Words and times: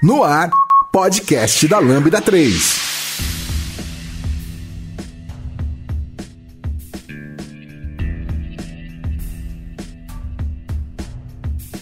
No 0.00 0.22
ar, 0.22 0.48
podcast 0.92 1.66
da 1.66 1.80
Lambda 1.80 2.20
3. 2.20 2.78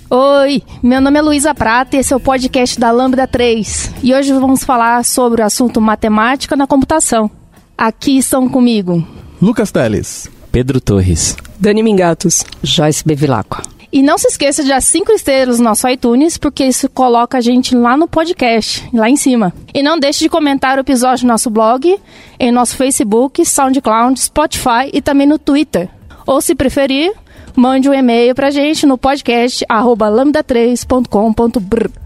Oi, 0.08 0.62
meu 0.82 0.98
nome 1.02 1.18
é 1.18 1.20
Luísa 1.20 1.54
Prata 1.54 1.96
e 1.96 1.98
esse 1.98 2.14
é 2.14 2.16
o 2.16 2.20
podcast 2.20 2.80
da 2.80 2.90
Lambda 2.90 3.26
3. 3.26 3.92
E 4.02 4.14
hoje 4.14 4.32
vamos 4.32 4.64
falar 4.64 5.04
sobre 5.04 5.42
o 5.42 5.44
assunto 5.44 5.78
matemática 5.78 6.56
na 6.56 6.66
computação. 6.66 7.30
Aqui 7.76 8.16
estão 8.16 8.48
comigo 8.48 9.06
Lucas 9.42 9.70
Teles, 9.70 10.30
Pedro 10.50 10.80
Torres, 10.80 11.36
Dani 11.60 11.82
Mingatos, 11.82 12.46
Joyce 12.62 13.04
Bevilacqua. 13.04 13.75
E 13.96 14.02
não 14.02 14.18
se 14.18 14.28
esqueça 14.28 14.62
de 14.62 14.68
dar 14.68 14.82
cinco 14.82 15.10
estrelas 15.10 15.58
no 15.58 15.64
nosso 15.64 15.88
iTunes, 15.88 16.36
porque 16.36 16.66
isso 16.66 16.86
coloca 16.90 17.38
a 17.38 17.40
gente 17.40 17.74
lá 17.74 17.96
no 17.96 18.06
podcast, 18.06 18.86
lá 18.92 19.08
em 19.08 19.16
cima. 19.16 19.54
E 19.72 19.82
não 19.82 19.98
deixe 19.98 20.18
de 20.18 20.28
comentar 20.28 20.76
o 20.76 20.82
episódio 20.82 21.26
no 21.26 21.32
nosso 21.32 21.48
blog, 21.48 21.98
em 22.38 22.52
nosso 22.52 22.76
Facebook, 22.76 23.42
SoundCloud, 23.42 24.20
Spotify 24.20 24.90
e 24.92 25.00
também 25.00 25.26
no 25.26 25.38
Twitter. 25.38 25.88
Ou 26.26 26.42
se 26.42 26.54
preferir, 26.54 27.10
mande 27.56 27.88
um 27.88 27.94
e-mail 27.94 28.34
pra 28.34 28.50
gente 28.50 28.84
no 28.84 28.98
podcast 28.98 29.64
arroba 29.66 30.10
lambda3.com.br. 30.10 32.05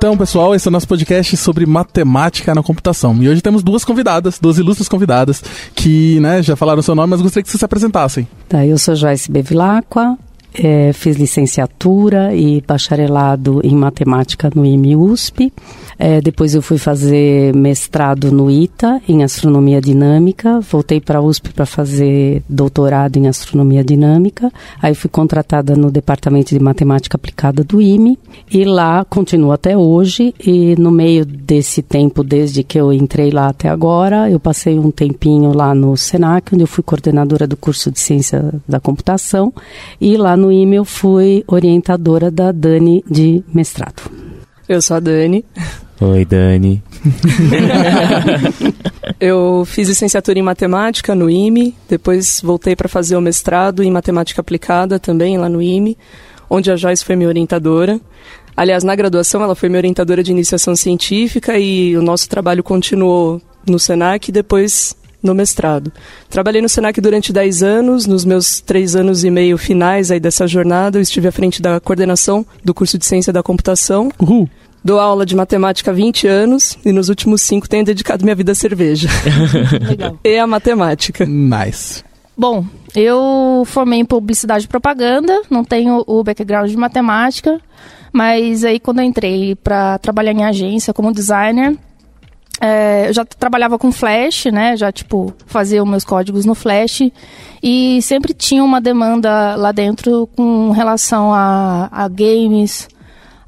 Então, 0.00 0.16
pessoal, 0.16 0.54
esse 0.54 0.66
é 0.66 0.70
o 0.70 0.72
nosso 0.72 0.88
podcast 0.88 1.36
sobre 1.36 1.66
matemática 1.66 2.54
na 2.54 2.62
computação. 2.62 3.14
E 3.22 3.28
hoje 3.28 3.42
temos 3.42 3.62
duas 3.62 3.84
convidadas, 3.84 4.38
duas 4.38 4.56
ilustres 4.56 4.88
convidadas, 4.88 5.44
que 5.74 6.18
né, 6.20 6.42
já 6.42 6.56
falaram 6.56 6.80
seu 6.80 6.94
nome, 6.94 7.10
mas 7.10 7.20
gostaria 7.20 7.42
que 7.42 7.50
vocês 7.50 7.58
se 7.58 7.64
apresentassem. 7.66 8.26
Tá, 8.48 8.64
eu 8.64 8.78
sou 8.78 8.96
Joyce 8.96 9.30
Bevilacqua, 9.30 10.16
é, 10.54 10.92
fiz 10.92 11.16
licenciatura 11.16 12.34
e 12.34 12.62
bacharelado 12.66 13.60
em 13.64 13.74
matemática 13.74 14.50
no 14.54 14.64
IME-USP. 14.64 15.52
É, 16.02 16.20
depois 16.20 16.54
eu 16.54 16.62
fui 16.62 16.78
fazer 16.78 17.54
mestrado 17.54 18.32
no 18.32 18.50
ITA, 18.50 19.02
em 19.06 19.22
astronomia 19.22 19.82
dinâmica. 19.82 20.58
Voltei 20.60 20.98
para 20.98 21.18
a 21.18 21.22
USP 21.22 21.52
para 21.52 21.66
fazer 21.66 22.42
doutorado 22.48 23.18
em 23.18 23.28
astronomia 23.28 23.84
dinâmica. 23.84 24.50
Aí 24.80 24.94
fui 24.94 25.10
contratada 25.10 25.76
no 25.76 25.90
departamento 25.90 26.54
de 26.54 26.58
matemática 26.58 27.16
aplicada 27.16 27.62
do 27.62 27.82
IME. 27.82 28.18
E 28.50 28.64
lá 28.64 29.04
continuo 29.04 29.52
até 29.52 29.76
hoje. 29.76 30.34
E 30.40 30.74
no 30.76 30.90
meio 30.90 31.26
desse 31.26 31.82
tempo, 31.82 32.24
desde 32.24 32.62
que 32.62 32.80
eu 32.80 32.92
entrei 32.92 33.30
lá 33.30 33.48
até 33.48 33.68
agora, 33.68 34.30
eu 34.30 34.40
passei 34.40 34.78
um 34.78 34.90
tempinho 34.90 35.52
lá 35.54 35.74
no 35.74 35.96
SENAC, 35.98 36.54
onde 36.54 36.62
eu 36.62 36.68
fui 36.68 36.82
coordenadora 36.82 37.46
do 37.46 37.58
curso 37.58 37.90
de 37.90 38.00
ciência 38.00 38.54
da 38.66 38.80
computação. 38.80 39.52
E 40.00 40.16
lá 40.16 40.34
no 40.40 40.50
IME 40.50 40.76
eu 40.76 40.84
fui 40.84 41.44
orientadora 41.46 42.30
da 42.30 42.50
Dani 42.50 43.04
de 43.08 43.44
mestrado. 43.52 44.10
Eu 44.66 44.80
sou 44.80 44.96
a 44.96 45.00
Dani. 45.00 45.44
Oi, 46.00 46.24
Dani. 46.24 46.82
eu 49.20 49.64
fiz 49.66 49.88
licenciatura 49.88 50.38
em 50.38 50.42
matemática 50.42 51.14
no 51.14 51.28
IME, 51.28 51.76
depois 51.88 52.40
voltei 52.42 52.74
para 52.74 52.88
fazer 52.88 53.16
o 53.16 53.20
mestrado 53.20 53.82
em 53.82 53.90
matemática 53.90 54.40
aplicada 54.40 54.98
também 54.98 55.36
lá 55.36 55.48
no 55.48 55.60
IME, 55.60 55.98
onde 56.48 56.70
a 56.70 56.76
Joyce 56.76 57.04
foi 57.04 57.16
minha 57.16 57.28
orientadora. 57.28 58.00
Aliás, 58.56 58.82
na 58.82 58.94
graduação 58.94 59.42
ela 59.42 59.54
foi 59.54 59.68
minha 59.68 59.78
orientadora 59.80 60.22
de 60.22 60.30
iniciação 60.30 60.74
científica 60.74 61.58
e 61.58 61.96
o 61.96 62.02
nosso 62.02 62.28
trabalho 62.28 62.62
continuou 62.62 63.40
no 63.66 63.78
SENAC 63.78 64.28
e 64.28 64.32
depois 64.32 64.96
no 65.22 65.34
mestrado. 65.34 65.92
Trabalhei 66.28 66.62
no 66.62 66.68
SENAC 66.68 67.00
durante 67.00 67.32
10 67.32 67.62
anos, 67.62 68.06
nos 68.06 68.24
meus 68.24 68.60
três 68.60 68.96
anos 68.96 69.24
e 69.24 69.30
meio 69.30 69.58
finais 69.58 70.10
aí 70.10 70.20
dessa 70.20 70.46
jornada, 70.46 70.98
eu 70.98 71.02
estive 71.02 71.28
à 71.28 71.32
frente 71.32 71.60
da 71.60 71.80
coordenação 71.80 72.44
do 72.64 72.74
curso 72.74 72.98
de 72.98 73.04
Ciência 73.04 73.32
da 73.32 73.42
Computação. 73.42 74.10
Uhul. 74.18 74.48
Dou 74.82 74.98
aula 74.98 75.26
de 75.26 75.36
matemática 75.36 75.90
há 75.90 75.94
20 75.94 76.26
anos 76.26 76.78
e 76.84 76.90
nos 76.90 77.10
últimos 77.10 77.42
cinco 77.42 77.68
tenho 77.68 77.84
dedicado 77.84 78.24
minha 78.24 78.34
vida 78.34 78.52
à 78.52 78.54
cerveja. 78.54 79.08
Legal. 79.88 80.18
e 80.24 80.38
à 80.38 80.46
matemática. 80.46 81.26
Nice. 81.26 82.02
Bom, 82.36 82.64
eu 82.96 83.62
formei 83.66 84.00
em 84.00 84.04
publicidade 84.04 84.64
e 84.64 84.68
propaganda, 84.68 85.42
não 85.50 85.62
tenho 85.62 86.02
o 86.06 86.24
background 86.24 86.70
de 86.70 86.76
matemática, 86.76 87.60
mas 88.10 88.64
aí 88.64 88.80
quando 88.80 89.00
eu 89.00 89.04
entrei 89.04 89.54
para 89.54 89.98
trabalhar 89.98 90.32
em 90.32 90.44
agência 90.44 90.94
como 90.94 91.12
designer, 91.12 91.76
é, 92.60 93.08
eu 93.08 93.12
já 93.14 93.24
trabalhava 93.24 93.78
com 93.78 93.90
Flash, 93.90 94.46
né? 94.52 94.76
Já, 94.76 94.92
tipo, 94.92 95.32
fazia 95.46 95.82
os 95.82 95.88
meus 95.88 96.04
códigos 96.04 96.44
no 96.44 96.54
Flash. 96.54 97.10
E 97.62 98.02
sempre 98.02 98.34
tinha 98.34 98.62
uma 98.62 98.80
demanda 98.80 99.56
lá 99.56 99.72
dentro 99.72 100.28
com 100.36 100.70
relação 100.70 101.32
a, 101.32 101.88
a 101.90 102.06
games, 102.06 102.86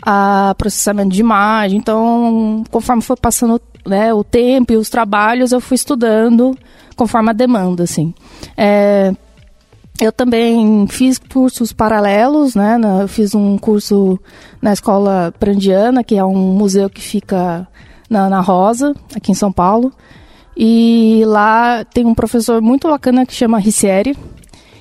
a 0.01 0.55
processamento 0.57 1.11
de 1.11 1.21
imagem. 1.21 1.79
Então, 1.79 2.65
conforme 2.71 3.03
foi 3.03 3.17
passando 3.17 3.61
né, 3.87 4.15
o 4.15 4.25
tempo 4.25 4.73
e 4.73 4.77
os 4.77 4.89
trabalhos, 4.89 5.53
eu 5.53 5.61
fui 5.61 5.75
estudando 5.75 6.57
conforme 6.97 7.31
a 7.31 7.35
demanda, 7.35 7.83
assim. 7.83 8.15
É, 8.57 9.13
eu 10.01 10.11
também 10.11 10.87
fiz 10.89 11.19
cursos 11.19 11.71
paralelos, 11.71 12.55
né? 12.55 12.81
Eu 13.03 13.09
fiz 13.09 13.35
um 13.35 13.59
curso 13.59 14.19
na 14.61 14.73
Escola 14.73 15.35
Prandiana, 15.39 16.03
que 16.03 16.17
é 16.17 16.25
um 16.25 16.55
museu 16.55 16.89
que 16.89 17.01
fica 17.01 17.69
na, 18.13 18.41
Rosa, 18.41 18.95
aqui 19.15 19.33
em 19.33 19.35
São 19.35 19.51
Paulo. 19.51 19.93
E 20.57 21.23
lá 21.27 21.85
tem 21.85 22.05
um 22.05 22.15
professor 22.15 22.61
muito 22.61 22.89
bacana 22.89 23.25
que 23.25 23.35
chama 23.35 23.59
Ricieri. 23.59 24.17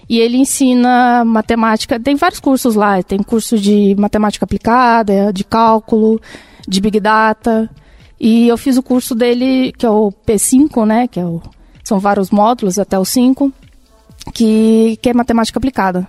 E 0.10 0.20
ele 0.20 0.38
ensina 0.38 1.24
matemática, 1.24 1.98
tem 1.98 2.16
vários 2.16 2.42
cursos 2.42 2.76
lá, 2.76 3.02
tem 3.02 3.24
curso 3.24 3.58
de 3.58 3.96
matemática 3.98 4.44
aplicada, 4.44 5.32
de 5.32 5.46
cálculo, 5.46 6.20
de 6.68 6.82
Big 6.82 7.00
Data. 7.00 7.70
E 8.20 8.50
eu 8.50 8.58
fiz 8.58 8.76
o 8.76 8.84
curso 8.84 9.16
dele, 9.16 9.72
que 9.72 9.86
é 9.86 9.90
o 9.90 10.12
P5, 10.12 10.86
né, 10.86 11.08
que 11.08 11.18
é 11.18 11.26
o, 11.26 11.42
são 11.84 11.98
vários 11.98 12.30
módulos 12.30 12.78
até 12.78 13.00
o 13.00 13.06
5, 13.06 13.54
que, 14.34 15.00
que 15.02 15.10
é 15.10 15.14
matemática 15.14 15.58
aplicada. 15.58 16.06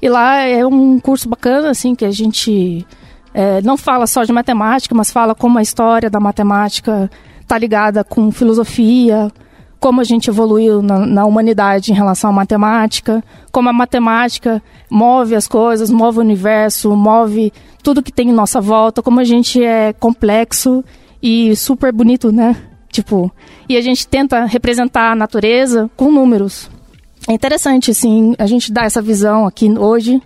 E 0.00 0.08
lá 0.08 0.38
é 0.38 0.64
um 0.64 0.98
curso 1.00 1.28
bacana, 1.28 1.70
assim, 1.70 1.94
que 1.94 2.04
a 2.04 2.10
gente 2.10 2.86
é, 3.34 3.62
não 3.62 3.76
fala 3.76 4.06
só 4.06 4.24
de 4.24 4.32
matemática, 4.32 4.94
mas 4.94 5.10
fala 5.10 5.34
como 5.34 5.58
a 5.58 5.62
história 5.62 6.10
da 6.10 6.20
matemática 6.20 7.10
está 7.40 7.58
ligada 7.58 8.04
com 8.04 8.30
filosofia, 8.30 9.30
como 9.78 10.00
a 10.00 10.04
gente 10.04 10.30
evoluiu 10.30 10.80
na, 10.80 11.04
na, 11.04 11.26
humanidade 11.26 11.90
em 11.90 11.94
relação 11.94 12.30
à 12.30 12.32
matemática, 12.32 13.22
como 13.50 13.68
a 13.68 13.72
matemática 13.72 14.62
move 14.88 15.34
as 15.34 15.48
coisas, 15.48 15.90
move 15.90 16.18
o 16.18 16.20
universo, 16.20 16.94
move 16.94 17.52
tudo 17.82 18.02
que 18.02 18.12
tem 18.12 18.28
em 18.28 18.32
nossa 18.32 18.60
volta, 18.60 19.02
como 19.02 19.18
a 19.18 19.24
gente 19.24 19.62
é 19.62 19.92
complexo 19.92 20.84
e 21.20 21.56
super 21.56 21.92
bonito, 21.92 22.30
né? 22.30 22.56
Tipo, 22.90 23.32
e 23.68 23.76
a 23.76 23.80
gente 23.80 24.06
tenta 24.06 24.44
representar 24.44 25.12
a 25.12 25.16
natureza 25.16 25.90
com 25.96 26.12
números. 26.12 26.70
É 27.28 27.32
interessante, 27.32 27.90
assim, 27.90 28.34
a 28.38 28.46
gente 28.46 28.72
dá 28.72 28.84
essa 28.84 29.00
visão 29.00 29.46
aqui 29.46 29.68
hoje 29.78 30.22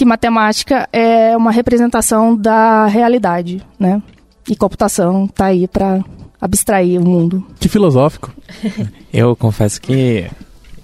que 0.00 0.04
matemática 0.06 0.88
é 0.94 1.36
uma 1.36 1.50
representação 1.50 2.34
da 2.34 2.86
realidade, 2.86 3.62
né? 3.78 4.02
E 4.48 4.56
computação 4.56 5.26
está 5.26 5.44
aí 5.44 5.68
para 5.68 6.02
abstrair 6.40 6.98
o 6.98 7.04
mundo. 7.04 7.46
Que 7.60 7.68
filosófico. 7.68 8.32
Eu 9.12 9.36
confesso 9.36 9.78
que 9.78 10.26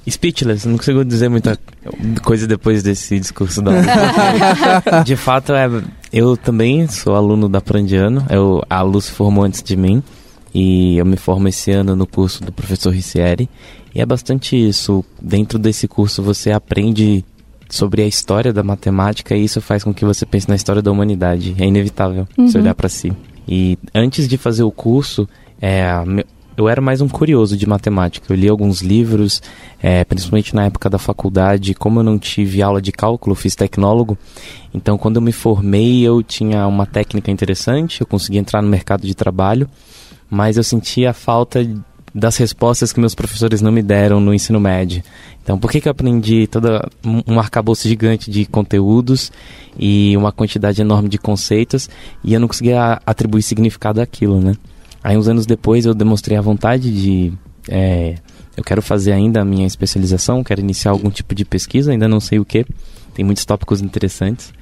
speechless, 0.07 0.69
não 0.69 0.77
consigo 0.77 1.03
dizer 1.03 1.31
muita 1.31 1.59
coisa 2.23 2.47
depois 2.47 2.83
desse 2.83 3.19
discurso 3.19 3.63
da 3.63 3.73
De 5.03 5.17
fato, 5.17 5.55
é, 5.55 5.67
eu 6.13 6.37
também 6.37 6.87
sou 6.87 7.17
aluno 7.17 7.49
da 7.49 7.63
Prandiano, 7.63 8.25
eu, 8.29 8.63
a 8.69 8.83
Lu 8.83 9.01
se 9.01 9.11
formou 9.11 9.45
antes 9.45 9.63
de 9.63 9.77
mim 9.79 10.03
e 10.55 10.99
eu 10.99 11.07
me 11.07 11.17
formo 11.17 11.49
esse 11.49 11.71
ano 11.71 11.97
no 11.97 12.07
curso 12.07 12.45
do 12.45 12.53
professor 12.53 12.91
Ricieri 12.91 13.49
e 13.95 14.01
é 14.01 14.05
bastante 14.05 14.57
isso. 14.57 15.03
Dentro 15.21 15.59
desse 15.59 15.89
curso 15.89 16.23
você 16.23 16.53
aprende 16.53 17.25
sobre 17.69 18.03
a 18.03 18.07
história 18.07 18.53
da 18.53 18.63
matemática 18.63 19.35
e 19.35 19.45
isso 19.45 19.61
faz 19.61 19.83
com 19.83 19.93
que 19.93 20.05
você 20.05 20.25
pense 20.25 20.49
na 20.49 20.55
história 20.55 20.83
da 20.83 20.91
humanidade. 20.91 21.55
É 21.59 21.67
inevitável 21.67 22.27
uhum. 22.37 22.49
você 22.49 22.59
olhar 22.59 22.75
para 22.75 22.89
si. 22.89 23.13
E 23.49 23.79
antes 23.95 24.29
de 24.29 24.37
fazer 24.37 24.63
o 24.63 24.71
curso, 24.71 25.29
é, 25.61 25.85
eu 26.57 26.69
era 26.69 26.81
mais 26.81 27.01
um 27.01 27.09
curioso 27.09 27.57
de 27.57 27.67
matemática. 27.67 28.33
Eu 28.33 28.37
li 28.37 28.49
alguns 28.49 28.81
livros, 28.81 29.43
é, 29.83 30.05
principalmente 30.05 30.55
na 30.55 30.65
época 30.65 30.89
da 30.89 30.99
faculdade. 30.99 31.75
Como 31.75 32.01
eu 32.01 32.05
não 32.05 32.19
tive 32.19 32.63
aula 32.63 32.81
de 32.81 32.91
cálculo, 32.91 33.35
fiz 33.35 33.55
tecnólogo. 33.55 34.17
Então, 34.73 34.97
quando 34.97 35.17
eu 35.17 35.23
me 35.23 35.33
formei, 35.33 36.03
eu 36.03 36.23
tinha 36.23 36.67
uma 36.67 36.87
técnica 36.87 37.31
interessante, 37.31 38.01
eu 38.01 38.07
consegui 38.07 38.39
entrar 38.39 38.63
no 38.63 38.69
mercado 38.69 39.07
de 39.07 39.15
trabalho, 39.15 39.69
mas 40.31 40.57
eu 40.57 40.65
sentia 40.65 41.11
a 41.11 41.15
falta 41.15 41.61
das 42.17 42.39
respostas 42.39 42.95
que 42.95 42.99
meus 42.99 43.15
professores 43.15 43.61
não 43.61 43.71
me 43.71 43.83
deram 43.83 44.19
no 44.21 44.33
ensino 44.33 44.59
médio. 44.59 45.03
Então, 45.43 45.59
por 45.59 45.71
que, 45.71 45.83
que 45.83 45.87
eu 45.87 45.93
aprendi 45.93 46.47
toda 46.47 46.89
um 47.05 47.39
arcabouço 47.39 47.87
gigante 47.87 48.31
de 48.31 48.47
conteúdos 48.47 49.31
e 49.79 50.17
uma 50.17 50.33
quantidade 50.33 50.81
enorme 50.81 51.11
de 51.11 51.19
conceitos 51.19 51.91
e 52.25 52.33
eu 52.33 52.41
não 52.41 52.49
conseguia 52.49 53.03
atribuir 53.05 53.43
significado 53.43 54.01
àquilo, 54.01 54.41
né? 54.41 54.55
Aí, 55.05 55.15
uns 55.17 55.29
anos 55.29 55.45
depois, 55.45 55.85
eu 55.85 55.95
demonstrei 55.95 56.39
a 56.39 56.41
vontade 56.41 56.91
de. 56.91 57.33
É, 57.69 58.15
eu 58.57 58.65
quero 58.65 58.81
fazer 58.81 59.13
ainda 59.13 59.43
a 59.43 59.45
minha 59.45 59.67
especialização, 59.67 60.43
quero 60.43 60.61
iniciar 60.61 60.93
algum 60.93 61.11
tipo 61.11 61.35
de 61.35 61.45
pesquisa, 61.45 61.93
ainda 61.93 62.09
não 62.09 62.19
sei 62.19 62.39
o 62.39 62.45
que. 62.47 62.65
Tem 63.15 63.25
muitos 63.25 63.45
tópicos 63.45 63.83
interessantes. 63.83 64.55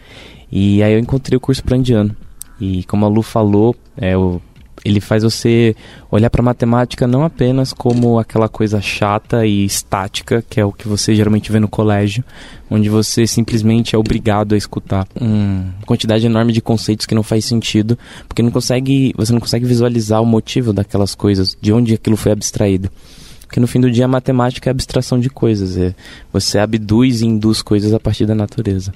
E 0.50 0.82
aí 0.82 0.92
eu 0.92 0.98
encontrei 0.98 1.36
o 1.36 1.40
curso 1.40 1.62
prandiano. 1.62 2.14
E 2.60 2.82
como 2.84 3.06
a 3.06 3.08
Lu 3.08 3.22
falou, 3.22 3.76
é, 3.96 4.14
eu 4.14 4.42
ele 4.84 5.00
faz 5.00 5.22
você 5.22 5.74
olhar 6.10 6.28
para 6.28 6.42
matemática 6.42 7.06
não 7.06 7.24
apenas 7.24 7.72
como 7.72 8.18
aquela 8.18 8.48
coisa 8.48 8.80
chata 8.80 9.46
e 9.46 9.64
estática, 9.64 10.44
que 10.48 10.60
é 10.60 10.64
o 10.64 10.72
que 10.72 10.86
você 10.86 11.14
geralmente 11.14 11.50
vê 11.50 11.58
no 11.58 11.68
colégio, 11.68 12.22
onde 12.70 12.90
você 12.90 13.26
simplesmente 13.26 13.96
é 13.96 13.98
obrigado 13.98 14.54
a 14.54 14.58
escutar 14.58 15.06
uma 15.18 15.74
quantidade 15.86 16.26
enorme 16.26 16.52
de 16.52 16.60
conceitos 16.60 17.06
que 17.06 17.14
não 17.14 17.22
faz 17.22 17.46
sentido, 17.46 17.98
porque 18.28 18.42
não 18.42 18.50
consegue, 18.50 19.14
você 19.16 19.32
não 19.32 19.40
consegue 19.40 19.64
visualizar 19.64 20.20
o 20.20 20.26
motivo 20.26 20.72
daquelas 20.72 21.14
coisas, 21.14 21.56
de 21.60 21.72
onde 21.72 21.94
aquilo 21.94 22.16
foi 22.16 22.32
abstraído. 22.32 22.90
Porque 23.46 23.60
no 23.60 23.66
fim 23.66 23.80
do 23.80 23.90
dia 23.90 24.04
a 24.04 24.08
matemática 24.08 24.68
é 24.68 24.72
abstração 24.72 25.18
de 25.18 25.30
coisas, 25.30 25.78
é, 25.78 25.94
você 26.32 26.58
abduz 26.58 27.22
e 27.22 27.26
induz 27.26 27.62
coisas 27.62 27.94
a 27.94 28.00
partir 28.00 28.26
da 28.26 28.34
natureza. 28.34 28.92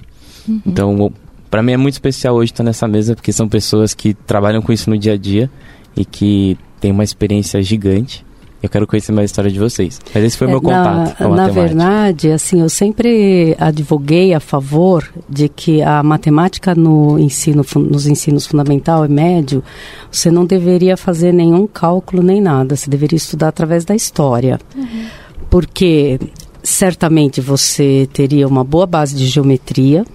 Uhum. 0.47 0.61
Então, 0.65 1.13
para 1.49 1.63
mim 1.63 1.71
é 1.71 1.77
muito 1.77 1.93
especial 1.93 2.35
hoje 2.35 2.51
estar 2.51 2.63
nessa 2.63 2.87
mesa, 2.87 3.15
porque 3.15 3.31
são 3.31 3.49
pessoas 3.49 3.93
que 3.93 4.13
trabalham 4.13 4.61
com 4.61 4.71
isso 4.71 4.89
no 4.89 4.97
dia 4.97 5.13
a 5.13 5.17
dia 5.17 5.49
e 5.99 6.05
que 6.05 6.57
tem 6.79 6.91
uma 6.91 7.03
experiência 7.03 7.61
gigante. 7.61 8.25
Eu 8.61 8.69
quero 8.69 8.85
conhecer 8.85 9.11
mais 9.13 9.23
a 9.23 9.25
história 9.25 9.51
de 9.51 9.59
vocês. 9.59 10.01
Mas 10.13 10.23
esse 10.23 10.37
foi 10.37 10.47
o 10.47 10.49
meu 10.49 10.59
é, 10.59 10.61
contato 10.61 11.07
na, 11.07 11.27
com 11.27 11.33
a 11.33 11.35
Na 11.35 11.47
verdade, 11.47 12.31
assim, 12.31 12.61
eu 12.61 12.67
sempre 12.67 13.55
advoguei 13.57 14.33
a 14.33 14.39
favor 14.39 15.09
de 15.29 15.47
que 15.47 15.81
a 15.81 16.03
matemática 16.03 16.75
no 16.75 17.17
ensino, 17.17 17.65
nos 17.75 18.05
ensinos 18.05 18.45
fundamental 18.45 19.05
e 19.05 19.09
médio, 19.09 19.63
você 20.11 20.29
não 20.29 20.45
deveria 20.45 20.97
fazer 20.97 21.33
nenhum 21.33 21.67
cálculo 21.67 22.21
nem 22.21 22.41
nada. 22.41 22.75
Você 22.75 22.89
deveria 22.89 23.15
estudar 23.17 23.49
através 23.49 23.85
da 23.85 23.95
história. 23.95 24.59
Uhum. 24.75 25.05
Porque 25.49 26.19
certamente 26.61 27.39
você 27.39 28.09
teria 28.11 28.45
uma 28.45 28.63
boa 28.63 28.85
base 28.85 29.15
de 29.15 29.25
geometria, 29.25 30.05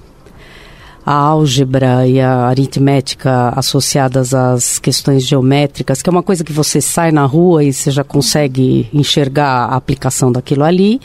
a 1.04 1.12
álgebra 1.12 2.06
e 2.06 2.20
a 2.20 2.46
aritmética 2.46 3.52
associadas 3.56 4.32
às 4.32 4.78
questões 4.78 5.24
geométricas, 5.26 6.00
que 6.00 6.08
é 6.08 6.12
uma 6.12 6.22
coisa 6.22 6.42
que 6.42 6.52
você 6.52 6.80
sai 6.80 7.12
na 7.12 7.24
rua 7.24 7.62
e 7.62 7.72
você 7.72 7.90
já 7.90 8.02
consegue 8.02 8.88
enxergar 8.92 9.66
a 9.66 9.76
aplicação 9.76 10.32
daquilo 10.32 10.64
ali. 10.64 11.00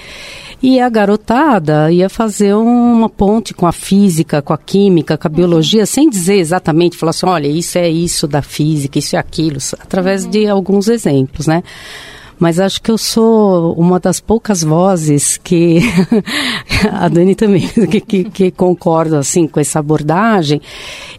E 0.61 0.79
a 0.79 0.89
garotada 0.89 1.91
ia 1.91 2.09
fazer 2.09 2.53
uma 2.53 3.09
ponte 3.09 3.53
com 3.53 3.65
a 3.65 3.71
física, 3.71 4.41
com 4.41 4.53
a 4.53 4.57
química, 4.57 5.17
com 5.17 5.27
a 5.27 5.31
biologia, 5.31 5.85
sem 5.85 6.09
dizer 6.09 6.35
exatamente, 6.35 6.97
falar 6.97 7.11
assim, 7.11 7.25
olha, 7.25 7.47
isso 7.47 7.77
é 7.77 7.89
isso 7.89 8.27
da 8.27 8.41
física, 8.41 8.99
isso 8.99 9.15
é 9.15 9.19
aquilo, 9.19 9.57
através 9.79 10.25
de 10.25 10.47
alguns 10.47 10.89
exemplos, 10.89 11.47
né? 11.47 11.63
Mas 12.39 12.59
acho 12.59 12.81
que 12.81 12.89
eu 12.89 12.97
sou 12.97 13.73
uma 13.73 13.99
das 13.99 14.21
poucas 14.21 14.63
vozes 14.63 15.37
que 15.37 15.79
a 16.91 17.07
Dani 17.09 17.35
também 17.35 17.67
que, 17.91 17.99
que, 17.99 18.23
que, 18.23 18.51
concorda 18.51 19.19
assim 19.19 19.45
com 19.45 19.59
essa 19.59 19.79
abordagem. 19.79 20.61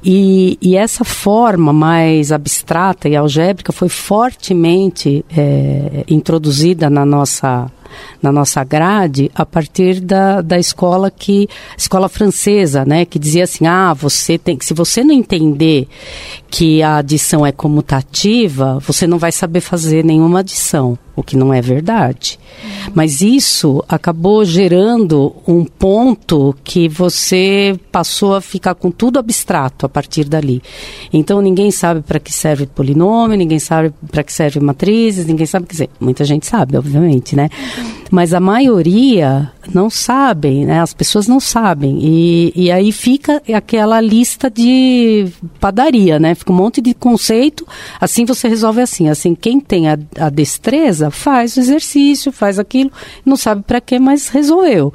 E, 0.03 0.59
e, 0.63 0.77
essa 0.77 1.05
forma 1.05 1.73
mais 1.73 2.33
abstrata 2.33 3.09
e 3.09 3.15
algébrica 3.15 3.71
foi 3.71 3.91
fortemente 3.91 5.25
é, 5.37 6.05
introduzida 6.09 6.89
na 6.89 7.05
nossa 7.05 7.71
na 8.23 8.31
nossa 8.31 8.63
grade 8.65 9.31
a 9.35 9.45
partir 9.45 10.01
da, 10.01 10.41
da 10.41 10.59
escola 10.59 11.11
que 11.11 11.49
escola 11.77 12.09
francesa, 12.09 12.85
né, 12.85 13.05
que 13.05 13.19
dizia 13.19 13.45
assim: 13.45 13.67
"Ah, 13.67 13.93
você 13.93 14.39
tem 14.39 14.59
se 14.61 14.75
você 14.75 15.03
não 15.03 15.15
entender 15.15 15.89
que 16.51 16.83
a 16.83 16.99
adição 16.99 17.45
é 17.45 17.53
comutativa, 17.53 18.79
você 18.81 19.07
não 19.07 19.19
vai 19.19 19.33
saber 19.33 19.61
fazer 19.61 20.05
nenhuma 20.05 20.41
adição" 20.41 20.99
o 21.21 21.23
que 21.23 21.37
não 21.37 21.53
é 21.53 21.61
verdade. 21.61 22.39
Mas 22.95 23.21
isso 23.21 23.85
acabou 23.89 24.45
gerando 24.45 25.35
um 25.47 25.65
ponto 25.65 26.55
que 26.65 26.89
você 26.89 27.79
passou 27.93 28.35
a 28.35 28.41
ficar 28.41 28.75
com 28.75 28.91
tudo 28.91 29.19
abstrato 29.19 29.87
a 29.87 29.89
partir 29.89 30.25
dali. 30.25 30.63
Então 31.13 31.41
ninguém 31.41 31.71
sabe 31.71 32.01
para 32.01 32.19
que 32.19 32.33
serve 32.33 32.67
polinômio, 32.67 33.37
ninguém 33.37 33.59
sabe 33.59 33.93
para 34.11 34.23
que 34.23 34.33
serve 34.33 34.61
matrizes, 34.61 35.27
ninguém 35.27 35.47
sabe, 35.47 35.67
quer 35.67 35.73
dizer, 35.73 35.91
muita 36.01 36.25
gente 36.25 36.47
sabe, 36.47 36.77
obviamente, 36.77 37.37
né? 37.37 37.49
Mas 38.11 38.35
a 38.35 38.41
maioria 38.41 39.53
não 39.73 39.89
sabem, 39.89 40.67
né? 40.67 40.81
As 40.81 40.93
pessoas 40.93 41.29
não 41.29 41.39
sabem. 41.39 41.99
E, 42.03 42.53
e 42.57 42.71
aí 42.71 42.91
fica 42.91 43.41
aquela 43.55 44.01
lista 44.01 44.51
de 44.51 45.29
padaria, 45.61 46.19
né? 46.19 46.35
Fica 46.35 46.53
um 46.53 46.57
monte 46.57 46.81
de 46.81 46.93
conceito, 46.93 47.67
assim 48.01 48.25
você 48.25 48.49
resolve 48.49 48.81
assim. 48.81 49.09
Assim, 49.09 49.35
quem 49.35 49.61
tem 49.61 49.89
a, 49.89 49.99
a 50.19 50.29
destreza 50.29 51.10
faz 51.11 51.57
o 51.57 51.61
exercício, 51.61 52.33
faz 52.33 52.59
aquilo, 52.59 52.91
não 53.25 53.37
sabe 53.37 53.63
para 53.63 53.81
quê, 53.81 53.99
mas 53.99 54.29
resolveu. 54.29 54.93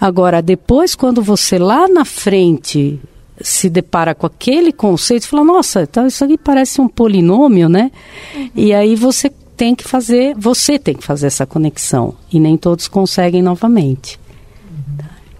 Agora, 0.00 0.40
depois, 0.40 0.94
quando 0.94 1.22
você 1.22 1.58
lá 1.58 1.86
na 1.86 2.04
frente 2.04 2.98
se 3.42 3.68
depara 3.68 4.14
com 4.14 4.26
aquele 4.26 4.72
conceito, 4.72 5.28
fala, 5.28 5.44
nossa, 5.44 5.82
então 5.82 6.06
isso 6.06 6.24
aqui 6.24 6.38
parece 6.38 6.80
um 6.80 6.88
polinômio, 6.88 7.68
né? 7.68 7.90
Uhum. 8.34 8.50
E 8.54 8.74
aí 8.74 8.94
você 8.94 9.30
tem 9.56 9.74
que 9.74 9.84
fazer, 9.84 10.34
você 10.36 10.78
tem 10.78 10.94
que 10.94 11.04
fazer 11.04 11.26
essa 11.26 11.44
conexão. 11.44 12.14
E 12.32 12.40
nem 12.40 12.56
todos 12.56 12.88
conseguem 12.88 13.42
novamente. 13.42 14.18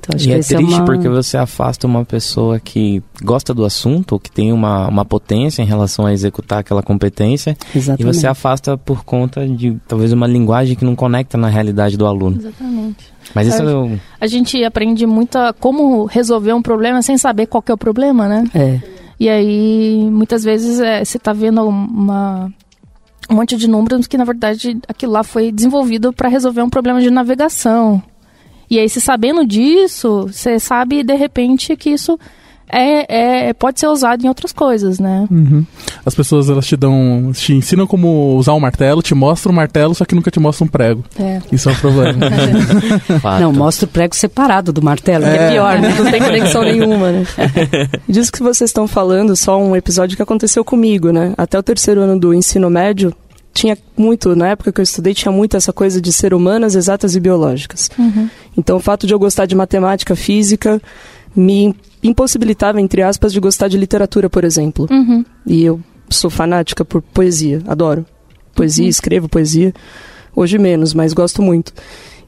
Então, 0.01 0.19
e 0.19 0.33
é, 0.33 0.39
é 0.39 0.43
triste 0.43 0.55
é 0.55 0.77
uma... 0.77 0.85
porque 0.85 1.09
você 1.09 1.37
afasta 1.37 1.87
uma 1.87 2.05
pessoa 2.05 2.59
que 2.59 3.03
gosta 3.23 3.53
do 3.53 3.65
assunto, 3.65 4.19
que 4.19 4.31
tem 4.31 4.53
uma, 4.53 4.89
uma 4.89 5.05
potência 5.05 5.63
em 5.63 5.67
relação 5.67 6.07
a 6.07 6.13
executar 6.13 6.61
aquela 6.61 6.83
competência, 6.83 7.57
Exatamente. 7.75 8.03
e 8.03 8.05
você 8.05 8.27
afasta 8.27 8.77
por 8.77 9.05
conta 9.05 9.47
de 9.47 9.77
talvez 9.87 10.13
uma 10.13 10.27
linguagem 10.27 10.75
que 10.75 10.85
não 10.85 10.97
conecta 10.97 11.37
na 11.37 11.49
realidade 11.49 11.97
do 11.97 12.07
aluno. 12.07 12.37
Exatamente. 12.39 13.13
Mas 13.35 13.49
isso 13.49 13.63
a, 13.63 13.67
eu... 13.67 14.01
a 14.21 14.27
gente 14.27 14.63
aprende 14.65 15.07
muito 15.07 15.37
a 15.37 15.53
como 15.53 16.05
resolver 16.07 16.53
um 16.53 16.63
problema 16.63 17.03
sem 17.03 17.19
saber 17.19 17.47
qual 17.47 17.63
é 17.67 17.73
o 17.73 17.79
problema, 17.79 18.27
né? 18.27 18.45
É. 18.55 18.81
E 19.19 19.29
aí, 19.29 20.09
muitas 20.11 20.43
vezes, 20.43 20.81
é, 20.81 21.05
você 21.05 21.19
está 21.19 21.33
vendo 21.33 21.63
uma 21.69 22.51
um 23.31 23.35
monte 23.35 23.57
de 23.57 23.69
números 23.69 24.09
que 24.09 24.19
na 24.19 24.25
verdade 24.25 24.77
aquilo 24.89 25.13
lá 25.13 25.23
foi 25.23 25.53
desenvolvido 25.53 26.13
para 26.13 26.29
resolver 26.29 26.63
um 26.63 26.69
problema 26.69 27.01
de 27.01 27.11
navegação. 27.11 28.03
E 28.71 28.79
aí, 28.79 28.89
se 28.89 29.01
sabendo 29.01 29.45
disso, 29.45 30.29
você 30.31 30.61
sabe 30.61 31.03
de 31.03 31.15
repente 31.15 31.77
que 31.77 31.91
isso 31.91 32.19
é, 32.73 33.49
é, 33.49 33.53
pode 33.53 33.81
ser 33.81 33.89
usado 33.89 34.25
em 34.25 34.29
outras 34.29 34.53
coisas, 34.53 34.99
né? 35.01 35.27
Uhum. 35.31 35.67
As 36.07 36.15
pessoas 36.15 36.49
elas 36.49 36.67
te 36.67 36.77
dão, 36.77 37.33
te 37.35 37.53
ensinam 37.53 37.87
como 37.87 38.37
usar 38.37 38.55
um 38.55 38.61
martelo, 38.61 39.03
te 39.03 39.15
mostram 39.15 39.53
um 39.53 39.57
martelo, 39.57 39.95
só 39.95 40.05
que 40.05 40.15
nunca 40.15 40.31
te 40.31 40.39
mostram 40.39 40.67
um 40.67 40.71
prego. 40.71 41.05
É. 41.19 41.41
Isso 41.51 41.69
é 41.69 41.73
um 41.73 41.77
problema. 41.77 42.27
Não, 43.41 43.53
mostra 43.53 43.87
o 43.87 43.89
prego 43.89 44.15
separado 44.15 44.73
do 44.73 44.83
martelo, 44.83 45.25
é. 45.25 45.31
que 45.31 45.39
é 45.39 45.51
pior, 45.51 45.79
né? 45.81 45.95
Não 45.99 46.11
tem 46.11 46.23
conexão 46.23 46.63
nenhuma, 46.65 47.11
né? 47.11 47.25
Disso 48.09 48.33
que 48.33 48.43
vocês 48.43 48.71
estão 48.71 48.87
falando, 48.87 49.35
só 49.35 49.61
um 49.61 49.75
episódio 49.75 50.17
que 50.17 50.23
aconteceu 50.23 50.65
comigo, 50.65 51.11
né? 51.11 51.35
Até 51.37 51.59
o 51.59 51.63
terceiro 51.63 52.01
ano 52.03 52.19
do 52.19 52.33
ensino 52.33 52.71
médio, 52.71 53.13
tinha 53.53 53.77
muito, 53.97 54.35
na 54.37 54.49
época 54.49 54.73
que 54.73 54.81
eu 54.81 54.83
estudei, 54.83 55.13
tinha 55.13 55.33
muito 55.33 55.57
essa 55.57 55.73
coisa 55.73 56.01
de 56.01 56.13
ser 56.13 56.33
humanas, 56.33 56.75
exatas 56.75 57.15
e 57.17 57.21
biológicas. 57.21 57.91
Uhum. 57.99 58.29
Então, 58.57 58.77
o 58.77 58.81
fato 58.81 59.07
de 59.07 59.15
eu 59.15 59.19
gostar 59.19 59.47
de 59.47 59.55
matemática, 59.55 60.15
física, 60.15 60.81
me 61.35 61.75
impossibilitava, 62.03 62.81
entre 62.81 63.03
aspas, 63.03 63.33
de 63.33 63.41
gostar 63.41 63.69
de 63.69 63.77
literatura, 63.77 64.31
por 64.31 64.45
exemplo. 64.45 64.87
Uhum. 64.91 65.25
E 65.47 65.65
eu 65.65 65.81
sou 66.09 66.31
fanática 66.31 66.85
por 66.85 67.03
poesia, 67.03 67.63
adoro. 67.67 68.05
Poesia, 68.55 68.85
uhum. 68.85 68.91
escrevo 68.91 69.29
poesia. 69.29 69.75
Hoje 70.35 70.59
menos, 70.59 70.95
mas 70.95 71.13
gosto 71.13 71.43
muito. 71.43 71.73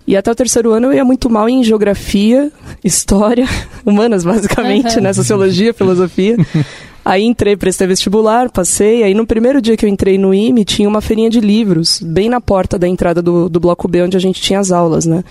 E 0.06 0.16
até 0.16 0.30
o 0.30 0.34
terceiro 0.34 0.72
ano 0.72 0.88
eu 0.88 0.92
ia 0.94 1.04
muito 1.04 1.30
mal 1.30 1.48
em 1.48 1.62
geografia, 1.62 2.50
história, 2.82 3.46
humanas, 3.86 4.24
basicamente, 4.24 5.00
né? 5.00 5.12
Sociologia, 5.12 5.72
filosofia. 5.72 6.36
Aí 7.04 7.24
entrei, 7.24 7.56
prestei 7.56 7.86
vestibular, 7.86 8.50
passei. 8.50 9.02
Aí 9.02 9.14
no 9.14 9.26
primeiro 9.26 9.60
dia 9.60 9.76
que 9.76 9.84
eu 9.84 9.88
entrei 9.88 10.16
no 10.16 10.32
IME, 10.32 10.64
tinha 10.64 10.88
uma 10.88 11.00
feirinha 11.00 11.28
de 11.28 11.40
livros, 11.40 12.00
bem 12.00 12.28
na 12.28 12.40
porta 12.40 12.78
da 12.78 12.86
entrada 12.86 13.20
do, 13.20 13.48
do 13.48 13.58
bloco 13.58 13.88
B, 13.88 14.02
onde 14.02 14.16
a 14.16 14.20
gente 14.20 14.40
tinha 14.40 14.60
as 14.60 14.70
aulas, 14.70 15.04
né? 15.04 15.24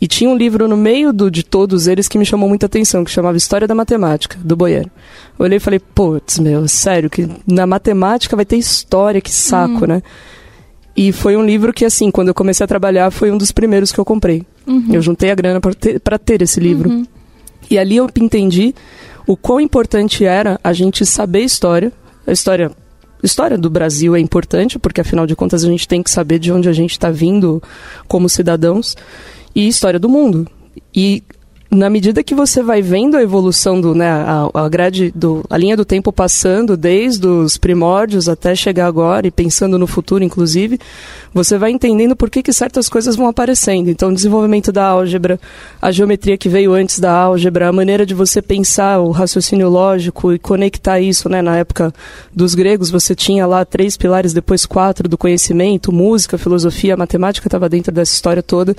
E 0.00 0.08
tinha 0.08 0.28
um 0.28 0.36
livro 0.36 0.66
no 0.66 0.76
meio 0.76 1.12
do, 1.12 1.30
de 1.30 1.44
todos 1.44 1.86
eles 1.86 2.08
que 2.08 2.18
me 2.18 2.26
chamou 2.26 2.48
muita 2.48 2.66
atenção, 2.66 3.04
que 3.04 3.10
chamava 3.10 3.36
História 3.36 3.68
da 3.68 3.74
Matemática, 3.74 4.36
do 4.42 4.56
Boiero. 4.56 4.90
Eu 5.38 5.44
olhei 5.44 5.58
e 5.58 5.60
falei, 5.60 5.78
putz, 5.78 6.40
meu, 6.40 6.66
sério, 6.66 7.08
que 7.08 7.28
na 7.46 7.68
matemática 7.68 8.34
vai 8.34 8.44
ter 8.44 8.56
história, 8.56 9.20
que 9.20 9.30
saco, 9.30 9.84
hum. 9.84 9.86
né? 9.86 10.02
E 10.96 11.12
foi 11.12 11.36
um 11.36 11.44
livro 11.44 11.72
que, 11.72 11.84
assim, 11.84 12.10
quando 12.10 12.28
eu 12.28 12.34
comecei 12.34 12.64
a 12.64 12.66
trabalhar, 12.66 13.10
foi 13.12 13.30
um 13.30 13.38
dos 13.38 13.52
primeiros 13.52 13.92
que 13.92 13.98
eu 14.00 14.04
comprei. 14.04 14.44
Uhum. 14.66 14.88
Eu 14.92 15.00
juntei 15.00 15.30
a 15.30 15.34
grana 15.34 15.60
para 15.60 15.72
ter, 15.72 16.00
pra 16.00 16.18
ter 16.18 16.42
esse 16.42 16.58
livro. 16.58 16.90
Uhum. 16.90 17.06
E 17.70 17.78
ali 17.78 17.96
eu 17.96 18.10
entendi 18.18 18.74
o 19.26 19.36
quão 19.36 19.60
importante 19.60 20.24
era 20.24 20.58
a 20.62 20.72
gente 20.72 21.06
saber 21.06 21.40
história. 21.40 21.92
A 22.26 22.32
história, 22.32 22.70
história 23.22 23.58
do 23.58 23.70
Brasil 23.70 24.14
é 24.14 24.20
importante, 24.20 24.78
porque 24.78 25.00
afinal 25.00 25.26
de 25.26 25.36
contas 25.36 25.64
a 25.64 25.68
gente 25.68 25.86
tem 25.88 26.02
que 26.02 26.10
saber 26.10 26.38
de 26.38 26.52
onde 26.52 26.68
a 26.68 26.72
gente 26.72 26.92
está 26.92 27.10
vindo 27.10 27.62
como 28.08 28.28
cidadãos. 28.28 28.96
E 29.54 29.68
história 29.68 30.00
do 30.00 30.08
mundo. 30.08 30.48
E 30.94 31.22
na 31.72 31.88
medida 31.88 32.22
que 32.22 32.34
você 32.34 32.62
vai 32.62 32.82
vendo 32.82 33.16
a 33.16 33.22
evolução 33.22 33.80
do, 33.80 33.94
né, 33.94 34.06
a, 34.06 34.46
a 34.52 34.68
grade 34.68 35.10
do, 35.14 35.42
a 35.48 35.56
linha 35.56 35.74
do 35.74 35.86
tempo 35.86 36.12
passando 36.12 36.76
desde 36.76 37.26
os 37.26 37.56
primórdios 37.56 38.28
até 38.28 38.54
chegar 38.54 38.86
agora 38.86 39.26
e 39.26 39.30
pensando 39.30 39.78
no 39.78 39.86
futuro, 39.86 40.22
inclusive, 40.22 40.78
você 41.32 41.56
vai 41.56 41.70
entendendo 41.70 42.14
por 42.14 42.28
que, 42.28 42.42
que 42.42 42.52
certas 42.52 42.90
coisas 42.90 43.16
vão 43.16 43.26
aparecendo. 43.26 43.88
Então, 43.88 44.10
o 44.10 44.14
desenvolvimento 44.14 44.70
da 44.70 44.84
álgebra, 44.84 45.40
a 45.80 45.90
geometria 45.90 46.36
que 46.36 46.46
veio 46.46 46.74
antes 46.74 47.00
da 47.00 47.10
álgebra, 47.10 47.68
a 47.68 47.72
maneira 47.72 48.04
de 48.04 48.12
você 48.12 48.42
pensar 48.42 49.00
o 49.00 49.10
raciocínio 49.10 49.70
lógico 49.70 50.30
e 50.30 50.38
conectar 50.38 51.00
isso, 51.00 51.26
né, 51.30 51.40
na 51.40 51.56
época 51.56 51.90
dos 52.34 52.54
gregos, 52.54 52.90
você 52.90 53.14
tinha 53.14 53.46
lá 53.46 53.64
três 53.64 53.96
pilares, 53.96 54.34
depois 54.34 54.66
quatro 54.66 55.08
do 55.08 55.16
conhecimento, 55.16 55.90
música, 55.90 56.36
filosofia, 56.36 56.98
matemática 56.98 57.48
estava 57.48 57.66
dentro 57.66 57.90
dessa 57.90 58.12
história 58.12 58.42
toda. 58.42 58.76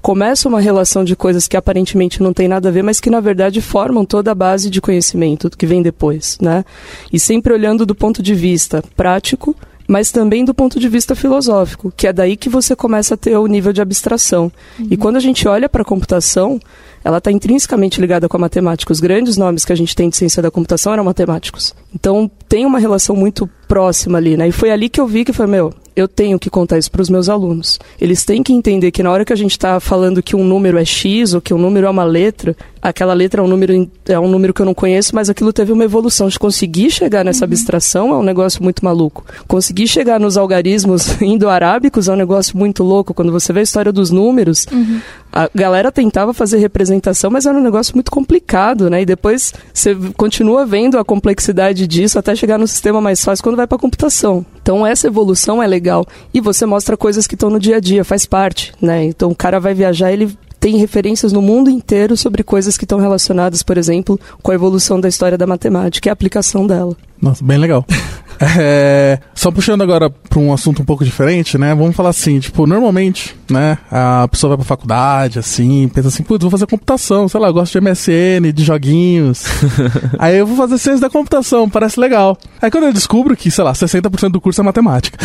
Começa 0.00 0.48
uma 0.48 0.60
relação 0.60 1.02
de 1.02 1.16
coisas 1.16 1.48
que 1.48 1.56
aparentemente 1.56 2.22
não 2.22 2.35
tem 2.36 2.48
nada 2.48 2.68
a 2.68 2.72
ver, 2.72 2.82
mas 2.82 3.00
que 3.00 3.08
na 3.08 3.18
verdade 3.18 3.62
formam 3.62 4.04
toda 4.04 4.30
a 4.30 4.34
base 4.34 4.68
de 4.68 4.78
conhecimento 4.78 5.48
que 5.48 5.64
vem 5.64 5.80
depois, 5.82 6.36
né? 6.38 6.66
E 7.10 7.18
sempre 7.18 7.54
olhando 7.54 7.86
do 7.86 7.94
ponto 7.94 8.22
de 8.22 8.34
vista 8.34 8.84
prático, 8.94 9.56
mas 9.88 10.12
também 10.12 10.44
do 10.44 10.52
ponto 10.52 10.78
de 10.78 10.86
vista 10.86 11.14
filosófico, 11.14 11.90
que 11.96 12.06
é 12.06 12.12
daí 12.12 12.36
que 12.36 12.50
você 12.50 12.76
começa 12.76 13.14
a 13.14 13.16
ter 13.16 13.38
o 13.38 13.46
nível 13.46 13.72
de 13.72 13.80
abstração. 13.80 14.52
Uhum. 14.78 14.88
E 14.90 14.96
quando 14.98 15.16
a 15.16 15.20
gente 15.20 15.48
olha 15.48 15.66
para 15.66 15.80
a 15.80 15.84
computação, 15.84 16.60
ela 17.02 17.18
está 17.18 17.32
intrinsecamente 17.32 18.02
ligada 18.02 18.28
com 18.28 18.36
a 18.36 18.40
matemática. 18.40 18.92
Os 18.92 19.00
grandes 19.00 19.38
nomes 19.38 19.64
que 19.64 19.72
a 19.72 19.76
gente 19.76 19.96
tem 19.96 20.10
de 20.10 20.16
ciência 20.18 20.42
da 20.42 20.50
computação 20.50 20.92
eram 20.92 21.04
matemáticos. 21.04 21.74
Então 21.94 22.30
tem 22.46 22.66
uma 22.66 22.78
relação 22.78 23.16
muito 23.16 23.48
próxima 23.66 24.18
ali, 24.18 24.36
né? 24.36 24.46
E 24.46 24.52
foi 24.52 24.70
ali 24.70 24.90
que 24.90 25.00
eu 25.00 25.06
vi 25.06 25.24
que 25.24 25.32
foi, 25.32 25.46
meu, 25.46 25.72
eu 25.96 26.06
tenho 26.06 26.38
que 26.38 26.50
contar 26.50 26.76
isso 26.76 26.90
para 26.90 27.00
os 27.00 27.08
meus 27.08 27.28
alunos. 27.28 27.78
Eles 27.98 28.22
têm 28.22 28.42
que 28.42 28.52
entender 28.52 28.90
que 28.90 29.02
na 29.02 29.10
hora 29.10 29.24
que 29.24 29.32
a 29.32 29.36
gente 29.36 29.52
está 29.52 29.80
falando 29.80 30.22
que 30.22 30.36
um 30.36 30.44
número 30.44 30.76
é 30.76 30.84
X 30.84 31.32
ou 31.32 31.40
que 31.40 31.54
um 31.54 31.58
número 31.58 31.86
é 31.86 31.90
uma 31.90 32.04
letra, 32.04 32.54
aquela 32.88 33.14
letra 33.14 33.40
é 33.40 33.44
um 33.44 33.48
número, 33.48 33.90
é 34.06 34.18
um 34.18 34.28
número 34.28 34.52
que 34.52 34.60
eu 34.60 34.66
não 34.66 34.74
conheço, 34.74 35.14
mas 35.14 35.30
aquilo 35.30 35.52
teve 35.52 35.72
uma 35.72 35.84
evolução. 35.84 36.28
De 36.28 36.38
conseguir 36.38 36.90
chegar 36.90 37.24
nessa 37.24 37.44
uhum. 37.44 37.50
abstração 37.50 38.10
é 38.10 38.16
um 38.16 38.22
negócio 38.22 38.62
muito 38.62 38.84
maluco. 38.84 39.24
Conseguir 39.46 39.86
chegar 39.86 40.20
nos 40.20 40.36
algarismos 40.36 41.20
indo-arábicos 41.22 42.08
é 42.08 42.12
um 42.12 42.16
negócio 42.16 42.56
muito 42.56 42.82
louco. 42.82 43.14
Quando 43.14 43.32
você 43.32 43.52
vê 43.52 43.60
a 43.60 43.62
história 43.62 43.92
dos 43.92 44.10
números, 44.10 44.66
uhum. 44.70 45.00
a 45.32 45.48
galera 45.54 45.90
tentava 45.90 46.34
fazer 46.34 46.58
representação, 46.58 47.30
mas 47.30 47.46
era 47.46 47.56
um 47.56 47.62
negócio 47.62 47.94
muito 47.94 48.10
complicado, 48.10 48.90
né? 48.90 49.02
E 49.02 49.06
depois 49.06 49.54
você 49.72 49.96
continua 50.16 50.66
vendo 50.66 50.98
a 50.98 51.04
complexidade 51.04 51.86
disso 51.86 52.18
até 52.18 52.34
chegar 52.34 52.58
no 52.58 52.66
sistema 52.66 53.00
mais 53.00 53.24
fácil 53.24 53.42
quando 53.42 53.56
vai 53.56 53.66
para 53.66 53.76
a 53.76 53.80
computação. 53.80 54.44
Então 54.60 54.86
essa 54.86 55.06
evolução 55.06 55.62
é 55.62 55.66
legal 55.66 55.86
legal. 55.86 56.06
E 56.34 56.40
você 56.40 56.66
mostra 56.66 56.96
coisas 56.96 57.26
que 57.26 57.34
estão 57.34 57.48
no 57.48 57.60
dia 57.60 57.76
a 57.76 57.80
dia, 57.80 58.04
faz 58.04 58.26
parte, 58.26 58.72
né? 58.80 59.04
Então 59.04 59.30
o 59.30 59.36
cara 59.36 59.60
vai 59.60 59.72
viajar, 59.72 60.12
ele 60.12 60.36
tem 60.58 60.76
referências 60.76 61.32
no 61.32 61.42
mundo 61.42 61.70
inteiro 61.70 62.16
sobre 62.16 62.42
coisas 62.42 62.76
que 62.76 62.84
estão 62.84 62.98
relacionadas, 62.98 63.62
por 63.62 63.76
exemplo, 63.78 64.18
com 64.42 64.50
a 64.50 64.54
evolução 64.54 65.00
da 65.00 65.08
história 65.08 65.38
da 65.38 65.46
matemática 65.46 66.08
e 66.08 66.10
a 66.10 66.12
aplicação 66.12 66.66
dela. 66.66 66.96
Nossa, 67.20 67.44
bem 67.44 67.58
legal. 67.58 67.84
É, 68.58 69.18
só 69.34 69.50
puxando 69.50 69.82
agora 69.82 70.10
para 70.10 70.38
um 70.38 70.52
assunto 70.52 70.82
um 70.82 70.84
pouco 70.84 71.04
diferente, 71.04 71.56
né? 71.56 71.74
Vamos 71.74 71.96
falar 71.96 72.10
assim, 72.10 72.38
tipo, 72.38 72.66
normalmente, 72.66 73.34
né? 73.50 73.78
A 73.90 74.28
pessoa 74.28 74.50
vai 74.50 74.58
pra 74.58 74.66
faculdade, 74.66 75.38
assim, 75.38 75.88
pensa 75.88 76.08
assim, 76.08 76.22
putz, 76.22 76.42
vou 76.42 76.50
fazer 76.50 76.66
computação, 76.66 77.28
sei 77.28 77.40
lá, 77.40 77.48
eu 77.48 77.54
gosto 77.54 77.72
de 77.72 77.80
MSN, 77.80 78.52
de 78.52 78.64
joguinhos. 78.64 79.44
aí 80.18 80.36
eu 80.36 80.46
vou 80.46 80.56
fazer 80.56 80.78
ciência 80.78 81.00
da 81.00 81.10
computação, 81.10 81.68
parece 81.68 81.98
legal. 81.98 82.36
Aí 82.60 82.70
quando 82.70 82.84
eu 82.84 82.92
descubro 82.92 83.34
que, 83.36 83.50
sei 83.50 83.64
lá, 83.64 83.72
60% 83.72 84.28
do 84.28 84.40
curso 84.40 84.60
é 84.60 84.64
matemática. 84.64 85.18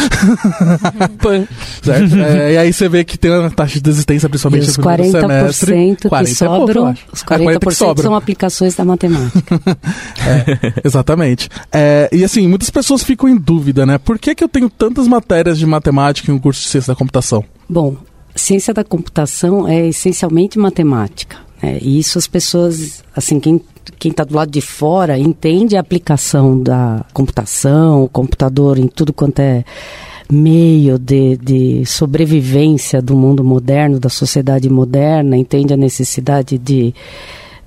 certo? 1.83 2.15
É, 2.15 2.53
e 2.53 2.57
aí 2.57 2.71
você 2.71 2.87
vê 2.87 3.03
que 3.03 3.17
tem 3.17 3.31
uma 3.31 3.51
taxa 3.51 3.73
de 3.73 3.81
desistência, 3.81 4.29
principalmente 4.29 4.67
no 4.67 4.73
primeiro 4.73 5.11
semestre. 5.11 5.73
40% 5.73 6.25
que 6.25 6.35
sobram, 6.35 6.89
é 6.89 6.95
os 7.11 7.23
40%, 7.23 7.41
é, 7.41 7.59
40 7.59 8.01
são 8.01 8.15
aplicações 8.15 8.75
da 8.75 8.85
matemática. 8.85 9.41
é, 10.25 10.73
exatamente. 10.85 11.49
É, 11.71 11.80
e 12.11 12.23
assim, 12.23 12.47
muitas 12.47 12.69
pessoas 12.69 13.03
ficam 13.03 13.29
em 13.29 13.37
dúvida, 13.37 13.85
né? 13.85 13.97
Por 13.97 14.19
que, 14.19 14.35
que 14.35 14.43
eu 14.43 14.49
tenho 14.49 14.69
tantas 14.69 15.07
matérias 15.07 15.57
de 15.57 15.65
matemática 15.65 16.31
em 16.31 16.35
um 16.35 16.39
curso 16.39 16.61
de 16.61 16.67
ciência 16.67 16.93
da 16.93 16.97
computação? 16.97 17.43
Bom, 17.69 17.95
ciência 18.35 18.73
da 18.73 18.83
computação 18.83 19.67
é 19.67 19.87
essencialmente 19.87 20.57
matemática. 20.57 21.37
Né? 21.61 21.77
E 21.81 21.99
isso 21.99 22.17
as 22.17 22.27
pessoas, 22.27 23.03
assim, 23.15 23.39
quem 23.39 23.61
quem 23.97 24.11
está 24.11 24.23
do 24.23 24.35
lado 24.35 24.51
de 24.51 24.61
fora 24.61 25.17
entende 25.17 25.75
a 25.75 25.79
aplicação 25.79 26.61
da 26.61 27.05
computação, 27.13 28.03
o 28.03 28.09
computador 28.09 28.77
em 28.77 28.87
tudo 28.87 29.13
quanto 29.13 29.39
é 29.39 29.63
meio 30.31 30.97
de, 30.97 31.37
de 31.37 31.85
sobrevivência 31.85 33.01
do 33.01 33.15
mundo 33.15 33.43
moderno, 33.43 33.99
da 33.99 34.09
sociedade 34.09 34.69
moderna, 34.69 35.35
entende 35.35 35.73
a 35.73 35.77
necessidade 35.77 36.57
de 36.57 36.93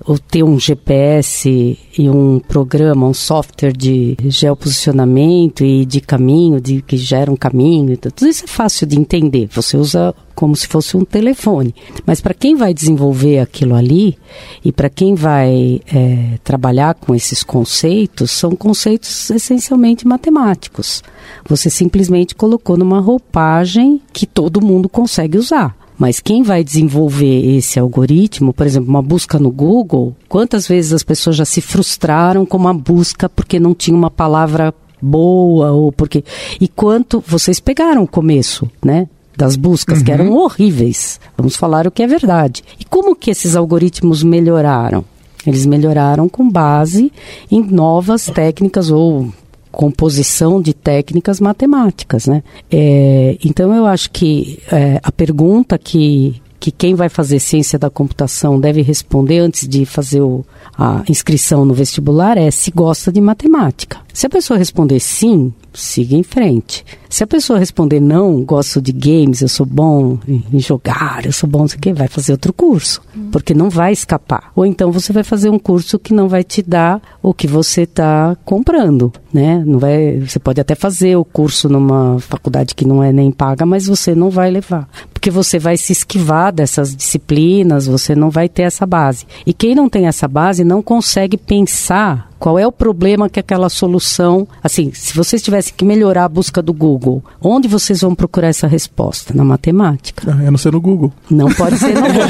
ou 0.05 0.19
ter 0.19 0.43
um 0.43 0.59
GPS 0.59 1.77
e 1.97 2.09
um 2.09 2.39
programa, 2.39 3.07
um 3.07 3.13
software 3.13 3.73
de 3.73 4.15
geoposicionamento 4.25 5.63
e 5.63 5.85
de 5.85 5.99
caminho, 5.99 6.61
de 6.61 6.81
que 6.81 6.97
gera 6.97 7.31
um 7.31 7.35
caminho, 7.35 7.97
tudo 7.97 8.27
isso 8.27 8.43
é 8.43 8.47
fácil 8.47 8.85
de 8.85 8.99
entender. 8.99 9.49
Você 9.51 9.75
usa 9.77 10.13
como 10.35 10.55
se 10.55 10.67
fosse 10.67 10.97
um 10.97 11.05
telefone. 11.05 11.73
Mas 12.05 12.19
para 12.19 12.33
quem 12.33 12.55
vai 12.55 12.73
desenvolver 12.73 13.39
aquilo 13.39 13.73
ali 13.73 14.17
e 14.63 14.71
para 14.71 14.89
quem 14.89 15.15
vai 15.15 15.81
é, 15.91 16.37
trabalhar 16.43 16.93
com 16.95 17.15
esses 17.15 17.41
conceitos, 17.41 18.31
são 18.31 18.55
conceitos 18.55 19.29
essencialmente 19.29 20.05
matemáticos. 20.05 21.01
Você 21.47 21.69
simplesmente 21.69 22.35
colocou 22.35 22.77
numa 22.77 22.99
roupagem 22.99 24.01
que 24.11 24.25
todo 24.25 24.61
mundo 24.61 24.89
consegue 24.89 25.37
usar. 25.37 25.75
Mas 25.97 26.19
quem 26.19 26.43
vai 26.43 26.63
desenvolver 26.63 27.57
esse 27.57 27.79
algoritmo, 27.79 28.53
por 28.53 28.65
exemplo, 28.65 28.89
uma 28.89 29.01
busca 29.01 29.39
no 29.39 29.49
Google, 29.49 30.15
quantas 30.27 30.67
vezes 30.67 30.93
as 30.93 31.03
pessoas 31.03 31.35
já 31.35 31.45
se 31.45 31.61
frustraram 31.61 32.45
com 32.45 32.57
uma 32.57 32.73
busca 32.73 33.29
porque 33.29 33.59
não 33.59 33.73
tinha 33.73 33.95
uma 33.95 34.11
palavra 34.11 34.73
boa 35.01 35.71
ou 35.71 35.91
porque 35.91 36.23
e 36.59 36.67
quanto 36.67 37.23
vocês 37.25 37.59
pegaram 37.59 38.03
o 38.03 38.07
começo, 38.07 38.69
né? 38.83 39.07
Das 39.37 39.55
buscas 39.55 39.99
uhum. 39.99 40.05
que 40.05 40.11
eram 40.11 40.31
horríveis. 40.31 41.19
Vamos 41.37 41.55
falar 41.55 41.85
o 41.85 41.91
que 41.91 42.03
é 42.03 42.07
verdade. 42.07 42.63
E 42.79 42.85
como 42.85 43.15
que 43.15 43.29
esses 43.29 43.55
algoritmos 43.55 44.23
melhoraram? 44.23 45.03
Eles 45.45 45.65
melhoraram 45.65 46.27
com 46.27 46.49
base 46.49 47.11
em 47.51 47.61
novas 47.61 48.25
técnicas 48.25 48.89
ou 48.89 49.31
composição 49.75 50.61
de 50.61 50.73
técnicas 50.73 51.39
matemáticas, 51.39 52.25
né? 52.25 52.41
É, 52.71 53.37
então 53.43 53.75
eu 53.75 53.85
acho 53.85 54.09
que 54.09 54.59
é, 54.71 54.99
a 55.03 55.11
pergunta 55.11 55.77
que 55.77 56.41
que 56.57 56.71
quem 56.71 56.95
vai 56.95 57.09
fazer 57.09 57.39
ciência 57.39 57.77
da 57.77 57.91
computação 57.91 58.59
deve 58.59 58.81
responder 58.81 59.37
antes 59.37 59.67
de 59.67 59.85
fazer 59.85 60.21
o, 60.21 60.43
a 60.75 61.03
inscrição 61.07 61.63
no 61.63 61.75
vestibular 61.75 62.39
é 62.39 62.49
se 62.49 62.71
gosta 62.71 63.11
de 63.11 63.21
matemática. 63.21 63.99
Se 64.15 64.25
a 64.27 64.29
pessoa 64.29 64.57
responder 64.57 64.97
sim, 65.01 65.51
siga 65.73 66.15
em 66.15 66.23
frente. 66.23 66.85
Se 67.09 67.21
a 67.21 67.27
pessoa 67.27 67.59
responder 67.59 67.99
não, 67.99 68.45
gosto 68.45 68.81
de 68.81 68.93
games, 68.93 69.41
eu 69.41 69.49
sou 69.49 69.65
bom 69.65 70.17
em 70.25 70.57
jogar, 70.57 71.25
eu 71.25 71.33
sou 71.33 71.49
bom, 71.49 71.67
sei 71.67 71.77
o 71.77 71.81
quê, 71.81 71.91
vai 71.91 72.07
fazer 72.07 72.31
outro 72.31 72.53
curso, 72.53 73.01
porque 73.29 73.53
não 73.53 73.69
vai 73.69 73.91
escapar. 73.91 74.53
Ou 74.55 74.65
então 74.65 74.89
você 74.89 75.11
vai 75.11 75.21
fazer 75.21 75.49
um 75.49 75.59
curso 75.59 75.99
que 75.99 76.13
não 76.13 76.29
vai 76.29 76.45
te 76.45 76.61
dar 76.61 77.01
o 77.21 77.33
que 77.33 77.45
você 77.45 77.81
está 77.81 78.37
comprando, 78.45 79.11
né? 79.33 79.61
Não 79.65 79.79
vai, 79.79 80.17
você 80.21 80.39
pode 80.39 80.61
até 80.61 80.75
fazer 80.75 81.17
o 81.17 81.25
curso 81.25 81.67
numa 81.67 82.17
faculdade 82.21 82.73
que 82.73 82.87
não 82.87 83.03
é 83.03 83.11
nem 83.11 83.33
paga, 83.33 83.65
mas 83.65 83.85
você 83.85 84.15
não 84.15 84.29
vai 84.29 84.49
levar, 84.49 84.87
porque 85.13 85.29
você 85.29 85.59
vai 85.59 85.75
se 85.75 85.91
esquivar 85.91 86.53
dessas 86.53 86.95
disciplinas, 86.95 87.85
você 87.85 88.15
não 88.15 88.29
vai 88.29 88.47
ter 88.47 88.63
essa 88.63 88.85
base. 88.85 89.25
E 89.45 89.53
quem 89.53 89.75
não 89.75 89.89
tem 89.89 90.07
essa 90.07 90.25
base 90.25 90.63
não 90.63 90.81
consegue 90.81 91.35
pensar 91.35 92.33
qual 92.37 92.59
é 92.59 92.67
o 92.67 92.71
problema 92.71 93.29
que 93.29 93.39
aquela 93.39 93.69
solução. 93.69 94.47
Assim, 94.63 94.91
se 94.93 95.15
vocês 95.15 95.41
tivessem 95.41 95.73
que 95.75 95.85
melhorar 95.85 96.25
a 96.25 96.29
busca 96.29 96.61
do 96.61 96.73
Google, 96.73 97.23
onde 97.41 97.67
vocês 97.67 98.01
vão 98.01 98.13
procurar 98.13 98.47
essa 98.47 98.67
resposta? 98.67 99.33
Na 99.33 99.43
matemática. 99.43 100.37
Eu 100.43 100.51
não 100.51 100.57
sei 100.57 100.71
no 100.71 100.81
Google. 100.81 101.13
Não 101.29 101.47
pode 101.47 101.77
ser 101.77 101.95
no 101.95 102.01
Google. 102.01 102.27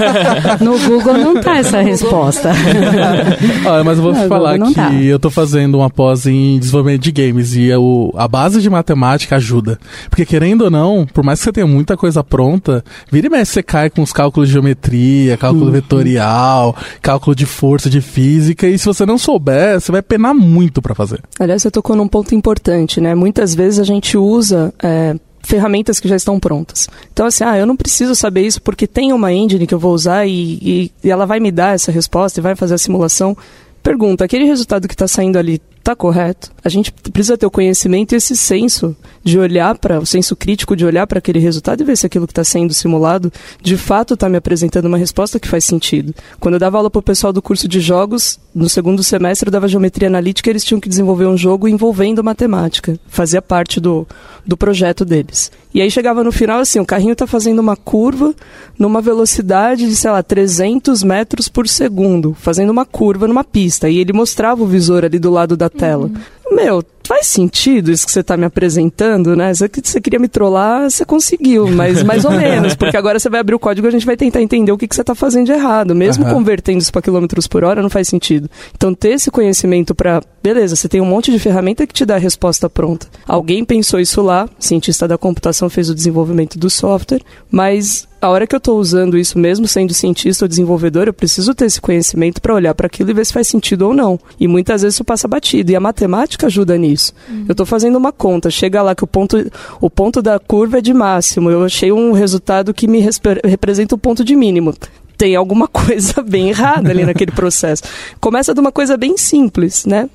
no 0.61 0.79
Google 0.79 1.13
não 1.17 1.37
está 1.37 1.57
essa 1.57 1.81
resposta. 1.81 2.51
ah, 3.67 3.83
mas 3.83 3.97
eu 3.97 4.03
vou 4.03 4.13
não, 4.13 4.27
falar 4.27 4.59
que 4.59 4.73
tá. 4.73 4.93
eu 4.93 5.15
estou 5.15 5.31
fazendo 5.31 5.75
uma 5.75 5.89
pós 5.89 6.25
em 6.25 6.59
desenvolvimento 6.59 7.01
de 7.01 7.11
games 7.11 7.55
e 7.55 7.65
eu, 7.65 8.13
a 8.15 8.27
base 8.27 8.61
de 8.61 8.69
matemática 8.69 9.35
ajuda. 9.37 9.79
Porque 10.09 10.25
querendo 10.25 10.63
ou 10.63 10.71
não, 10.71 11.07
por 11.11 11.23
mais 11.23 11.39
que 11.39 11.45
você 11.45 11.51
tenha 11.51 11.67
muita 11.67 11.97
coisa 11.97 12.23
pronta, 12.23 12.83
vira 13.11 13.27
e 13.27 13.29
mexe 13.29 13.55
você 13.55 13.63
cai 13.63 13.89
com 13.89 14.01
os 14.01 14.11
cálculos 14.11 14.49
de 14.49 14.53
geometria, 14.53 15.37
cálculo 15.37 15.67
uhum. 15.67 15.71
vetorial, 15.71 16.75
cálculo 17.01 17.35
de 17.35 17.45
força, 17.45 17.89
de 17.89 18.01
física, 18.01 18.67
e 18.67 18.77
se 18.77 18.85
você 18.85 19.05
não 19.05 19.17
souber, 19.17 19.79
você 19.79 19.91
vai 19.95 20.01
penar 20.01 20.33
muito 20.33 20.81
para 20.81 20.93
fazer. 20.93 21.21
Aliás, 21.39 21.61
você 21.61 21.71
tocou 21.71 21.95
num 21.95 22.07
ponto 22.07 22.35
importante, 22.35 23.01
né? 23.01 23.15
Muitas 23.15 23.55
vezes 23.55 23.79
a 23.79 23.83
gente 23.83 24.17
usa 24.17 24.73
é, 24.81 25.15
ferramentas 25.43 25.99
que 25.99 26.07
já 26.07 26.15
estão 26.15 26.39
prontas. 26.39 26.89
Então, 27.13 27.25
assim, 27.25 27.43
ah, 27.43 27.57
eu 27.57 27.65
não 27.65 27.75
preciso 27.75 28.15
saber 28.15 28.41
isso 28.41 28.61
porque 28.61 28.87
tem 28.87 29.13
uma 29.13 29.31
engine 29.31 29.65
que 29.65 29.73
eu 29.73 29.79
vou 29.79 29.93
usar 29.93 30.25
e, 30.25 30.59
e, 30.61 30.91
e 31.03 31.09
ela 31.09 31.25
vai 31.25 31.39
me 31.39 31.51
dar 31.51 31.75
essa 31.75 31.91
resposta 31.91 32.39
e 32.39 32.43
vai 32.43 32.55
fazer 32.55 32.75
a 32.75 32.77
simulação. 32.77 33.37
Pergunta, 33.81 34.25
aquele 34.25 34.45
resultado 34.45 34.87
que 34.87 34.93
está 34.93 35.07
saindo 35.07 35.37
ali 35.37 35.61
está 35.85 35.95
correto? 35.95 36.51
A 36.63 36.69
gente 36.69 36.91
precisa 36.91 37.37
ter 37.37 37.45
o 37.45 37.51
conhecimento 37.51 38.13
e 38.13 38.15
esse 38.15 38.35
senso 38.35 38.95
de 39.23 39.37
olhar 39.37 39.77
para, 39.77 39.99
o 39.99 40.05
senso 40.05 40.35
crítico 40.35 40.75
de 40.75 40.83
olhar 40.83 41.05
para 41.05 41.19
aquele 41.19 41.37
resultado 41.37 41.81
e 41.81 41.83
ver 41.83 41.95
se 41.95 42.07
aquilo 42.07 42.25
que 42.25 42.31
está 42.31 42.43
sendo 42.43 42.73
simulado 42.73 43.31
de 43.61 43.77
fato 43.77 44.15
está 44.15 44.27
me 44.27 44.37
apresentando 44.37 44.85
uma 44.85 44.97
resposta 44.97 45.39
que 45.39 45.47
faz 45.47 45.63
sentido. 45.63 46.13
Quando 46.39 46.55
eu 46.55 46.59
dava 46.59 46.77
aula 46.77 46.89
para 46.89 46.99
o 46.99 47.03
pessoal 47.03 47.31
do 47.31 47.41
curso 47.41 47.67
de 47.67 47.79
jogos, 47.79 48.39
no 48.53 48.67
segundo 48.67 49.03
semestre 49.03 49.47
eu 49.47 49.51
dava 49.51 49.67
geometria 49.67 50.07
analítica, 50.07 50.49
eles 50.49 50.63
tinham 50.63 50.79
que 50.79 50.89
desenvolver 50.89 51.27
um 51.27 51.37
jogo 51.37 51.67
envolvendo 51.67 52.23
matemática. 52.23 52.99
Fazia 53.07 53.41
parte 53.41 53.79
do, 53.79 54.07
do 54.45 54.57
projeto 54.57 55.05
deles. 55.05 55.51
E 55.73 55.81
aí 55.81 55.91
chegava 55.91 56.23
no 56.23 56.31
final 56.31 56.59
assim, 56.59 56.79
o 56.79 56.85
carrinho 56.85 57.13
está 57.13 57.27
fazendo 57.27 57.59
uma 57.59 57.75
curva 57.75 58.33
numa 58.79 59.01
velocidade 59.01 59.87
de, 59.87 59.95
sei 59.95 60.09
lá, 60.09 60.23
300 60.23 61.03
metros 61.03 61.49
por 61.49 61.67
segundo, 61.67 62.33
fazendo 62.33 62.69
uma 62.69 62.85
curva 62.85 63.27
numa 63.27 63.43
pista. 63.43 63.89
E 63.89 63.97
ele 63.97 64.13
mostrava 64.13 64.63
o 64.63 64.67
visor 64.67 65.03
ali 65.03 65.19
do 65.19 65.29
lado 65.29 65.57
da 65.57 65.69
tela. 65.75 66.05
Uhum. 66.05 66.55
Meu, 66.55 66.83
faz 67.05 67.27
sentido 67.27 67.91
isso 67.91 68.05
que 68.05 68.11
você 68.11 68.19
está 68.19 68.37
me 68.37 68.45
apresentando, 68.45 69.35
né? 69.35 69.53
Você, 69.53 69.69
você 69.83 70.01
queria 70.01 70.19
me 70.19 70.27
trollar, 70.27 70.89
você 70.89 71.05
conseguiu, 71.05 71.67
mas 71.67 72.03
mais 72.03 72.25
ou 72.25 72.31
menos, 72.31 72.73
porque 72.75 72.97
agora 72.97 73.19
você 73.19 73.29
vai 73.29 73.39
abrir 73.39 73.55
o 73.55 73.59
código 73.59 73.87
e 73.87 73.89
a 73.89 73.91
gente 73.91 74.05
vai 74.05 74.17
tentar 74.17 74.41
entender 74.41 74.71
o 74.71 74.77
que, 74.77 74.87
que 74.87 74.95
você 74.95 75.01
está 75.01 75.15
fazendo 75.15 75.45
de 75.45 75.51
errado. 75.51 75.95
Mesmo 75.95 76.25
uhum. 76.25 76.33
convertendo 76.33 76.79
isso 76.79 76.91
para 76.91 77.01
quilômetros 77.01 77.47
por 77.47 77.63
hora, 77.63 77.81
não 77.81 77.89
faz 77.89 78.07
sentido. 78.07 78.49
Então, 78.75 78.93
ter 78.93 79.09
esse 79.09 79.31
conhecimento 79.31 79.95
para. 79.95 80.21
Beleza, 80.45 80.75
você 80.75 80.87
tem 80.87 81.01
um 81.01 81.05
monte 81.05 81.31
de 81.31 81.39
ferramenta 81.39 81.87
que 81.87 81.93
te 81.93 82.05
dá 82.05 82.17
a 82.17 82.19
resposta 82.19 82.69
pronta. 82.69 83.07
Alguém 83.27 83.65
pensou 83.65 83.99
isso 83.99 84.21
lá, 84.21 84.47
cientista 84.59 85.07
da 85.07 85.17
computação 85.17 85.71
fez 85.71 85.89
o 85.89 85.95
desenvolvimento 85.95 86.59
do 86.59 86.69
software, 86.69 87.23
mas 87.49 88.07
a 88.21 88.29
hora 88.29 88.45
que 88.45 88.53
eu 88.53 88.59
estou 88.59 88.79
usando 88.79 89.17
isso, 89.17 89.39
mesmo 89.39 89.67
sendo 89.67 89.91
cientista 89.91 90.45
ou 90.45 90.47
desenvolvedor, 90.47 91.07
eu 91.07 91.13
preciso 91.13 91.55
ter 91.55 91.65
esse 91.65 91.81
conhecimento 91.81 92.39
para 92.39 92.53
olhar 92.53 92.75
para 92.75 92.85
aquilo 92.85 93.09
e 93.09 93.13
ver 93.15 93.25
se 93.25 93.33
faz 93.33 93.47
sentido 93.47 93.87
ou 93.87 93.93
não. 93.95 94.19
E 94.39 94.47
muitas 94.47 94.83
vezes 94.83 94.93
isso 94.93 95.03
passa 95.03 95.27
batido. 95.27 95.71
E 95.71 95.75
a 95.75 95.79
matemática 95.79 96.45
ajuda 96.45 96.77
nisso. 96.77 97.11
Uhum. 97.27 97.45
Eu 97.47 97.53
estou 97.53 97.65
fazendo 97.65 97.97
uma 97.97 98.11
conta, 98.11 98.51
chega 98.51 98.83
lá 98.83 98.93
que 98.93 99.03
o 99.03 99.07
ponto, 99.07 99.51
o 99.81 99.89
ponto 99.89 100.21
da 100.21 100.37
curva 100.37 100.77
é 100.77 100.81
de 100.81 100.93
máximo. 100.93 101.49
Eu 101.49 101.63
achei 101.63 101.91
um 101.91 102.11
resultado 102.11 102.71
que 102.71 102.87
me 102.87 102.99
representa 103.43 103.95
o 103.95 103.97
ponto 103.97 104.23
de 104.23 104.35
mínimo 104.35 104.75
tem 105.17 105.35
alguma 105.35 105.67
coisa 105.67 106.21
bem 106.23 106.49
errada 106.49 106.89
ali 106.91 107.05
naquele 107.05 107.31
processo. 107.31 107.83
Começa 108.19 108.53
de 108.53 108.59
uma 108.59 108.71
coisa 108.71 108.97
bem 108.97 109.17
simples, 109.17 109.85
né? 109.85 110.09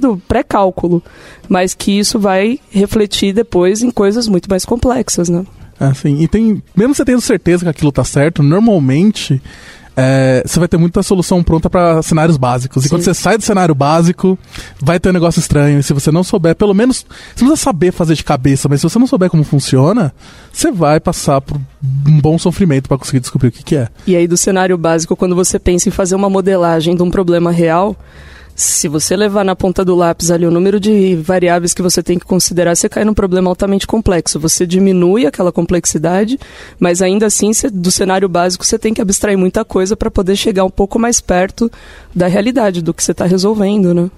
Do 0.00 0.18
pré-cálculo, 0.28 1.02
mas 1.48 1.74
que 1.74 1.98
isso 1.98 2.18
vai 2.18 2.60
refletir 2.70 3.32
depois 3.32 3.82
em 3.82 3.90
coisas 3.90 4.28
muito 4.28 4.48
mais 4.48 4.64
complexas, 4.64 5.28
né? 5.28 5.44
Assim, 5.78 6.22
e 6.22 6.28
tem. 6.28 6.62
Mesmo 6.76 6.94
você 6.94 7.04
tendo 7.04 7.20
certeza 7.20 7.64
que 7.64 7.70
aquilo 7.70 7.90
tá 7.90 8.04
certo, 8.04 8.42
normalmente. 8.42 9.42
É, 9.96 10.42
você 10.44 10.58
vai 10.58 10.68
ter 10.68 10.76
muita 10.76 11.02
solução 11.02 11.42
pronta 11.42 11.70
para 11.70 12.02
cenários 12.02 12.36
básicos. 12.36 12.82
Sim. 12.82 12.86
E 12.86 12.90
quando 12.90 13.02
você 13.02 13.14
sai 13.14 13.38
do 13.38 13.44
cenário 13.44 13.74
básico, 13.74 14.38
vai 14.80 14.98
ter 14.98 15.10
um 15.10 15.12
negócio 15.12 15.38
estranho. 15.38 15.78
E 15.78 15.82
se 15.82 15.92
você 15.92 16.10
não 16.10 16.24
souber, 16.24 16.54
pelo 16.54 16.74
menos. 16.74 17.06
Você 17.34 17.44
não 17.44 17.50
precisa 17.50 17.56
saber 17.56 17.92
fazer 17.92 18.14
de 18.14 18.24
cabeça, 18.24 18.68
mas 18.68 18.80
se 18.80 18.88
você 18.88 18.98
não 18.98 19.06
souber 19.06 19.30
como 19.30 19.44
funciona, 19.44 20.12
você 20.52 20.70
vai 20.70 20.98
passar 20.98 21.40
por 21.40 21.56
um 21.56 22.20
bom 22.20 22.38
sofrimento 22.38 22.88
para 22.88 22.98
conseguir 22.98 23.20
descobrir 23.20 23.48
o 23.48 23.52
que, 23.52 23.62
que 23.62 23.76
é. 23.76 23.88
E 24.06 24.16
aí, 24.16 24.26
do 24.26 24.36
cenário 24.36 24.76
básico, 24.76 25.16
quando 25.16 25.34
você 25.34 25.58
pensa 25.58 25.88
em 25.88 25.92
fazer 25.92 26.14
uma 26.14 26.30
modelagem 26.30 26.96
de 26.96 27.02
um 27.02 27.10
problema 27.10 27.50
real 27.50 27.96
se 28.54 28.86
você 28.86 29.16
levar 29.16 29.44
na 29.44 29.56
ponta 29.56 29.84
do 29.84 29.94
lápis 29.96 30.30
ali 30.30 30.46
o 30.46 30.50
número 30.50 30.78
de 30.78 31.16
variáveis 31.16 31.74
que 31.74 31.82
você 31.82 32.02
tem 32.02 32.18
que 32.18 32.24
considerar, 32.24 32.76
você 32.76 32.88
cai 32.88 33.04
num 33.04 33.14
problema 33.14 33.50
altamente 33.50 33.86
complexo. 33.86 34.38
Você 34.38 34.64
diminui 34.66 35.26
aquela 35.26 35.50
complexidade, 35.50 36.38
mas 36.78 37.02
ainda 37.02 37.26
assim, 37.26 37.52
você, 37.52 37.68
do 37.68 37.90
cenário 37.90 38.28
básico, 38.28 38.64
você 38.64 38.78
tem 38.78 38.94
que 38.94 39.02
abstrair 39.02 39.36
muita 39.36 39.64
coisa 39.64 39.96
para 39.96 40.10
poder 40.10 40.36
chegar 40.36 40.64
um 40.64 40.70
pouco 40.70 40.98
mais 40.98 41.20
perto 41.20 41.70
da 42.14 42.28
realidade, 42.28 42.80
do 42.80 42.94
que 42.94 43.02
você 43.02 43.12
está 43.12 43.24
resolvendo, 43.24 43.92
né? 43.92 44.10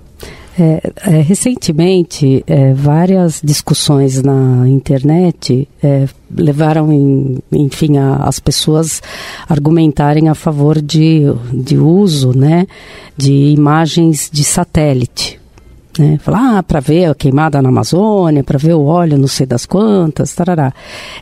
É, 0.58 0.92
é, 1.04 1.20
recentemente, 1.20 2.42
é, 2.46 2.72
várias 2.72 3.42
discussões 3.44 4.22
na 4.22 4.66
internet 4.66 5.68
é, 5.82 6.08
levaram, 6.34 6.90
em, 6.90 7.38
enfim, 7.52 7.98
a, 7.98 8.16
as 8.16 8.40
pessoas 8.40 9.02
argumentarem 9.46 10.30
a 10.30 10.34
favor 10.34 10.80
de, 10.80 11.24
de 11.52 11.76
uso 11.76 12.36
né, 12.36 12.66
de 13.16 13.32
imagens 13.32 14.30
de 14.32 14.42
satélite. 14.42 15.38
Né? 15.98 16.18
Falar, 16.22 16.58
ah, 16.58 16.62
para 16.62 16.80
ver 16.80 17.06
a 17.06 17.14
queimada 17.14 17.60
na 17.62 17.68
Amazônia, 17.68 18.44
para 18.44 18.58
ver 18.58 18.74
o 18.74 18.84
óleo 18.84 19.18
não 19.18 19.28
sei 19.28 19.46
das 19.46 19.64
quantas, 19.64 20.34
tarará. 20.34 20.72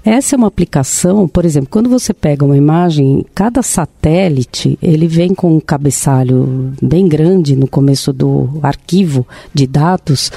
Essa 0.04 0.34
é 0.34 0.36
uma 0.36 0.48
aplicação, 0.48 1.28
por 1.28 1.44
exemplo, 1.44 1.68
quando 1.70 1.88
você 1.88 2.12
pega 2.12 2.44
uma 2.44 2.56
imagem, 2.56 3.24
cada 3.34 3.62
satélite, 3.62 4.78
ele 4.82 5.06
vem 5.06 5.34
com 5.34 5.56
um 5.56 5.60
cabeçalho 5.60 6.72
bem 6.82 7.08
grande 7.08 7.56
no 7.56 7.68
começo 7.68 8.12
do 8.12 8.58
arquivo 8.62 9.26
de 9.52 9.66
dados, 9.66 10.30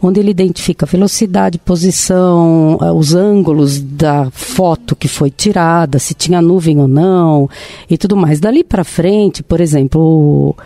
onde 0.00 0.20
ele 0.20 0.30
identifica 0.30 0.86
velocidade, 0.86 1.58
posição, 1.58 2.78
eh, 2.80 2.92
os 2.92 3.14
ângulos 3.14 3.80
da 3.80 4.30
foto 4.30 4.96
que 4.96 5.08
foi 5.08 5.30
tirada, 5.30 5.98
se 5.98 6.14
tinha 6.14 6.40
nuvem 6.40 6.78
ou 6.78 6.88
não, 6.88 7.48
e 7.88 7.98
tudo 7.98 8.16
mais. 8.16 8.40
Dali 8.40 8.64
para 8.64 8.84
frente, 8.84 9.42
por 9.42 9.60
exemplo, 9.60 10.00
o, 10.00 10.56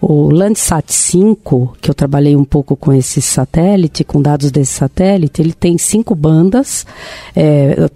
o 0.00 0.30
Landsat 0.32 0.92
5, 0.92 1.76
que 1.80 1.90
eu 1.90 1.94
trabalhei 1.94 2.36
um 2.36 2.44
pouco 2.44 2.67
com 2.76 2.92
esse 2.92 3.20
satélite, 3.20 4.04
com 4.04 4.20
dados 4.20 4.50
desse 4.50 4.72
satélite, 4.72 5.40
ele 5.40 5.52
tem 5.52 5.78
cinco 5.78 6.14
bandas, 6.14 6.86
é, 7.34 7.88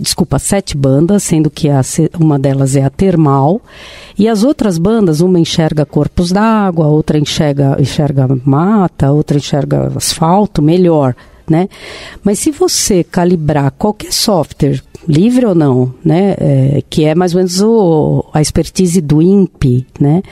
desculpa, 0.00 0.38
sete 0.38 0.76
bandas, 0.76 1.22
sendo 1.22 1.50
que 1.50 1.68
a, 1.68 1.80
uma 2.18 2.38
delas 2.38 2.76
é 2.76 2.82
a 2.82 2.90
termal, 2.90 3.60
e 4.18 4.28
as 4.28 4.42
outras 4.42 4.78
bandas, 4.78 5.20
uma 5.20 5.38
enxerga 5.38 5.86
corpos 5.86 6.32
d'água, 6.32 6.86
outra 6.86 7.18
enxerga, 7.18 7.76
enxerga 7.80 8.28
mata, 8.44 9.12
outra 9.12 9.36
enxerga 9.36 9.92
asfalto, 9.94 10.60
melhor. 10.60 11.14
Né? 11.48 11.68
Mas 12.22 12.40
se 12.40 12.50
você 12.50 13.02
calibrar 13.02 13.72
qualquer 13.78 14.12
software 14.12 14.82
livre 15.08 15.46
ou 15.46 15.54
não, 15.54 15.94
né? 16.04 16.34
É, 16.38 16.82
que 16.88 17.04
é 17.04 17.14
mais 17.14 17.34
ou 17.34 17.38
menos 17.38 17.60
o, 17.62 18.24
a 18.32 18.42
expertise 18.42 19.00
do 19.00 19.22
INPE, 19.22 19.86
né? 19.98 20.22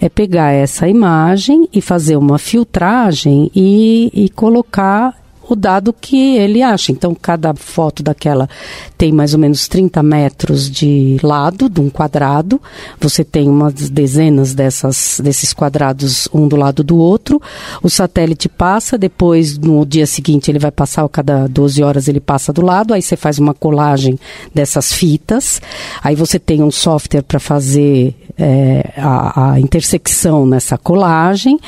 É 0.00 0.08
pegar 0.08 0.52
essa 0.52 0.88
imagem 0.88 1.68
e 1.72 1.80
fazer 1.80 2.16
uma 2.16 2.38
filtragem 2.38 3.50
e, 3.54 4.10
e 4.12 4.28
colocar 4.30 5.23
o 5.48 5.54
dado 5.54 5.92
que 5.92 6.36
ele 6.36 6.62
acha. 6.62 6.92
Então, 6.92 7.14
cada 7.14 7.54
foto 7.54 8.02
daquela 8.02 8.48
tem 8.96 9.12
mais 9.12 9.34
ou 9.34 9.40
menos 9.40 9.68
30 9.68 10.02
metros 10.02 10.70
de 10.70 11.18
lado, 11.22 11.68
de 11.68 11.80
um 11.80 11.90
quadrado. 11.90 12.60
Você 13.00 13.24
tem 13.24 13.48
umas 13.48 13.90
dezenas 13.90 14.54
dessas, 14.54 15.20
desses 15.22 15.52
quadrados, 15.52 16.28
um 16.32 16.48
do 16.48 16.56
lado 16.56 16.82
do 16.82 16.96
outro. 16.96 17.40
O 17.82 17.90
satélite 17.90 18.48
passa, 18.48 18.96
depois, 18.96 19.58
no 19.58 19.84
dia 19.84 20.06
seguinte, 20.06 20.50
ele 20.50 20.58
vai 20.58 20.70
passar, 20.70 21.08
cada 21.08 21.46
12 21.46 21.82
horas 21.82 22.08
ele 22.08 22.20
passa 22.20 22.52
do 22.52 22.62
lado. 22.62 22.94
Aí 22.94 23.02
você 23.02 23.16
faz 23.16 23.38
uma 23.38 23.54
colagem 23.54 24.18
dessas 24.54 24.92
fitas. 24.92 25.60
Aí 26.02 26.14
você 26.14 26.38
tem 26.38 26.62
um 26.62 26.70
software 26.70 27.22
para 27.22 27.38
fazer 27.38 28.14
é, 28.38 28.92
a, 28.96 29.52
a 29.52 29.60
intersecção 29.60 30.46
nessa 30.46 30.76
colagem. 30.76 31.58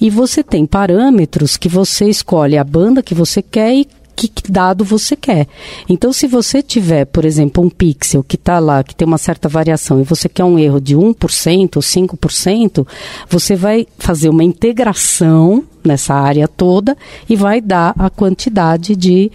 E 0.00 0.10
você 0.10 0.42
tem 0.42 0.66
parâmetros 0.66 1.56
que 1.56 1.68
você 1.68 2.08
escolhe 2.08 2.58
a 2.58 2.64
banda 2.64 3.02
que 3.02 3.14
você 3.14 3.42
quer 3.42 3.74
e 3.74 3.88
que 4.16 4.30
dado 4.50 4.84
você 4.84 5.14
quer. 5.14 5.46
Então, 5.88 6.12
se 6.12 6.26
você 6.26 6.62
tiver, 6.62 7.04
por 7.04 7.24
exemplo, 7.24 7.62
um 7.62 7.68
pixel 7.68 8.24
que 8.24 8.36
está 8.36 8.58
lá, 8.58 8.82
que 8.82 8.94
tem 8.94 9.06
uma 9.06 9.18
certa 9.18 9.48
variação, 9.48 10.00
e 10.00 10.04
você 10.04 10.28
quer 10.28 10.44
um 10.44 10.58
erro 10.58 10.80
de 10.80 10.96
1% 10.96 11.76
ou 11.76 11.82
5%, 11.82 12.86
você 13.28 13.54
vai 13.54 13.86
fazer 13.98 14.28
uma 14.28 14.42
integração 14.42 15.62
nessa 15.84 16.14
área 16.14 16.48
toda 16.48 16.96
e 17.28 17.36
vai 17.36 17.60
dar 17.60 17.94
a 17.96 18.10
quantidade 18.10 18.96
de 18.96 19.30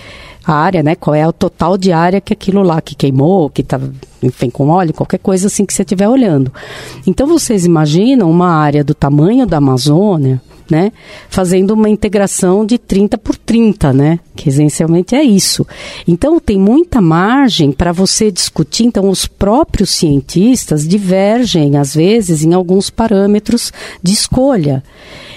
área, 0.45 0.83
né? 0.83 0.95
Qual 0.95 1.15
é 1.15 1.25
o 1.27 1.31
total 1.31 1.77
de 1.77 1.91
área 1.91 2.19
que 2.19 2.33
aquilo 2.33 2.61
lá 2.61 2.81
que 2.81 2.95
queimou, 2.95 3.49
que 3.49 3.61
está, 3.61 3.79
enfim, 4.21 4.49
com 4.49 4.67
óleo, 4.69 4.93
qualquer 4.93 5.19
coisa 5.19 5.47
assim 5.47 5.65
que 5.65 5.73
você 5.73 5.83
estiver 5.83 6.09
olhando. 6.09 6.51
Então, 7.05 7.27
vocês 7.27 7.65
imaginam 7.65 8.29
uma 8.29 8.49
área 8.49 8.83
do 8.83 8.93
tamanho 8.93 9.45
da 9.45 9.57
Amazônia, 9.57 10.41
né? 10.71 10.91
Fazendo 11.29 11.71
uma 11.71 11.89
integração 11.89 12.65
de 12.65 12.77
30 12.77 13.17
por 13.17 13.35
30, 13.35 13.91
né? 13.91 14.19
Que 14.35 14.49
essencialmente 14.49 15.13
é 15.13 15.21
isso. 15.21 15.67
Então 16.07 16.39
tem 16.39 16.57
muita 16.57 17.01
margem 17.01 17.71
para 17.71 17.91
você 17.91 18.31
discutir. 18.31 18.85
Então 18.85 19.09
os 19.09 19.27
próprios 19.27 19.91
cientistas 19.91 20.87
divergem 20.87 21.77
às 21.77 21.93
vezes 21.93 22.43
em 22.43 22.53
alguns 22.53 22.89
parâmetros 22.89 23.73
de 24.01 24.13
escolha. 24.13 24.81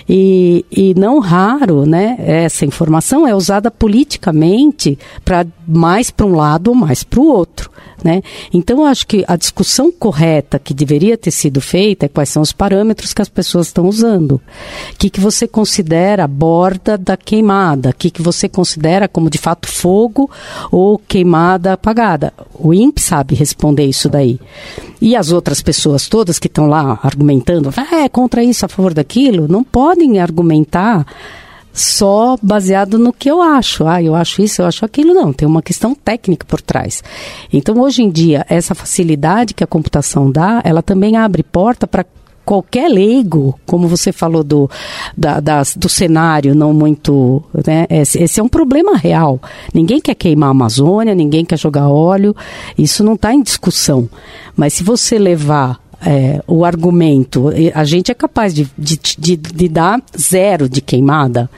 E, 0.09 0.64
e 0.70 0.94
não 0.94 1.18
raro, 1.18 1.87
né, 1.87 2.16
essa 2.18 2.66
informação 2.66 3.27
é 3.27 3.35
usada 3.35 3.70
politicamente 3.70 4.99
para 5.25 5.47
mais 5.66 6.11
para 6.11 6.27
um 6.27 6.37
lado 6.37 6.68
ou 6.68 6.75
mais 6.75 7.03
para 7.03 7.20
o 7.20 7.27
outro. 7.27 7.70
Né? 8.04 8.20
Então, 8.52 8.84
acho 8.84 9.06
que 9.06 9.24
a 9.26 9.34
discussão 9.34 9.90
correta 9.90 10.58
que 10.58 10.74
deveria 10.74 11.16
ter 11.16 11.30
sido 11.30 11.58
feita 11.58 12.04
é 12.04 12.08
quais 12.08 12.28
são 12.28 12.42
os 12.42 12.52
parâmetros 12.52 13.14
que 13.14 13.22
as 13.22 13.30
pessoas 13.30 13.68
estão 13.68 13.88
usando. 13.88 14.32
O 14.32 14.42
que, 14.98 15.08
que 15.08 15.20
você 15.20 15.48
considera 15.48 16.28
borda 16.28 16.98
da 16.98 17.16
queimada? 17.16 17.88
O 17.88 17.94
que, 17.94 18.10
que 18.10 18.20
você 18.20 18.46
considera 18.46 19.08
como 19.08 19.30
de 19.30 19.38
fato 19.38 19.66
fogo 19.66 20.30
ou 20.70 20.98
queimada 20.98 21.72
apagada? 21.72 22.34
O 22.52 22.74
INPE 22.74 23.00
sabe 23.00 23.34
responder 23.34 23.86
isso 23.86 24.10
daí. 24.10 24.38
E 25.00 25.16
as 25.16 25.32
outras 25.32 25.62
pessoas 25.62 26.06
todas 26.06 26.38
que 26.38 26.46
estão 26.46 26.66
lá 26.66 27.00
argumentando, 27.02 27.72
ah, 27.74 28.02
é 28.02 28.08
contra 28.10 28.44
isso, 28.44 28.66
a 28.66 28.68
favor 28.68 28.92
daquilo, 28.92 29.48
não 29.48 29.64
podem 29.64 30.18
argumentar 30.18 31.06
só 31.74 32.38
baseado 32.40 32.98
no 32.98 33.12
que 33.12 33.28
eu 33.28 33.42
acho. 33.42 33.84
Ah, 33.87 34.00
eu 34.00 34.14
acho 34.14 34.40
isso, 34.40 34.62
eu 34.62 34.66
acho 34.66 34.84
aquilo. 34.84 35.12
Não, 35.12 35.32
tem 35.32 35.46
uma 35.46 35.60
questão 35.60 35.94
técnica 35.94 36.46
por 36.46 36.60
trás. 36.60 37.02
Então, 37.52 37.80
hoje 37.80 38.02
em 38.02 38.10
dia, 38.10 38.46
essa 38.48 38.74
facilidade 38.74 39.52
que 39.52 39.64
a 39.64 39.66
computação 39.66 40.30
dá, 40.30 40.62
ela 40.64 40.82
também 40.82 41.16
abre 41.16 41.42
porta 41.42 41.87
para 41.87 42.06
qualquer 42.44 42.88
leigo, 42.88 43.58
como 43.64 43.88
você 43.88 44.12
falou 44.12 44.44
do, 44.44 44.70
da, 45.16 45.40
das, 45.40 45.76
do 45.76 45.88
cenário 45.88 46.54
não 46.54 46.72
muito. 46.72 47.42
Né, 47.66 47.87
esse, 47.88 48.22
esse, 48.22 48.38
é 48.38 48.42
um 48.42 48.48
problema 48.48 48.96
real. 48.96 49.40
Ninguém 49.72 50.00
quer 50.00 50.14
queimar 50.14 50.48
a 50.48 50.52
Amazônia, 50.52 51.14
ninguém 51.14 51.44
quer 51.44 51.58
jogar 51.58 51.88
óleo, 51.88 52.37
isso 52.76 53.02
não 53.02 53.14
está 53.14 53.32
em 53.34 53.42
discussão. 53.42 54.08
Mas 54.56 54.74
se 54.74 54.84
você 54.84 55.18
levar 55.18 55.80
é, 56.04 56.42
o 56.46 56.64
argumento, 56.64 57.50
a 57.74 57.84
gente 57.84 58.12
é 58.12 58.14
capaz 58.14 58.52
de, 58.54 58.68
de, 58.76 58.98
de, 59.18 59.36
de, 59.36 59.68
dar 59.68 60.02
zero 60.18 60.68
de 60.68 60.82
queimada, 60.82 61.48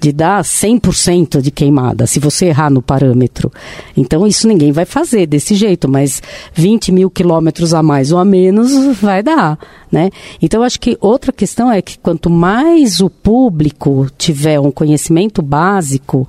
de 0.00 0.12
dar 0.12 0.42
100% 0.42 1.40
de 1.40 1.50
queimada, 1.52 2.06
se 2.06 2.18
você 2.18 2.46
errar 2.46 2.68
no 2.68 2.82
parâmetro. 2.82 3.52
Então, 3.96 4.26
isso 4.26 4.48
ninguém 4.48 4.72
vai 4.72 4.84
fazer 4.84 5.26
desse 5.26 5.54
jeito, 5.54 5.88
mas 5.88 6.20
20 6.52 6.90
mil 6.90 7.10
quilômetros 7.10 7.72
a 7.72 7.82
mais 7.82 8.10
ou 8.10 8.18
a 8.18 8.24
menos 8.24 8.72
vai 9.00 9.22
dar. 9.22 9.56
Né? 9.90 10.10
Então, 10.40 10.62
acho 10.62 10.80
que 10.80 10.98
outra 11.00 11.32
questão 11.32 11.70
é 11.70 11.80
que 11.80 11.96
quanto 11.98 12.28
mais 12.28 13.00
o 13.00 13.08
público 13.08 14.08
tiver 14.18 14.58
um 14.58 14.72
conhecimento 14.72 15.42
básico, 15.42 16.28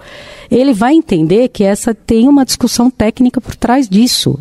ele 0.51 0.73
vai 0.73 0.93
entender 0.93 1.47
que 1.47 1.63
essa 1.63 1.95
tem 1.95 2.27
uma 2.27 2.45
discussão 2.45 2.91
técnica 2.91 3.41
por 3.41 3.55
trás 3.55 3.89
disso 3.89 4.39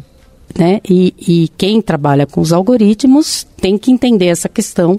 né? 0.56 0.80
E, 0.88 1.14
e 1.18 1.50
quem 1.56 1.80
trabalha 1.80 2.26
com 2.26 2.40
os 2.40 2.52
algoritmos 2.52 3.46
tem 3.60 3.78
que 3.78 3.90
entender 3.90 4.26
essa 4.26 4.48
questão, 4.48 4.96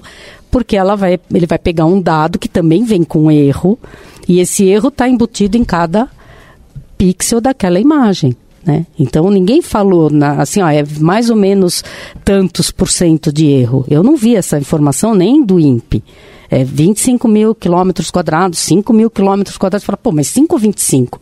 porque 0.50 0.76
ela 0.76 0.96
vai, 0.96 1.20
ele 1.34 1.46
vai 1.46 1.58
pegar 1.58 1.86
um 1.86 2.02
dado 2.02 2.40
que 2.40 2.48
também 2.48 2.84
vem 2.84 3.04
com 3.04 3.32
erro, 3.32 3.78
e 4.28 4.40
esse 4.40 4.66
erro 4.66 4.90
está 4.90 5.08
embutido 5.08 5.58
em 5.58 5.64
cada 5.64 6.10
pixel 6.98 7.42
daquela 7.42 7.80
imagem. 7.80 8.36
Né? 8.66 8.86
Então 8.98 9.30
ninguém 9.30 9.62
falou 9.62 10.10
na, 10.10 10.42
assim, 10.42 10.62
ó, 10.62 10.70
é 10.70 10.84
mais 11.00 11.30
ou 11.30 11.36
menos 11.36 11.84
tantos 12.24 12.72
por 12.72 12.90
cento 12.90 13.32
de 13.32 13.48
erro. 13.48 13.86
Eu 13.90 14.02
não 14.02 14.16
vi 14.16 14.36
essa 14.36 14.58
informação 14.58 15.14
nem 15.14 15.44
do 15.44 15.60
INPE. 15.60 16.04
É 16.50 16.64
25 16.64 17.28
mil 17.28 17.56
quilômetros 17.56 18.12
quadrados, 18.12 18.60
5 18.60 18.94
mil 18.94 19.10
quilômetros 19.10 19.58
quadrados. 19.58 19.84
Fala, 19.84 19.98
pô, 19.98 20.12
mas 20.12 20.28
5,25 20.28 21.20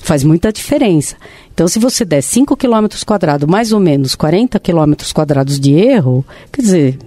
faz 0.00 0.22
muita 0.22 0.52
diferença. 0.52 1.16
Então, 1.52 1.66
se 1.66 1.80
você 1.80 2.04
der 2.04 2.22
5 2.22 2.56
km 2.56 2.86
quadrados, 3.04 3.48
mais 3.48 3.72
ou 3.72 3.80
menos 3.80 4.14
40 4.14 4.60
km 4.60 4.92
quadrados 5.12 5.58
de 5.58 5.74
erro, 5.74 6.24
quer 6.52 6.62
dizer, 6.62 6.98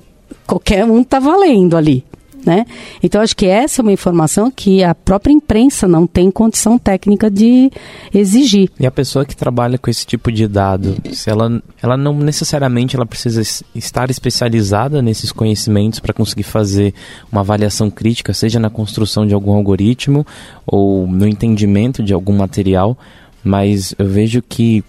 qualquer 0.45 0.83
um 0.83 1.01
está 1.01 1.19
valendo 1.19 1.77
ali. 1.77 2.03
Né? 2.45 2.65
Então, 3.03 3.21
acho 3.21 3.35
que 3.35 3.45
essa 3.45 3.81
é 3.81 3.83
uma 3.83 3.91
informação 3.91 4.49
que 4.49 4.83
a 4.83 4.95
própria 4.95 5.31
imprensa 5.31 5.87
não 5.87 6.07
tem 6.07 6.31
condição 6.31 6.77
técnica 6.77 7.29
de 7.29 7.71
exigir. 8.13 8.69
E 8.79 8.85
a 8.85 8.91
pessoa 8.91 9.25
que 9.25 9.35
trabalha 9.35 9.77
com 9.77 9.89
esse 9.89 10.05
tipo 10.05 10.31
de 10.31 10.47
dado, 10.47 10.97
se 11.13 11.29
ela, 11.29 11.61
ela 11.81 11.95
não 11.95 12.17
necessariamente 12.17 12.95
ela 12.95 13.05
precisa 13.05 13.41
estar 13.75 14.09
especializada 14.09 15.01
nesses 15.01 15.31
conhecimentos 15.31 15.99
para 15.99 16.13
conseguir 16.13 16.43
fazer 16.43 16.93
uma 17.31 17.41
avaliação 17.41 17.89
crítica, 17.91 18.33
seja 18.33 18.59
na 18.59 18.69
construção 18.69 19.25
de 19.25 19.33
algum 19.33 19.53
algoritmo 19.53 20.25
ou 20.65 21.05
no 21.07 21.27
entendimento 21.27 22.01
de 22.01 22.13
algum 22.13 22.33
material, 22.33 22.97
mas 23.43 23.93
eu 23.97 24.07
vejo 24.07 24.41
que 24.41 24.83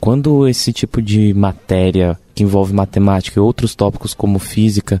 quando 0.00 0.46
esse 0.46 0.72
tipo 0.72 1.00
de 1.00 1.32
matéria 1.34 2.18
que 2.34 2.42
envolve 2.42 2.72
matemática 2.72 3.38
e 3.38 3.42
outros 3.42 3.74
tópicos 3.74 4.14
como 4.14 4.38
física, 4.38 5.00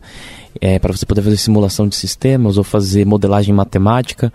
é, 0.60 0.78
para 0.78 0.92
você 0.92 1.04
poder 1.04 1.22
fazer 1.22 1.36
simulação 1.36 1.86
de 1.86 1.94
sistemas 1.94 2.56
ou 2.56 2.64
fazer 2.64 3.04
modelagem 3.04 3.54
matemática, 3.54 4.32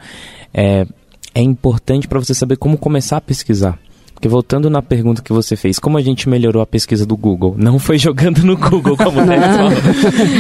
é, 0.54 0.86
é 1.34 1.42
importante 1.42 2.08
para 2.08 2.20
você 2.20 2.34
saber 2.34 2.58
como 2.58 2.78
começar 2.78 3.18
a 3.18 3.22
pesquisar. 3.22 3.80
Porque 4.22 4.30
voltando 4.30 4.70
na 4.70 4.84
pergunta 4.84 5.20
que 5.20 5.34
você 5.34 5.56
fez, 5.56 5.80
como 5.80 5.98
a 5.98 6.02
gente 6.02 6.30
melhorou 6.30 6.62
a 6.62 6.68
pesquisa 6.68 7.08
do 7.08 7.18
Google? 7.18 7.56
Não 7.58 7.80
foi 7.80 7.98
jogando 7.98 8.46
no 8.46 8.56
Google, 8.56 8.96
como 8.96 9.20
o 9.20 9.26
Neto 9.26 9.42
falou. 9.42 9.72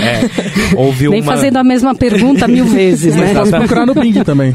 É, 0.02 0.80
houve 0.80 1.10
Nem 1.10 1.22
uma... 1.22 1.34
fazendo 1.34 1.58
a 1.58 1.64
mesma 1.64 1.96
pergunta 1.96 2.48
mil 2.48 2.66
vezes, 2.66 3.16
né? 3.16 3.34
Pode 3.34 3.50
procurar 3.50 3.88
no 3.88 3.96
Bing 3.96 4.24
também. 4.24 4.54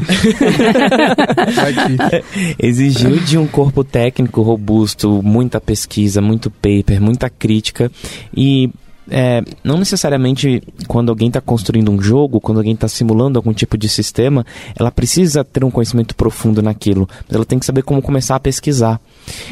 Exigiu 2.57 3.17
de 3.17 3.37
um 3.37 3.45
corpo 3.45 3.83
técnico 3.83 4.41
robusto, 4.41 5.21
muita 5.21 5.59
pesquisa, 5.59 6.21
muito 6.21 6.49
paper, 6.49 7.01
muita 7.01 7.29
crítica 7.29 7.91
e 8.33 8.69
é, 9.09 9.43
não 9.63 9.77
necessariamente 9.77 10.61
quando 10.87 11.09
alguém 11.09 11.27
está 11.27 11.39
construindo 11.39 11.91
um 11.91 12.01
jogo, 12.01 12.41
quando 12.41 12.57
alguém 12.57 12.73
está 12.73 12.87
simulando 12.87 13.39
algum 13.39 13.53
tipo 13.53 13.77
de 13.77 13.87
sistema, 13.87 14.45
ela 14.77 14.91
precisa 14.91 15.43
ter 15.43 15.63
um 15.63 15.71
conhecimento 15.71 16.15
profundo 16.15 16.61
naquilo, 16.61 17.07
mas 17.27 17.35
ela 17.35 17.45
tem 17.45 17.59
que 17.59 17.65
saber 17.65 17.83
como 17.83 18.01
começar 18.01 18.35
a 18.35 18.39
pesquisar. 18.39 18.99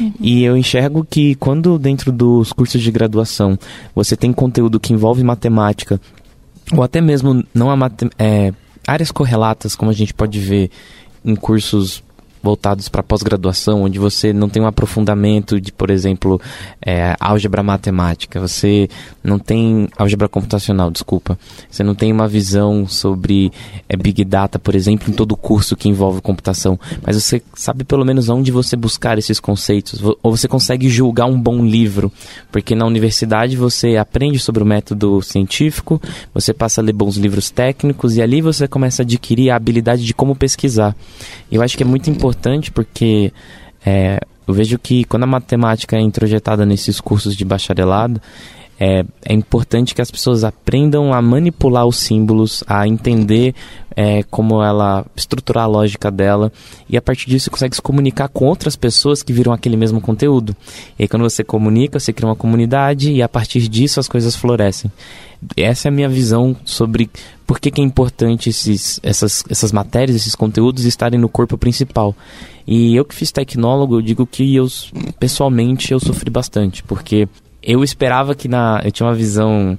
Uhum. 0.00 0.12
E 0.20 0.44
eu 0.44 0.56
enxergo 0.56 1.06
que 1.08 1.34
quando 1.36 1.78
dentro 1.78 2.12
dos 2.12 2.52
cursos 2.52 2.82
de 2.82 2.90
graduação 2.90 3.58
você 3.94 4.16
tem 4.16 4.32
conteúdo 4.32 4.80
que 4.80 4.92
envolve 4.92 5.22
matemática, 5.22 6.00
ou 6.72 6.82
até 6.82 7.00
mesmo 7.00 7.44
não 7.54 7.70
a 7.70 7.90
é, 8.18 8.52
áreas 8.86 9.10
correlatas, 9.10 9.74
como 9.74 9.90
a 9.90 9.94
gente 9.94 10.12
pode 10.12 10.38
ver 10.38 10.70
em 11.24 11.34
cursos 11.34 12.02
voltados 12.46 12.88
para 12.88 13.02
pós-graduação, 13.02 13.82
onde 13.82 13.98
você 13.98 14.32
não 14.32 14.48
tem 14.48 14.62
um 14.62 14.68
aprofundamento 14.68 15.60
de, 15.60 15.72
por 15.72 15.90
exemplo, 15.90 16.40
é, 16.80 17.16
álgebra 17.18 17.60
matemática, 17.60 18.38
você 18.38 18.88
não 19.22 19.36
tem 19.36 19.88
álgebra 19.98 20.28
computacional, 20.28 20.88
desculpa, 20.88 21.36
você 21.68 21.82
não 21.82 21.92
tem 21.92 22.12
uma 22.12 22.28
visão 22.28 22.86
sobre 22.86 23.50
é, 23.88 23.96
big 23.96 24.24
data, 24.24 24.60
por 24.60 24.76
exemplo, 24.76 25.10
em 25.10 25.12
todo 25.12 25.32
o 25.32 25.36
curso 25.36 25.74
que 25.74 25.88
envolve 25.88 26.20
computação, 26.20 26.78
mas 27.04 27.20
você 27.20 27.42
sabe 27.52 27.82
pelo 27.82 28.04
menos 28.04 28.28
onde 28.28 28.52
você 28.52 28.76
buscar 28.76 29.18
esses 29.18 29.40
conceitos, 29.40 30.00
ou 30.22 30.36
você 30.36 30.46
consegue 30.46 30.88
julgar 30.88 31.26
um 31.26 31.40
bom 31.40 31.64
livro, 31.64 32.12
porque 32.52 32.76
na 32.76 32.86
universidade 32.86 33.56
você 33.56 33.96
aprende 33.96 34.38
sobre 34.38 34.62
o 34.62 34.66
método 34.66 35.20
científico, 35.20 36.00
você 36.32 36.54
passa 36.54 36.80
a 36.80 36.84
ler 36.84 36.92
bons 36.92 37.16
livros 37.16 37.50
técnicos 37.50 38.16
e 38.16 38.22
ali 38.22 38.40
você 38.40 38.68
começa 38.68 39.02
a 39.02 39.04
adquirir 39.04 39.50
a 39.50 39.56
habilidade 39.56 40.04
de 40.04 40.14
como 40.14 40.36
pesquisar. 40.36 40.94
Eu 41.50 41.60
acho 41.60 41.76
que 41.76 41.82
é 41.82 41.86
muito 41.86 42.08
importante 42.08 42.35
importante 42.36 42.70
porque 42.70 43.32
é, 43.84 44.20
eu 44.46 44.54
vejo 44.54 44.78
que 44.78 45.04
quando 45.04 45.24
a 45.24 45.26
matemática 45.26 45.96
é 45.96 46.00
introjetada 46.00 46.66
nesses 46.66 47.00
cursos 47.00 47.34
de 47.34 47.44
bacharelado, 47.44 48.20
é, 48.78 49.04
é, 49.24 49.32
importante 49.32 49.94
que 49.94 50.02
as 50.02 50.10
pessoas 50.10 50.44
aprendam 50.44 51.12
a 51.12 51.22
manipular 51.22 51.86
os 51.86 51.96
símbolos, 51.96 52.62
a 52.66 52.86
entender 52.86 53.54
é, 53.96 54.22
como 54.24 54.62
ela 54.62 55.06
estruturar 55.16 55.64
a 55.64 55.66
lógica 55.66 56.10
dela 56.10 56.52
e 56.88 56.96
a 56.96 57.02
partir 57.02 57.30
disso 57.30 57.44
você 57.44 57.50
consegue 57.50 57.76
se 57.76 57.82
comunicar 57.82 58.28
com 58.28 58.44
outras 58.44 58.76
pessoas 58.76 59.22
que 59.22 59.32
viram 59.32 59.52
aquele 59.52 59.76
mesmo 59.76 60.00
conteúdo. 60.00 60.54
E 60.98 61.04
aí, 61.04 61.08
quando 61.08 61.22
você 61.22 61.42
comunica, 61.42 61.98
você 61.98 62.12
cria 62.12 62.28
uma 62.28 62.36
comunidade 62.36 63.10
e 63.10 63.22
a 63.22 63.28
partir 63.28 63.66
disso 63.68 63.98
as 63.98 64.08
coisas 64.08 64.36
florescem. 64.36 64.90
Essa 65.56 65.88
é 65.88 65.90
a 65.90 65.92
minha 65.92 66.08
visão 66.08 66.56
sobre 66.64 67.10
por 67.46 67.60
que, 67.60 67.70
que 67.70 67.80
é 67.80 67.84
importante 67.84 68.50
esses, 68.50 69.00
essas, 69.02 69.44
essas 69.48 69.72
matérias, 69.72 70.16
esses 70.16 70.34
conteúdos 70.34 70.84
estarem 70.84 71.18
no 71.18 71.28
corpo 71.28 71.56
principal. 71.56 72.14
E 72.66 72.96
eu 72.96 73.04
que 73.04 73.14
fiz 73.14 73.30
tecnólogo, 73.30 73.96
eu 73.96 74.02
digo 74.02 74.26
que 74.26 74.54
eu, 74.54 74.66
pessoalmente, 75.20 75.92
eu 75.92 76.00
sofri 76.00 76.30
bastante, 76.30 76.82
porque 76.82 77.28
eu 77.66 77.82
esperava 77.82 78.34
que 78.34 78.48
na... 78.48 78.80
Eu 78.84 78.92
tinha 78.92 79.06
uma 79.06 79.14
visão... 79.14 79.78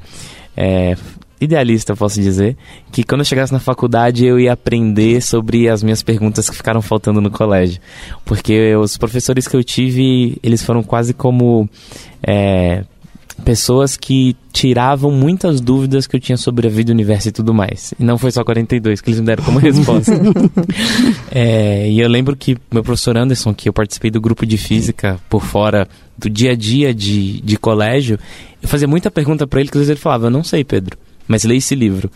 É, 0.55 0.95
idealista, 1.39 1.95
posso 1.95 2.19
dizer, 2.19 2.57
que 2.91 3.03
quando 3.03 3.21
eu 3.21 3.25
chegasse 3.25 3.53
na 3.53 3.59
faculdade 3.59 4.25
eu 4.25 4.39
ia 4.39 4.53
aprender 4.53 5.21
sobre 5.21 5.69
as 5.69 5.83
minhas 5.83 6.01
perguntas 6.01 6.49
que 6.49 6.55
ficaram 6.55 6.81
faltando 6.81 7.21
no 7.21 7.29
colégio. 7.29 7.79
Porque 8.25 8.75
os 8.75 8.97
professores 8.97 9.47
que 9.47 9.55
eu 9.55 9.63
tive, 9.63 10.37
eles 10.41 10.63
foram 10.63 10.81
quase 10.81 11.13
como 11.13 11.69
é, 12.23 12.83
pessoas 13.43 13.95
que 13.95 14.35
tiravam 14.51 15.11
muitas 15.11 15.61
dúvidas 15.61 16.07
que 16.07 16.15
eu 16.15 16.19
tinha 16.19 16.37
sobre 16.37 16.67
a 16.67 16.69
vida, 16.69 16.91
o 16.91 16.93
universo 16.93 17.29
e 17.29 17.31
tudo 17.31 17.53
mais. 17.53 17.93
E 17.99 18.03
não 18.03 18.17
foi 18.17 18.31
só 18.31 18.43
42 18.43 19.01
que 19.01 19.09
eles 19.09 19.19
me 19.19 19.25
deram 19.25 19.43
como 19.43 19.59
resposta. 19.59 20.11
é, 21.31 21.89
e 21.89 21.99
eu 21.99 22.09
lembro 22.09 22.35
que 22.35 22.57
meu 22.71 22.83
professor 22.83 23.17
Anderson, 23.17 23.53
que 23.53 23.69
eu 23.69 23.73
participei 23.73 24.11
do 24.11 24.19
grupo 24.19 24.45
de 24.45 24.57
física 24.57 25.19
por 25.29 25.43
fora 25.43 25.87
do 26.17 26.29
dia 26.29 26.51
a 26.51 26.55
dia 26.55 26.93
de, 26.93 27.41
de 27.41 27.57
colégio, 27.57 28.19
eu 28.61 28.67
fazia 28.67 28.87
muita 28.87 29.11
pergunta 29.11 29.45
para 29.45 29.59
ele 29.59 29.69
que 29.69 29.77
às 29.77 29.81
vezes 29.81 29.91
ele 29.91 29.99
falava, 29.99 30.27
eu 30.27 30.31
não 30.31 30.43
sei, 30.43 30.63
Pedro, 30.63 30.97
mas 31.27 31.43
leia 31.43 31.57
esse 31.57 31.75
livro. 31.75 32.09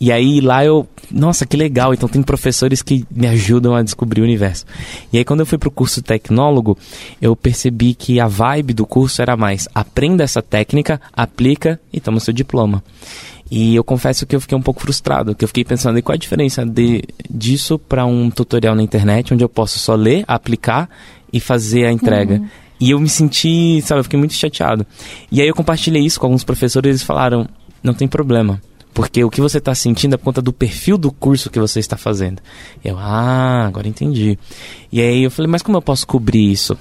E 0.00 0.12
aí 0.12 0.40
lá 0.40 0.64
eu, 0.64 0.86
nossa, 1.10 1.44
que 1.44 1.56
legal. 1.56 1.92
Então 1.92 2.08
tem 2.08 2.22
professores 2.22 2.82
que 2.82 3.04
me 3.10 3.26
ajudam 3.26 3.74
a 3.74 3.82
descobrir 3.82 4.20
o 4.20 4.24
universo. 4.24 4.64
E 5.12 5.18
aí 5.18 5.24
quando 5.24 5.40
eu 5.40 5.46
fui 5.46 5.58
pro 5.58 5.70
curso 5.70 6.02
tecnólogo, 6.02 6.78
eu 7.20 7.34
percebi 7.34 7.94
que 7.94 8.20
a 8.20 8.26
vibe 8.26 8.74
do 8.74 8.86
curso 8.86 9.20
era 9.20 9.36
mais 9.36 9.68
aprenda 9.74 10.22
essa 10.22 10.42
técnica, 10.42 11.00
aplica 11.12 11.80
e 11.92 12.00
toma 12.00 12.20
seu 12.20 12.32
diploma. 12.32 12.82
E 13.50 13.74
eu 13.74 13.82
confesso 13.82 14.26
que 14.26 14.36
eu 14.36 14.40
fiquei 14.40 14.56
um 14.56 14.62
pouco 14.62 14.80
frustrado, 14.80 15.34
que 15.34 15.42
eu 15.42 15.48
fiquei 15.48 15.64
pensando, 15.64 15.98
e 15.98 16.02
qual 16.02 16.14
a 16.14 16.18
diferença 16.18 16.66
de, 16.66 17.02
disso 17.30 17.78
para 17.78 18.04
um 18.04 18.30
tutorial 18.30 18.74
na 18.74 18.82
internet, 18.82 19.32
onde 19.32 19.42
eu 19.42 19.48
posso 19.48 19.78
só 19.78 19.94
ler, 19.94 20.22
aplicar 20.28 20.88
e 21.32 21.40
fazer 21.40 21.86
a 21.86 21.92
entrega. 21.92 22.34
Uhum. 22.34 22.48
E 22.80 22.90
eu 22.90 23.00
me 23.00 23.08
senti, 23.08 23.80
sabe, 23.82 24.00
eu 24.00 24.04
fiquei 24.04 24.18
muito 24.18 24.34
chateado. 24.34 24.86
E 25.32 25.40
aí 25.40 25.48
eu 25.48 25.54
compartilhei 25.54 26.02
isso 26.04 26.20
com 26.20 26.26
alguns 26.26 26.44
professores 26.44 26.86
e 26.86 26.90
eles 26.90 27.02
falaram, 27.02 27.48
não 27.82 27.94
tem 27.94 28.06
problema. 28.06 28.60
Porque 28.98 29.22
o 29.22 29.30
que 29.30 29.40
você 29.40 29.58
está 29.58 29.72
sentindo 29.76 30.14
é 30.14 30.16
por 30.16 30.24
conta 30.24 30.42
do 30.42 30.52
perfil 30.52 30.98
do 30.98 31.12
curso 31.12 31.50
que 31.50 31.60
você 31.60 31.78
está 31.78 31.96
fazendo. 31.96 32.42
Eu, 32.84 32.98
ah, 32.98 33.64
agora 33.64 33.86
entendi. 33.86 34.36
E 34.90 35.00
aí 35.00 35.22
eu 35.22 35.30
falei, 35.30 35.48
mas 35.48 35.62
como 35.62 35.78
eu 35.78 35.82
posso 35.82 36.04
cobrir 36.04 36.50
isso? 36.50 36.76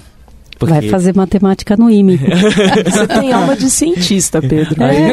Porque... 0.57 0.73
Vai 0.73 0.89
fazer 0.89 1.15
matemática 1.15 1.77
no 1.77 1.89
IME. 1.89 2.17
Você 2.85 3.07
tem 3.07 3.31
alma 3.31 3.55
de 3.55 3.69
cientista, 3.69 4.41
Pedro. 4.41 4.81
É. 4.81 4.89
Aí, 4.89 5.11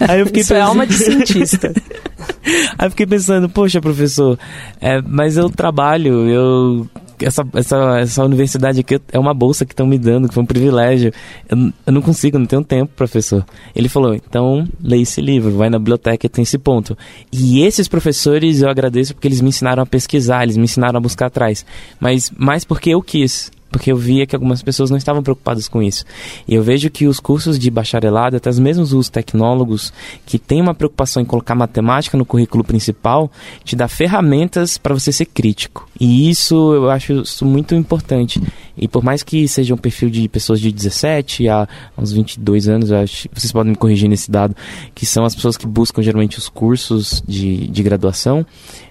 aí 0.08 0.20
eu 0.20 0.26
fiquei 0.26 0.42
Isso 0.42 0.54
é 0.54 0.56
pensando... 0.56 0.58
é 0.58 0.60
alma 0.60 0.86
de 0.86 0.94
cientista. 0.94 1.72
aí 2.78 2.86
eu 2.86 2.90
fiquei 2.90 3.06
pensando, 3.06 3.48
poxa, 3.48 3.80
professor, 3.80 4.38
é, 4.80 5.02
mas 5.02 5.36
eu 5.36 5.50
trabalho, 5.50 6.28
eu 6.28 6.88
essa, 7.22 7.46
essa, 7.54 7.98
essa 8.00 8.24
universidade 8.24 8.80
aqui 8.80 9.00
é 9.12 9.18
uma 9.18 9.32
bolsa 9.32 9.64
que 9.64 9.72
estão 9.72 9.86
me 9.86 9.98
dando, 9.98 10.28
que 10.28 10.34
foi 10.34 10.42
um 10.42 10.46
privilégio. 10.46 11.12
Eu, 11.48 11.72
eu, 11.86 11.92
não 11.92 12.02
consigo, 12.02 12.38
não 12.38 12.46
tenho 12.46 12.64
tempo, 12.64 12.92
professor. 12.94 13.44
Ele 13.74 13.88
falou, 13.88 14.14
então 14.14 14.66
leia 14.82 15.02
esse 15.02 15.20
livro, 15.20 15.52
vai 15.52 15.70
na 15.70 15.78
biblioteca 15.78 16.26
e 16.26 16.28
tem 16.28 16.42
esse 16.42 16.58
ponto. 16.58 16.96
E 17.32 17.62
esses 17.62 17.88
professores 17.88 18.62
eu 18.62 18.68
agradeço 18.68 19.14
porque 19.14 19.28
eles 19.28 19.40
me 19.40 19.48
ensinaram 19.48 19.82
a 19.82 19.86
pesquisar, 19.86 20.42
eles 20.42 20.56
me 20.56 20.64
ensinaram 20.64 20.98
a 20.98 21.00
buscar 21.00 21.26
atrás. 21.26 21.64
Mas 22.00 22.32
mais 22.36 22.64
porque 22.64 22.90
eu 22.90 23.02
quis 23.02 23.50
porque 23.74 23.90
eu 23.90 23.96
via 23.96 24.24
que 24.24 24.36
algumas 24.36 24.62
pessoas 24.62 24.88
não 24.88 24.96
estavam 24.96 25.20
preocupadas 25.20 25.66
com 25.66 25.82
isso. 25.82 26.04
E 26.46 26.54
eu 26.54 26.62
vejo 26.62 26.88
que 26.88 27.08
os 27.08 27.18
cursos 27.18 27.58
de 27.58 27.68
bacharelado, 27.72 28.36
até 28.36 28.48
mesmo 28.52 28.84
os 28.84 29.08
tecnólogos, 29.08 29.92
que 30.24 30.38
têm 30.38 30.62
uma 30.62 30.72
preocupação 30.72 31.20
em 31.20 31.26
colocar 31.26 31.56
matemática 31.56 32.16
no 32.16 32.24
currículo 32.24 32.62
principal, 32.62 33.28
te 33.64 33.74
dá 33.74 33.88
ferramentas 33.88 34.78
para 34.78 34.94
você 34.94 35.10
ser 35.10 35.24
crítico. 35.24 35.88
E 35.98 36.30
isso 36.30 36.54
eu 36.72 36.88
acho 36.88 37.14
isso 37.22 37.44
muito 37.44 37.74
importante. 37.74 38.40
E 38.78 38.86
por 38.86 39.02
mais 39.02 39.24
que 39.24 39.48
seja 39.48 39.74
um 39.74 39.76
perfil 39.76 40.08
de 40.08 40.28
pessoas 40.28 40.60
de 40.60 40.70
17 40.70 41.48
a 41.48 41.66
uns 41.98 42.12
22 42.12 42.68
anos, 42.68 42.92
acho, 42.92 43.28
vocês 43.34 43.50
podem 43.50 43.72
me 43.72 43.76
corrigir 43.76 44.08
nesse 44.08 44.30
dado, 44.30 44.54
que 44.94 45.04
são 45.04 45.24
as 45.24 45.34
pessoas 45.34 45.56
que 45.56 45.66
buscam 45.66 46.00
geralmente 46.00 46.38
os 46.38 46.48
cursos 46.48 47.24
de, 47.26 47.66
de 47.66 47.82
graduação, 47.82 48.46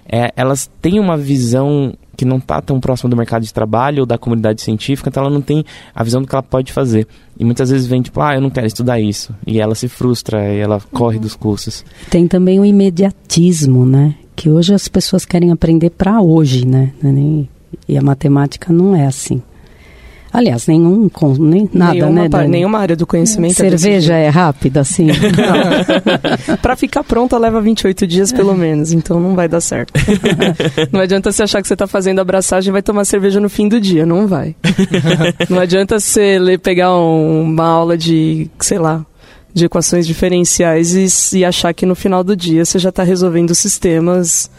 é, 0.06 0.30
elas 0.36 0.70
têm 0.82 1.00
uma 1.00 1.16
visão 1.16 1.94
que 2.14 2.24
não 2.24 2.38
está 2.38 2.60
tão 2.60 2.80
próxima 2.80 3.10
do 3.10 3.16
mercado 3.16 3.42
de 3.42 3.52
trabalho 3.52 4.00
ou 4.00 4.06
da 4.06 4.16
comunidade 4.16 4.62
científica, 4.62 5.08
então 5.08 5.24
ela 5.24 5.32
não 5.32 5.42
tem 5.42 5.64
a 5.94 6.02
visão 6.02 6.22
do 6.22 6.28
que 6.28 6.34
ela 6.34 6.42
pode 6.42 6.72
fazer. 6.72 7.06
E 7.38 7.44
muitas 7.44 7.70
vezes 7.70 7.86
vem 7.86 8.00
tipo, 8.02 8.20
ah, 8.20 8.34
eu 8.34 8.40
não 8.40 8.50
quero 8.50 8.66
estudar 8.66 9.00
isso. 9.00 9.34
E 9.46 9.60
ela 9.60 9.74
se 9.74 9.88
frustra 9.88 10.52
e 10.52 10.58
ela 10.58 10.80
corre 10.92 11.18
dos 11.18 11.34
cursos. 11.34 11.84
Tem 12.10 12.28
também 12.28 12.60
o 12.60 12.64
imediatismo, 12.64 13.84
né? 13.84 14.14
Que 14.36 14.48
hoje 14.48 14.74
as 14.74 14.88
pessoas 14.88 15.24
querem 15.24 15.50
aprender 15.50 15.90
para 15.90 16.20
hoje, 16.20 16.66
né? 16.66 16.92
E 17.88 17.98
a 17.98 18.02
matemática 18.02 18.72
não 18.72 18.94
é 18.94 19.06
assim. 19.06 19.42
Aliás, 20.34 20.66
nenhum, 20.66 21.08
nem 21.38 21.70
nada, 21.72 21.92
nenhuma, 22.10 22.38
né? 22.38 22.48
nenhuma 22.48 22.78
área 22.80 22.96
do 22.96 23.06
conhecimento. 23.06 23.52
É 23.52 23.70
Cerveja 23.70 24.14
é, 24.14 24.24
é 24.24 24.28
rápida, 24.28 24.80
assim? 24.80 25.06
Para 26.60 26.74
ficar 26.74 27.04
pronta 27.04 27.38
leva 27.38 27.60
28 27.60 28.04
dias 28.04 28.32
pelo 28.32 28.52
menos, 28.58 28.92
então 28.92 29.20
não 29.20 29.36
vai 29.36 29.46
dar 29.46 29.60
certo. 29.60 29.92
não 30.90 30.98
adianta 30.98 31.30
você 31.30 31.44
achar 31.44 31.62
que 31.62 31.68
você 31.68 31.74
está 31.74 31.86
fazendo 31.86 32.18
abraçagem 32.18 32.70
e 32.70 32.72
vai 32.72 32.82
tomar 32.82 33.04
cerveja 33.04 33.38
no 33.38 33.48
fim 33.48 33.68
do 33.68 33.80
dia, 33.80 34.04
não 34.04 34.26
vai. 34.26 34.56
não 35.48 35.60
adianta 35.60 36.00
você 36.00 36.36
ler, 36.36 36.58
pegar 36.58 36.98
um, 36.98 37.42
uma 37.42 37.66
aula 37.68 37.96
de, 37.96 38.50
sei 38.58 38.80
lá, 38.80 39.06
de 39.52 39.66
equações 39.66 40.04
diferenciais 40.04 40.96
e, 40.96 41.38
e 41.38 41.44
achar 41.44 41.72
que 41.72 41.86
no 41.86 41.94
final 41.94 42.24
do 42.24 42.34
dia 42.34 42.64
você 42.64 42.80
já 42.80 42.88
está 42.88 43.04
resolvendo 43.04 43.54
sistemas 43.54 44.50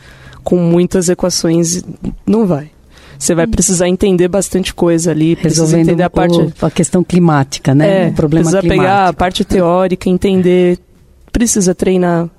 com 0.42 0.56
muitas 0.56 1.10
equações. 1.10 1.84
Não 2.26 2.48
vai. 2.48 2.75
Você 3.18 3.34
vai 3.34 3.48
precisar 3.48 3.88
entender 3.88 4.28
bastante 4.28 4.74
coisa 4.74 5.12
ali, 5.12 5.36
precisa 5.36 5.80
entender 5.80 6.04
a 6.04 6.10
parte 6.10 6.38
o, 6.38 6.54
a 6.62 6.72
questão 6.72 7.04
climática, 7.04 7.74
né? 7.74 8.08
É, 8.08 8.10
o 8.10 8.14
problema 8.14 8.44
precisa 8.44 8.62
climático. 8.62 8.84
pegar 8.84 9.08
a 9.08 9.14
parte 9.14 9.46
teórica, 9.46 10.10
entender, 10.10 10.80
precisa 11.32 11.74
treinar. 11.74 12.30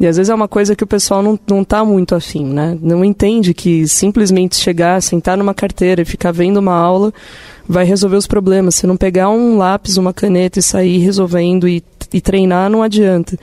E 0.00 0.06
às 0.06 0.16
vezes 0.16 0.30
é 0.30 0.34
uma 0.34 0.48
coisa 0.48 0.74
que 0.74 0.82
o 0.82 0.86
pessoal 0.86 1.22
não, 1.22 1.38
não 1.46 1.62
tá 1.62 1.84
muito 1.84 2.14
afim, 2.14 2.46
né? 2.46 2.78
Não 2.80 3.04
entende 3.04 3.52
que 3.52 3.86
simplesmente 3.86 4.56
chegar, 4.56 5.02
sentar 5.02 5.36
numa 5.36 5.52
carteira 5.52 6.00
e 6.00 6.06
ficar 6.06 6.32
vendo 6.32 6.56
uma 6.56 6.74
aula 6.74 7.12
vai 7.68 7.84
resolver 7.84 8.16
os 8.16 8.26
problemas. 8.26 8.76
Se 8.76 8.86
não 8.86 8.96
pegar 8.96 9.28
um 9.28 9.58
lápis, 9.58 9.98
uma 9.98 10.14
caneta 10.14 10.58
e 10.58 10.62
sair 10.62 10.98
resolvendo 10.98 11.68
e, 11.68 11.84
e 12.14 12.20
treinar, 12.20 12.70
não 12.70 12.82
adianta. 12.82 13.38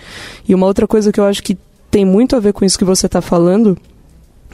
E 0.50 0.56
uma 0.56 0.66
outra 0.66 0.88
coisa 0.88 1.12
que 1.12 1.20
eu 1.20 1.26
acho 1.26 1.44
que 1.44 1.56
tem 1.92 2.04
muito 2.04 2.36
a 2.36 2.40
ver 2.40 2.54
com 2.54 2.66
isso 2.66 2.78
que 2.78 2.84
você 2.84 3.06
está 3.06 3.22
falando 3.22 3.78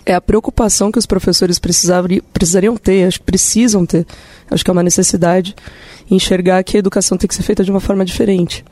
é 0.05 0.13
a 0.13 0.21
preocupação 0.21 0.91
que 0.91 0.99
os 0.99 1.05
professores 1.05 1.59
precisariam 1.59 2.77
ter, 2.77 3.07
acho 3.07 3.21
precisam 3.21 3.85
ter, 3.85 4.05
acho 4.49 4.63
que 4.63 4.69
é 4.69 4.73
uma 4.73 4.83
necessidade, 4.83 5.55
enxergar 6.09 6.63
que 6.63 6.77
a 6.77 6.79
educação 6.79 7.17
tem 7.17 7.27
que 7.27 7.35
ser 7.35 7.43
feita 7.43 7.63
de 7.63 7.71
uma 7.71 7.79
forma 7.79 8.03
diferente. 8.03 8.63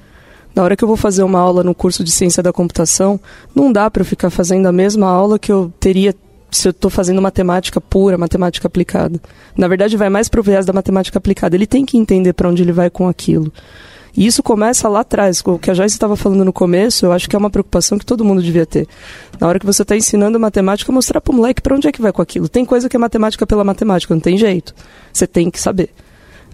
Na 0.54 0.64
hora 0.64 0.76
que 0.76 0.84
eu 0.84 0.88
vou 0.88 0.98
fazer 0.98 1.24
uma 1.24 1.40
aula 1.40 1.64
no 1.64 1.74
curso 1.74 2.04
de 2.04 2.12
ciência 2.12 2.44
da 2.44 2.52
computação, 2.52 3.20
não 3.56 3.72
dá 3.72 3.90
para 3.90 4.02
eu 4.02 4.06
ficar 4.06 4.30
fazendo 4.30 4.66
a 4.66 4.72
mesma 4.72 5.08
aula 5.08 5.40
que 5.40 5.52
eu 5.52 5.72
teria 5.80 6.14
se 6.52 6.68
eu 6.68 6.72
estou 6.72 6.92
fazendo 6.92 7.22
matemática 7.22 7.80
pura, 7.80 8.18
matemática 8.18 8.68
aplicada. 8.68 9.18
Na 9.56 9.70
verdade, 9.70 9.96
vai 9.96 10.10
mais 10.10 10.28
para 10.28 10.42
o 10.42 10.44
viés 10.44 10.66
da 10.66 10.74
matemática 10.74 11.18
aplicada. 11.18 11.56
Ele 11.56 11.66
tem 11.66 11.86
que 11.86 11.98
entender 11.98 12.34
para 12.34 12.50
onde 12.50 12.62
ele 12.62 12.74
vai 12.74 12.90
com 12.90 13.08
aquilo. 13.08 13.52
E 14.16 14.26
isso 14.26 14.44
começa 14.44 14.90
lá 14.90 15.02
atrás. 15.02 15.42
O 15.46 15.58
que 15.58 15.72
a 15.72 15.74
Joyce 15.74 15.96
estava 15.96 16.16
falando 16.16 16.44
no 16.44 16.52
começo, 16.52 17.06
eu 17.06 17.12
acho 17.12 17.30
que 17.30 17.36
é 17.36 17.40
uma 17.40 17.50
preocupação 17.50 17.98
que 17.98 18.06
todo 18.06 18.26
mundo 18.26 18.42
devia 18.42 18.66
ter. 18.66 18.88
Na 19.40 19.48
hora 19.48 19.60
que 19.60 19.66
você 19.66 19.84
está 19.84 19.96
ensinando 19.96 20.40
matemática, 20.40 20.92
mostrar 20.92 21.22
para 21.22 21.32
o 21.32 21.36
moleque 21.36 21.62
para 21.62 21.76
onde 21.76 21.88
é 21.88 21.92
que 21.92 22.02
vai 22.02 22.12
com 22.12 22.22
aquilo. 22.22 22.50
Tem 22.50 22.66
coisa 22.66 22.90
que 22.90 22.96
é 22.96 23.00
matemática 23.00 23.48
pela 23.48 23.64
matemática, 23.64 24.14
não 24.14 24.22
tem 24.22 24.38
jeito. 24.38 24.76
Você 25.14 25.26
tem 25.26 25.50
que 25.50 25.60
saber. 25.60 25.90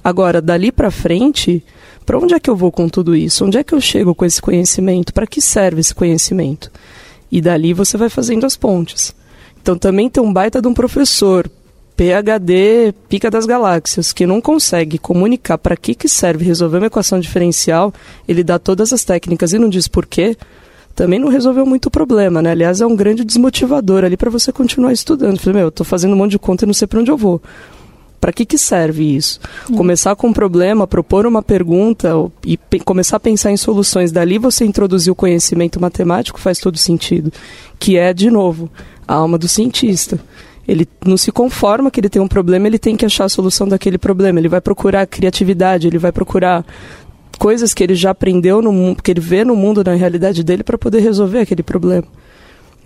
Agora, 0.04 0.42
dali 0.42 0.72
para 0.72 0.92
frente, 0.92 1.64
para 2.06 2.18
onde 2.18 2.34
é 2.34 2.40
que 2.40 2.50
eu 2.50 2.56
vou 2.56 2.72
com 2.72 2.88
tudo 2.88 3.16
isso? 3.16 3.44
Onde 3.44 3.58
é 3.58 3.64
que 3.64 3.74
eu 3.74 3.82
chego 3.82 4.16
com 4.16 4.24
esse 4.24 4.42
conhecimento? 4.42 5.14
Para 5.14 5.28
que 5.28 5.42
serve 5.42 5.82
esse 5.82 5.94
conhecimento? 5.94 6.72
E 7.32 7.42
dali 7.42 7.74
você 7.74 7.98
vai 7.98 8.10
fazendo 8.10 8.46
as 8.46 8.56
pontes. 8.56 9.14
Então 9.62 9.78
também 9.78 10.10
tem 10.10 10.24
um 10.24 10.32
baita 10.32 10.62
de 10.62 10.68
um 10.68 10.74
professor 10.74 11.50
PHD 11.98 12.94
Pica 13.10 13.32
das 13.32 13.48
Galáxias, 13.48 14.14
que 14.14 14.28
não 14.28 14.40
consegue 14.40 15.00
comunicar 15.00 15.58
para 15.58 15.76
que, 15.76 15.96
que 15.96 16.08
serve 16.08 16.46
resolver 16.46 16.78
uma 16.78 16.86
equação 16.86 17.20
diferencial, 17.20 17.92
ele 18.28 18.44
dá 18.44 18.60
todas 18.60 18.94
as 18.94 19.04
técnicas 19.04 19.52
e 19.52 19.58
não 19.58 19.68
diz 19.68 19.88
por 19.88 20.06
quê, 20.06 20.38
também 20.96 21.18
não 21.18 21.28
resolveu 21.28 21.66
muito 21.66 21.88
o 21.88 21.92
problema, 21.92 22.40
né? 22.40 22.52
Aliás, 22.52 22.82
é 22.82 22.86
um 22.86 22.96
grande 22.96 23.24
desmotivador 23.24 24.04
ali 24.04 24.16
para 24.16 24.30
você 24.30 24.52
continuar 24.52 24.94
estudando. 24.94 25.40
Falei, 25.40 25.56
meu, 25.56 25.64
eu 25.64 25.70
estou 25.70 25.86
fazendo 25.86 26.14
um 26.14 26.16
monte 26.16 26.32
de 26.32 26.40
conta 26.40 26.66
e 26.66 26.68
não 26.68 26.74
sei 26.74 26.88
para 26.88 27.00
onde 27.00 27.10
eu 27.10 27.18
vou. 27.18 27.42
Para 28.22 28.32
que, 28.32 28.46
que 28.46 28.58
serve 28.58 29.16
isso? 29.16 29.40
Hum. 29.70 29.76
Começar 29.76 30.16
com 30.16 30.28
um 30.28 30.34
problema, 30.34 30.88
propor 30.88 31.26
uma 31.26 31.42
pergunta 31.42 32.10
e 32.46 32.58
começar 32.86 33.18
a 33.18 33.20
pensar 33.20 33.52
em 33.52 33.58
soluções. 33.58 34.12
Dali 34.12 34.38
você 34.38 34.66
introduzir 34.66 35.12
o 35.12 35.16
conhecimento 35.16 35.80
matemático 35.80 36.40
faz 36.40 36.60
todo 36.60 36.78
sentido. 36.78 37.32
Que 37.80 37.98
é, 37.98 38.14
de 38.14 38.30
novo, 38.30 38.70
a 39.08 39.16
alma 39.16 39.38
do 39.38 39.48
cientista. 39.48 40.20
Ele 40.68 40.88
não 41.06 41.16
se 41.16 41.32
conforma 41.32 41.90
que 41.90 42.00
ele 42.00 42.10
tem 42.10 42.22
um 42.22 42.28
problema, 42.28 42.68
ele 42.68 42.78
tem 42.78 42.96
que 42.96 43.06
achar 43.06 43.26
a 43.26 43.30
solução 43.30 43.68
daquele 43.68 43.98
problema. 43.98 44.40
Ele 44.40 44.50
vai 44.50 44.60
procurar 44.60 45.06
criatividade, 45.08 45.88
ele 45.88 45.98
vai 45.98 46.12
procurar 46.12 46.66
coisas 47.40 47.74
que 47.74 47.84
ele 47.84 47.96
já 47.96 48.10
aprendeu 48.10 48.62
no 48.62 48.74
mundo, 48.74 49.02
que 49.02 49.12
ele 49.12 49.22
vê 49.22 49.46
no 49.46 49.56
mundo, 49.56 49.84
na 49.84 49.94
realidade 49.94 50.44
dele, 50.44 50.64
para 50.64 50.78
poder 50.78 51.00
resolver 51.00 51.40
aquele 51.40 51.64
problema. 51.64 52.06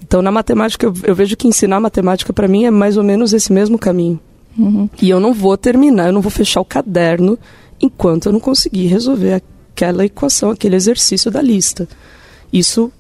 Então, 0.03 0.21
na 0.21 0.31
matemática, 0.31 0.85
eu, 0.85 0.93
eu 1.03 1.15
vejo 1.15 1.35
que 1.35 1.47
ensinar 1.47 1.79
matemática 1.79 2.33
para 2.33 2.47
mim 2.47 2.65
é 2.65 2.71
mais 2.71 2.97
ou 2.97 3.03
menos 3.03 3.33
esse 3.33 3.51
mesmo 3.51 3.79
caminho. 3.79 4.19
Uhum. 4.57 4.89
E 5.01 5.09
eu 5.09 5.19
não 5.19 5.33
vou 5.33 5.57
terminar, 5.57 6.07
eu 6.07 6.13
não 6.13 6.21
vou 6.21 6.31
fechar 6.31 6.61
o 6.61 6.65
caderno 6.65 7.37
enquanto 7.79 8.27
eu 8.27 8.33
não 8.33 8.39
conseguir 8.39 8.87
resolver 8.87 9.41
aquela 9.71 10.05
equação, 10.05 10.51
aquele 10.51 10.75
exercício 10.75 11.31
da 11.31 11.41
lista. 11.41 11.87
Isso 12.51 12.91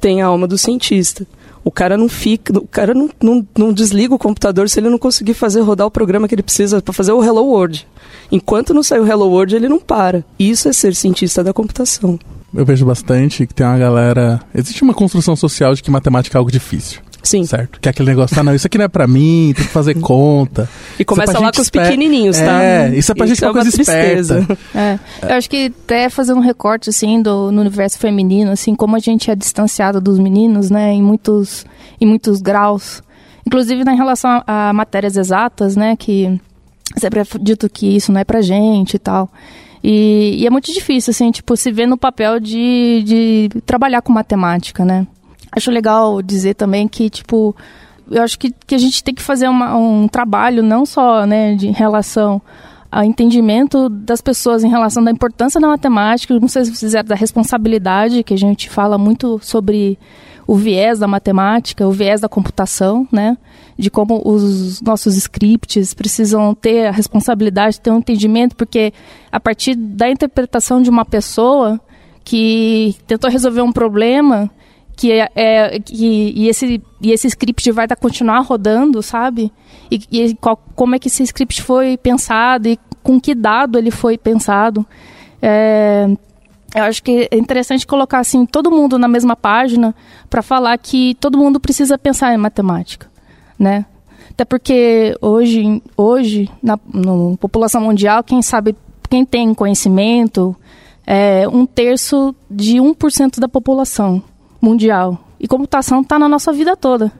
tem 0.00 0.20
a 0.20 0.26
alma 0.26 0.46
do 0.46 0.58
cientista. 0.58 1.26
O 1.66 1.70
cara 1.72 1.96
não 1.96 2.08
fica, 2.08 2.56
o 2.56 2.68
cara 2.68 2.94
não, 2.94 3.10
não, 3.20 3.44
não 3.58 3.72
desliga 3.72 4.14
o 4.14 4.18
computador 4.18 4.68
se 4.68 4.78
ele 4.78 4.88
não 4.88 4.98
conseguir 4.98 5.34
fazer 5.34 5.62
rodar 5.62 5.84
o 5.84 5.90
programa 5.90 6.28
que 6.28 6.34
ele 6.36 6.42
precisa 6.44 6.80
para 6.80 6.94
fazer 6.94 7.10
o 7.10 7.24
Hello 7.24 7.44
World. 7.44 7.84
Enquanto 8.30 8.72
não 8.72 8.84
sair 8.84 9.00
o 9.00 9.06
Hello 9.06 9.26
World, 9.28 9.56
ele 9.56 9.68
não 9.68 9.80
para. 9.80 10.24
Isso 10.38 10.68
é 10.68 10.72
ser 10.72 10.94
cientista 10.94 11.42
da 11.42 11.52
computação. 11.52 12.20
Eu 12.54 12.64
vejo 12.64 12.86
bastante 12.86 13.44
que 13.48 13.52
tem 13.52 13.66
uma 13.66 13.78
galera. 13.78 14.40
Existe 14.54 14.84
uma 14.84 14.94
construção 14.94 15.34
social 15.34 15.74
de 15.74 15.82
que 15.82 15.90
matemática 15.90 16.36
é 16.36 16.38
algo 16.38 16.52
difícil. 16.52 17.00
Sim. 17.26 17.44
Certo? 17.44 17.80
Que 17.80 17.88
é 17.88 17.90
aquele 17.90 18.08
negócio, 18.08 18.38
ah, 18.38 18.44
não, 18.44 18.54
isso 18.54 18.66
aqui 18.66 18.78
não 18.78 18.84
é 18.84 18.88
pra 18.88 19.06
mim, 19.06 19.52
tem 19.54 19.64
que 19.64 19.72
fazer 19.72 19.94
conta. 20.00 20.68
E 20.96 21.04
começa 21.04 21.32
Isso 21.32 21.42
é 21.42 21.44
lá 21.44 21.52
com 21.52 21.60
os 21.60 21.70
pequenininhos, 21.70 22.38
tá? 22.38 22.62
É, 22.62 22.94
isso 22.94 23.10
é 23.10 23.14
pra 23.14 23.26
gente 23.26 23.44
uma 23.44 23.52
coisa 23.52 23.68
esperta. 23.68 24.46
É, 24.74 24.98
eu 25.22 25.34
acho 25.34 25.50
que 25.50 25.72
até 25.84 26.08
fazer 26.08 26.34
um 26.34 26.40
recorte 26.40 26.90
assim 26.90 27.20
do 27.20 27.50
no 27.50 27.60
universo 27.60 27.98
feminino, 27.98 28.52
assim 28.52 28.74
como 28.74 28.94
a 28.94 28.98
gente 28.98 29.30
é 29.30 29.34
distanciado 29.34 30.00
dos 30.00 30.18
meninos, 30.18 30.70
né, 30.70 30.92
em 30.92 31.02
muitos 31.02 31.66
em 32.00 32.06
muitos 32.06 32.40
graus, 32.40 33.02
inclusive 33.44 33.84
na 33.84 33.92
relação 33.92 34.42
a, 34.46 34.68
a 34.68 34.72
matérias 34.72 35.16
exatas, 35.16 35.74
né, 35.74 35.96
que 35.96 36.40
sempre 36.96 37.20
é 37.20 37.24
dito 37.40 37.68
que 37.68 37.96
isso 37.96 38.12
não 38.12 38.20
é 38.20 38.24
pra 38.24 38.40
gente 38.40 38.94
e 38.94 38.98
tal. 38.98 39.30
E, 39.82 40.38
e 40.40 40.46
é 40.46 40.50
muito 40.50 40.72
difícil, 40.72 41.12
assim, 41.12 41.30
tipo, 41.30 41.56
se 41.56 41.70
ver 41.70 41.86
no 41.86 41.96
papel 41.96 42.40
de, 42.40 43.02
de 43.04 43.48
trabalhar 43.64 44.02
com 44.02 44.12
matemática, 44.12 44.84
né? 44.84 45.06
Acho 45.56 45.70
legal 45.70 46.20
dizer 46.20 46.54
também 46.54 46.86
que, 46.86 47.08
tipo, 47.08 47.56
eu 48.10 48.22
acho 48.22 48.38
que, 48.38 48.52
que 48.66 48.74
a 48.74 48.78
gente 48.78 49.02
tem 49.02 49.14
que 49.14 49.22
fazer 49.22 49.48
uma- 49.48 49.76
um 49.76 50.06
trabalho 50.06 50.62
não 50.62 50.84
só, 50.84 51.24
né, 51.26 51.54
de 51.54 51.66
em 51.68 51.72
relação 51.72 52.40
ao 52.92 53.02
entendimento 53.02 53.88
das 53.88 54.20
pessoas 54.20 54.62
em 54.62 54.68
relação 54.68 55.02
da 55.02 55.10
importância 55.10 55.60
da 55.60 55.66
matemática, 55.66 56.38
não 56.38 56.46
sei 56.48 56.64
se 56.66 56.72
fizeram 56.72 57.08
da 57.08 57.14
responsabilidade, 57.14 58.22
que 58.22 58.34
a 58.34 58.38
gente 58.38 58.70
fala 58.70 58.96
muito 58.96 59.40
sobre 59.42 59.98
o 60.46 60.54
viés 60.54 60.98
da 61.00 61.08
matemática, 61.08 61.86
o 61.86 61.90
viés 61.90 62.20
da 62.20 62.28
computação, 62.28 63.06
né? 63.10 63.36
De 63.76 63.90
como 63.90 64.22
os 64.24 64.80
nossos 64.80 65.16
scripts 65.16 65.92
precisam 65.92 66.54
ter 66.54 66.86
a 66.86 66.90
responsabilidade, 66.92 67.80
ter 67.80 67.90
um 67.90 67.98
entendimento, 67.98 68.54
porque 68.54 68.92
a 69.32 69.40
partir 69.40 69.74
da 69.74 70.08
interpretação 70.08 70.80
de 70.80 70.88
uma 70.88 71.04
pessoa 71.04 71.80
que 72.22 72.94
tentou 73.06 73.28
resolver 73.30 73.62
um 73.62 73.72
problema, 73.72 74.48
que 74.96 75.12
é, 75.12 75.28
é- 75.34 75.78
que, 75.78 76.32
e 76.34 76.48
esse 76.48 76.82
e 77.00 77.12
esse 77.12 77.28
script 77.28 77.70
vai 77.70 77.86
dar, 77.86 77.96
continuar 77.96 78.40
rodando, 78.40 79.02
sabe? 79.02 79.52
E, 79.90 80.00
e 80.10 80.34
qual- 80.36 80.60
como 80.74 80.94
é 80.94 80.98
que 80.98 81.08
esse 81.08 81.22
script 81.22 81.62
foi 81.62 81.96
pensado 81.98 82.66
e 82.68 82.78
com 83.02 83.20
que 83.20 83.34
dado 83.34 83.78
ele 83.78 83.90
foi 83.90 84.16
pensado? 84.16 84.84
É, 85.42 86.06
eu 86.74 86.82
acho 86.84 87.02
que 87.02 87.28
é 87.30 87.36
interessante 87.36 87.86
colocar 87.86 88.18
assim 88.20 88.46
todo 88.46 88.70
mundo 88.70 88.98
na 88.98 89.06
mesma 89.06 89.36
página 89.36 89.94
para 90.30 90.42
falar 90.42 90.76
que 90.78 91.14
todo 91.20 91.38
mundo 91.38 91.60
precisa 91.60 91.98
pensar 91.98 92.32
em 92.34 92.38
matemática, 92.38 93.06
né? 93.58 93.84
Até 94.30 94.44
porque 94.44 95.16
hoje, 95.20 95.82
hoje 95.96 96.50
na 96.62 96.78
população 97.38 97.82
mundial, 97.82 98.24
quem 98.24 98.42
sabe, 98.42 98.74
quem 99.08 99.24
tem 99.24 99.54
conhecimento 99.54 100.56
é 101.06 101.46
um 101.48 101.64
terço 101.64 102.34
de 102.50 102.76
1% 102.78 103.38
da 103.38 103.48
população 103.48 104.22
mundial. 104.68 105.18
E 105.38 105.46
computação 105.46 106.00
está 106.00 106.18
na 106.18 106.28
nossa 106.28 106.52
vida 106.52 106.76
toda, 106.76 107.12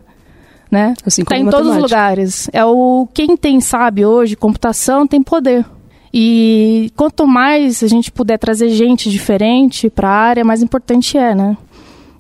né? 0.71 0.95
Assim 1.05 1.23
Está 1.23 1.37
como 1.37 1.49
em 1.49 1.51
todos 1.51 1.69
os 1.69 1.75
matemática. 1.75 1.97
lugares. 1.97 2.51
É 2.53 2.65
o 2.65 3.07
quem 3.13 3.37
tem 3.37 3.61
sabe 3.61 4.05
hoje 4.05 4.37
computação 4.37 5.07
tem 5.07 5.23
poder. 5.23 5.65
E 6.13 6.91
quanto 6.97 7.27
mais 7.27 7.83
a 7.83 7.87
gente 7.89 8.11
puder 8.11 8.39
trazer 8.39 8.71
gente 8.71 9.11
diferente 9.11 9.91
para 9.91 10.09
a 10.09 10.13
área, 10.13 10.45
mais 10.45 10.63
importante 10.63 11.19
é, 11.19 11.35
né? 11.35 11.57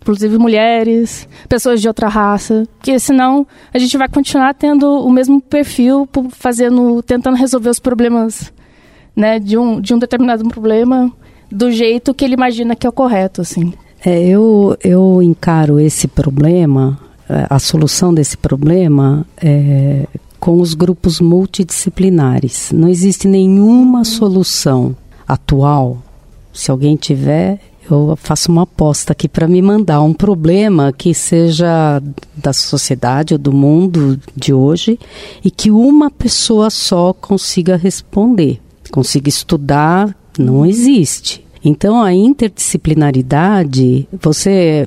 Inclusive 0.03 0.39
mulheres, 0.39 1.27
pessoas 1.49 1.81
de 1.81 1.89
outra 1.89 2.07
raça, 2.07 2.65
porque 2.77 2.99
senão 2.99 3.47
a 3.73 3.79
gente 3.79 3.97
vai 3.97 4.09
continuar 4.09 4.55
tendo 4.55 4.87
o 5.05 5.11
mesmo 5.11 5.41
perfil, 5.41 6.09
fazendo, 6.31 7.03
tentando 7.03 7.37
resolver 7.37 7.71
os 7.71 7.81
problemas, 7.81 8.53
né, 9.17 9.41
de 9.41 9.59
um, 9.59 9.81
de 9.81 9.95
um 9.95 9.99
determinado 9.99 10.47
problema 10.49 11.11
do 11.51 11.73
jeito 11.73 12.15
que 12.15 12.25
ele 12.25 12.35
imagina 12.35 12.77
que 12.77 12.87
é 12.87 12.91
o 12.91 12.93
correto, 12.93 13.41
assim. 13.41 13.73
É, 14.05 14.23
eu, 14.27 14.77
eu 14.85 15.23
encaro 15.23 15.81
esse 15.81 16.07
problema, 16.07 16.99
eh, 17.29 17.47
a 17.49 17.59
solução 17.59 18.15
desse 18.15 18.37
problema, 18.37 19.27
é, 19.43 20.07
com 20.39 20.61
os 20.61 20.75
grupos 20.75 21.21
multidisciplinares. 21.21 22.71
Não 22.73 22.89
existe 22.89 23.27
nenhuma 23.27 24.05
solução 24.05 24.95
atual. 25.27 25.99
Se 26.53 26.71
alguém 26.71 26.97
tiver, 26.97 27.59
eu 27.91 28.17
faço 28.17 28.51
uma 28.51 28.63
aposta 28.63 29.13
aqui 29.13 29.29
para 29.29 29.47
me 29.47 29.63
mandar 29.63 30.03
um 30.03 30.13
problema 30.13 30.93
que 30.93 31.15
seja 31.15 32.03
da 32.35 32.53
sociedade 32.53 33.35
ou 33.35 33.39
do 33.39 33.53
mundo 33.53 34.19
de 34.35 34.53
hoje 34.53 34.99
e 35.45 35.51
que 35.51 35.71
uma 35.71 36.11
pessoa 36.11 36.71
só 36.71 37.13
consiga 37.13 37.77
responder, 37.77 38.61
consiga 38.91 39.29
estudar, 39.29 40.17
não 40.39 40.67
existe. 40.67 41.46
Então 41.69 42.01
a 42.01 42.15
interdisciplinaridade, 42.15 44.09
você 44.13 44.87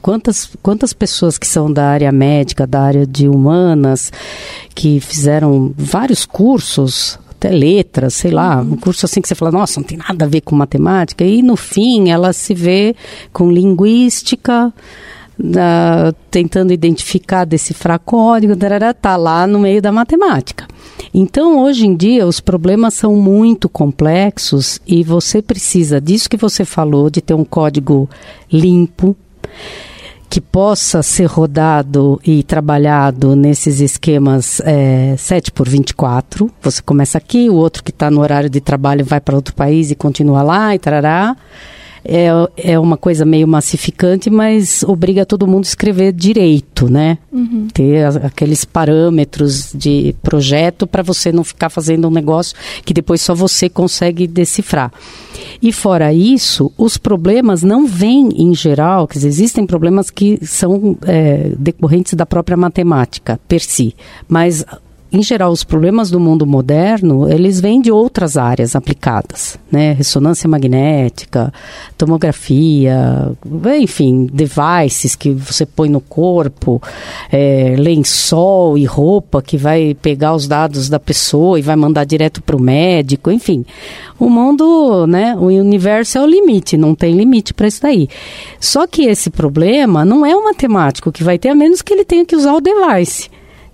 quantas 0.00 0.50
quantas 0.60 0.92
pessoas 0.92 1.38
que 1.38 1.46
são 1.46 1.72
da 1.72 1.86
área 1.86 2.10
médica, 2.10 2.66
da 2.66 2.82
área 2.82 3.06
de 3.06 3.28
humanas, 3.28 4.12
que 4.74 4.98
fizeram 4.98 5.72
vários 5.78 6.26
cursos, 6.26 7.20
até 7.30 7.50
letras, 7.50 8.14
sei 8.14 8.32
lá, 8.32 8.60
um 8.60 8.76
curso 8.76 9.06
assim 9.06 9.22
que 9.22 9.28
você 9.28 9.36
fala, 9.36 9.52
nossa, 9.52 9.78
não 9.78 9.86
tem 9.86 9.96
nada 9.96 10.24
a 10.24 10.28
ver 10.28 10.40
com 10.40 10.56
matemática, 10.56 11.24
e 11.24 11.40
no 11.40 11.54
fim 11.54 12.10
ela 12.10 12.32
se 12.32 12.52
vê 12.52 12.96
com 13.32 13.52
linguística, 13.52 14.74
da- 15.42 16.14
tentando 16.30 16.72
identificar, 16.72 17.44
decifrar 17.44 17.98
código, 17.98 18.54
tarará, 18.54 18.94
tá 18.94 19.16
lá 19.16 19.46
no 19.46 19.58
meio 19.58 19.82
da 19.82 19.90
matemática. 19.90 20.68
Então, 21.12 21.58
hoje 21.58 21.86
em 21.86 21.96
dia, 21.96 22.26
os 22.26 22.38
problemas 22.40 22.94
são 22.94 23.16
muito 23.16 23.68
complexos 23.68 24.80
e 24.86 25.02
você 25.02 25.42
precisa 25.42 26.00
disso 26.00 26.30
que 26.30 26.36
você 26.36 26.64
falou, 26.64 27.10
de 27.10 27.20
ter 27.20 27.34
um 27.34 27.44
código 27.44 28.08
limpo, 28.50 29.16
que 30.30 30.40
possa 30.40 31.02
ser 31.02 31.26
rodado 31.26 32.18
e 32.24 32.42
trabalhado 32.42 33.36
nesses 33.36 33.80
esquemas 33.80 34.60
é, 34.64 35.14
7 35.18 35.52
por 35.52 35.68
24. 35.68 36.50
Você 36.62 36.80
começa 36.80 37.18
aqui, 37.18 37.50
o 37.50 37.54
outro 37.54 37.82
que 37.84 37.90
está 37.90 38.10
no 38.10 38.22
horário 38.22 38.48
de 38.48 38.58
trabalho 38.60 39.04
vai 39.04 39.20
para 39.20 39.36
outro 39.36 39.54
país 39.54 39.90
e 39.90 39.94
continua 39.94 40.42
lá 40.42 40.74
e 40.74 40.78
tarará. 40.78 41.36
É, 42.04 42.28
é 42.56 42.78
uma 42.78 42.96
coisa 42.96 43.24
meio 43.24 43.46
massificante, 43.46 44.28
mas 44.28 44.82
obriga 44.82 45.24
todo 45.24 45.46
mundo 45.46 45.64
a 45.64 45.68
escrever 45.68 46.12
direito, 46.12 46.88
né? 46.90 47.18
Ter 47.72 48.04
a- 48.04 48.26
aqueles 48.26 48.64
parâmetros 48.64 49.72
de 49.74 50.14
projeto 50.22 50.86
para 50.86 51.02
você 51.02 51.30
não 51.30 51.44
ficar 51.44 51.70
fazendo 51.70 52.08
um 52.08 52.10
negócio 52.10 52.56
que 52.84 52.92
depois 52.92 53.20
só 53.20 53.34
você 53.34 53.68
consegue 53.68 54.26
decifrar. 54.26 54.92
E 55.60 55.72
fora 55.72 56.12
isso, 56.12 56.72
os 56.76 56.96
problemas 56.98 57.62
não 57.62 57.86
vêm 57.86 58.28
em 58.36 58.54
geral, 58.54 59.06
quer 59.06 59.18
dizer, 59.18 59.28
existem 59.28 59.64
problemas 59.66 60.10
que 60.10 60.38
são 60.44 60.96
é, 61.02 61.52
decorrentes 61.56 62.14
da 62.14 62.26
própria 62.26 62.56
matemática 62.56 63.38
per 63.46 63.60
si, 63.60 63.94
mas 64.28 64.64
em 65.12 65.22
geral, 65.22 65.52
os 65.52 65.62
problemas 65.62 66.10
do 66.10 66.18
mundo 66.18 66.46
moderno, 66.46 67.30
eles 67.30 67.60
vêm 67.60 67.82
de 67.82 67.92
outras 67.92 68.38
áreas 68.38 68.74
aplicadas, 68.74 69.58
né? 69.70 69.92
Ressonância 69.92 70.48
magnética, 70.48 71.52
tomografia, 71.98 73.30
enfim, 73.78 74.26
devices 74.32 75.14
que 75.14 75.30
você 75.30 75.66
põe 75.66 75.90
no 75.90 76.00
corpo, 76.00 76.80
é, 77.30 77.74
lençol 77.76 78.78
e 78.78 78.86
roupa 78.86 79.42
que 79.42 79.58
vai 79.58 79.94
pegar 80.00 80.34
os 80.34 80.48
dados 80.48 80.88
da 80.88 80.98
pessoa 80.98 81.58
e 81.58 81.62
vai 81.62 81.76
mandar 81.76 82.04
direto 82.04 82.42
para 82.42 82.56
o 82.56 82.62
médico, 82.62 83.30
enfim. 83.30 83.66
O 84.18 84.30
mundo, 84.30 85.06
né? 85.06 85.36
O 85.36 85.48
universo 85.48 86.16
é 86.16 86.22
o 86.22 86.26
limite, 86.26 86.78
não 86.78 86.94
tem 86.94 87.14
limite 87.14 87.52
para 87.52 87.68
isso 87.68 87.82
daí. 87.82 88.08
Só 88.58 88.86
que 88.86 89.02
esse 89.02 89.28
problema 89.28 90.06
não 90.06 90.24
é 90.24 90.34
o 90.34 90.44
matemático 90.44 91.12
que 91.12 91.22
vai 91.22 91.38
ter, 91.38 91.50
a 91.50 91.54
menos 91.54 91.82
que 91.82 91.92
ele 91.92 92.04
tenha 92.04 92.24
que 92.24 92.34
usar 92.34 92.54
o 92.54 92.62
device. 92.62 93.28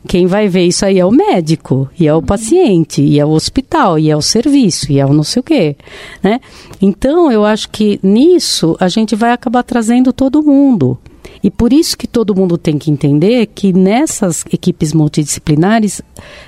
Quem 0.09 0.27
vai 0.27 0.49
ver 0.49 0.65
isso 0.65 0.87
aí 0.87 0.99
é 0.99 1.05
o 1.05 1.11
médico, 1.11 1.87
e 2.01 2.09
é 2.09 2.15
o 2.15 2.23
paciente, 2.23 3.03
e 3.03 3.21
é 3.21 3.27
o 3.27 3.29
hospital, 3.29 3.99
e 3.99 4.11
é 4.11 4.17
o 4.17 4.23
serviço, 4.23 4.91
e 4.91 4.99
é 4.99 5.05
o 5.05 5.13
não 5.13 5.23
sei 5.23 5.41
o 5.41 5.43
quê, 5.43 5.77
né? 6.23 6.41
Então, 6.81 7.31
eu 7.31 7.45
acho 7.45 7.69
que 7.69 8.01
nisso 8.03 8.75
a 8.81 8.89
gente 8.89 9.15
vai 9.15 9.33
acabar 9.33 9.63
trazendo 9.63 10.11
todo 10.11 10.43
mundo. 10.43 10.97
E 11.45 11.51
por 11.51 11.75
isso 11.75 11.97
que 11.97 12.07
todo 12.07 12.35
mundo 12.35 12.57
tem 12.57 12.79
que 12.79 12.91
entender 12.91 13.47
que 13.49 13.71
nessas 13.71 14.47
equipes 14.51 14.95
multidisciplinares 14.95 16.01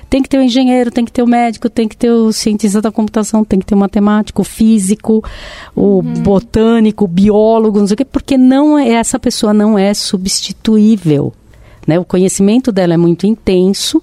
tem 0.09 0.23
que 0.23 0.27
ter 0.27 0.39
o 0.39 0.41
engenheiro, 0.41 0.89
tem 0.89 1.05
que 1.05 1.11
ter 1.11 1.21
o 1.21 1.27
médico, 1.27 1.69
tem 1.69 1.87
que 1.87 1.95
ter 1.95 2.09
o 2.09 2.33
cientista 2.33 2.81
da 2.81 2.91
computação, 2.91 3.45
tem 3.45 3.59
que 3.59 3.65
ter 3.67 3.75
o 3.75 3.77
matemático, 3.77 4.41
o 4.41 4.45
físico, 4.45 5.23
o 5.75 6.01
botânico, 6.01 7.05
o 7.05 7.07
biólogo, 7.07 7.79
não 7.79 7.85
sei 7.85 7.93
o 7.93 7.97
quê, 7.97 8.05
porque 8.05 8.39
não 8.39 8.77
é, 8.77 8.89
essa 8.89 9.19
pessoa 9.19 9.53
não 9.53 9.77
é 9.77 9.93
substituível. 9.93 11.31
Né? 11.87 11.99
O 11.99 12.05
conhecimento 12.05 12.71
dela 12.71 12.93
é 12.93 12.97
muito 12.97 13.25
intenso 13.25 14.01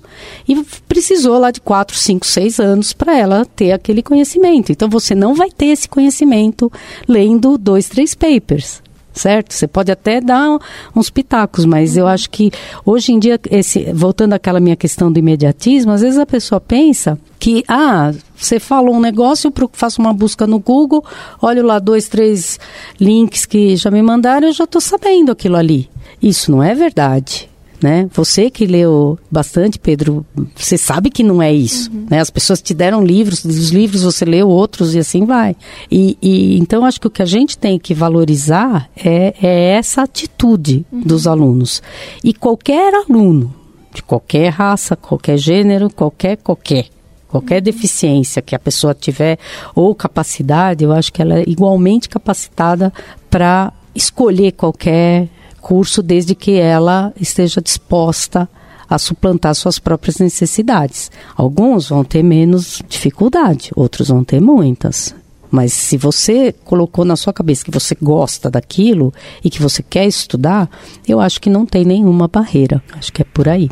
e 0.49 0.65
precisou 0.89 1.39
lá 1.39 1.51
de 1.51 1.61
4, 1.61 1.97
5, 1.97 2.27
6 2.27 2.61
anos 2.61 2.93
para 2.93 3.17
ela 3.17 3.45
ter 3.45 3.73
aquele 3.73 4.03
conhecimento. 4.03 4.73
Então 4.73 4.89
você 4.89 5.15
não 5.15 5.35
vai 5.35 5.51
ter 5.51 5.67
esse 5.67 5.89
conhecimento 5.89 6.71
lendo 7.07 7.57
dois, 7.57 7.89
três 7.89 8.15
papers. 8.15 8.83
Certo? 9.15 9.53
Você 9.53 9.67
pode 9.67 9.91
até 9.91 10.21
dar 10.21 10.59
uns 10.95 11.11
pitacos, 11.11 11.65
mas 11.65 11.97
eu 11.97 12.07
acho 12.07 12.31
que 12.31 12.53
hoje 12.87 13.13
em 13.13 13.19
dia, 13.19 13.41
esse, 13.51 13.93
voltando 13.93 14.35
àquela 14.35 14.61
minha 14.61 14.77
questão 14.77 15.11
do 15.11 15.19
imediatismo, 15.19 15.91
às 15.91 16.03
vezes 16.03 16.19
a 16.21 16.27
pessoa 16.27 16.61
pensa 16.61 17.19
que, 17.37 17.65
ah, 17.67 18.13
você 18.37 18.61
falou 18.61 18.95
um 18.95 19.01
negócio, 19.01 19.53
eu 19.57 19.71
faço 19.73 20.01
uma 20.01 20.13
busca 20.13 20.47
no 20.47 20.61
Google, 20.61 21.05
olho 21.43 21.65
lá 21.65 21.81
dois, 21.81 22.07
três 22.07 22.61
links 23.01 23.45
que 23.45 23.75
já 23.75 23.91
me 23.91 24.03
mandaram, 24.03 24.49
eu 24.49 24.53
já 24.53 24.65
estou 24.65 24.81
sabendo 24.81 25.33
aquilo 25.33 25.57
ali. 25.57 25.91
Isso 26.23 26.53
não 26.53 26.63
é 26.63 26.73
verdade. 26.73 27.51
Né? 27.83 28.09
Você 28.13 28.51
que 28.51 28.67
leu 28.67 29.19
bastante, 29.31 29.79
Pedro, 29.79 30.27
você 30.55 30.77
sabe 30.77 31.11
que 31.11 31.23
não 31.23 31.41
é 31.41 31.53
isso, 31.53 31.91
uhum. 31.93 32.07
né? 32.11 32.21
As 32.21 32.31
pessoas 32.31 32.61
te 32.61 32.75
deram 32.75 33.05
livros, 33.05 33.45
dos 33.45 33.71
livros 33.71 34.03
você 34.03 34.25
leu 34.25 34.49
outros 34.49 34.95
e 34.95 34.99
assim 34.99 35.25
vai. 35.25 35.57
E, 35.91 36.19
e 36.21 36.59
então 36.59 36.85
acho 36.85 37.01
que 37.01 37.07
o 37.07 37.11
que 37.11 37.23
a 37.23 37.27
gente 37.27 37.57
tem 37.57 37.79
que 37.79 37.95
valorizar 37.95 38.89
é, 38.97 39.35
é 39.41 39.71
essa 39.71 40.03
atitude 40.03 40.85
uhum. 40.91 41.01
dos 41.01 41.27
alunos. 41.27 41.83
E 42.23 42.35
qualquer 42.35 42.93
aluno, 42.95 43.55
de 43.95 44.03
qualquer 44.03 44.49
raça, 44.51 44.97
qualquer 44.97 45.37
gênero, 45.37 45.91
qualquer 45.91 46.37
qualquer 46.37 46.87
qualquer 47.29 47.57
uhum. 47.57 47.63
deficiência 47.63 48.41
que 48.41 48.55
a 48.55 48.59
pessoa 48.59 48.95
tiver 48.95 49.39
ou 49.75 49.95
capacidade, 49.95 50.83
eu 50.83 50.93
acho 50.93 51.13
que 51.13 51.21
ela 51.21 51.39
é 51.39 51.45
igualmente 51.47 52.09
capacitada 52.09 52.93
para 53.29 53.73
escolher 53.95 54.53
qualquer 54.53 55.29
curso 55.61 56.03
desde 56.03 56.35
que 56.35 56.53
ela 56.53 57.13
esteja 57.21 57.61
disposta 57.61 58.49
a 58.89 58.99
suplantar 58.99 59.55
suas 59.55 59.79
próprias 59.79 60.19
necessidades. 60.19 61.11
Alguns 61.37 61.89
vão 61.89 62.03
ter 62.03 62.23
menos 62.23 62.83
dificuldade, 62.89 63.71
outros 63.77 64.09
vão 64.09 64.25
ter 64.25 64.41
muitas. 64.41 65.15
Mas 65.51 65.73
se 65.73 65.97
você 65.97 66.55
colocou 66.65 67.05
na 67.05 67.17
sua 67.17 67.33
cabeça 67.33 67.65
que 67.65 67.71
você 67.71 67.97
gosta 68.01 68.51
daquilo 68.51 69.13
e 69.43 69.51
que 69.51 69.63
você 69.63 69.83
quer 69.83 70.07
estudar, 70.07 70.71
eu 71.07 71.21
acho 71.21 71.41
que 71.41 71.51
não 71.51 71.65
tem 71.65 71.85
nenhuma 71.85 72.29
barreira. 72.29 72.83
Acho 72.93 73.13
que 73.13 73.23
é 73.23 73.25
por 73.25 73.49
aí. 73.49 73.71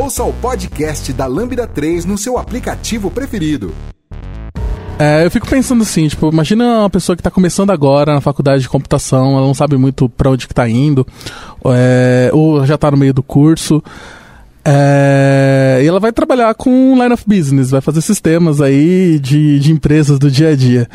Ouça 0.00 0.22
o 0.22 0.32
podcast 0.32 1.12
da 1.12 1.26
Lambda 1.26 1.66
3 1.66 2.04
no 2.04 2.16
seu 2.16 2.38
aplicativo 2.38 3.10
preferido. 3.10 3.74
É, 4.96 5.24
eu 5.24 5.30
fico 5.30 5.48
pensando 5.48 5.82
assim, 5.82 6.06
tipo, 6.06 6.28
imagina 6.30 6.80
uma 6.80 6.90
pessoa 6.90 7.16
que 7.16 7.20
está 7.20 7.32
começando 7.32 7.70
agora 7.70 8.14
na 8.14 8.20
faculdade 8.20 8.62
de 8.62 8.68
computação, 8.68 9.32
ela 9.32 9.44
não 9.44 9.54
sabe 9.54 9.76
muito 9.76 10.08
para 10.08 10.30
onde 10.30 10.46
que 10.46 10.54
tá 10.54 10.68
indo, 10.68 11.04
é, 11.64 12.30
ou 12.32 12.64
já 12.64 12.76
está 12.76 12.92
no 12.92 12.96
meio 12.96 13.12
do 13.12 13.24
curso. 13.24 13.82
É, 14.64 15.80
e 15.82 15.86
ela 15.86 15.98
vai 15.98 16.12
trabalhar 16.12 16.54
com 16.54 16.94
line 16.94 17.12
of 17.12 17.24
business, 17.26 17.70
vai 17.70 17.80
fazer 17.80 18.00
sistemas 18.00 18.60
aí 18.60 19.18
de, 19.18 19.58
de 19.58 19.72
empresas 19.72 20.16
do 20.16 20.30
dia 20.30 20.50
a 20.50 20.56
dia. 20.56 20.88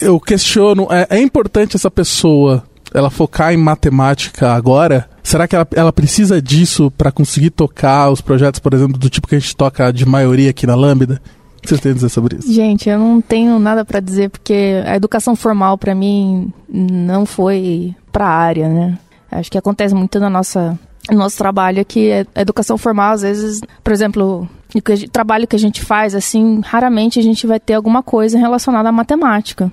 Eu 0.00 0.20
questiono, 0.20 0.86
é, 0.88 1.18
é 1.18 1.20
importante 1.20 1.74
essa 1.74 1.90
pessoa 1.90 2.62
ela 2.94 3.10
focar 3.10 3.52
em 3.52 3.56
matemática 3.56 4.52
agora? 4.52 5.15
Será 5.26 5.48
que 5.48 5.56
ela, 5.56 5.66
ela 5.74 5.92
precisa 5.92 6.40
disso 6.40 6.88
para 6.88 7.10
conseguir 7.10 7.50
tocar 7.50 8.10
os 8.10 8.20
projetos, 8.20 8.60
por 8.60 8.72
exemplo, 8.72 8.96
do 8.96 9.10
tipo 9.10 9.26
que 9.26 9.34
a 9.34 9.38
gente 9.40 9.56
toca 9.56 9.92
de 9.92 10.06
maioria 10.06 10.50
aqui 10.50 10.68
na 10.68 10.76
Lambda? 10.76 11.20
O 11.58 11.62
que 11.62 11.68
vocês 11.68 11.80
têm 11.80 11.90
a 11.90 11.94
dizer 11.96 12.08
sobre 12.10 12.36
isso? 12.36 12.52
Gente, 12.52 12.88
eu 12.88 12.96
não 12.96 13.20
tenho 13.20 13.58
nada 13.58 13.84
para 13.84 13.98
dizer 13.98 14.30
porque 14.30 14.84
a 14.86 14.94
educação 14.94 15.34
formal 15.34 15.76
para 15.76 15.96
mim 15.96 16.52
não 16.68 17.26
foi 17.26 17.92
para 18.12 18.24
a 18.24 18.30
área, 18.30 18.68
né? 18.68 18.96
Acho 19.28 19.50
que 19.50 19.58
acontece 19.58 19.96
muito 19.96 20.20
na 20.20 20.30
nossa 20.30 20.78
no 21.10 21.18
nosso 21.18 21.36
trabalho 21.36 21.80
aqui, 21.80 22.08
a 22.12 22.40
educação 22.40 22.78
formal, 22.78 23.14
às 23.14 23.22
vezes, 23.22 23.60
por 23.82 23.92
exemplo, 23.92 24.48
o 24.74 25.10
trabalho 25.10 25.46
que 25.48 25.56
a 25.56 25.58
gente 25.58 25.82
faz, 25.82 26.14
assim, 26.14 26.60
raramente 26.64 27.18
a 27.18 27.22
gente 27.22 27.48
vai 27.48 27.58
ter 27.58 27.74
alguma 27.74 28.00
coisa 28.00 28.38
relacionada 28.38 28.88
à 28.88 28.92
matemática 28.92 29.72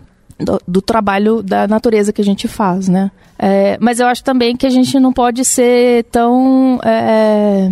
do, 0.68 0.82
trabalho 0.82 1.42
da 1.42 1.68
natureza 1.68 2.14
que 2.14 2.22
a 2.22 2.26
gente 2.26 2.48
faz, 2.48 2.88
né? 2.88 3.12
É, 3.38 3.78
mas 3.80 4.00
eu 4.00 4.08
acho 4.08 4.24
também 4.24 4.56
que 4.56 4.66
a 4.66 4.70
gente 4.70 5.00
não 5.00 5.12
pode 5.12 5.44
ser 5.44 6.06
tão 6.06 6.80
é, 6.84 7.72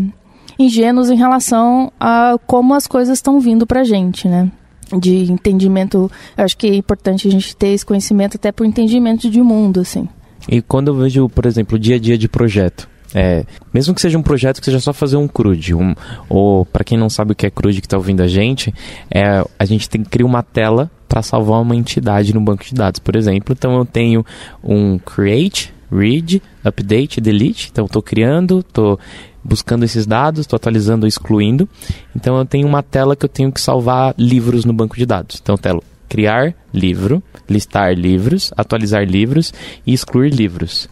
ingênuos 0.58 1.10
em 1.10 1.16
relação 1.16 1.92
a 2.00 2.38
como 2.46 2.74
as 2.74 2.88
coisas 2.88 3.18
estão 3.18 3.40
vindo 3.40 3.66
para 3.66 3.82
a 3.82 3.84
gente, 3.84 4.28
né? 4.28 4.52
De 4.98 5.32
entendimento, 5.32 6.12
eu 6.38 6.44
acho 6.44 6.58
que 6.58 6.68
é 6.68 6.76
importante 6.76 7.28
a 7.28 7.32
gente 7.32 7.56
ter 7.56 7.70
esse 7.70 7.86
conhecimento 7.86 8.36
até 8.36 8.52
por 8.52 8.66
entendimento 8.66 9.30
de 9.30 9.42
mundo, 9.42 9.80
assim. 9.80 10.08
E 10.50 10.62
quando 10.62 10.90
eu 10.90 10.96
vejo, 10.96 11.30
por 11.30 11.46
exemplo, 11.46 11.78
o 11.78 11.80
dia 11.80 11.96
a 11.96 12.00
dia 12.00 12.18
de 12.18 12.28
projeto, 12.28 12.90
é, 13.14 13.46
mesmo 13.74 13.94
que 13.94 14.02
seja 14.02 14.18
um 14.18 14.24
projeto 14.24 14.60
que 14.60 14.66
seja 14.66 14.80
só 14.80 14.94
fazer 14.94 15.18
um 15.18 15.28
CRUD, 15.28 15.76
um, 15.76 15.94
ou 16.30 16.66
para 16.66 16.84
quem 16.84 16.98
não 16.98 17.10
sabe 17.10 17.34
o 17.34 17.36
que 17.36 17.46
é 17.46 17.50
CRUD 17.50 17.82
que 17.82 17.88
está 17.88 17.98
ouvindo 17.98 18.22
a 18.22 18.28
gente, 18.28 18.74
é, 19.10 19.46
a 19.60 19.66
gente 19.66 19.90
tem 19.90 20.04
que 20.04 20.10
criar 20.10 20.26
uma 20.26 20.42
tela 20.42 20.90
para 21.12 21.22
salvar 21.22 21.62
uma 21.62 21.76
entidade 21.76 22.34
no 22.34 22.40
banco 22.40 22.64
de 22.64 22.74
dados, 22.74 23.02
por 23.02 23.18
exemplo. 23.18 23.52
Então 23.52 23.76
eu 23.76 23.84
tenho 23.84 24.26
um 24.64 24.98
create, 24.98 25.74
read, 25.92 26.42
update, 26.64 27.20
delete. 27.20 27.68
Então 27.70 27.86
estou 27.86 28.02
criando, 28.02 28.60
estou 28.60 28.98
buscando 29.44 29.84
esses 29.84 30.06
dados, 30.06 30.40
estou 30.40 30.56
atualizando 30.56 31.06
excluindo. 31.06 31.68
Então 32.16 32.38
eu 32.38 32.46
tenho 32.46 32.66
uma 32.66 32.82
tela 32.82 33.14
que 33.14 33.26
eu 33.26 33.30
tenho 33.30 33.52
que 33.52 33.60
salvar 33.60 34.16
livros 34.18 34.64
no 34.64 34.72
banco 34.72 34.96
de 34.96 35.06
dados. 35.06 35.38
Então 35.44 35.58
telo 35.58 35.84
criar 36.08 36.56
livro, 36.74 37.22
listar 37.50 37.94
livros, 37.94 38.54
atualizar 38.56 39.04
livros 39.04 39.54
e 39.86 39.92
excluir 39.92 40.30
livros. 40.30 40.88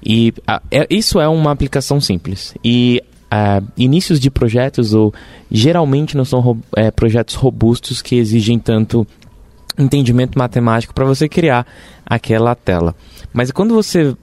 E 0.00 0.32
a, 0.46 0.62
é, 0.70 0.86
isso 0.88 1.18
é 1.18 1.26
uma 1.26 1.50
aplicação 1.50 2.00
simples. 2.00 2.54
E 2.64 3.02
uh, 3.32 3.66
inícios 3.76 4.20
de 4.20 4.30
projetos, 4.30 4.94
ou 4.94 5.12
geralmente 5.50 6.16
não 6.16 6.24
são 6.24 6.38
ro 6.38 6.58
é, 6.76 6.92
projetos 6.92 7.34
robustos 7.34 8.00
que 8.00 8.14
exigem 8.14 8.60
tanto 8.60 9.04
entendimento 9.78 10.38
matemático 10.38 10.94
para 10.94 11.04
você 11.04 11.28
criar 11.28 11.66
aquela 12.04 12.54
tela. 12.54 12.94
Mas 13.32 13.50
quando 13.50 13.74
você 13.74 14.16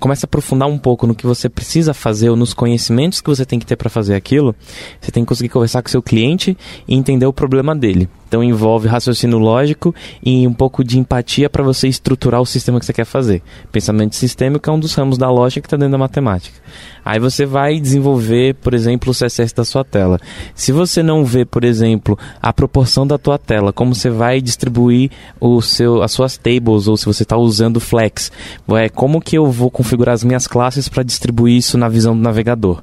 começa 0.00 0.24
a 0.24 0.28
aprofundar 0.28 0.68
um 0.68 0.78
pouco 0.78 1.06
no 1.06 1.14
que 1.14 1.26
você 1.26 1.48
precisa 1.48 1.92
fazer 1.92 2.30
ou 2.30 2.36
nos 2.36 2.54
conhecimentos 2.54 3.20
que 3.20 3.28
você 3.28 3.44
tem 3.44 3.58
que 3.58 3.66
ter 3.66 3.76
para 3.76 3.90
fazer 3.90 4.14
aquilo, 4.14 4.54
você 5.00 5.10
tem 5.10 5.24
que 5.24 5.28
conseguir 5.28 5.50
conversar 5.50 5.82
com 5.82 5.88
seu 5.88 6.02
cliente 6.02 6.56
e 6.88 6.94
entender 6.94 7.26
o 7.26 7.32
problema 7.32 7.74
dele. 7.74 8.08
Então 8.34 8.42
envolve 8.42 8.88
raciocínio 8.88 9.38
lógico 9.38 9.94
e 10.20 10.44
um 10.44 10.52
pouco 10.52 10.82
de 10.82 10.98
empatia 10.98 11.48
para 11.48 11.62
você 11.62 11.86
estruturar 11.86 12.40
o 12.40 12.44
sistema 12.44 12.80
que 12.80 12.84
você 12.84 12.92
quer 12.92 13.04
fazer. 13.04 13.40
Pensamento 13.70 14.16
sistêmico 14.16 14.68
é 14.68 14.72
um 14.72 14.80
dos 14.80 14.92
ramos 14.92 15.16
da 15.16 15.30
lógica 15.30 15.60
que 15.60 15.66
está 15.68 15.76
dentro 15.76 15.92
da 15.92 15.98
matemática. 15.98 16.58
Aí 17.04 17.20
você 17.20 17.46
vai 17.46 17.78
desenvolver, 17.78 18.56
por 18.56 18.74
exemplo, 18.74 19.12
o 19.12 19.14
CSS 19.14 19.54
da 19.54 19.64
sua 19.64 19.84
tela. 19.84 20.18
Se 20.52 20.72
você 20.72 21.00
não 21.00 21.24
vê, 21.24 21.44
por 21.44 21.62
exemplo, 21.62 22.18
a 22.42 22.52
proporção 22.52 23.06
da 23.06 23.18
tua 23.18 23.38
tela, 23.38 23.72
como 23.72 23.94
você 23.94 24.10
vai 24.10 24.40
distribuir 24.40 25.12
o 25.38 25.62
seu, 25.62 26.02
as 26.02 26.10
suas 26.10 26.36
tables 26.36 26.88
ou 26.88 26.96
se 26.96 27.06
você 27.06 27.22
está 27.22 27.36
usando 27.36 27.78
Flex, 27.78 28.32
é 28.68 28.88
como 28.88 29.20
que 29.20 29.38
eu 29.38 29.48
vou 29.48 29.70
configurar 29.70 30.12
as 30.12 30.24
minhas 30.24 30.48
classes 30.48 30.88
para 30.88 31.04
distribuir 31.04 31.56
isso 31.58 31.78
na 31.78 31.88
visão 31.88 32.16
do 32.16 32.22
navegador. 32.22 32.82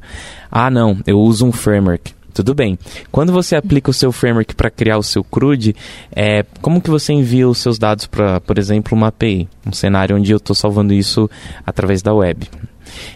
Ah, 0.49 0.71
não, 0.71 0.97
eu 1.05 1.19
uso 1.19 1.45
um 1.45 1.51
framework. 1.51 2.20
Tudo 2.33 2.53
bem. 2.53 2.77
Quando 3.11 3.31
você 3.31 3.55
aplica 3.55 3.89
o 3.89 3.93
seu 3.93 4.11
framework 4.11 4.55
para 4.55 4.69
criar 4.69 4.97
o 4.97 5.03
seu 5.03 5.23
CRUD, 5.23 5.75
é, 6.15 6.45
como 6.61 6.81
que 6.81 6.89
você 6.89 7.13
envia 7.13 7.47
os 7.47 7.57
seus 7.57 7.77
dados 7.77 8.07
para, 8.07 8.39
por 8.41 8.57
exemplo, 8.57 8.97
uma 8.97 9.07
API? 9.07 9.47
Um 9.65 9.73
cenário 9.73 10.15
onde 10.15 10.31
eu 10.31 10.37
estou 10.37 10.55
salvando 10.55 10.93
isso 10.93 11.29
através 11.65 12.01
da 12.01 12.13
web. 12.13 12.47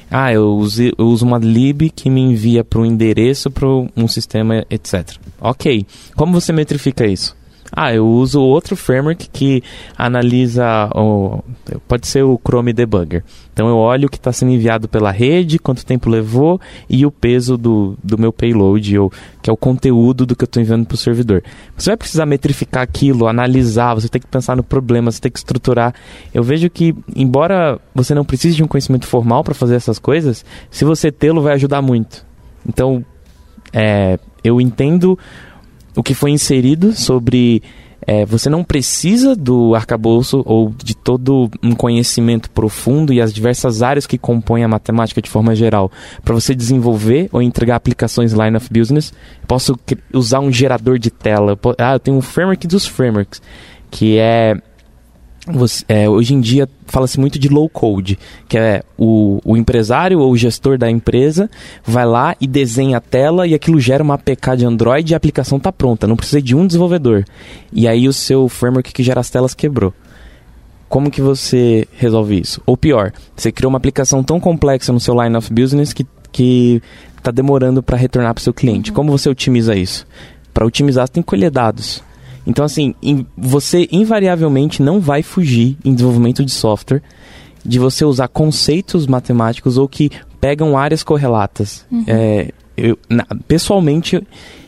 Ah, 0.09 0.31
eu 0.31 0.55
uso, 0.55 0.83
eu 0.83 1.05
uso 1.05 1.25
uma 1.25 1.37
lib 1.37 1.89
que 1.89 2.09
me 2.09 2.21
envia 2.21 2.63
para 2.63 2.79
um 2.79 2.85
endereço, 2.85 3.49
para 3.49 3.67
um 3.67 4.07
sistema, 4.07 4.65
etc. 4.69 5.17
Ok. 5.39 5.85
Como 6.15 6.33
você 6.33 6.53
metrifica 6.53 7.05
isso? 7.05 7.35
Ah, 7.75 7.93
eu 7.93 8.07
uso 8.07 8.41
outro 8.41 8.75
framework 8.75 9.27
que 9.29 9.61
analisa, 9.97 10.89
o, 10.95 11.43
pode 11.87 12.07
ser 12.07 12.23
o 12.23 12.39
Chrome 12.41 12.71
Debugger. 12.71 13.21
Então 13.51 13.67
eu 13.67 13.75
olho 13.75 14.07
o 14.07 14.09
que 14.09 14.15
está 14.15 14.31
sendo 14.31 14.53
enviado 14.53 14.87
pela 14.87 15.11
rede, 15.11 15.59
quanto 15.59 15.85
tempo 15.85 16.09
levou 16.09 16.59
e 16.89 17.05
o 17.05 17.11
peso 17.11 17.57
do, 17.57 17.97
do 18.01 18.17
meu 18.17 18.31
payload, 18.31 18.97
ou, 18.97 19.11
que 19.41 19.49
é 19.49 19.53
o 19.53 19.57
conteúdo 19.57 20.25
do 20.25 20.35
que 20.37 20.43
eu 20.43 20.47
estou 20.47 20.61
enviando 20.61 20.85
para 20.85 20.95
o 20.95 20.97
servidor. 20.97 21.43
Você 21.75 21.89
vai 21.89 21.97
precisar 21.97 22.25
metrificar 22.25 22.81
aquilo, 22.81 23.27
analisar, 23.27 23.93
você 23.93 24.07
tem 24.07 24.21
que 24.21 24.27
pensar 24.27 24.55
no 24.55 24.63
problema, 24.63 25.11
você 25.11 25.19
tem 25.19 25.31
que 25.31 25.39
estruturar. 25.39 25.93
Eu 26.33 26.43
vejo 26.43 26.69
que, 26.69 26.95
embora 27.13 27.77
você 27.93 28.15
não 28.15 28.23
precise 28.23 28.55
de 28.55 28.63
um 28.63 28.67
conhecimento 28.67 29.05
formal 29.05 29.43
para 29.43 29.53
fazer 29.53 29.75
essas 29.75 29.99
coisas, 29.99 30.45
se 30.71 30.85
você 30.85 31.11
tê-lo 31.11 31.41
vai 31.41 31.55
ajudar 31.55 31.81
muito. 31.81 32.25
Então, 32.65 33.03
é, 33.73 34.17
eu 34.43 34.61
entendo 34.61 35.19
o 35.95 36.03
que 36.03 36.13
foi 36.13 36.31
inserido 36.31 36.93
sobre 36.93 37.61
é, 38.07 38.25
você 38.25 38.49
não 38.49 38.63
precisa 38.63 39.35
do 39.35 39.73
arcabouço 39.73 40.43
ou 40.45 40.69
de 40.69 40.95
todo 40.95 41.49
um 41.63 41.73
conhecimento 41.73 42.49
profundo 42.51 43.11
e 43.11 43.19
as 43.19 43.33
diversas 43.33 43.81
áreas 43.81 44.05
que 44.05 44.17
compõem 44.17 44.63
a 44.63 44.67
matemática 44.67 45.21
de 45.21 45.29
forma 45.29 45.55
geral 45.55 45.91
para 46.23 46.33
você 46.33 46.53
desenvolver 46.53 47.29
ou 47.31 47.41
entregar 47.41 47.75
aplicações 47.75 48.31
line 48.31 48.55
of 48.55 48.69
business. 48.71 49.11
Posso 49.47 49.77
usar 50.13 50.39
um 50.39 50.51
gerador 50.51 50.99
de 50.99 51.09
tela. 51.09 51.57
Ah, 51.79 51.93
eu 51.93 51.99
tenho 51.99 52.17
um 52.17 52.21
framework 52.21 52.67
dos 52.67 52.85
frameworks 52.85 53.41
que 53.89 54.17
é 54.17 54.55
você, 55.47 55.85
é, 55.87 56.09
hoje 56.09 56.33
em 56.33 56.41
dia 56.41 56.67
fala-se 56.87 57.19
muito 57.19 57.37
de 57.37 57.47
low 57.49 57.69
code, 57.69 58.17
que 58.47 58.57
é 58.57 58.83
o, 58.97 59.39
o, 59.45 59.55
empresário 59.55 60.19
ou 60.19 60.31
o 60.31 60.37
gestor 60.37 60.77
da 60.77 60.89
empresa 60.89 61.49
vai 61.83 62.05
lá 62.05 62.35
e 62.41 62.47
desenha 62.47 62.97
a 62.97 63.01
tela 63.01 63.45
e 63.45 63.53
aquilo 63.53 63.79
gera 63.79 64.03
uma 64.03 64.15
APK 64.15 64.57
de 64.57 64.65
Android 64.65 65.11
e 65.11 65.13
a 65.13 65.17
aplicação 65.17 65.57
está 65.57 65.71
pronta, 65.71 66.07
não 66.07 66.15
precisa 66.15 66.41
de 66.41 66.55
um 66.55 66.65
desenvolvedor. 66.65 67.25
E 67.71 67.87
aí 67.87 68.07
o 68.07 68.13
seu 68.13 68.49
framework 68.49 68.91
que 68.91 69.03
gera 69.03 69.19
as 69.19 69.29
telas 69.29 69.53
quebrou. 69.53 69.93
Como 70.89 71.11
que 71.11 71.21
você 71.21 71.87
resolve 71.97 72.39
isso? 72.39 72.61
Ou 72.65 72.77
pior, 72.77 73.11
você 73.35 73.51
criou 73.51 73.69
uma 73.69 73.77
aplicação 73.77 74.23
tão 74.23 74.39
complexa 74.39 74.93
no 74.93 74.99
seu 74.99 75.21
line 75.21 75.35
of 75.35 75.51
business 75.53 75.93
que 75.93 76.81
está 77.17 77.31
demorando 77.31 77.81
para 77.81 77.97
retornar 77.97 78.33
para 78.33 78.41
o 78.41 78.43
seu 78.43 78.53
cliente. 78.53 78.91
Uhum. 78.91 78.95
Como 78.95 79.11
você 79.11 79.29
otimiza 79.29 79.75
isso? 79.75 80.05
Para 80.53 80.65
otimizar, 80.65 81.07
você 81.07 81.13
tem 81.13 81.23
que 81.23 81.27
colher 81.27 81.49
dados. 81.49 82.03
Então, 82.47 82.63
assim, 82.65 82.93
você 83.37 83.87
invariavelmente 83.91 84.81
não 84.81 84.99
vai 84.99 85.23
fugir 85.23 85.77
em 85.83 85.93
desenvolvimento 85.93 86.43
de 86.45 86.51
software 86.51 87.01
de 87.65 87.79
você 87.79 88.05
usar 88.05 88.27
conceitos 88.27 89.07
matemáticos 89.07 89.77
ou 89.77 89.87
que 89.87 90.11
pegam 90.39 90.77
áreas 90.77 91.01
correlatas. 91.03 91.85
É, 92.07 92.51
eu, 92.77 92.97
na- 93.09 93.25
pessoalmente, 93.47 94.21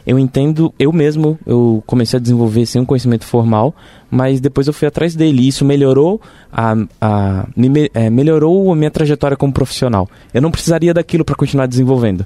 eu 0.08 0.18
entendo, 0.18 0.74
eu 0.80 0.92
mesmo, 0.92 1.38
eu 1.46 1.84
comecei 1.86 2.18
a 2.18 2.22
desenvolver 2.22 2.66
sem 2.66 2.82
um 2.82 2.86
conhecimento 2.86 3.26
formal, 3.26 3.76
mas 4.10 4.40
depois 4.40 4.66
eu 4.66 4.74
fui 4.74 4.88
atrás 4.88 5.14
dele 5.14 5.44
e 5.44 5.48
isso 5.50 5.64
melhorou 5.64 6.20
a, 6.52 6.74
a 7.00 7.48
me- 7.56 7.92
é, 7.94 8.10
melhorou 8.10 8.72
a 8.72 8.76
minha 8.76 8.90
trajetória 8.90 9.38
como 9.38 9.54
profissional. 9.54 10.10
Eu 10.34 10.42
não 10.42 10.50
precisaria 10.50 10.94
daquilo 10.94 11.24
para 11.24 11.36
continuar 11.36 11.68
desenvolvendo, 11.68 12.26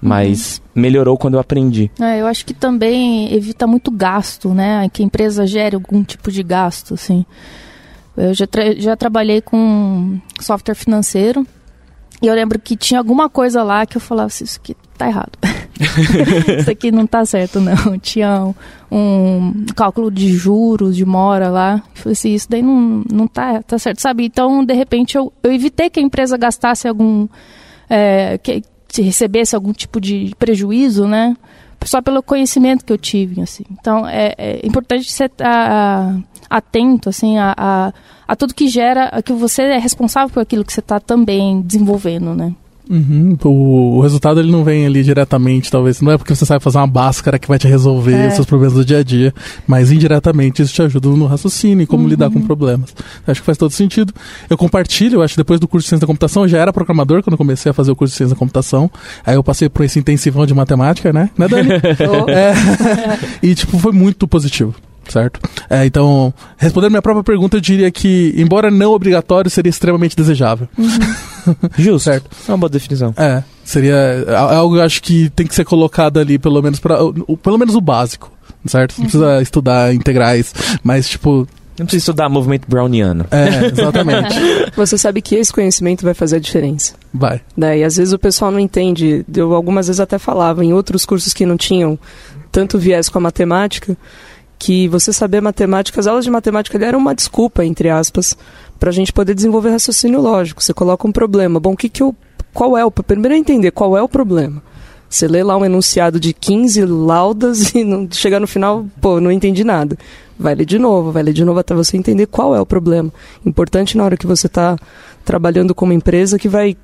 mas 0.00 0.62
melhorou 0.74 1.16
quando 1.18 1.34
eu 1.34 1.40
aprendi. 1.40 1.90
É, 2.00 2.20
eu 2.20 2.26
acho 2.26 2.44
que 2.46 2.54
também 2.54 3.32
evita 3.34 3.66
muito 3.66 3.90
gasto, 3.90 4.54
né? 4.54 4.88
Que 4.92 5.02
a 5.02 5.06
empresa 5.06 5.46
gere 5.46 5.74
algum 5.74 6.02
tipo 6.02 6.30
de 6.32 6.42
gasto, 6.42 6.94
assim. 6.94 7.24
Eu 8.16 8.34
já, 8.34 8.46
tra- 8.46 8.74
já 8.76 8.96
trabalhei 8.96 9.40
com 9.40 10.18
software 10.40 10.74
financeiro 10.74 11.46
e 12.22 12.26
eu 12.26 12.34
lembro 12.34 12.58
que 12.58 12.76
tinha 12.76 12.98
alguma 12.98 13.28
coisa 13.30 13.62
lá 13.62 13.86
que 13.86 13.96
eu 13.96 14.00
falava 14.00 14.26
assim, 14.26 14.44
isso 14.44 14.58
aqui 14.62 14.76
tá 14.98 15.06
errado. 15.08 15.32
isso 16.60 16.70
aqui 16.70 16.90
não 16.92 17.06
tá 17.06 17.24
certo, 17.24 17.60
não. 17.60 17.74
Tinha 17.98 18.44
um, 18.44 18.54
um 18.90 19.64
cálculo 19.74 20.10
de 20.10 20.30
juros, 20.34 20.94
de 20.96 21.04
mora 21.06 21.48
lá. 21.48 21.82
Eu 21.96 22.02
falei 22.02 22.12
assim, 22.12 22.34
isso 22.34 22.46
daí 22.50 22.60
não, 22.62 23.02
não 23.10 23.26
tá, 23.26 23.62
tá 23.62 23.78
certo, 23.78 24.00
sabe? 24.00 24.26
Então, 24.26 24.62
de 24.64 24.74
repente, 24.74 25.16
eu, 25.16 25.32
eu 25.42 25.52
evitei 25.52 25.88
que 25.88 25.98
a 25.98 26.02
empresa 26.02 26.36
gastasse 26.36 26.86
algum... 26.86 27.26
é, 27.88 28.36
que, 28.38 28.62
se 28.90 29.02
recebesse 29.02 29.54
algum 29.54 29.72
tipo 29.72 30.00
de 30.00 30.34
prejuízo, 30.38 31.06
né? 31.06 31.36
Só 31.84 32.02
pelo 32.02 32.22
conhecimento 32.22 32.84
que 32.84 32.92
eu 32.92 32.98
tive, 32.98 33.40
assim. 33.40 33.64
Então, 33.70 34.06
é, 34.06 34.34
é 34.36 34.66
importante 34.66 35.10
você 35.10 35.24
estar 35.24 36.20
atento, 36.48 37.08
assim, 37.08 37.38
a, 37.38 37.54
a, 37.56 37.92
a 38.28 38.36
tudo 38.36 38.54
que 38.54 38.68
gera, 38.68 39.06
a 39.06 39.22
que 39.22 39.32
você 39.32 39.62
é 39.62 39.78
responsável 39.78 40.28
por 40.28 40.40
aquilo 40.40 40.64
que 40.64 40.72
você 40.72 40.80
está 40.80 41.00
também 41.00 41.62
desenvolvendo, 41.62 42.34
né? 42.34 42.54
Uhum, 42.90 43.36
o, 43.44 43.98
o 43.98 44.00
resultado 44.00 44.40
ele 44.40 44.50
não 44.50 44.64
vem 44.64 44.84
ali 44.84 45.04
diretamente, 45.04 45.70
talvez. 45.70 46.00
Não 46.00 46.10
é 46.10 46.18
porque 46.18 46.34
você 46.34 46.44
sabe 46.44 46.62
fazer 46.64 46.78
uma 46.78 46.88
báscara 46.88 47.38
que 47.38 47.46
vai 47.46 47.56
te 47.56 47.68
resolver 47.68 48.14
É. 48.14 48.26
os 48.28 48.34
seus 48.34 48.46
problemas 48.46 48.74
do 48.74 48.84
dia 48.84 48.98
a 48.98 49.02
dia, 49.04 49.32
mas 49.64 49.92
indiretamente 49.92 50.60
isso 50.60 50.74
te 50.74 50.82
ajuda 50.82 51.08
no 51.08 51.26
raciocínio 51.26 51.84
e 51.84 51.86
como 51.86 52.08
lidar 52.08 52.30
com 52.30 52.40
problemas. 52.40 52.92
Acho 53.26 53.40
que 53.40 53.46
faz 53.46 53.56
todo 53.56 53.70
sentido. 53.70 54.12
Eu 54.48 54.58
compartilho, 54.58 55.18
eu 55.18 55.22
acho 55.22 55.34
que 55.34 55.40
depois 55.40 55.60
do 55.60 55.68
curso 55.68 55.84
de 55.84 55.88
ciência 55.90 56.00
da 56.00 56.06
computação, 56.08 56.42
eu 56.42 56.48
já 56.48 56.58
era 56.58 56.72
programador 56.72 57.22
quando 57.22 57.36
comecei 57.36 57.70
a 57.70 57.72
fazer 57.72 57.92
o 57.92 57.96
curso 57.96 58.12
de 58.12 58.16
ciência 58.18 58.34
da 58.34 58.38
computação. 58.38 58.90
Aí 59.24 59.36
eu 59.36 59.44
passei 59.44 59.68
por 59.68 59.84
esse 59.84 59.98
intensivão 60.00 60.44
de 60.44 60.52
matemática, 60.52 61.12
né? 61.12 61.30
Né, 61.38 61.46
Dani? 61.46 61.68
É. 62.28 62.52
e, 63.46 63.54
tipo, 63.54 63.78
foi 63.78 63.92
muito 63.92 64.26
positivo. 64.26 64.74
Certo? 65.10 65.40
É, 65.68 65.84
então, 65.84 66.32
respondendo 66.56 66.92
minha 66.92 67.02
própria 67.02 67.24
pergunta, 67.24 67.56
eu 67.56 67.60
diria 67.60 67.90
que, 67.90 68.32
embora 68.36 68.70
não 68.70 68.92
obrigatório, 68.92 69.50
seria 69.50 69.68
extremamente 69.70 70.16
desejável. 70.16 70.68
Justo. 71.76 72.10
Certo. 72.10 72.30
É 72.48 72.52
uma 72.52 72.58
boa 72.58 72.70
definição. 72.70 73.12
É, 73.16 73.42
seria 73.64 73.94
é 73.94 74.34
algo 74.36 74.74
que 74.74 74.80
eu 74.80 74.84
acho 74.84 75.02
que 75.02 75.28
tem 75.30 75.46
que 75.46 75.54
ser 75.54 75.64
colocado 75.64 76.18
ali, 76.18 76.38
pelo 76.38 76.62
menos 76.62 76.78
para 76.78 76.98
pelo 77.42 77.58
menos 77.58 77.74
o 77.74 77.80
básico, 77.80 78.30
certo? 78.66 78.94
Não 78.98 79.04
precisa 79.04 79.42
estudar 79.42 79.92
integrais, 79.94 80.54
mas 80.84 81.08
tipo, 81.08 81.46
Não 81.78 81.86
precisa 81.86 82.02
estudar 82.02 82.28
movimento 82.28 82.68
browniano. 82.68 83.26
é, 83.30 83.66
exatamente. 83.66 84.34
Você 84.76 84.96
sabe 84.96 85.20
que 85.20 85.34
esse 85.34 85.52
conhecimento 85.52 86.04
vai 86.04 86.14
fazer 86.14 86.36
a 86.36 86.40
diferença. 86.40 86.94
Vai. 87.12 87.40
Né? 87.56 87.78
E 87.78 87.84
às 87.84 87.96
vezes 87.96 88.12
o 88.12 88.18
pessoal 88.18 88.52
não 88.52 88.60
entende. 88.60 89.24
Eu 89.34 89.54
algumas 89.54 89.88
vezes 89.88 89.98
até 89.98 90.18
falava 90.18 90.64
em 90.64 90.72
outros 90.72 91.04
cursos 91.04 91.34
que 91.34 91.44
não 91.44 91.56
tinham 91.56 91.98
tanto 92.52 92.78
viés 92.78 93.08
com 93.08 93.18
a 93.18 93.20
matemática, 93.20 93.96
que 94.60 94.86
você 94.86 95.10
saber 95.10 95.40
matemática, 95.40 95.98
as 95.98 96.06
aulas 96.06 96.22
de 96.22 96.30
matemática 96.30 96.76
eram 96.84 96.98
uma 96.98 97.14
desculpa, 97.14 97.64
entre 97.64 97.88
aspas, 97.88 98.36
para 98.78 98.90
a 98.90 98.92
gente 98.92 99.10
poder 99.10 99.34
desenvolver 99.34 99.70
raciocínio 99.70 100.20
lógico. 100.20 100.62
Você 100.62 100.74
coloca 100.74 101.08
um 101.08 101.10
problema. 101.10 101.58
Bom, 101.58 101.72
o 101.72 101.76
que 101.76 101.88
que 101.88 102.02
eu. 102.02 102.14
Qual 102.52 102.76
é 102.76 102.84
o. 102.84 102.90
Primeiro 102.90 103.34
é 103.34 103.38
entender 103.38 103.70
qual 103.70 103.96
é 103.96 104.02
o 104.02 104.08
problema. 104.08 104.62
Você 105.08 105.26
lê 105.26 105.42
lá 105.42 105.56
um 105.56 105.64
enunciado 105.64 106.20
de 106.20 106.34
15 106.34 106.84
laudas 106.84 107.74
e 107.74 107.82
não, 107.82 108.06
chegar 108.12 108.38
no 108.38 108.46
final, 108.46 108.86
pô, 109.00 109.18
não 109.18 109.32
entendi 109.32 109.64
nada. 109.64 109.96
Vai 110.38 110.54
ler 110.54 110.66
de 110.66 110.78
novo, 110.78 111.10
vai 111.10 111.22
ler 111.22 111.32
de 111.32 111.44
novo 111.44 111.58
até 111.58 111.74
você 111.74 111.96
entender 111.96 112.26
qual 112.26 112.54
é 112.54 112.60
o 112.60 112.66
problema. 112.66 113.10
Importante 113.44 113.96
na 113.96 114.04
hora 114.04 114.16
que 114.16 114.26
você 114.26 114.46
está 114.46 114.76
trabalhando 115.24 115.74
com 115.74 115.86
uma 115.86 115.94
empresa 115.94 116.38
que 116.38 116.48
vai 116.48 116.76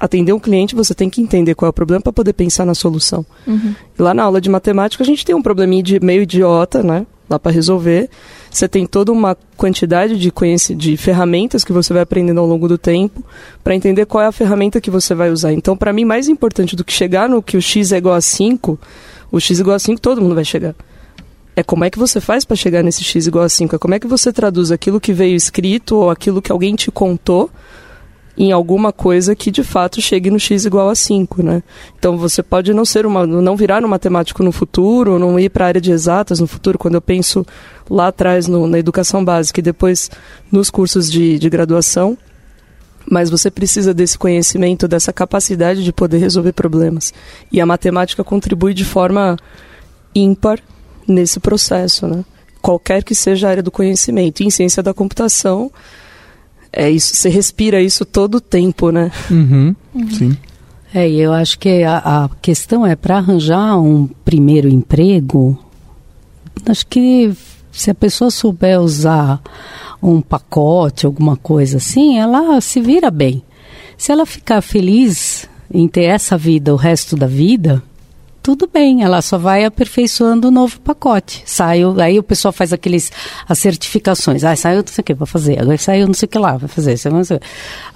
atender 0.00 0.32
um 0.32 0.38
cliente, 0.38 0.74
você 0.74 0.94
tem 0.94 1.10
que 1.10 1.20
entender 1.20 1.54
qual 1.54 1.66
é 1.66 1.70
o 1.70 1.72
problema 1.72 2.00
para 2.00 2.12
poder 2.12 2.32
pensar 2.32 2.64
na 2.64 2.74
solução. 2.74 3.24
E 3.98 4.02
lá 4.02 4.14
na 4.14 4.22
aula 4.22 4.40
de 4.40 4.48
matemática 4.48 5.02
a 5.02 5.06
gente 5.06 5.24
tem 5.24 5.34
um 5.34 5.42
probleminha 5.42 5.82
de 5.82 6.00
meio 6.00 6.22
idiota, 6.22 6.82
né? 6.82 7.06
Lá 7.28 7.38
para 7.38 7.52
resolver. 7.52 8.08
Você 8.50 8.68
tem 8.68 8.86
toda 8.86 9.12
uma 9.12 9.36
quantidade 9.56 10.16
de, 10.16 10.32
de 10.76 10.96
ferramentas 10.96 11.64
que 11.64 11.72
você 11.72 11.92
vai 11.92 12.02
aprendendo 12.02 12.40
ao 12.40 12.46
longo 12.46 12.68
do 12.68 12.78
tempo 12.78 13.22
para 13.62 13.74
entender 13.74 14.06
qual 14.06 14.22
é 14.22 14.26
a 14.26 14.32
ferramenta 14.32 14.80
que 14.80 14.90
você 14.90 15.14
vai 15.14 15.30
usar. 15.30 15.52
Então, 15.52 15.76
para 15.76 15.92
mim, 15.92 16.04
mais 16.04 16.28
importante 16.28 16.76
do 16.76 16.84
que 16.84 16.92
chegar 16.92 17.28
no 17.28 17.42
que 17.42 17.56
o 17.56 17.62
x 17.62 17.92
é 17.92 17.98
igual 17.98 18.14
a 18.14 18.20
5, 18.20 18.78
o 19.32 19.40
x 19.40 19.58
igual 19.58 19.76
a 19.76 19.78
5 19.78 20.00
todo 20.00 20.22
mundo 20.22 20.34
vai 20.34 20.44
chegar. 20.44 20.74
É 21.56 21.62
como 21.62 21.84
é 21.84 21.90
que 21.90 21.98
você 21.98 22.20
faz 22.20 22.44
para 22.44 22.54
chegar 22.54 22.82
nesse 22.82 23.02
x 23.02 23.26
igual 23.26 23.44
a 23.44 23.48
5? 23.48 23.74
É 23.74 23.78
como 23.78 23.94
é 23.94 23.98
que 23.98 24.06
você 24.06 24.32
traduz 24.32 24.70
aquilo 24.70 25.00
que 25.00 25.12
veio 25.12 25.34
escrito 25.34 25.96
ou 25.96 26.10
aquilo 26.10 26.40
que 26.40 26.52
alguém 26.52 26.74
te 26.74 26.90
contou 26.90 27.50
em 28.38 28.52
alguma 28.52 28.92
coisa 28.92 29.34
que 29.34 29.50
de 29.50 29.64
fato 29.64 30.00
chegue 30.00 30.30
no 30.30 30.38
x 30.38 30.66
igual 30.66 30.90
a 30.90 30.94
5, 30.94 31.42
né? 31.42 31.62
Então 31.98 32.18
você 32.18 32.42
pode 32.42 32.74
não 32.74 32.84
ser 32.84 33.06
uma, 33.06 33.26
não 33.26 33.56
virar 33.56 33.82
um 33.82 33.88
matemático 33.88 34.42
no 34.42 34.52
futuro, 34.52 35.18
não 35.18 35.38
ir 35.40 35.48
para 35.48 35.64
a 35.64 35.68
área 35.68 35.80
de 35.80 35.90
exatas 35.90 36.38
no 36.38 36.46
futuro. 36.46 36.78
Quando 36.78 36.96
eu 36.96 37.00
penso 37.00 37.46
lá 37.88 38.08
atrás 38.08 38.46
no- 38.46 38.66
na 38.66 38.78
educação 38.78 39.24
básica 39.24 39.60
e 39.60 39.62
depois 39.62 40.10
nos 40.52 40.68
cursos 40.68 41.10
de, 41.10 41.38
de 41.38 41.48
graduação, 41.48 42.16
mas 43.08 43.30
você 43.30 43.50
precisa 43.50 43.94
desse 43.94 44.18
conhecimento, 44.18 44.86
dessa 44.86 45.12
capacidade 45.12 45.82
de 45.82 45.92
poder 45.92 46.18
resolver 46.18 46.52
problemas. 46.52 47.14
E 47.50 47.60
a 47.60 47.64
matemática 47.66 48.22
contribui 48.24 48.74
de 48.74 48.84
forma 48.84 49.36
ímpar 50.14 50.58
nesse 51.08 51.38
processo, 51.40 52.06
né? 52.06 52.24
Qualquer 52.60 53.04
que 53.04 53.14
seja 53.14 53.46
a 53.46 53.50
área 53.50 53.62
do 53.62 53.70
conhecimento. 53.70 54.42
Em 54.42 54.50
ciência 54.50 54.82
da 54.82 54.92
computação, 54.92 55.70
é 56.72 56.90
isso, 56.90 57.14
você 57.14 57.28
respira 57.28 57.80
isso 57.80 58.04
todo 58.04 58.36
o 58.36 58.40
tempo, 58.40 58.90
né? 58.90 59.10
Uhum, 59.30 59.74
Sim. 60.10 60.36
É, 60.94 61.08
e 61.08 61.20
eu 61.20 61.32
acho 61.32 61.58
que 61.58 61.82
a, 61.82 61.98
a 61.98 62.30
questão 62.40 62.86
é 62.86 62.96
para 62.96 63.18
arranjar 63.18 63.78
um 63.78 64.08
primeiro 64.24 64.68
emprego. 64.68 65.58
Acho 66.66 66.86
que 66.86 67.32
se 67.70 67.90
a 67.90 67.94
pessoa 67.94 68.30
souber 68.30 68.80
usar 68.80 69.40
um 70.02 70.22
pacote, 70.22 71.04
alguma 71.04 71.36
coisa 71.36 71.76
assim, 71.76 72.18
ela 72.18 72.60
se 72.60 72.80
vira 72.80 73.10
bem. 73.10 73.42
Se 73.98 74.12
ela 74.12 74.24
ficar 74.24 74.62
feliz 74.62 75.48
em 75.70 75.86
ter 75.86 76.04
essa 76.04 76.38
vida 76.38 76.72
o 76.72 76.76
resto 76.76 77.16
da 77.16 77.26
vida, 77.26 77.82
tudo 78.46 78.70
bem, 78.72 79.02
ela 79.02 79.20
só 79.22 79.36
vai 79.36 79.64
aperfeiçoando 79.64 80.46
o 80.46 80.50
novo 80.52 80.80
pacote. 80.80 81.42
Saiu, 81.44 82.00
aí 82.00 82.16
o 82.16 82.22
pessoal 82.22 82.52
faz 82.52 82.72
aqueles 82.72 83.10
as 83.48 83.58
certificações. 83.58 84.44
Ah, 84.44 84.54
saiu 84.54 84.82
não 84.82 84.86
sei 84.86 85.02
o 85.02 85.04
que, 85.04 85.14
vai 85.14 85.26
fazer. 85.26 85.60
Agora 85.60 85.76
saiu 85.78 86.06
não 86.06 86.14
sei 86.14 86.26
o 86.26 86.28
que 86.28 86.38
lá, 86.38 86.56
vai 86.56 86.68
fazer. 86.68 86.96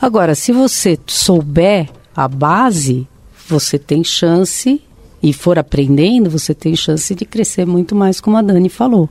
Agora, 0.03 0.35
se 0.35 0.51
você 0.51 0.99
souber 1.07 1.89
a 2.17 2.27
base, 2.27 3.07
você 3.47 3.79
tem 3.79 4.03
chance 4.03 4.83
e 5.23 5.33
for 5.33 5.57
aprendendo, 5.57 6.29
você 6.29 6.53
tem 6.53 6.75
chance 6.75 7.15
de 7.15 7.25
crescer 7.25 7.65
muito 7.65 7.95
mais, 7.95 8.21
como 8.21 8.37
a 8.37 8.43
Dani 8.43 8.69
falou. 8.69 9.09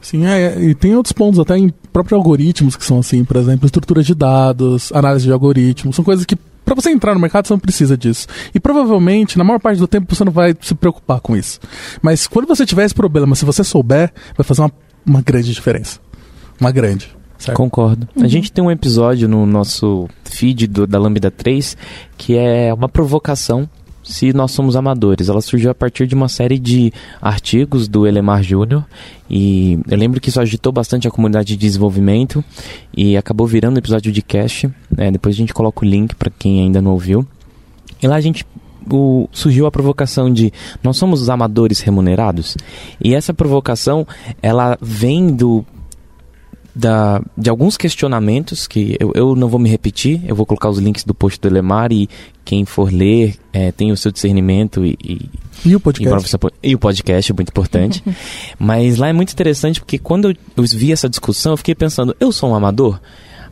Sim, 0.00 0.24
é, 0.24 0.58
e 0.58 0.74
tem 0.74 0.96
outros 0.96 1.12
pontos, 1.12 1.38
até 1.38 1.58
em 1.58 1.68
próprios 1.92 2.16
algoritmos 2.16 2.76
que 2.76 2.84
são 2.84 3.00
assim, 3.00 3.26
por 3.26 3.36
exemplo, 3.36 3.66
estrutura 3.66 4.02
de 4.02 4.14
dados, 4.14 4.90
análise 4.94 5.26
de 5.26 5.32
algoritmos, 5.32 5.94
são 5.94 6.04
coisas 6.04 6.24
que 6.24 6.38
para 6.66 6.74
você 6.74 6.90
entrar 6.90 7.14
no 7.14 7.20
mercado 7.20 7.46
você 7.46 7.54
não 7.54 7.60
precisa 7.60 7.96
disso. 7.96 8.26
E 8.54 8.60
provavelmente, 8.60 9.38
na 9.38 9.44
maior 9.44 9.58
parte 9.60 9.78
do 9.78 9.86
tempo, 9.86 10.14
você 10.14 10.24
não 10.24 10.32
vai 10.32 10.54
se 10.60 10.74
preocupar 10.74 11.20
com 11.20 11.34
isso. 11.36 11.58
Mas 12.02 12.26
quando 12.26 12.46
você 12.46 12.66
tiver 12.66 12.84
esse 12.84 12.94
problema, 12.94 13.34
se 13.34 13.44
você 13.46 13.64
souber, 13.64 14.12
vai 14.36 14.44
fazer 14.44 14.60
uma, 14.62 14.72
uma 15.06 15.22
grande 15.22 15.54
diferença. 15.54 16.00
Uma 16.60 16.70
grande. 16.72 17.14
Certo? 17.38 17.56
Concordo. 17.56 18.08
A 18.20 18.26
gente 18.26 18.50
tem 18.50 18.64
um 18.64 18.70
episódio 18.70 19.28
no 19.28 19.46
nosso 19.46 20.08
feed 20.24 20.66
do- 20.66 20.86
da 20.86 20.98
Lambda 20.98 21.30
3 21.30 21.76
que 22.18 22.36
é 22.36 22.72
uma 22.74 22.88
provocação 22.88 23.68
se 24.06 24.32
nós 24.32 24.52
somos 24.52 24.76
amadores. 24.76 25.28
Ela 25.28 25.40
surgiu 25.40 25.70
a 25.70 25.74
partir 25.74 26.06
de 26.06 26.14
uma 26.14 26.28
série 26.28 26.58
de 26.58 26.92
artigos 27.20 27.88
do 27.88 28.06
Elemar 28.06 28.42
Júnior 28.42 28.84
e 29.28 29.78
eu 29.88 29.98
lembro 29.98 30.20
que 30.20 30.28
isso 30.28 30.40
agitou 30.40 30.72
bastante 30.72 31.08
a 31.08 31.10
comunidade 31.10 31.48
de 31.48 31.56
desenvolvimento 31.56 32.42
e 32.96 33.16
acabou 33.16 33.46
virando 33.46 33.78
episódio 33.78 34.12
de 34.12 34.22
cast. 34.22 34.68
né? 34.90 35.10
depois 35.10 35.34
a 35.34 35.38
gente 35.38 35.52
coloca 35.52 35.84
o 35.84 35.88
link 35.88 36.14
para 36.14 36.30
quem 36.30 36.60
ainda 36.60 36.80
não 36.80 36.92
ouviu. 36.92 37.26
E 38.02 38.06
lá 38.06 38.16
a 38.16 38.20
gente 38.20 38.46
o- 38.90 39.28
surgiu 39.32 39.66
a 39.66 39.70
provocação 39.70 40.32
de 40.32 40.52
nós 40.82 40.96
somos 40.96 41.20
os 41.20 41.28
amadores 41.28 41.80
remunerados 41.80 42.56
e 43.02 43.14
essa 43.14 43.34
provocação 43.34 44.06
ela 44.40 44.78
vem 44.80 45.34
do 45.34 45.64
da, 46.76 47.22
de 47.38 47.48
alguns 47.48 47.78
questionamentos 47.78 48.66
que 48.66 48.98
eu, 49.00 49.10
eu 49.14 49.34
não 49.34 49.48
vou 49.48 49.58
me 49.58 49.66
repetir, 49.66 50.20
eu 50.28 50.36
vou 50.36 50.44
colocar 50.44 50.68
os 50.68 50.76
links 50.76 51.04
do 51.04 51.14
post 51.14 51.40
do 51.40 51.48
Elemar 51.48 51.90
e 51.90 52.06
quem 52.44 52.66
for 52.66 52.92
ler 52.92 53.34
é, 53.50 53.72
tem 53.72 53.90
o 53.90 53.96
seu 53.96 54.12
discernimento 54.12 54.84
e, 54.84 54.94
e, 55.02 55.30
E 55.64 55.74
o 55.74 55.80
podcast? 55.80 56.36
e 56.62 56.74
o 56.74 56.78
podcast 56.78 57.32
é 57.32 57.34
muito 57.34 57.48
importante. 57.48 58.04
Mas 58.60 58.98
lá 58.98 59.08
é 59.08 59.12
muito 59.14 59.32
interessante 59.32 59.80
porque 59.80 59.98
quando 59.98 60.28
eu, 60.30 60.36
eu 60.54 60.64
vi 60.64 60.92
essa 60.92 61.08
discussão, 61.08 61.54
eu 61.54 61.56
fiquei 61.56 61.74
pensando, 61.74 62.14
eu 62.20 62.30
sou 62.30 62.50
um 62.50 62.54
amador? 62.54 63.00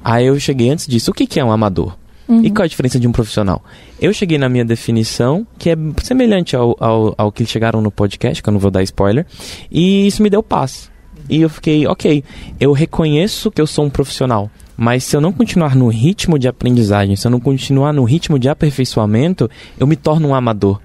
Aí 0.04 0.26
eu 0.26 0.38
cheguei 0.38 0.68
antes 0.68 0.86
disso, 0.86 1.10
o 1.10 1.14
que, 1.14 1.26
que 1.26 1.40
é 1.40 1.44
um 1.44 1.50
amador? 1.50 1.96
E 2.28 2.50
qual 2.50 2.64
a 2.64 2.68
diferença 2.68 2.98
de 2.98 3.06
um 3.06 3.12
profissional? 3.12 3.62
Eu 4.00 4.12
cheguei 4.12 4.38
na 4.38 4.48
minha 4.48 4.64
definição, 4.64 5.46
que 5.58 5.70
é 5.70 5.76
semelhante 6.02 6.56
ao, 6.56 6.76
ao, 6.80 7.14
ao 7.18 7.32
que 7.32 7.44
chegaram 7.44 7.80
no 7.82 7.90
podcast, 7.90 8.42
que 8.42 8.48
eu 8.48 8.52
não 8.52 8.58
vou 8.58 8.70
dar 8.70 8.82
spoiler, 8.82 9.26
e 9.70 10.06
isso 10.06 10.22
me 10.22 10.30
deu 10.30 10.42
paz. 10.42 10.90
E 11.28 11.40
eu 11.40 11.48
fiquei, 11.48 11.86
ok, 11.86 12.22
eu 12.60 12.72
reconheço 12.72 13.50
que 13.50 13.60
eu 13.60 13.66
sou 13.66 13.84
um 13.84 13.90
profissional, 13.90 14.50
mas 14.76 15.04
se 15.04 15.16
eu 15.16 15.20
não 15.20 15.32
continuar 15.32 15.74
no 15.74 15.88
ritmo 15.88 16.38
de 16.38 16.48
aprendizagem, 16.48 17.16
se 17.16 17.26
eu 17.26 17.30
não 17.30 17.40
continuar 17.40 17.92
no 17.92 18.04
ritmo 18.04 18.38
de 18.38 18.48
aperfeiçoamento, 18.48 19.48
eu 19.78 19.86
me 19.86 19.96
torno 19.96 20.28
um 20.28 20.34
amador. 20.34 20.80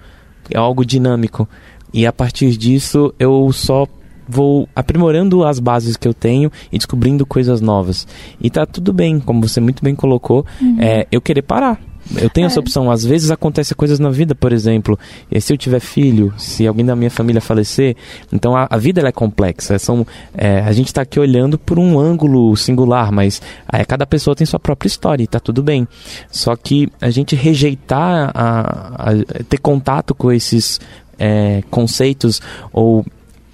É 0.50 0.58
algo 0.58 0.86
dinâmico. 0.86 1.48
E 1.94 2.06
a 2.06 2.14
partir 2.14 2.56
disso, 2.58 3.14
eu 3.20 3.52
só 3.52 3.88
vou 4.28 4.70
aprimorando 4.76 5.44
as 5.44 5.60
bases 5.60 5.98
que 5.98 6.08
eu 6.08 6.14
tenho 6.14 6.52
e 6.72 6.78
descobrindo 6.78 7.26
coisas 7.26 7.62
novas. 7.62 8.08
E 8.40 8.50
tá 8.50 8.66
tudo 8.66 8.94
bem, 8.94 9.20
como 9.20 9.48
você 9.48 9.60
muito 9.60 9.84
bem 9.84 9.96
colocou, 9.96 10.46
é, 10.80 11.08
eu 11.12 11.20
querer 11.20 11.42
parar. 11.42 11.82
Eu 12.16 12.30
tenho 12.30 12.47
essa 12.47 12.60
opção. 12.60 12.89
Às 12.89 13.03
vezes 13.05 13.30
acontecem 13.30 13.76
coisas 13.78 13.99
na 13.99 14.10
vida, 14.10 14.34
por 14.34 14.51
exemplo, 14.51 14.97
eh, 15.32 15.39
se 15.39 15.53
eu 15.53 15.57
tiver 15.57 15.80
filho, 15.80 16.34
se 16.38 16.66
alguém 16.66 16.86
da 16.86 16.95
minha 16.95 17.12
família 17.12 17.39
falecer, 17.41 17.95
então 18.34 18.55
a, 18.55 18.68
a 18.70 18.78
vida 18.78 19.01
é 19.07 19.12
complexa. 19.12 19.78
São, 19.78 20.05
eh, 20.36 20.62
a 20.66 20.72
gente 20.72 20.88
está 20.88 21.01
aqui 21.03 21.20
olhando 21.20 21.57
por 21.57 21.78
um 21.78 21.99
ângulo 21.99 22.55
singular, 22.57 23.12
mas 23.12 23.41
eh, 23.72 23.86
cada 23.86 24.05
pessoa 24.07 24.36
tem 24.36 24.45
sua 24.45 24.60
própria 24.60 24.88
história 24.88 25.24
e 25.24 25.28
tá 25.28 25.39
tudo 25.39 25.62
bem. 25.62 25.88
Só 26.32 26.55
que 26.55 26.89
a 26.99 27.10
gente 27.10 27.36
rejeitar, 27.36 28.32
a, 28.34 29.10
a- 29.12 29.43
ter 29.47 29.57
contato 29.60 30.16
com 30.16 30.32
esses 30.32 30.80
eh, 31.20 31.64
conceitos 31.70 32.41
ou 32.74 33.05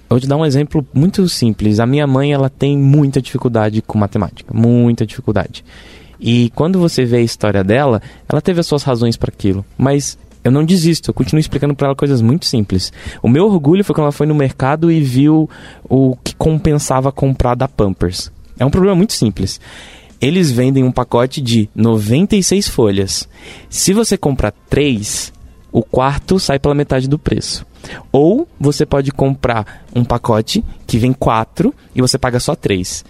vou 0.08 0.20
te 0.20 0.26
dar 0.26 0.36
um 0.36 0.46
exemplo 0.46 0.86
muito 0.94 1.28
simples. 1.28 1.78
A 1.80 1.86
minha 1.86 2.06
mãe, 2.06 2.32
ela 2.32 2.48
tem 2.48 2.78
muita 2.78 3.20
dificuldade 3.20 3.82
com 3.82 3.98
matemática, 3.98 4.50
muita 4.54 5.04
dificuldade. 5.04 5.64
E 6.20 6.50
quando 6.54 6.78
você 6.78 7.04
vê 7.04 7.18
a 7.18 7.22
história 7.22 7.62
dela, 7.62 8.00
ela 8.28 8.40
teve 8.40 8.60
as 8.60 8.66
suas 8.66 8.82
razões 8.82 9.16
para 9.16 9.30
aquilo, 9.30 9.64
mas 9.76 10.18
eu 10.46 10.52
não 10.52 10.64
desisto, 10.64 11.10
eu 11.10 11.14
continuo 11.14 11.40
explicando 11.40 11.74
para 11.74 11.88
ela 11.88 11.96
coisas 11.96 12.22
muito 12.22 12.46
simples. 12.46 12.92
O 13.20 13.28
meu 13.28 13.46
orgulho 13.46 13.84
foi 13.84 13.94
quando 13.94 14.04
ela 14.04 14.12
foi 14.12 14.26
no 14.26 14.34
mercado 14.34 14.92
e 14.92 15.00
viu 15.00 15.50
o 15.88 16.16
que 16.22 16.36
compensava 16.36 17.10
comprar 17.10 17.56
da 17.56 17.66
Pampers. 17.66 18.30
É 18.56 18.64
um 18.64 18.70
problema 18.70 18.94
muito 18.94 19.12
simples. 19.12 19.60
Eles 20.20 20.52
vendem 20.52 20.84
um 20.84 20.92
pacote 20.92 21.40
de 21.40 21.68
96 21.74 22.68
folhas. 22.68 23.28
Se 23.68 23.92
você 23.92 24.16
comprar 24.16 24.52
3, 24.70 25.32
o 25.72 25.82
quarto 25.82 26.38
sai 26.38 26.58
pela 26.60 26.76
metade 26.76 27.08
do 27.08 27.18
preço. 27.18 27.66
Ou 28.12 28.48
você 28.58 28.86
pode 28.86 29.10
comprar 29.10 29.84
um 29.94 30.04
pacote 30.04 30.64
que 30.86 30.96
vem 30.96 31.12
4 31.12 31.74
e 31.94 32.00
você 32.00 32.16
paga 32.16 32.38
só 32.38 32.54
3. 32.54 33.04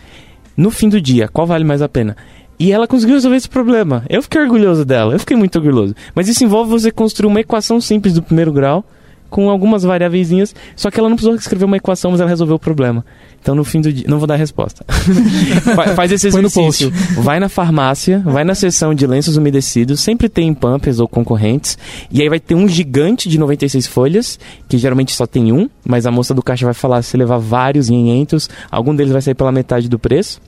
No 0.57 0.71
fim 0.71 0.89
do 0.89 1.01
dia, 1.01 1.29
qual 1.29 1.47
vale 1.47 1.65
mais 1.65 1.83
a 1.83 1.89
pena? 1.89 2.17
E 2.59 2.73
ela 2.73 2.87
conseguiu 2.87 3.15
resolver 3.17 3.37
esse 3.37 3.49
problema. 3.49 4.05
Eu 4.09 4.23
fiquei 4.23 4.41
orgulhoso 4.41 4.85
dela, 4.85 5.13
eu 5.15 5.19
fiquei 5.21 5.37
muito 5.37 5.57
orgulhoso. 5.59 5.95
Mas 6.15 6.29
isso 6.29 6.43
envolve 6.45 6.71
você 6.71 6.91
construir 6.91 7.29
uma 7.29 7.41
equação 7.41 7.81
simples 7.81 8.15
do 8.15 8.23
primeiro 8.23 8.53
grau, 8.53 8.85
com 9.29 9.51
algumas 9.51 9.83
variáveis, 9.83 10.55
só 10.77 10.89
que 10.91 10.99
ela 11.01 11.09
não 11.09 11.17
precisou 11.17 11.35
escrever 11.37 11.65
uma 11.65 11.77
equação, 11.77 12.13
mas 12.13 12.21
ela 12.21 12.31
resolveu 12.31 12.57
o 12.57 12.59
problema. 12.61 13.05
Então 13.43 13.55
no 13.57 13.65
fim 13.65 13.81
do 13.81 13.93
dia. 13.93 14.07
Não 14.09 14.19
vou 14.19 14.27
dar 14.27 14.35
a 14.35 14.37
resposta. 14.37 14.85
Fa- 15.75 15.95
Faz 15.95 16.13
esse 16.13 16.29
exercício. 16.29 16.91
Vai 17.23 17.39
na 17.41 17.49
farmácia, 17.49 18.21
vai 18.25 18.45
na 18.45 18.55
seção 18.55 18.95
de 18.95 19.07
lenços 19.07 19.37
umedecidos, 19.37 20.01
sempre 20.01 20.29
tem 20.29 20.55
Pampers 20.55 21.01
ou 21.01 21.09
concorrentes, 21.09 21.77
e 22.11 22.23
aí 22.23 22.29
vai 22.29 22.39
ter 22.41 22.55
um 22.55 22.69
gigante 22.69 23.29
de 23.29 23.37
96 23.39 23.87
folhas, 23.87 24.39
que 24.69 24.79
geralmente 24.79 25.13
só 25.13 25.27
tem 25.27 25.53
um, 25.53 25.69
mas 25.85 26.07
a 26.07 26.11
moça 26.11 26.33
do 26.33 26.43
caixa 26.43 26.65
vai 26.65 26.75
falar 26.75 27.03
se 27.03 27.17
levar 27.17 27.39
vários 27.39 27.89
500, 27.89 28.49
algum 28.71 28.95
deles 28.95 29.13
vai 29.13 29.21
sair 29.23 29.35
pela 29.35 29.53
metade 29.53 29.89
do 29.89 29.99
preço. 29.99 30.41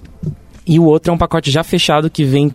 E 0.68 0.78
o 0.78 0.84
outro 0.84 1.10
é 1.10 1.14
um 1.14 1.18
pacote 1.18 1.50
já 1.50 1.64
fechado 1.64 2.10
que 2.10 2.24
vem 2.24 2.54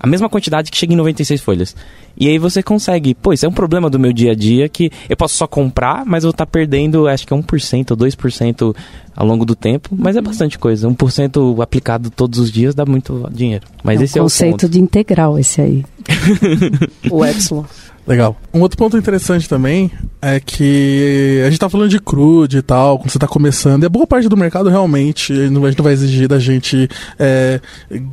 a 0.00 0.06
mesma 0.06 0.28
quantidade 0.28 0.70
que 0.70 0.76
chega 0.76 0.92
em 0.92 0.96
96 0.96 1.40
folhas. 1.40 1.76
E 2.16 2.28
aí 2.28 2.38
você 2.38 2.62
consegue, 2.62 3.14
pô, 3.14 3.32
isso 3.32 3.46
é 3.46 3.48
um 3.48 3.52
problema 3.52 3.90
do 3.90 3.98
meu 3.98 4.12
dia 4.12 4.32
a 4.32 4.34
dia 4.34 4.68
que 4.68 4.90
eu 5.08 5.16
posso 5.16 5.34
só 5.34 5.46
comprar, 5.46 6.04
mas 6.04 6.24
eu 6.24 6.28
vou 6.28 6.32
estar 6.34 6.46
perdendo, 6.46 7.06
acho 7.06 7.26
que 7.26 7.32
é 7.32 7.36
1% 7.36 7.90
ou 7.90 7.96
2% 7.96 8.76
ao 9.14 9.26
longo 9.26 9.44
do 9.44 9.54
tempo, 9.54 9.90
mas 9.92 10.16
é 10.16 10.20
bastante 10.20 10.58
coisa. 10.58 10.88
1% 10.88 11.60
aplicado 11.62 12.10
todos 12.10 12.38
os 12.38 12.50
dias 12.50 12.74
dá 12.74 12.86
muito 12.86 13.28
dinheiro. 13.32 13.66
Mas 13.82 14.00
é 14.00 14.04
esse 14.04 14.18
um 14.18 14.20
é 14.20 14.22
o 14.22 14.24
conceito 14.24 14.68
de 14.68 14.80
integral 14.80 15.38
esse 15.38 15.60
aí. 15.60 15.84
O 17.10 17.24
Epsilon. 17.24 17.64
Legal. 18.08 18.34
Um 18.54 18.60
outro 18.60 18.78
ponto 18.78 18.96
interessante 18.96 19.46
também 19.46 19.90
é 20.22 20.40
que 20.40 21.42
a 21.46 21.50
gente 21.50 21.60
tá 21.60 21.68
falando 21.68 21.90
de 21.90 22.00
crude 22.00 22.56
e 22.56 22.62
tal, 22.62 22.98
quando 22.98 23.10
você 23.10 23.18
tá 23.18 23.28
começando, 23.28 23.82
e 23.82 23.86
a 23.86 23.88
boa 23.90 24.06
parte 24.06 24.28
do 24.30 24.36
mercado 24.36 24.70
realmente, 24.70 25.30
a 25.32 25.36
gente 25.36 25.52
não 25.52 25.60
vai 25.60 25.92
exigir 25.92 26.26
da 26.26 26.38
gente 26.38 26.88
é, 27.18 27.60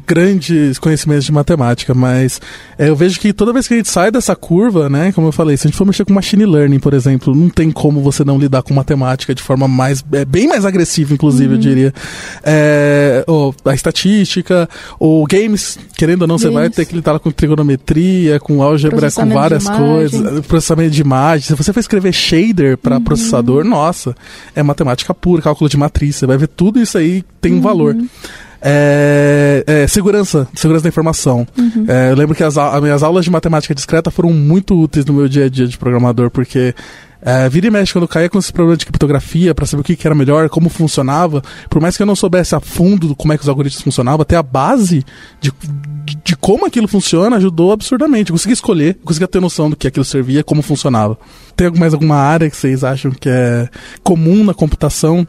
grandes 0.06 0.78
conhecimentos 0.78 1.24
de 1.24 1.32
matemática, 1.32 1.94
mas 1.94 2.42
é, 2.78 2.90
eu 2.90 2.96
vejo 2.96 3.22
que 3.22 3.32
toda 3.32 3.54
vez 3.54 3.70
que 3.70 3.74
a 3.74 3.78
gente 3.78 3.88
sai 3.88 4.12
dessa 4.12 4.36
curva, 4.36 4.90
né, 4.90 5.14
como 5.14 5.30
eu 5.30 5.32
falei, 5.32 5.56
se 5.56 5.66
a 5.66 5.70
gente 5.70 5.78
for 5.78 5.86
mexer 5.86 6.04
com 6.04 6.14
machine 6.14 6.46
learning, 6.46 6.80
por 6.80 6.94
exemplo, 6.94 7.34
não 7.34 7.50
tem 7.50 7.72
como 7.72 8.02
você 8.02 8.26
não 8.26 8.38
lidar 8.38 8.64
com 8.64 8.74
matemática 8.74 9.34
de 9.34 9.42
forma 9.42 9.66
mais, 9.66 10.04
é, 10.12 10.26
bem 10.26 10.46
mais 10.46 10.66
agressiva, 10.66 11.14
inclusive, 11.14 11.54
eu 11.54 11.58
diria. 11.58 11.94
É, 12.44 13.24
ou 13.28 13.56
a 13.64 13.74
estatística, 13.74 14.68
ou 15.00 15.26
games, 15.26 15.80
querendo 15.98 16.24
ou 16.24 16.28
não, 16.28 16.38
você 16.38 16.50
vai 16.50 16.64
Games. 16.64 16.76
ter 16.76 16.86
que 16.86 16.96
lidar 16.96 17.18
com 17.20 17.32
trigonometria, 17.32 18.42
com 18.42 18.62
álgebra, 18.62 19.10
com 19.10 19.30
várias 19.30 19.64
imagem. 19.64 19.85
Processamento 20.48 20.92
de 20.92 21.02
imagem. 21.02 21.48
Se 21.48 21.56
você 21.56 21.74
for 21.74 21.80
escrever 21.80 22.14
shader 22.14 22.78
para 22.78 23.00
processador, 23.00 23.64
nossa, 23.64 24.16
é 24.56 24.64
matemática 24.64 25.14
pura, 25.14 25.42
cálculo 25.42 25.70
de 25.70 25.78
matriz. 25.78 26.16
Você 26.16 26.26
vai 26.26 26.38
ver 26.38 26.48
tudo 26.48 26.80
isso 26.80 26.98
aí 26.98 27.24
tem 27.42 27.54
um 27.54 27.62
valor. 27.62 27.96
É, 28.68 29.64
é, 29.68 29.88
segurança, 29.88 30.48
segurança 30.56 30.84
da 30.84 30.90
informação. 30.90 31.48
É, 31.88 32.12
eu 32.12 32.16
lembro 32.16 32.34
que 32.34 32.44
as, 32.44 32.58
as 32.58 32.82
minhas 32.82 33.04
aulas 33.04 33.24
de 33.24 33.30
matemática 33.30 33.76
discreta 33.76 34.10
foram 34.10 34.32
muito 34.32 34.76
úteis 34.80 35.06
no 35.06 35.14
meu 35.14 35.28
dia 35.28 35.46
a 35.46 35.50
dia 35.50 35.68
de 35.68 35.78
programador, 35.78 36.32
porque 36.32 36.74
é, 37.22 37.50
vira 37.50 37.68
e 37.68 37.72
mexe 37.72 37.94
quando 37.94 38.04
eu 38.04 38.08
caía 38.08 38.30
com 38.30 38.38
esse 38.38 38.52
problema 38.52 38.78
de 38.78 38.86
criptografia 38.86 39.54
para 39.54 39.66
saber 39.66 39.82
o 39.82 39.84
que, 39.84 39.96
que 39.96 40.08
era 40.08 40.16
melhor, 40.16 40.50
como 40.50 40.70
funcionava, 40.70 41.42
por 41.70 41.82
mais 41.82 41.98
que 41.98 42.04
eu 42.04 42.08
não 42.08 42.16
soubesse 42.16 42.56
a 42.56 42.60
fundo 42.60 43.16
como 43.16 43.34
é 43.34 43.38
que 43.38 43.44
os 43.44 43.50
algoritmos 43.50 43.84
funcionavam, 43.84 44.22
até 44.22 44.36
a 44.36 44.44
base 44.44 45.04
de, 45.40 45.52
de, 46.06 46.16
de 46.24 46.36
como 46.36 46.66
aquilo 46.66 46.88
funciona 46.88 47.38
ajudou 47.38 47.72
absurdamente. 47.72 48.32
Eu 48.32 48.36
consegui 48.36 48.54
escolher, 48.54 48.98
consegui 49.04 49.28
ter 49.28 49.42
noção 49.42 49.70
do 49.70 49.76
que 49.76 49.88
aquilo 49.88 50.06
servia, 50.06 50.44
como 50.44 50.62
funcionava. 50.62 51.18
Tem 51.56 51.72
mais 51.72 51.94
alguma 51.94 52.18
área 52.18 52.50
que 52.50 52.56
vocês 52.56 52.84
acham 52.84 53.12
que 53.12 53.30
é 53.30 53.70
comum 54.04 54.44
na 54.44 54.54
computação 54.54 55.28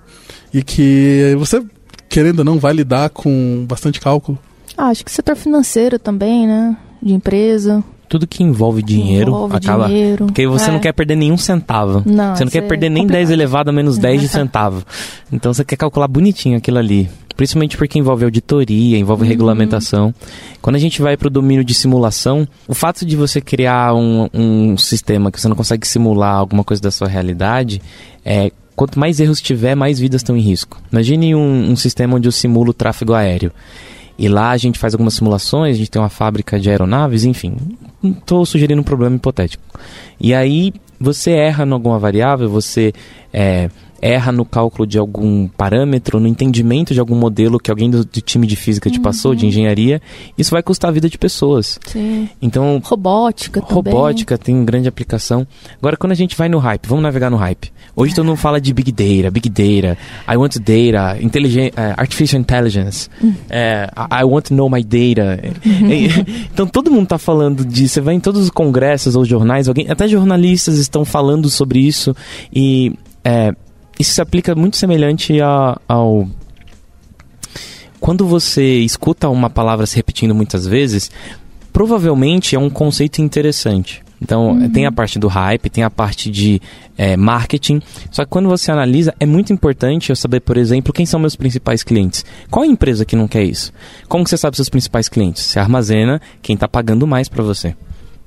e 0.53 0.63
que 0.63 1.35
você, 1.39 1.63
querendo 2.09 2.41
ou 2.41 2.45
não, 2.45 2.59
vai 2.59 2.73
lidar 2.73 3.11
com 3.11 3.65
bastante 3.69 4.01
cálculo? 4.01 4.39
Ah, 4.77 4.89
acho 4.89 5.05
que 5.05 5.11
setor 5.11 5.37
financeiro 5.37 5.99
também, 5.99 6.47
né? 6.47 6.77
De 7.03 7.15
empresa. 7.15 7.83
Tudo 8.09 8.27
que 8.27 8.43
envolve 8.43 8.83
dinheiro 8.83 9.31
envolve 9.31 9.57
acaba. 9.57 9.87
dinheiro. 9.89 10.27
Porque 10.27 10.47
você 10.47 10.71
É. 10.71 10.73
não 10.73 10.79
quer 10.81 10.93
perder 10.93 11.17
nenhum 11.17 11.37
centavo. 11.37 12.03
Não, 12.07 12.37
você 12.37 12.45
não 12.45 12.51
quer 12.51 12.59
é 12.65 12.69
perder 12.69 12.89
nem 12.89 13.03
complicado. 13.03 13.19
10 13.27 13.31
elevado 13.31 13.69
a 13.71 13.73
menos 13.73 13.99
10 13.99 14.21
de 14.21 14.29
centavo. 14.29 14.85
Então 15.33 15.53
você 15.53 15.65
quer 15.65 15.77
calcular 15.77 16.07
bonitinho 16.09 16.57
aquilo 16.57 16.79
ali. 16.79 17.09
Principalmente 17.37 17.77
porque 17.77 17.99
envolve 17.99 18.25
auditoria, 18.25 18.97
envolve 18.97 19.23
Uhum. 19.25 19.29
regulamentação. 19.29 20.15
Quando 20.63 20.77
a 20.77 20.79
gente 20.79 21.03
vai 21.03 21.17
para 21.19 21.27
o 21.29 21.31
domínio 21.31 21.63
de 21.65 21.75
simulação, 21.75 22.49
o 22.67 22.75
fato 22.75 23.05
de 23.05 23.15
você 23.15 23.41
criar 23.43 23.93
um, 23.95 24.29
um 24.33 24.77
sistema 24.79 25.31
que 25.31 25.39
você 25.41 25.47
não 25.49 25.57
consegue 25.57 25.87
simular 25.87 26.35
alguma 26.37 26.65
coisa 26.65 26.81
da 26.83 26.91
sua 26.91 27.09
realidade, 27.09 27.83
é, 28.25 28.51
quanto 28.75 28.99
mais 28.99 29.21
erros 29.21 29.41
tiver, 29.43 29.75
mais 29.75 29.99
vidas 29.99 30.21
estão 30.21 30.35
em 30.37 30.41
risco. 30.41 30.81
Imagine 30.91 31.35
um, 31.35 31.73
um 31.73 31.77
sistema 31.77 32.17
onde 32.17 32.27
eu 32.27 32.33
simulo 32.33 32.71
o 32.71 32.75
tráfego 32.75 33.13
aéreo. 33.13 33.53
E 34.19 34.29
lá 34.29 34.51
a 34.51 34.57
gente 34.57 34.79
faz 34.79 34.95
algumas 34.95 35.15
simulações, 35.15 35.77
a 35.77 35.79
gente 35.79 35.91
tem 35.91 36.01
uma 36.01 36.09
fábrica 36.09 36.59
de 36.59 36.71
aeronaves, 36.71 37.25
enfim. 37.25 37.57
Estou 38.03 38.47
sugerindo 38.47 38.81
um 38.81 38.85
problema 38.85 39.17
hipotético. 39.17 39.63
E 40.21 40.35
aí 40.35 40.73
você 40.99 41.33
erra 41.33 41.67
em 41.67 41.73
alguma 41.73 41.99
variável, 41.99 42.49
você 42.49 42.93
é, 43.33 43.69
erra 44.01 44.33
no 44.33 44.45
cálculo 44.45 44.87
de 44.87 44.99
algum 44.99 45.49
parâmetro, 45.49 46.19
no 46.21 46.27
entendimento 46.27 46.93
de 46.93 47.01
algum 47.01 47.15
modelo 47.15 47.59
que 47.59 47.71
alguém 47.71 47.91
do, 47.91 48.05
do 48.05 48.21
time 48.21 48.47
de 48.47 48.57
física 48.57 48.91
te 48.91 49.01
passou, 49.01 49.35
de 49.35 49.47
engenharia, 49.47 50.01
isso 50.37 50.51
vai 50.51 50.63
custar 50.63 50.91
a 50.91 50.93
vida 50.93 51.09
de 51.09 51.17
pessoas. 51.17 51.79
Sim. 51.87 52.29
Então, 52.43 52.81
Robótica 52.85 53.61
também. 53.61 53.75
robótica 53.75 54.37
tem 54.37 54.65
grande 54.65 54.89
aplicação. 54.89 55.47
Agora, 55.79 55.97
quando 55.97 56.13
a 56.13 56.17
gente 56.17 56.37
vai 56.37 56.49
no 56.49 56.59
hype, 56.59 56.87
vamos 56.87 57.03
navegar 57.03 57.31
no 57.31 57.37
hype. 57.37 57.73
Hoje 57.95 58.15
todo 58.15 58.25
mundo 58.25 58.37
fala 58.37 58.61
de 58.61 58.75
big 58.75 58.93
data, 58.93 59.31
big 59.31 59.49
data, 59.49 59.97
I 60.29 60.37
want 60.37 60.57
data, 60.59 61.17
eh, 61.19 61.95
artificial 61.97 62.41
intelligence, 62.41 63.09
eh, 63.49 63.89
I 63.97 64.17
I 64.17 64.25
want 64.25 64.47
to 64.47 64.55
know 64.55 64.69
my 64.69 64.83
data. 64.83 65.41
Eh, 65.43 65.53
então 66.53 66.67
todo 66.67 66.91
mundo 66.91 67.05
está 67.05 67.19
falando 67.19 67.65
disso. 67.65 67.95
Você 67.95 68.01
vai 68.01 68.15
em 68.15 68.21
todos 68.21 68.43
os 68.43 68.51
congressos 68.51 69.15
ou 69.15 69.25
jornais, 69.25 69.69
alguém, 69.69 69.91
até 69.91 70.09
jornalistas 70.09 70.79
estão 70.79 71.05
falando 71.05 71.49
sobre 71.49 71.79
isso 71.81 72.15
e 72.53 72.93
eh, 73.25 73.55
isso 73.99 74.13
se 74.15 74.21
aplica 74.21 74.55
muito 74.55 74.77
semelhante 74.77 75.41
a- 75.41 75.79
ao 75.89 76.29
quando 77.99 78.27
você 78.27 78.79
escuta 78.81 79.29
uma 79.29 79.51
palavra 79.51 79.87
se 79.87 79.97
repetindo 79.97 80.35
muitas 80.35 80.67
vezes, 80.67 81.11
provavelmente 81.73 82.55
é 82.55 82.59
um 82.59 82.71
conceito 82.71 83.21
interessante. 83.21 84.03
Então, 84.21 84.53
uhum. 84.53 84.71
tem 84.71 84.87
a 84.87 84.93
parte 84.93 85.19
do 85.19 85.29
hype, 85.29 85.69
tem 85.69 85.85
a 85.85 85.91
parte 85.91 86.31
de 86.31 86.61
é, 86.97 87.17
marketing. 87.17 87.83
Só 88.11 88.25
que 88.25 88.31
quando 88.31 88.49
você 88.49 88.71
analisa, 88.73 89.15
é 89.21 89.27
muito 89.27 89.53
importante 89.53 90.11
eu 90.11 90.17
saber, 90.17 90.41
por 90.41 90.57
exemplo, 90.57 90.93
quem 90.93 91.05
são 91.05 91.21
meus 91.21 91.37
principais 91.37 91.83
clientes. 91.83 92.25
Qual 92.51 92.65
é 92.65 92.69
a 92.69 92.71
empresa 92.71 93.05
que 93.05 93.15
não 93.15 93.29
quer 93.29 93.45
isso? 93.45 93.73
Como 94.09 94.25
que 94.25 94.31
você 94.31 94.39
sabe 94.39 94.57
seus 94.57 94.71
principais 94.71 95.09
clientes? 95.09 95.43
Você 95.43 95.59
armazena 95.59 96.21
quem 96.41 96.55
está 96.55 96.67
pagando 96.67 97.07
mais 97.07 97.29
para 97.29 97.43
você. 97.43 97.75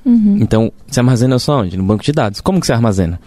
Uhum. 0.05 0.37
Então, 0.39 0.71
você 0.87 0.99
armazena 0.99 1.39
só 1.39 1.61
onde? 1.61 1.75
No 1.75 1.83
banco 1.83 2.03
de 2.03 2.11
dados. 2.11 2.39
Como 2.41 2.59
que 2.59 2.67
você 2.67 2.73
armazena? 2.73 3.19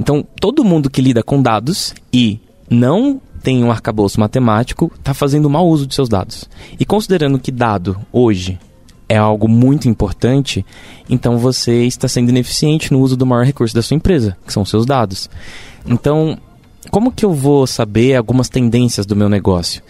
Então, 0.00 0.26
todo 0.40 0.64
mundo 0.64 0.88
que 0.88 1.02
lida 1.02 1.22
com 1.22 1.42
dados 1.42 1.94
e 2.10 2.40
não 2.70 3.20
tem 3.42 3.62
um 3.62 3.70
arcabouço 3.70 4.18
matemático 4.18 4.90
está 4.98 5.12
fazendo 5.12 5.50
mau 5.50 5.68
uso 5.68 5.86
de 5.86 5.94
seus 5.94 6.08
dados. 6.08 6.48
E 6.78 6.86
considerando 6.86 7.38
que 7.38 7.52
dado 7.52 7.98
hoje 8.10 8.58
é 9.06 9.18
algo 9.18 9.46
muito 9.46 9.90
importante, 9.90 10.64
então 11.06 11.36
você 11.36 11.84
está 11.84 12.08
sendo 12.08 12.30
ineficiente 12.30 12.90
no 12.90 13.00
uso 13.00 13.14
do 13.14 13.26
maior 13.26 13.44
recurso 13.44 13.74
da 13.74 13.82
sua 13.82 13.94
empresa, 13.94 14.38
que 14.46 14.52
são 14.54 14.64
seus 14.64 14.86
dados. 14.86 15.28
Então, 15.86 16.38
como 16.90 17.12
que 17.12 17.26
eu 17.26 17.34
vou 17.34 17.66
saber 17.66 18.16
algumas 18.16 18.48
tendências 18.48 19.04
do 19.04 19.14
meu 19.14 19.28
negócio? 19.28 19.82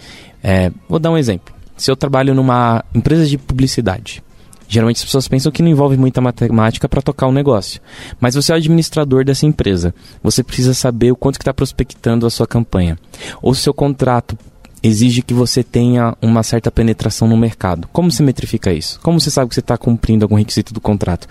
É, 0.42 0.72
vou 0.88 0.98
dar 0.98 1.12
um 1.12 1.18
exemplo. 1.18 1.54
Se 1.76 1.88
eu 1.88 1.94
trabalho 1.94 2.34
numa 2.34 2.84
empresa 2.92 3.26
de 3.26 3.38
publicidade, 3.38 4.24
geralmente 4.70 4.98
as 4.98 5.04
pessoas 5.04 5.26
pensam 5.26 5.50
que 5.50 5.62
não 5.62 5.70
envolve 5.70 5.96
muita 5.96 6.20
matemática 6.20 6.88
para 6.88 7.02
tocar 7.02 7.26
um 7.26 7.32
negócio. 7.32 7.80
Mas 8.20 8.36
você 8.36 8.52
é 8.52 8.54
o 8.54 8.58
administrador 8.58 9.24
dessa 9.24 9.44
empresa. 9.44 9.92
Você 10.22 10.44
precisa 10.44 10.72
saber 10.72 11.10
o 11.10 11.16
quanto 11.16 11.38
que 11.38 11.42
está 11.42 11.52
prospectando 11.52 12.24
a 12.24 12.30
sua 12.30 12.46
campanha. 12.46 12.96
Ou 13.42 13.52
se 13.52 13.62
o 13.62 13.64
seu 13.64 13.74
contrato 13.74 14.38
exige 14.82 15.22
que 15.22 15.34
você 15.34 15.62
tenha 15.62 16.16
uma 16.22 16.42
certa 16.42 16.70
penetração 16.70 17.28
no 17.28 17.36
mercado. 17.36 17.88
Como 17.92 18.10
se 18.10 18.22
metrifica 18.22 18.72
isso? 18.72 18.98
Como 19.00 19.20
você 19.20 19.30
sabe 19.30 19.48
que 19.48 19.54
você 19.54 19.60
está 19.60 19.76
cumprindo 19.76 20.24
algum 20.24 20.36
requisito 20.36 20.72
do 20.72 20.80
contrato? 20.80 21.26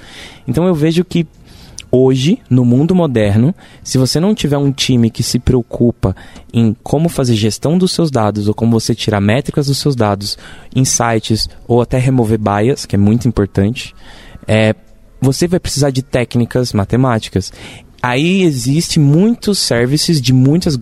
Então 0.47 0.67
eu 0.67 0.75
vejo 0.75 1.03
que 1.03 1.25
hoje, 1.91 2.39
no 2.49 2.63
mundo 2.63 2.93
moderno, 2.93 3.53
se 3.83 3.97
você 3.97 4.19
não 4.19 4.35
tiver 4.35 4.57
um 4.57 4.71
time 4.71 5.09
que 5.09 5.23
se 5.23 5.39
preocupa 5.39 6.15
em 6.53 6.75
como 6.83 7.09
fazer 7.09 7.35
gestão 7.35 7.77
dos 7.77 7.91
seus 7.91 8.11
dados 8.11 8.47
ou 8.47 8.53
como 8.53 8.79
você 8.79 8.93
tirar 8.93 9.21
métricas 9.21 9.67
dos 9.67 9.77
seus 9.77 9.95
dados, 9.95 10.37
insights 10.75 11.49
ou 11.67 11.81
até 11.81 11.97
remover 11.97 12.39
bias, 12.39 12.85
que 12.85 12.95
é 12.95 12.99
muito 12.99 13.27
importante, 13.27 13.95
é, 14.47 14.75
você 15.21 15.47
vai 15.47 15.59
precisar 15.59 15.89
de 15.89 16.01
técnicas 16.01 16.73
matemáticas. 16.73 17.51
Aí 18.01 18.43
existe 18.43 18.99
muitos 18.99 19.59
services 19.59 20.21
de 20.21 20.31
muitas 20.31 20.79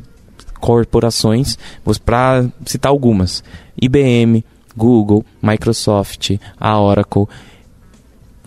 corporações, 0.60 1.58
para 2.06 2.46
citar 2.66 2.92
algumas: 2.92 3.44
IBM, 3.82 4.44
Google, 4.76 5.26
Microsoft, 5.42 6.38
a 6.60 6.80
Oracle. 6.80 7.28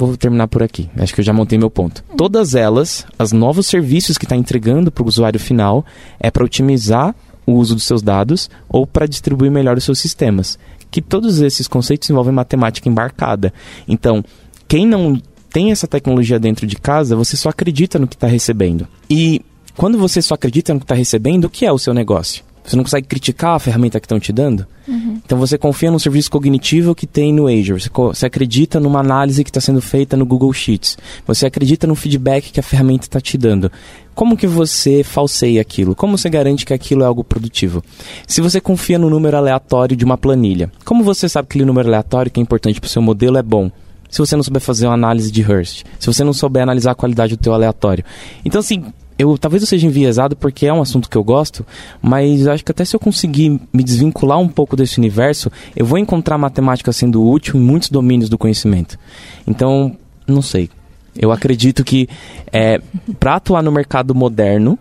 Vou 0.06 0.16
terminar 0.16 0.48
por 0.48 0.62
aqui. 0.62 0.88
Acho 0.96 1.14
que 1.14 1.20
eu 1.20 1.24
já 1.24 1.32
montei 1.32 1.58
meu 1.58 1.68
ponto. 1.68 2.02
Todas 2.16 2.54
elas, 2.54 3.04
os 3.18 3.32
novos 3.32 3.66
serviços 3.66 4.16
que 4.16 4.24
está 4.24 4.34
entregando 4.34 4.90
para 4.90 5.04
o 5.04 5.06
usuário 5.06 5.38
final, 5.38 5.84
é 6.18 6.30
para 6.30 6.42
otimizar 6.42 7.14
o 7.46 7.52
uso 7.52 7.74
dos 7.74 7.84
seus 7.84 8.00
dados 8.00 8.48
ou 8.66 8.86
para 8.86 9.06
distribuir 9.06 9.50
melhor 9.50 9.76
os 9.76 9.84
seus 9.84 9.98
sistemas. 9.98 10.58
Que 10.90 11.02
todos 11.02 11.42
esses 11.42 11.68
conceitos 11.68 12.08
envolvem 12.08 12.32
matemática 12.32 12.88
embarcada. 12.88 13.52
Então, 13.86 14.24
quem 14.66 14.86
não 14.86 15.20
tem 15.50 15.70
essa 15.70 15.86
tecnologia 15.86 16.38
dentro 16.38 16.66
de 16.66 16.76
casa, 16.76 17.14
você 17.14 17.36
só 17.36 17.50
acredita 17.50 17.98
no 17.98 18.08
que 18.08 18.16
está 18.16 18.26
recebendo. 18.26 18.88
E 19.08 19.44
quando 19.76 19.98
você 19.98 20.22
só 20.22 20.34
acredita 20.34 20.72
no 20.72 20.80
que 20.80 20.84
está 20.84 20.94
recebendo, 20.94 21.44
o 21.44 21.50
que 21.50 21.66
é 21.66 21.72
o 21.72 21.78
seu 21.78 21.92
negócio? 21.92 22.42
Você 22.64 22.76
não 22.76 22.84
consegue 22.84 23.06
criticar 23.06 23.56
a 23.56 23.58
ferramenta 23.58 23.98
que 23.98 24.06
estão 24.06 24.20
te 24.20 24.32
dando? 24.32 24.66
Uhum. 24.86 25.20
Então 25.24 25.38
você 25.38 25.56
confia 25.56 25.90
no 25.90 25.98
serviço 25.98 26.30
cognitivo 26.30 26.94
que 26.94 27.06
tem 27.06 27.32
no 27.32 27.46
Azure. 27.46 27.80
Você, 27.80 27.90
você 27.92 28.26
acredita 28.26 28.78
numa 28.78 29.00
análise 29.00 29.42
que 29.42 29.50
está 29.50 29.60
sendo 29.60 29.80
feita 29.80 30.16
no 30.16 30.26
Google 30.26 30.52
Sheets. 30.52 30.98
Você 31.26 31.46
acredita 31.46 31.86
no 31.86 31.94
feedback 31.94 32.52
que 32.52 32.60
a 32.60 32.62
ferramenta 32.62 33.06
está 33.06 33.20
te 33.20 33.38
dando. 33.38 33.70
Como 34.14 34.36
que 34.36 34.46
você 34.46 35.02
falseia 35.02 35.60
aquilo? 35.60 35.94
Como 35.94 36.18
você 36.18 36.28
garante 36.28 36.66
que 36.66 36.74
aquilo 36.74 37.02
é 37.02 37.06
algo 37.06 37.24
produtivo? 37.24 37.82
Se 38.26 38.40
você 38.40 38.60
confia 38.60 38.98
no 38.98 39.08
número 39.08 39.36
aleatório 39.36 39.96
de 39.96 40.04
uma 40.04 40.18
planilha, 40.18 40.70
como 40.84 41.02
você 41.02 41.28
sabe 41.28 41.48
que 41.48 41.52
aquele 41.52 41.64
número 41.64 41.88
aleatório 41.88 42.30
que 42.30 42.38
é 42.38 42.42
importante 42.42 42.80
para 42.80 42.86
o 42.86 42.90
seu 42.90 43.00
modelo 43.00 43.38
é 43.38 43.42
bom? 43.42 43.70
Se 44.10 44.18
você 44.18 44.34
não 44.34 44.42
souber 44.42 44.60
fazer 44.60 44.86
uma 44.86 44.94
análise 44.94 45.30
de 45.30 45.40
Hurst, 45.40 45.84
se 45.98 46.06
você 46.06 46.24
não 46.24 46.32
souber 46.32 46.62
analisar 46.62 46.90
a 46.90 46.96
qualidade 46.96 47.36
do 47.36 47.40
teu 47.40 47.54
aleatório. 47.54 48.04
Então, 48.44 48.58
assim, 48.58 48.84
eu 49.20 49.36
talvez 49.36 49.62
eu 49.62 49.66
seja 49.66 49.86
enviesado 49.86 50.34
porque 50.34 50.66
é 50.66 50.72
um 50.72 50.80
assunto 50.80 51.08
que 51.08 51.16
eu 51.16 51.22
gosto, 51.22 51.64
mas 52.00 52.46
acho 52.46 52.64
que 52.64 52.72
até 52.72 52.84
se 52.84 52.96
eu 52.96 53.00
conseguir 53.00 53.60
me 53.72 53.84
desvincular 53.84 54.38
um 54.38 54.48
pouco 54.48 54.74
desse 54.74 54.98
universo, 54.98 55.50
eu 55.76 55.84
vou 55.84 55.98
encontrar 55.98 56.38
matemática 56.38 56.90
sendo 56.90 57.22
útil 57.22 57.56
em 57.56 57.62
muitos 57.62 57.90
domínios 57.90 58.30
do 58.30 58.38
conhecimento. 58.38 58.98
Então, 59.46 59.94
não 60.26 60.40
sei. 60.40 60.70
Eu 61.14 61.30
acredito 61.32 61.84
que 61.84 62.08
é, 62.50 62.80
para 63.18 63.34
atuar 63.34 63.62
no 63.62 63.70
mercado 63.70 64.14
moderno, 64.14 64.78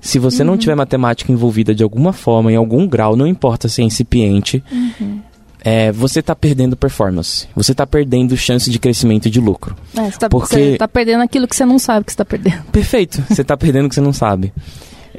se 0.00 0.18
você 0.18 0.42
uhum. 0.42 0.50
não 0.50 0.56
tiver 0.56 0.76
matemática 0.76 1.32
envolvida 1.32 1.74
de 1.74 1.82
alguma 1.82 2.12
forma, 2.12 2.52
em 2.52 2.56
algum 2.56 2.86
grau, 2.86 3.16
não 3.16 3.26
importa 3.26 3.68
se 3.68 3.82
é 3.82 3.84
incipiente, 3.84 4.62
uhum 4.70 5.20
é, 5.64 5.92
você 5.92 6.20
está 6.20 6.34
perdendo 6.34 6.76
performance. 6.76 7.46
Você 7.54 7.72
está 7.72 7.86
perdendo 7.86 8.36
chance 8.36 8.68
de 8.68 8.78
crescimento 8.78 9.26
e 9.26 9.30
de 9.30 9.40
lucro. 9.40 9.76
É, 9.96 10.10
você 10.28 10.72
está 10.72 10.78
tá 10.78 10.88
perdendo 10.88 11.22
aquilo 11.22 11.46
que 11.46 11.54
você 11.54 11.64
não 11.64 11.78
sabe 11.78 12.04
que 12.04 12.10
está 12.10 12.24
perdendo. 12.24 12.64
Perfeito. 12.72 13.22
Você 13.28 13.42
está 13.42 13.56
perdendo 13.56 13.86
o 13.86 13.88
que 13.88 13.94
você 13.94 14.00
não 14.00 14.12
sabe. 14.12 14.52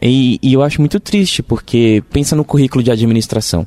E, 0.02 0.38
e, 0.42 0.54
eu 0.54 0.62
acho 0.62 0.82
muito 0.82 1.00
triste, 1.00 1.42
porque 1.42 2.04
pensa 2.12 2.36
no 2.36 2.44
currículo 2.44 2.84
de 2.84 2.92
administração. 2.92 3.66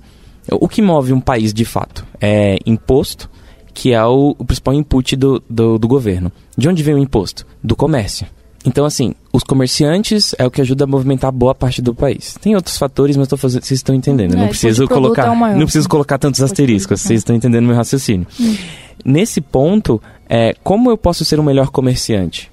O 0.50 0.68
que 0.68 0.82
move 0.82 1.12
um 1.12 1.20
país 1.20 1.52
de 1.54 1.64
fato 1.64 2.06
é 2.20 2.58
imposto, 2.66 3.30
que 3.72 3.92
é 3.92 4.04
o, 4.04 4.36
o 4.38 4.44
principal 4.44 4.74
input 4.74 5.16
do, 5.16 5.42
do, 5.48 5.78
do 5.78 5.88
governo. 5.88 6.30
De 6.56 6.68
onde 6.68 6.82
vem 6.82 6.94
o 6.94 6.98
imposto? 6.98 7.46
Do 7.64 7.74
comércio. 7.74 8.26
Então, 8.66 8.84
assim, 8.84 9.14
os 9.32 9.44
comerciantes 9.44 10.34
é 10.38 10.44
o 10.44 10.50
que 10.50 10.60
ajuda 10.60 10.84
a 10.84 10.86
movimentar 10.86 11.30
boa 11.30 11.54
parte 11.54 11.80
do 11.80 11.94
país. 11.94 12.36
Tem 12.40 12.54
outros 12.56 12.76
fatores, 12.76 13.16
mas 13.16 13.28
tô 13.28 13.36
fazendo, 13.36 13.62
vocês 13.62 13.78
estão 13.78 13.94
entendendo. 13.94 14.34
É, 14.34 14.36
não 14.36 14.48
preciso 14.48 14.88
colocar, 14.88 15.26
é 15.26 15.54
não 15.54 15.62
preciso 15.62 15.88
colocar 15.88 16.18
tantos 16.18 16.42
asteriscos. 16.42 17.00
Vocês 17.00 17.20
estão 17.20 17.36
entendendo 17.36 17.64
meu 17.64 17.76
raciocínio. 17.76 18.26
Hum. 18.40 18.56
Nesse 19.04 19.40
ponto, 19.40 20.02
é, 20.28 20.54
como 20.64 20.90
eu 20.90 20.96
posso 20.96 21.24
ser 21.24 21.38
um 21.38 21.44
melhor 21.44 21.70
comerciante? 21.70 22.50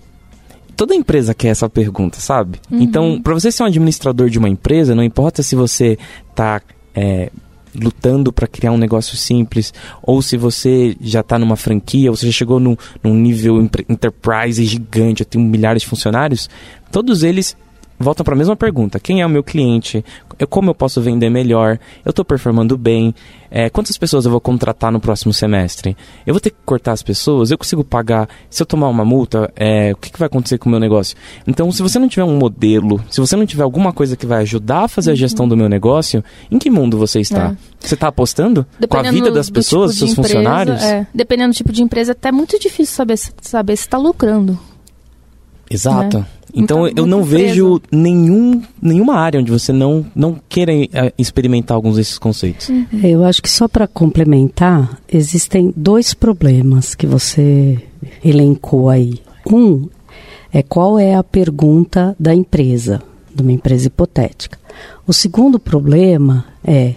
Toda 0.75 0.93
empresa 0.93 1.33
quer 1.33 1.49
essa 1.49 1.69
pergunta, 1.69 2.19
sabe? 2.19 2.59
Uhum. 2.69 2.81
Então, 2.81 3.21
para 3.21 3.33
você 3.33 3.51
ser 3.51 3.63
um 3.63 3.65
administrador 3.67 4.29
de 4.29 4.37
uma 4.37 4.49
empresa, 4.49 4.93
não 4.93 5.03
importa 5.03 5.41
se 5.41 5.55
você 5.55 5.97
está 6.29 6.61
é, 6.95 7.31
lutando 7.75 8.31
para 8.31 8.47
criar 8.47 8.71
um 8.71 8.77
negócio 8.77 9.15
simples, 9.17 9.73
ou 10.01 10.21
se 10.21 10.37
você 10.37 10.95
já 11.01 11.21
está 11.21 11.37
numa 11.39 11.55
franquia, 11.55 12.09
ou 12.09 12.15
você 12.15 12.27
já 12.27 12.31
chegou 12.31 12.59
num, 12.59 12.75
num 13.03 13.13
nível 13.13 13.59
enterprise 13.61 14.63
gigante, 14.65 15.25
tenho 15.25 15.43
milhares 15.43 15.81
de 15.81 15.87
funcionários, 15.87 16.49
todos 16.91 17.23
eles 17.23 17.55
voltam 18.03 18.23
para 18.23 18.33
a 18.33 18.37
mesma 18.37 18.55
pergunta: 18.55 18.99
quem 18.99 19.21
é 19.21 19.25
o 19.25 19.29
meu 19.29 19.43
cliente? 19.43 20.03
Eu, 20.37 20.47
como 20.47 20.69
eu 20.69 20.75
posso 20.75 21.01
vender 21.01 21.29
melhor? 21.29 21.79
Eu 22.05 22.09
estou 22.09 22.25
performando 22.25 22.77
bem? 22.77 23.13
É, 23.55 23.69
quantas 23.69 23.95
pessoas 23.97 24.25
eu 24.25 24.31
vou 24.31 24.41
contratar 24.41 24.91
no 24.91 24.99
próximo 24.99 25.31
semestre? 25.31 25.95
Eu 26.25 26.33
vou 26.33 26.41
ter 26.41 26.49
que 26.49 26.57
cortar 26.65 26.91
as 26.91 27.03
pessoas? 27.03 27.51
Eu 27.51 27.57
consigo 27.57 27.83
pagar? 27.83 28.27
Se 28.49 28.63
eu 28.63 28.65
tomar 28.65 28.89
uma 28.89 29.05
multa, 29.05 29.51
é, 29.55 29.91
o 29.93 29.97
que, 29.97 30.11
que, 30.11 30.17
vai 30.17 30.25
acontecer 30.25 30.57
com 30.57 30.67
o 30.67 30.71
meu 30.71 30.79
negócio? 30.79 31.15
Então, 31.45 31.71
se 31.71 31.81
você 31.83 31.99
não 31.99 32.07
tiver 32.07 32.23
um 32.23 32.35
modelo, 32.35 32.99
se 33.11 33.21
você 33.21 33.35
não 33.35 33.45
tiver 33.45 33.61
alguma 33.61 33.93
coisa 33.93 34.17
que 34.17 34.25
vai 34.25 34.41
ajudar 34.41 34.85
a 34.85 34.87
fazer 34.87 35.11
a 35.11 35.15
gestão 35.15 35.47
do 35.47 35.55
meu 35.55 35.69
negócio, 35.69 36.23
em 36.49 36.57
que 36.57 36.69
mundo 36.69 36.97
você 36.97 37.19
está? 37.19 37.51
É. 37.51 37.57
Você 37.79 37.93
está 37.93 38.07
apostando 38.07 38.65
dependendo 38.79 38.87
com 38.87 38.97
a 38.97 39.11
vida 39.11 39.31
das 39.31 39.51
pessoas, 39.51 39.91
tipo 39.91 40.05
dos 40.05 40.09
seus 40.09 40.11
empresa, 40.13 40.33
funcionários? 40.33 40.81
É. 40.81 41.07
Dependendo 41.13 41.53
do 41.53 41.55
tipo 41.55 41.71
de 41.71 41.83
empresa, 41.83 42.11
é 42.11 42.13
até 42.13 42.31
muito 42.31 42.59
difícil 42.59 42.95
saber, 42.95 43.17
saber 43.39 43.75
se 43.75 43.83
está 43.83 43.99
lucrando. 43.99 44.57
Exato. 45.69 46.19
Né? 46.19 46.25
Então 46.53 46.87
eu 46.87 47.07
não 47.07 47.23
vejo 47.23 47.81
nenhum, 47.91 48.61
nenhuma 48.79 49.15
área 49.15 49.39
onde 49.39 49.51
você 49.51 49.73
não, 49.73 50.05
não 50.15 50.39
queira 50.47 50.71
eh, 50.71 51.13
experimentar 51.17 51.75
alguns 51.75 51.95
desses 51.95 52.19
conceitos. 52.19 52.69
Uhum. 52.69 52.85
Eu 53.01 53.25
acho 53.25 53.41
que 53.41 53.49
só 53.49 53.67
para 53.67 53.87
complementar, 53.87 54.99
existem 55.11 55.73
dois 55.75 56.13
problemas 56.13 56.93
que 56.93 57.07
você 57.07 57.79
elencou 58.23 58.89
aí. 58.89 59.19
Um 59.47 59.89
é 60.51 60.61
qual 60.61 60.99
é 60.99 61.15
a 61.15 61.23
pergunta 61.23 62.15
da 62.19 62.35
empresa, 62.35 63.01
de 63.33 63.41
uma 63.41 63.51
empresa 63.51 63.87
hipotética. 63.87 64.59
O 65.07 65.11
segundo 65.11 65.59
problema 65.59 66.45
é 66.63 66.93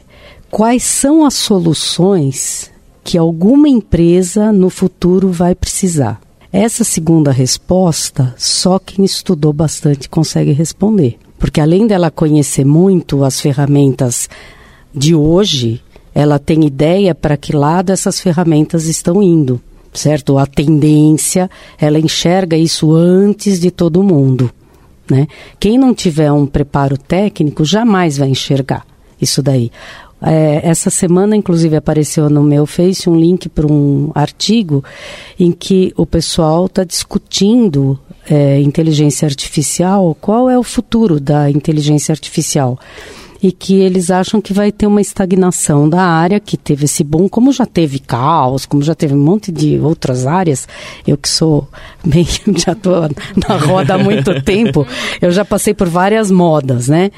quais 0.50 0.82
são 0.82 1.24
as 1.24 1.34
soluções 1.34 2.70
que 3.02 3.16
alguma 3.16 3.68
empresa 3.68 4.52
no 4.52 4.68
futuro 4.68 5.30
vai 5.30 5.54
precisar. 5.54 6.20
Essa 6.52 6.84
segunda 6.84 7.32
resposta, 7.32 8.34
só 8.38 8.78
quem 8.78 9.04
estudou 9.04 9.52
bastante 9.52 10.08
consegue 10.08 10.52
responder. 10.52 11.18
Porque 11.38 11.60
além 11.60 11.86
dela 11.86 12.10
conhecer 12.10 12.64
muito 12.64 13.24
as 13.24 13.40
ferramentas 13.40 14.28
de 14.94 15.14
hoje, 15.14 15.82
ela 16.14 16.38
tem 16.38 16.64
ideia 16.64 17.14
para 17.14 17.36
que 17.36 17.54
lado 17.54 17.90
essas 17.90 18.20
ferramentas 18.20 18.86
estão 18.86 19.22
indo, 19.22 19.60
certo? 19.92 20.38
A 20.38 20.46
tendência, 20.46 21.50
ela 21.78 21.98
enxerga 21.98 22.56
isso 22.56 22.94
antes 22.94 23.60
de 23.60 23.70
todo 23.70 24.02
mundo, 24.02 24.50
né? 25.10 25.26
Quem 25.60 25.76
não 25.76 25.92
tiver 25.92 26.32
um 26.32 26.46
preparo 26.46 26.96
técnico 26.96 27.64
jamais 27.64 28.16
vai 28.16 28.28
enxergar 28.28 28.86
isso 29.20 29.42
daí. 29.42 29.70
É, 30.20 30.60
essa 30.66 30.88
semana, 30.88 31.36
inclusive, 31.36 31.76
apareceu 31.76 32.30
no 32.30 32.42
meu 32.42 32.64
Face 32.66 33.08
um 33.08 33.16
link 33.16 33.48
para 33.48 33.66
um 33.66 34.10
artigo 34.14 34.82
em 35.38 35.52
que 35.52 35.92
o 35.96 36.06
pessoal 36.06 36.66
está 36.66 36.84
discutindo 36.84 37.98
é, 38.28 38.60
inteligência 38.60 39.26
artificial, 39.26 40.16
qual 40.20 40.48
é 40.48 40.58
o 40.58 40.62
futuro 40.62 41.20
da 41.20 41.50
inteligência 41.50 42.12
artificial 42.12 42.78
e 43.42 43.52
que 43.52 43.74
eles 43.80 44.10
acham 44.10 44.40
que 44.40 44.52
vai 44.52 44.72
ter 44.72 44.86
uma 44.86 45.00
estagnação 45.00 45.88
da 45.88 46.02
área 46.02 46.40
que 46.40 46.56
teve 46.56 46.84
esse 46.84 47.04
boom, 47.04 47.28
como 47.28 47.52
já 47.52 47.66
teve 47.66 47.98
caos, 47.98 48.66
como 48.66 48.82
já 48.82 48.94
teve 48.94 49.14
um 49.14 49.22
monte 49.22 49.52
de 49.52 49.78
outras 49.78 50.26
áreas. 50.26 50.66
Eu 51.06 51.16
que 51.16 51.28
sou 51.28 51.68
bem, 52.04 52.26
já 52.56 52.72
estou 52.72 53.08
na 53.46 53.56
roda 53.56 53.94
há 53.94 53.98
muito 53.98 54.40
tempo, 54.42 54.86
eu 55.20 55.30
já 55.30 55.44
passei 55.44 55.74
por 55.74 55.88
várias 55.88 56.30
modas, 56.30 56.88
né? 56.88 57.10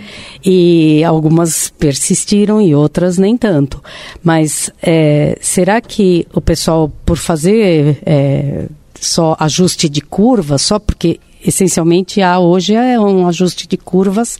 E 0.44 1.02
algumas 1.04 1.70
persistiram 1.78 2.60
e 2.60 2.74
outras 2.74 3.18
nem 3.18 3.36
tanto. 3.36 3.82
Mas 4.22 4.70
é, 4.82 5.38
será 5.40 5.80
que 5.80 6.26
o 6.34 6.40
pessoal, 6.40 6.90
por 7.04 7.16
fazer 7.16 7.98
é, 8.04 8.66
só 9.00 9.36
ajuste 9.38 9.88
de 9.88 10.00
curvas, 10.00 10.62
só 10.62 10.78
porque 10.78 11.20
essencialmente 11.44 12.20
há 12.20 12.38
hoje 12.38 12.74
é 12.74 12.98
um 12.98 13.26
ajuste 13.26 13.66
de 13.68 13.76
curvas 13.76 14.38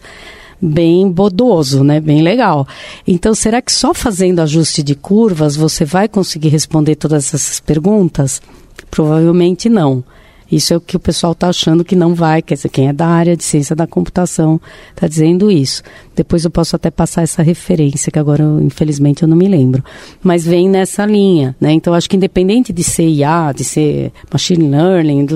bem 0.61 1.11
bodoso, 1.11 1.85
né? 1.85 2.01
Bem 2.01 2.23
legal. 2.23 2.67
Então, 3.07 3.35
será 3.35 3.63
que 3.63 3.73
só 3.73 3.95
fazendo 3.95 4.41
ajuste 4.41 4.83
de 4.83 4.95
curvas 4.95 5.57
você 5.57 5.85
vai 5.85 6.09
conseguir 6.09 6.49
responder 6.49 6.97
todas 6.97 7.33
essas 7.35 7.61
perguntas? 7.61 8.43
Provavelmente 8.91 9.69
não. 9.69 10.05
Isso 10.51 10.73
é 10.73 10.77
o 10.77 10.81
que 10.81 10.97
o 10.97 11.01
pessoal 11.01 11.33
está 11.33 11.49
achando 11.49 11.85
que 11.85 11.95
não 11.95 12.15
vai, 12.15 12.41
quer 12.41 12.55
dizer, 12.55 12.69
quem 12.69 12.89
é 12.89 12.93
da 12.93 13.07
área 13.07 13.37
de 13.37 13.45
ciência 13.45 13.77
da 13.77 13.87
computação 13.87 14.61
está 14.91 15.07
dizendo 15.07 15.51
isso. 15.51 15.83
Depois 16.17 16.45
eu 16.45 16.51
posso 16.51 16.75
até 16.75 16.91
passar 16.91 17.23
essa 17.23 17.43
referência, 17.43 18.11
que 18.11 18.19
agora, 18.19 18.43
infelizmente, 18.61 19.23
eu 19.23 19.29
não 19.29 19.37
me 19.37 19.47
lembro. 19.47 19.85
Mas 20.23 20.45
vem 20.45 20.69
nessa 20.69 21.07
linha, 21.07 21.55
né? 21.61 21.73
Então, 21.73 21.95
acho 21.95 22.09
que 22.09 22.17
independente 22.17 22.73
de 22.73 22.83
ser 22.83 23.09
IA, 23.09 23.53
de 23.53 23.63
ser 23.63 24.13
machine 24.33 24.69
learning, 24.69 25.27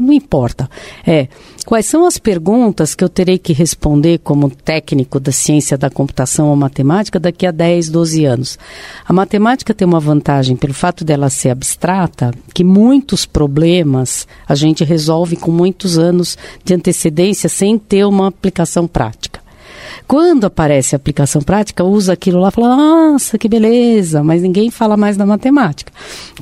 não 0.00 0.12
importa. 0.12 0.70
É, 1.06 1.28
quais 1.66 1.86
são 1.86 2.06
as 2.06 2.16
perguntas 2.16 2.94
que 2.94 3.04
eu 3.04 3.08
terei 3.08 3.38
que 3.38 3.52
responder 3.52 4.18
como 4.18 4.48
técnico 4.48 5.20
da 5.20 5.32
ciência 5.32 5.76
da 5.76 5.90
computação 5.90 6.48
ou 6.48 6.56
matemática 6.56 7.20
daqui 7.20 7.46
a 7.46 7.50
10, 7.50 7.90
12 7.90 8.24
anos? 8.24 8.58
A 9.06 9.12
matemática 9.12 9.74
tem 9.74 9.86
uma 9.86 10.00
vantagem 10.00 10.56
pelo 10.56 10.72
fato 10.72 11.04
dela 11.04 11.28
ser 11.28 11.50
abstrata, 11.50 12.32
que 12.54 12.64
muitos 12.64 13.26
problemas 13.26 14.26
a 14.52 14.54
gente 14.54 14.84
resolve 14.84 15.34
com 15.34 15.50
muitos 15.50 15.98
anos 15.98 16.36
de 16.62 16.74
antecedência 16.74 17.48
sem 17.48 17.78
ter 17.78 18.04
uma 18.04 18.28
aplicação 18.28 18.86
prática. 18.86 19.40
Quando 20.06 20.44
aparece 20.44 20.94
a 20.94 20.98
aplicação 20.98 21.40
prática, 21.40 21.82
usa 21.82 22.12
aquilo 22.12 22.38
lá 22.38 22.48
e 22.48 22.52
fala, 22.52 22.76
nossa, 22.76 23.38
que 23.38 23.48
beleza, 23.48 24.22
mas 24.22 24.42
ninguém 24.42 24.70
fala 24.70 24.96
mais 24.96 25.16
da 25.16 25.24
matemática. 25.24 25.90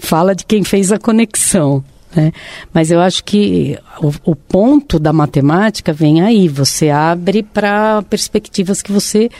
Fala 0.00 0.34
de 0.34 0.44
quem 0.44 0.64
fez 0.64 0.90
a 0.90 0.98
conexão. 0.98 1.84
Né? 2.14 2.32
Mas 2.74 2.90
eu 2.90 3.00
acho 3.00 3.22
que 3.22 3.78
o, 4.02 4.32
o, 4.32 4.34
ponto 4.34 4.98
da 4.98 5.12
matemática 5.12 5.92
vem 5.92 6.20
aí. 6.22 6.48
Você 6.48 6.90
abre 6.90 7.44
para 7.44 8.02
perspectivas 8.02 8.82
que 8.82 8.90
você 8.90 9.30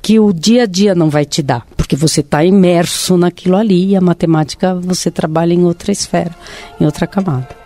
que 0.00 0.20
o 0.20 0.32
dia 0.32 0.62
a 0.62 0.66
dia 0.66 0.94
não 0.94 1.10
vai 1.10 1.24
te 1.24 1.42
dar, 1.42 1.66
porque 1.76 1.96
você 1.96 2.20
está 2.20 2.44
imerso 2.44 3.16
naquilo 3.16 3.56
ali 3.56 3.88
e 3.88 3.96
a 3.96 4.00
matemática 4.00 4.74
você 4.74 5.10
trabalha 5.10 5.52
em 5.52 5.64
outra 5.64 5.90
esfera, 5.90 6.34
em 6.80 6.86
outra 6.86 7.08
camada. 7.08 7.59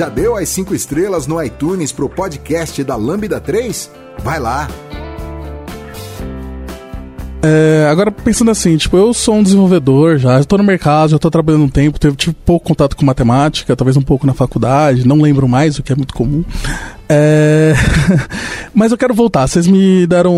Já 0.00 0.08
deu 0.08 0.34
as 0.34 0.48
cinco 0.48 0.74
estrelas 0.74 1.26
no 1.26 1.42
iTunes 1.42 1.92
pro 1.92 2.08
podcast 2.08 2.82
da 2.82 2.96
Lambda 2.96 3.38
3? 3.38 3.90
Vai 4.20 4.40
lá! 4.40 4.66
É, 7.42 7.86
agora 7.90 8.10
pensando 8.10 8.50
assim, 8.50 8.78
tipo, 8.78 8.96
eu 8.96 9.12
sou 9.12 9.34
um 9.34 9.42
desenvolvedor 9.42 10.16
já, 10.16 10.40
estou 10.40 10.56
no 10.56 10.64
mercado, 10.64 11.10
já 11.10 11.16
estou 11.16 11.30
trabalhando 11.30 11.64
um 11.64 11.68
tempo, 11.68 11.98
tive, 11.98 12.16
tive 12.16 12.34
pouco 12.46 12.68
contato 12.68 12.96
com 12.96 13.04
matemática, 13.04 13.76
talvez 13.76 13.94
um 13.94 14.00
pouco 14.00 14.26
na 14.26 14.32
faculdade, 14.32 15.06
não 15.06 15.20
lembro 15.20 15.46
mais, 15.46 15.78
o 15.78 15.82
que 15.82 15.92
é 15.92 15.96
muito 15.96 16.14
comum. 16.14 16.44
É... 17.12 17.74
Mas 18.72 18.92
eu 18.92 18.98
quero 18.98 19.12
voltar, 19.12 19.48
vocês 19.48 19.66
me 19.66 20.06
deram. 20.06 20.32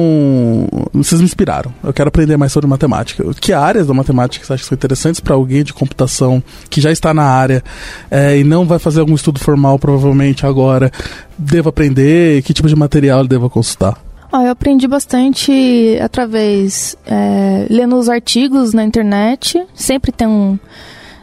Vocês 0.94 1.20
me 1.20 1.26
inspiraram. 1.26 1.72
Eu 1.84 1.92
quero 1.92 2.08
aprender 2.08 2.38
mais 2.38 2.50
sobre 2.50 2.68
matemática. 2.68 3.22
Que 3.38 3.52
áreas 3.52 3.86
da 3.86 3.92
matemática 3.92 4.44
você 4.44 4.54
acha 4.54 4.62
que 4.62 4.68
são 4.68 4.74
interessantes 4.74 5.20
para 5.20 5.34
alguém 5.34 5.62
de 5.62 5.74
computação 5.74 6.42
que 6.70 6.80
já 6.80 6.90
está 6.90 7.12
na 7.12 7.24
área 7.24 7.62
é, 8.10 8.38
e 8.38 8.42
não 8.42 8.64
vai 8.64 8.78
fazer 8.78 9.00
algum 9.00 9.14
estudo 9.14 9.38
formal 9.38 9.78
provavelmente 9.78 10.46
agora? 10.46 10.90
Devo 11.36 11.68
aprender? 11.68 12.42
Que 12.42 12.54
tipo 12.54 12.68
de 12.68 12.74
material 12.74 13.26
devo 13.26 13.50
consultar? 13.50 13.98
Ah, 14.32 14.44
eu 14.44 14.52
aprendi 14.52 14.88
bastante 14.88 15.98
através 16.00 16.96
é, 17.04 17.66
lendo 17.68 17.96
os 17.96 18.08
artigos 18.08 18.72
na 18.72 18.82
internet. 18.82 19.62
Sempre 19.74 20.10
tem 20.10 20.26
um, 20.26 20.58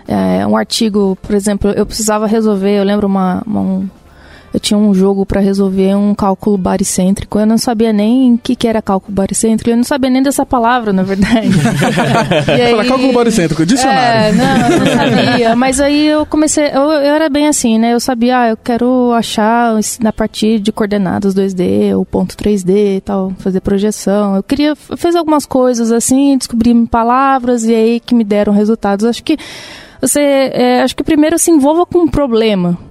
é, 0.07 0.45
um 0.45 0.55
artigo, 0.55 1.17
por 1.19 1.33
exemplo, 1.33 1.71
eu 1.71 1.87
precisava 1.87 2.27
resolver, 2.27 2.77
eu 2.77 2.83
lembro 2.83 3.07
uma, 3.07 3.41
uma 3.47 3.61
um, 3.61 3.89
eu 4.53 4.59
tinha 4.59 4.77
um 4.77 4.93
jogo 4.93 5.25
para 5.25 5.39
resolver 5.39 5.95
um 5.95 6.15
cálculo 6.15 6.57
baricêntrico. 6.57 7.39
Eu 7.39 7.45
não 7.45 7.57
sabia 7.57 7.93
nem 7.93 8.33
o 8.33 8.37
que, 8.37 8.55
que 8.55 8.67
era 8.67 8.81
cálculo 8.81 9.13
baricêntrico. 9.13 9.69
Eu 9.69 9.77
não 9.77 9.83
sabia 9.83 10.09
nem 10.09 10.23
dessa 10.23 10.45
palavra, 10.45 10.91
na 10.91 11.03
verdade. 11.03 11.49
e 12.47 12.61
aí, 12.61 12.71
Fala 12.71 12.85
cálculo 12.85 13.13
baricêntrico, 13.13 13.65
dicionário. 13.65 14.01
É, 14.01 14.31
não, 14.31 14.79
não 14.79 14.85
sabia. 14.85 15.55
Mas 15.55 15.79
aí 15.79 16.07
eu 16.07 16.25
comecei. 16.25 16.65
Eu, 16.65 16.91
eu 16.91 17.13
era 17.13 17.29
bem 17.29 17.47
assim, 17.47 17.77
né? 17.77 17.93
Eu 17.93 17.99
sabia, 17.99 18.39
ah, 18.39 18.49
eu 18.49 18.57
quero 18.57 19.13
achar 19.13 19.75
na 20.01 20.11
partir 20.11 20.59
de 20.59 20.71
coordenadas 20.71 21.35
2D, 21.35 21.95
ou 21.95 22.03
ponto 22.03 22.35
3D 22.35 22.97
e 22.97 23.01
tal, 23.01 23.31
fazer 23.37 23.61
projeção. 23.61 24.35
Eu 24.35 24.41
queria. 24.41 24.73
Eu 24.89 24.97
fiz 24.97 25.15
algumas 25.15 25.45
coisas 25.45 25.91
assim, 25.91 26.37
descobri 26.37 26.73
palavras 26.87 27.65
e 27.65 27.75
aí 27.75 27.99
que 27.99 28.15
me 28.15 28.23
deram 28.23 28.51
resultados. 28.51 29.05
Acho 29.05 29.23
que 29.23 29.37
você. 30.01 30.19
É, 30.53 30.81
acho 30.81 30.95
que 30.95 31.03
primeiro 31.03 31.37
se 31.37 31.51
envolva 31.51 31.85
com 31.85 31.99
um 31.99 32.07
problema 32.07 32.88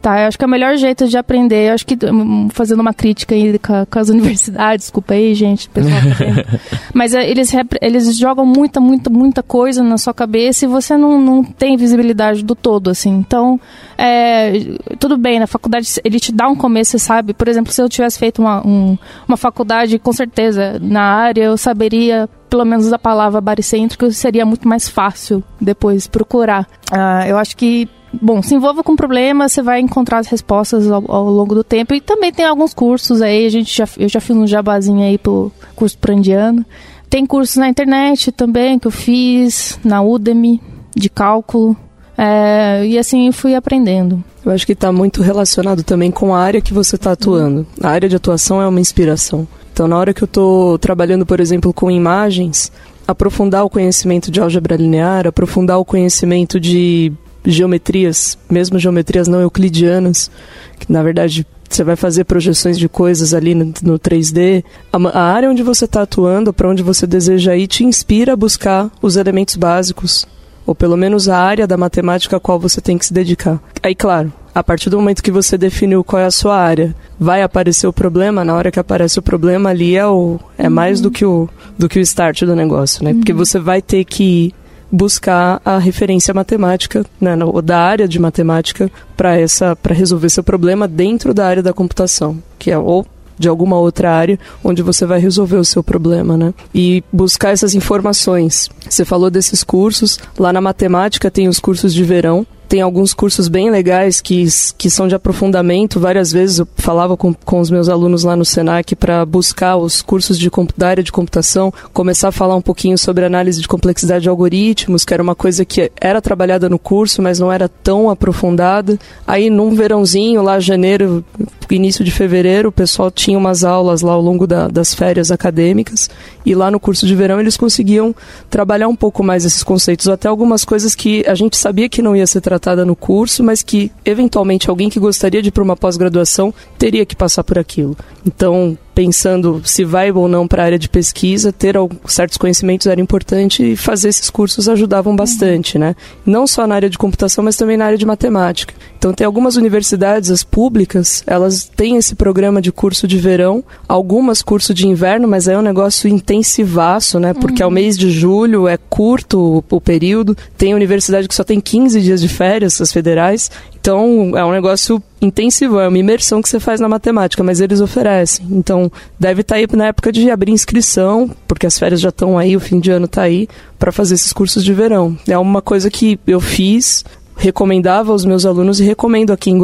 Tá, 0.00 0.22
eu 0.22 0.28
acho 0.28 0.38
que 0.38 0.44
é 0.44 0.46
o 0.46 0.50
melhor 0.50 0.76
jeito 0.76 1.06
de 1.06 1.18
aprender, 1.18 1.68
eu 1.68 1.74
acho 1.74 1.86
que 1.86 1.94
hum, 2.06 2.48
fazendo 2.50 2.80
uma 2.80 2.94
crítica 2.94 3.34
aí 3.34 3.58
com, 3.58 3.84
com 3.84 3.98
as 3.98 4.08
universidades, 4.10 4.86
desculpa 4.86 5.12
aí, 5.12 5.34
gente, 5.34 5.68
pessoal. 5.68 5.94
Tá 5.94 6.60
Mas 6.94 7.12
é, 7.12 7.28
eles, 7.28 7.52
eles 7.82 8.16
jogam 8.16 8.46
muita, 8.46 8.80
muita, 8.80 9.10
muita 9.10 9.42
coisa 9.42 9.82
na 9.82 9.98
sua 9.98 10.14
cabeça 10.14 10.64
e 10.64 10.68
você 10.68 10.96
não, 10.96 11.20
não 11.20 11.44
tem 11.44 11.76
visibilidade 11.76 12.42
do 12.42 12.54
todo, 12.54 12.88
assim. 12.88 13.10
Então, 13.10 13.60
é, 13.98 14.52
tudo 14.98 15.18
bem, 15.18 15.38
na 15.38 15.46
faculdade 15.46 15.88
ele 16.02 16.18
te 16.18 16.32
dá 16.32 16.48
um 16.48 16.56
começo, 16.56 16.92
você 16.92 16.98
sabe. 16.98 17.34
Por 17.34 17.48
exemplo, 17.48 17.70
se 17.70 17.82
eu 17.82 17.88
tivesse 17.88 18.18
feito 18.18 18.40
uma, 18.40 18.66
um, 18.66 18.96
uma 19.28 19.36
faculdade, 19.36 19.98
com 19.98 20.12
certeza, 20.12 20.78
na 20.80 21.02
área, 21.02 21.42
eu 21.42 21.58
saberia 21.58 22.26
pelo 22.48 22.64
menos 22.64 22.92
a 22.92 22.98
palavra 22.98 23.40
baricêntrico 23.40 24.10
seria 24.10 24.44
muito 24.44 24.66
mais 24.66 24.88
fácil 24.88 25.42
depois 25.60 26.08
procurar. 26.08 26.66
Uh, 26.90 27.28
eu 27.28 27.38
acho 27.38 27.56
que 27.56 27.88
bom, 28.12 28.42
se 28.42 28.54
envolva 28.54 28.82
com 28.82 28.96
problemas, 28.96 29.52
você 29.52 29.62
vai 29.62 29.80
encontrar 29.80 30.18
as 30.18 30.26
respostas 30.26 30.90
ao, 30.90 31.04
ao, 31.10 31.30
longo 31.30 31.54
do 31.54 31.64
tempo. 31.64 31.94
E 31.94 32.00
também 32.00 32.32
tem 32.32 32.44
alguns 32.44 32.74
cursos 32.74 33.22
aí, 33.22 33.46
a 33.46 33.50
gente 33.50 33.76
já, 33.76 33.88
eu 33.98 34.08
já 34.08 34.20
fiz 34.20 34.36
um 34.36 34.46
jabazinho 34.46 35.02
aí 35.02 35.18
pro 35.18 35.52
curso 35.74 35.98
prandiano. 35.98 36.64
Tem 37.08 37.26
cursos 37.26 37.56
na 37.56 37.68
internet 37.68 38.30
também 38.30 38.78
que 38.78 38.86
eu 38.86 38.92
fiz, 38.92 39.78
na 39.84 40.00
Udemy, 40.00 40.60
de 40.94 41.08
cálculo. 41.08 41.76
É, 42.16 42.86
e 42.86 42.98
assim 42.98 43.32
fui 43.32 43.54
aprendendo. 43.54 44.22
Eu 44.44 44.52
acho 44.52 44.66
que 44.66 44.72
está 44.72 44.92
muito 44.92 45.22
relacionado 45.22 45.82
também 45.82 46.10
com 46.10 46.34
a 46.34 46.38
área 46.38 46.60
que 46.60 46.72
você 46.72 46.96
está 46.96 47.12
atuando. 47.12 47.66
A 47.82 47.88
área 47.88 48.08
de 48.08 48.16
atuação 48.16 48.60
é 48.60 48.68
uma 48.68 48.80
inspiração. 48.80 49.46
Então, 49.72 49.88
na 49.88 49.96
hora 49.96 50.12
que 50.12 50.22
eu 50.22 50.26
estou 50.26 50.78
trabalhando, 50.78 51.24
por 51.24 51.40
exemplo, 51.40 51.72
com 51.72 51.90
imagens, 51.90 52.70
aprofundar 53.06 53.64
o 53.64 53.70
conhecimento 53.70 54.30
de 54.30 54.40
álgebra 54.40 54.76
linear, 54.76 55.26
aprofundar 55.26 55.78
o 55.78 55.84
conhecimento 55.84 56.60
de 56.60 57.12
geometrias, 57.44 58.38
mesmo 58.48 58.78
geometrias 58.78 59.28
não 59.28 59.40
euclidianas, 59.40 60.30
que 60.78 60.92
na 60.92 61.02
verdade 61.02 61.46
você 61.68 61.84
vai 61.84 61.94
fazer 61.94 62.24
projeções 62.24 62.76
de 62.78 62.88
coisas 62.88 63.32
ali 63.32 63.54
no, 63.54 63.66
no 63.82 63.98
3D. 63.98 64.64
A, 64.92 64.96
a, 65.18 65.22
área 65.22 65.48
onde 65.48 65.62
você 65.62 65.84
está 65.84 66.02
atuando, 66.02 66.52
para 66.52 66.68
onde 66.68 66.82
você 66.82 67.06
deseja 67.06 67.56
ir, 67.56 67.68
te 67.68 67.84
inspira 67.84 68.32
a 68.32 68.36
buscar 68.36 68.90
os 69.00 69.16
elementos 69.16 69.54
básicos, 69.54 70.26
ou 70.66 70.74
pelo 70.74 70.96
menos 70.96 71.28
a 71.28 71.38
área 71.38 71.66
da 71.66 71.76
matemática 71.76 72.36
a 72.36 72.40
qual 72.40 72.58
você 72.58 72.80
tem 72.80 72.98
que 72.98 73.06
se 73.06 73.14
dedicar. 73.14 73.62
Aí, 73.82 73.94
claro, 73.94 74.32
a 74.52 74.64
partir 74.64 74.90
do 74.90 74.98
momento 74.98 75.22
que 75.22 75.30
você 75.30 75.56
definiu 75.56 76.02
qual 76.02 76.20
é 76.20 76.26
a 76.26 76.30
sua 76.30 76.56
área, 76.56 76.94
vai 77.18 77.42
aparecer 77.42 77.86
o 77.86 77.92
problema, 77.92 78.44
na 78.44 78.54
hora 78.54 78.72
que 78.72 78.80
aparece 78.80 79.18
o 79.18 79.22
problema 79.22 79.70
ali 79.70 79.96
é, 79.96 80.06
o, 80.06 80.40
é 80.58 80.64
uhum. 80.64 80.70
mais 80.70 81.00
do 81.00 81.10
que, 81.10 81.24
o, 81.24 81.48
do 81.78 81.88
que 81.88 82.00
o 82.00 82.02
start 82.02 82.42
do 82.42 82.56
negócio, 82.56 83.04
né? 83.04 83.12
Uhum. 83.12 83.18
Porque 83.18 83.32
você 83.32 83.60
vai 83.60 83.80
ter 83.80 84.04
que 84.04 84.24
ir 84.24 84.54
buscar 84.90 85.60
a 85.64 85.78
referência 85.78 86.34
matemática, 86.34 87.04
né, 87.20 87.36
da 87.64 87.78
área 87.78 88.08
de 88.08 88.18
matemática, 88.18 88.90
para 89.16 89.94
resolver 89.94 90.28
seu 90.30 90.42
problema 90.42 90.88
dentro 90.88 91.32
da 91.32 91.46
área 91.46 91.62
da 91.62 91.72
computação, 91.72 92.38
que 92.58 92.70
é 92.70 92.78
ou 92.78 93.06
de 93.38 93.48
alguma 93.48 93.78
outra 93.78 94.12
área 94.12 94.38
onde 94.62 94.82
você 94.82 95.06
vai 95.06 95.18
resolver 95.18 95.56
o 95.56 95.64
seu 95.64 95.82
problema, 95.82 96.36
né? 96.36 96.52
E 96.74 97.02
buscar 97.10 97.50
essas 97.50 97.74
informações. 97.74 98.68
Você 98.86 99.02
falou 99.02 99.30
desses 99.30 99.64
cursos, 99.64 100.18
lá 100.38 100.52
na 100.52 100.60
matemática 100.60 101.30
tem 101.30 101.48
os 101.48 101.58
cursos 101.58 101.94
de 101.94 102.04
verão, 102.04 102.46
tem 102.70 102.80
alguns 102.80 103.12
cursos 103.12 103.48
bem 103.48 103.68
legais 103.68 104.20
que, 104.20 104.46
que 104.78 104.88
são 104.88 105.08
de 105.08 105.14
aprofundamento. 105.16 105.98
Várias 105.98 106.30
vezes 106.30 106.60
eu 106.60 106.68
falava 106.76 107.16
com, 107.16 107.34
com 107.34 107.58
os 107.58 107.68
meus 107.68 107.88
alunos 107.88 108.22
lá 108.22 108.36
no 108.36 108.44
Senac 108.44 108.94
para 108.94 109.26
buscar 109.26 109.76
os 109.76 110.00
cursos 110.00 110.38
de, 110.38 110.48
da 110.76 110.86
área 110.86 111.02
de 111.02 111.10
computação, 111.10 111.74
começar 111.92 112.28
a 112.28 112.32
falar 112.32 112.54
um 112.54 112.62
pouquinho 112.62 112.96
sobre 112.96 113.24
análise 113.24 113.60
de 113.60 113.66
complexidade 113.66 114.22
de 114.22 114.28
algoritmos, 114.28 115.04
que 115.04 115.12
era 115.12 115.20
uma 115.20 115.34
coisa 115.34 115.64
que 115.64 115.90
era 116.00 116.22
trabalhada 116.22 116.68
no 116.68 116.78
curso, 116.78 117.20
mas 117.20 117.40
não 117.40 117.50
era 117.50 117.68
tão 117.68 118.08
aprofundada. 118.08 118.96
Aí, 119.26 119.50
num 119.50 119.74
verãozinho, 119.74 120.40
lá 120.40 120.60
janeiro, 120.60 121.24
início 121.68 122.04
de 122.04 122.12
fevereiro, 122.12 122.68
o 122.68 122.72
pessoal 122.72 123.10
tinha 123.10 123.36
umas 123.36 123.64
aulas 123.64 124.00
lá 124.00 124.12
ao 124.12 124.20
longo 124.20 124.46
da, 124.46 124.68
das 124.68 124.94
férias 124.94 125.32
acadêmicas, 125.32 126.08
e 126.46 126.54
lá 126.54 126.70
no 126.70 126.78
curso 126.78 127.04
de 127.04 127.16
verão 127.16 127.40
eles 127.40 127.56
conseguiam 127.56 128.14
trabalhar 128.48 128.86
um 128.86 128.94
pouco 128.94 129.24
mais 129.24 129.44
esses 129.44 129.64
conceitos, 129.64 130.06
ou 130.06 130.14
até 130.14 130.28
algumas 130.28 130.64
coisas 130.64 130.94
que 130.94 131.24
a 131.26 131.34
gente 131.34 131.56
sabia 131.56 131.88
que 131.88 132.00
não 132.00 132.14
ia 132.14 132.28
ser 132.28 132.40
tratada 132.60 132.84
no 132.84 132.94
curso, 132.94 133.42
mas 133.42 133.62
que 133.62 133.90
eventualmente 134.04 134.68
alguém 134.68 134.90
que 134.90 135.00
gostaria 135.00 135.40
de 135.40 135.48
ir 135.48 135.52
para 135.52 135.64
uma 135.64 135.76
pós-graduação 135.76 136.52
teria 136.78 137.06
que 137.06 137.16
passar 137.16 137.42
por 137.42 137.58
aquilo. 137.58 137.96
Então, 138.24 138.76
pensando 138.94 139.62
se 139.64 139.84
vai 139.84 140.10
ou 140.10 140.28
não 140.28 140.46
para 140.46 140.62
a 140.62 140.66
área 140.66 140.78
de 140.78 140.88
pesquisa, 140.88 141.52
ter 141.52 141.76
certos 142.06 142.36
conhecimentos 142.36 142.86
era 142.86 143.00
importante 143.00 143.72
e 143.72 143.76
fazer 143.76 144.08
esses 144.08 144.30
cursos 144.30 144.68
ajudavam 144.68 145.14
bastante, 145.14 145.78
né? 145.78 145.94
Não 146.24 146.46
só 146.46 146.66
na 146.66 146.74
área 146.74 146.90
de 146.90 146.98
computação, 146.98 147.44
mas 147.44 147.56
também 147.56 147.76
na 147.76 147.86
área 147.86 147.98
de 147.98 148.06
matemática. 148.06 148.74
Então 148.98 149.12
tem 149.14 149.24
algumas 149.26 149.56
universidades, 149.56 150.30
as 150.30 150.44
públicas, 150.44 151.22
elas 151.26 151.64
têm 151.64 151.96
esse 151.96 152.14
programa 152.14 152.60
de 152.60 152.70
curso 152.70 153.08
de 153.08 153.18
verão, 153.18 153.64
algumas 153.88 154.42
curso 154.42 154.74
de 154.74 154.86
inverno, 154.86 155.26
mas 155.26 155.48
é 155.48 155.56
um 155.56 155.62
negócio 155.62 156.08
intensivaço, 156.08 157.18
né? 157.18 157.32
Porque 157.32 157.62
uhum. 157.62 157.68
ao 157.68 157.70
mês 157.70 157.96
de 157.96 158.10
julho 158.10 158.68
é 158.68 158.76
curto 158.76 159.64
o, 159.70 159.76
o 159.76 159.80
período. 159.80 160.36
Tem 160.58 160.74
universidade 160.74 161.28
que 161.28 161.34
só 161.34 161.44
tem 161.44 161.60
15 161.60 162.00
dias 162.00 162.20
de 162.20 162.28
férias, 162.28 162.80
as 162.80 162.92
federais. 162.92 163.50
Então, 163.80 164.32
é 164.36 164.44
um 164.44 164.52
negócio 164.52 165.02
intensivo, 165.22 165.80
é 165.80 165.88
uma 165.88 165.98
imersão 165.98 166.42
que 166.42 166.48
você 166.48 166.60
faz 166.60 166.80
na 166.80 166.88
matemática, 166.88 167.42
mas 167.42 167.60
eles 167.60 167.80
oferecem. 167.80 168.46
Então, 168.50 168.92
deve 169.18 169.40
estar 169.40 169.54
tá 169.54 169.58
aí 169.58 169.66
na 169.72 169.86
época 169.86 170.12
de 170.12 170.30
abrir 170.30 170.52
inscrição, 170.52 171.30
porque 171.48 171.66
as 171.66 171.78
férias 171.78 172.00
já 172.00 172.10
estão 172.10 172.36
aí, 172.36 172.54
o 172.54 172.60
fim 172.60 172.78
de 172.78 172.90
ano 172.90 173.06
está 173.06 173.22
aí, 173.22 173.48
para 173.78 173.90
fazer 173.90 174.14
esses 174.14 174.32
cursos 174.34 174.62
de 174.62 174.74
verão. 174.74 175.16
É 175.26 175.38
uma 175.38 175.62
coisa 175.62 175.90
que 175.90 176.20
eu 176.26 176.40
fiz, 176.40 177.04
recomendava 177.40 178.12
aos 178.12 178.24
meus 178.24 178.44
alunos 178.44 178.80
e 178.80 178.84
recomendo 178.84 179.32
a 179.32 179.36
quem, 179.36 179.58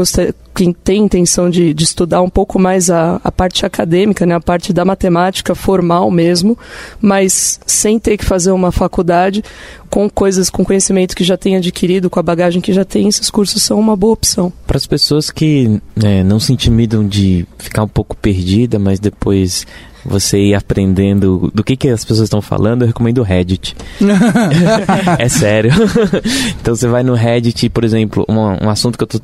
quem 0.55 0.73
tem 0.73 1.05
intenção 1.05 1.51
de, 1.51 1.75
de 1.75 1.85
estudar 1.85 2.23
um 2.23 2.31
pouco 2.31 2.59
mais 2.59 2.89
a, 2.89 3.21
a 3.23 3.31
parte 3.31 3.67
acadêmica, 3.67 4.25
né, 4.25 4.35
a 4.35 4.41
parte 4.41 4.73
da 4.73 4.83
matemática 4.83 5.55
formal 5.55 6.11
mesmo, 6.11 6.59
mas 7.01 7.61
sem 7.67 7.99
ter 7.99 8.17
que 8.17 8.25
fazer 8.25 8.51
uma 8.51 8.73
faculdade, 8.73 9.45
com 9.91 10.09
coisas, 10.09 10.49
com 10.49 10.65
conhecimento 10.65 11.15
que 11.15 11.23
já 11.23 11.37
tem 11.37 11.55
adquirido, 11.55 12.09
com 12.09 12.19
a 12.19 12.23
bagagem 12.23 12.63
que 12.63 12.73
já 12.73 12.85
tem, 12.85 13.09
esses 13.09 13.29
cursos 13.29 13.63
são 13.63 13.79
uma 13.79 13.95
boa 13.95 14.15
opção. 14.15 14.51
Para 14.67 14.79
as 14.79 14.87
pessoas 14.87 15.31
que 15.31 15.79
é, 16.03 16.25
não 16.25 16.41
se 16.41 16.55
intimidam 16.55 17.07
de 17.07 17.47
ficar 17.59 17.83
um 17.83 17.89
pouco 17.89 18.17
perdida, 18.17 18.79
mas 18.79 18.99
depois 18.99 19.67
você 20.09 20.39
ir 20.39 20.55
aprendendo 20.55 21.51
do 21.55 21.65
que, 21.65 21.77
que 21.77 21.89
as 21.89 22.05
pessoas 22.05 22.27
estão 22.27 22.41
falando, 22.41 22.83
eu 22.83 22.87
recomendo 22.89 23.19
o 23.19 23.23
Reddit. 23.23 23.77
é 25.19 25.29
sério. 25.29 25.73
então 26.61 26.75
você 26.75 26.89
vai 26.89 27.03
no 27.03 27.15
Reddit, 27.15 27.69
por 27.69 27.85
exemplo, 27.85 28.25
um, 28.29 28.67
um 28.67 28.71
assunto 28.71 28.97
que 28.97 29.05
eu 29.05 29.09
tô 29.09 29.21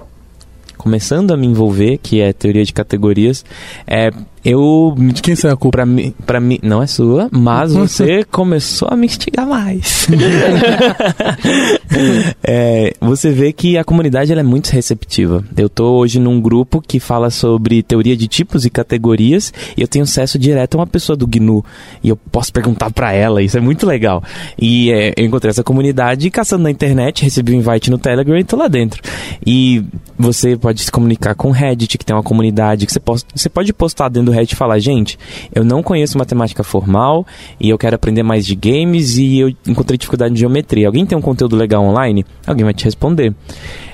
começando 0.76 1.30
a 1.32 1.36
me 1.36 1.46
envolver, 1.46 1.98
que 1.98 2.20
é 2.20 2.32
teoria 2.32 2.64
de 2.64 2.72
categorias, 2.72 3.44
é 3.86 4.10
eu. 4.44 4.94
De 4.96 5.22
quem 5.22 5.34
é 5.34 5.48
a 5.48 5.56
culpa? 5.56 5.78
Pra 5.78 5.86
mim, 5.86 6.14
pra 6.26 6.40
mim, 6.40 6.58
não 6.62 6.82
é 6.82 6.86
sua, 6.86 7.28
mas 7.30 7.72
você 7.74 8.24
começou 8.24 8.88
a 8.90 8.96
me 8.96 9.06
instigar 9.06 9.46
mais. 9.46 10.08
é, 12.42 12.92
você 13.00 13.30
vê 13.30 13.52
que 13.52 13.78
a 13.78 13.84
comunidade 13.84 14.32
ela 14.32 14.40
é 14.40 14.44
muito 14.44 14.70
receptiva. 14.70 15.44
Eu 15.56 15.68
tô 15.68 15.98
hoje 15.98 16.18
num 16.18 16.40
grupo 16.40 16.80
que 16.80 16.98
fala 16.98 17.30
sobre 17.30 17.82
teoria 17.82 18.16
de 18.16 18.26
tipos 18.26 18.64
e 18.64 18.70
categorias 18.70 19.52
e 19.76 19.82
eu 19.82 19.88
tenho 19.88 20.04
acesso 20.04 20.38
direto 20.38 20.74
a 20.74 20.78
uma 20.78 20.86
pessoa 20.86 21.16
do 21.16 21.26
GNU 21.26 21.64
e 22.02 22.08
eu 22.08 22.16
posso 22.16 22.52
perguntar 22.52 22.90
para 22.90 23.12
ela, 23.12 23.42
isso 23.42 23.56
é 23.56 23.60
muito 23.60 23.86
legal. 23.86 24.22
E 24.58 24.90
é, 24.90 25.12
eu 25.16 25.24
encontrei 25.24 25.50
essa 25.50 25.62
comunidade 25.62 26.30
caçando 26.30 26.64
na 26.64 26.70
internet, 26.70 27.22
recebi 27.22 27.54
um 27.54 27.58
invite 27.58 27.90
no 27.90 27.98
Telegram 27.98 28.38
e 28.38 28.44
tô 28.44 28.56
lá 28.56 28.68
dentro. 28.68 29.00
E 29.46 29.84
você 30.18 30.56
pode 30.56 30.82
se 30.82 30.90
comunicar 30.90 31.34
com 31.34 31.48
o 31.48 31.52
Reddit, 31.52 31.98
que 31.98 32.04
tem 32.04 32.14
uma 32.14 32.22
comunidade 32.22 32.86
que 32.86 32.92
você, 32.92 33.00
posta, 33.00 33.28
você 33.34 33.48
pode 33.48 33.72
postar 33.72 34.08
dentro 34.08 34.31
do 34.32 34.42
e 34.52 34.56
falar, 34.56 34.78
gente, 34.78 35.18
eu 35.54 35.64
não 35.64 35.82
conheço 35.82 36.18
matemática 36.18 36.62
formal 36.62 37.26
e 37.60 37.68
eu 37.68 37.78
quero 37.78 37.94
aprender 37.96 38.22
mais 38.22 38.46
de 38.46 38.54
games 38.54 39.16
e 39.16 39.38
eu 39.38 39.52
encontrei 39.66 39.96
dificuldade 39.96 40.34
em 40.34 40.36
geometria. 40.36 40.86
Alguém 40.86 41.06
tem 41.06 41.16
um 41.16 41.22
conteúdo 41.22 41.56
legal 41.56 41.84
online? 41.84 42.24
Alguém 42.46 42.64
vai 42.64 42.74
te 42.74 42.84
responder. 42.84 43.34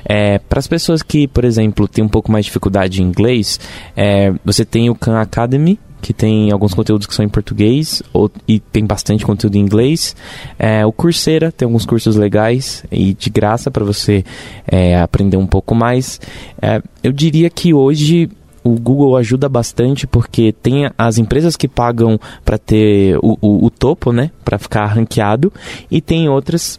É, 0.04 0.38
Para 0.38 0.58
as 0.58 0.66
pessoas 0.66 1.02
que, 1.02 1.26
por 1.28 1.44
exemplo, 1.44 1.86
têm 1.86 2.04
um 2.04 2.08
pouco 2.08 2.32
mais 2.32 2.44
de 2.44 2.48
dificuldade 2.48 3.02
em 3.02 3.06
inglês, 3.06 3.60
é, 3.96 4.32
você 4.44 4.64
tem 4.64 4.88
o 4.88 4.94
Khan 4.94 5.20
Academy, 5.20 5.78
que 6.00 6.12
tem 6.12 6.50
alguns 6.52 6.74
conteúdos 6.74 7.06
que 7.06 7.14
são 7.14 7.24
em 7.24 7.28
português 7.28 8.02
ou, 8.12 8.30
e 8.46 8.60
tem 8.60 8.86
bastante 8.86 9.24
conteúdo 9.24 9.56
em 9.56 9.60
inglês. 9.60 10.14
É, 10.58 10.86
o 10.86 10.92
Coursera 10.92 11.50
tem 11.50 11.66
alguns 11.66 11.84
cursos 11.84 12.16
legais 12.16 12.84
e 12.90 13.14
de 13.14 13.30
graça 13.30 13.70
para 13.70 13.84
você 13.84 14.24
é, 14.66 14.98
aprender 14.98 15.36
um 15.36 15.46
pouco 15.46 15.74
mais. 15.74 16.20
É, 16.62 16.80
eu 17.02 17.12
diria 17.12 17.50
que 17.50 17.74
hoje 17.74 18.30
o 18.62 18.70
Google 18.78 19.16
ajuda 19.16 19.48
bastante 19.48 20.06
porque 20.06 20.52
tem 20.52 20.90
as 20.96 21.18
empresas 21.18 21.56
que 21.56 21.68
pagam 21.68 22.18
para 22.44 22.58
ter 22.58 23.16
o, 23.18 23.38
o, 23.40 23.66
o, 23.66 23.70
topo, 23.70 24.12
né, 24.12 24.30
para 24.44 24.58
ficar 24.58 24.86
ranqueado, 24.86 25.52
e 25.90 26.00
tem 26.00 26.28
outras 26.28 26.78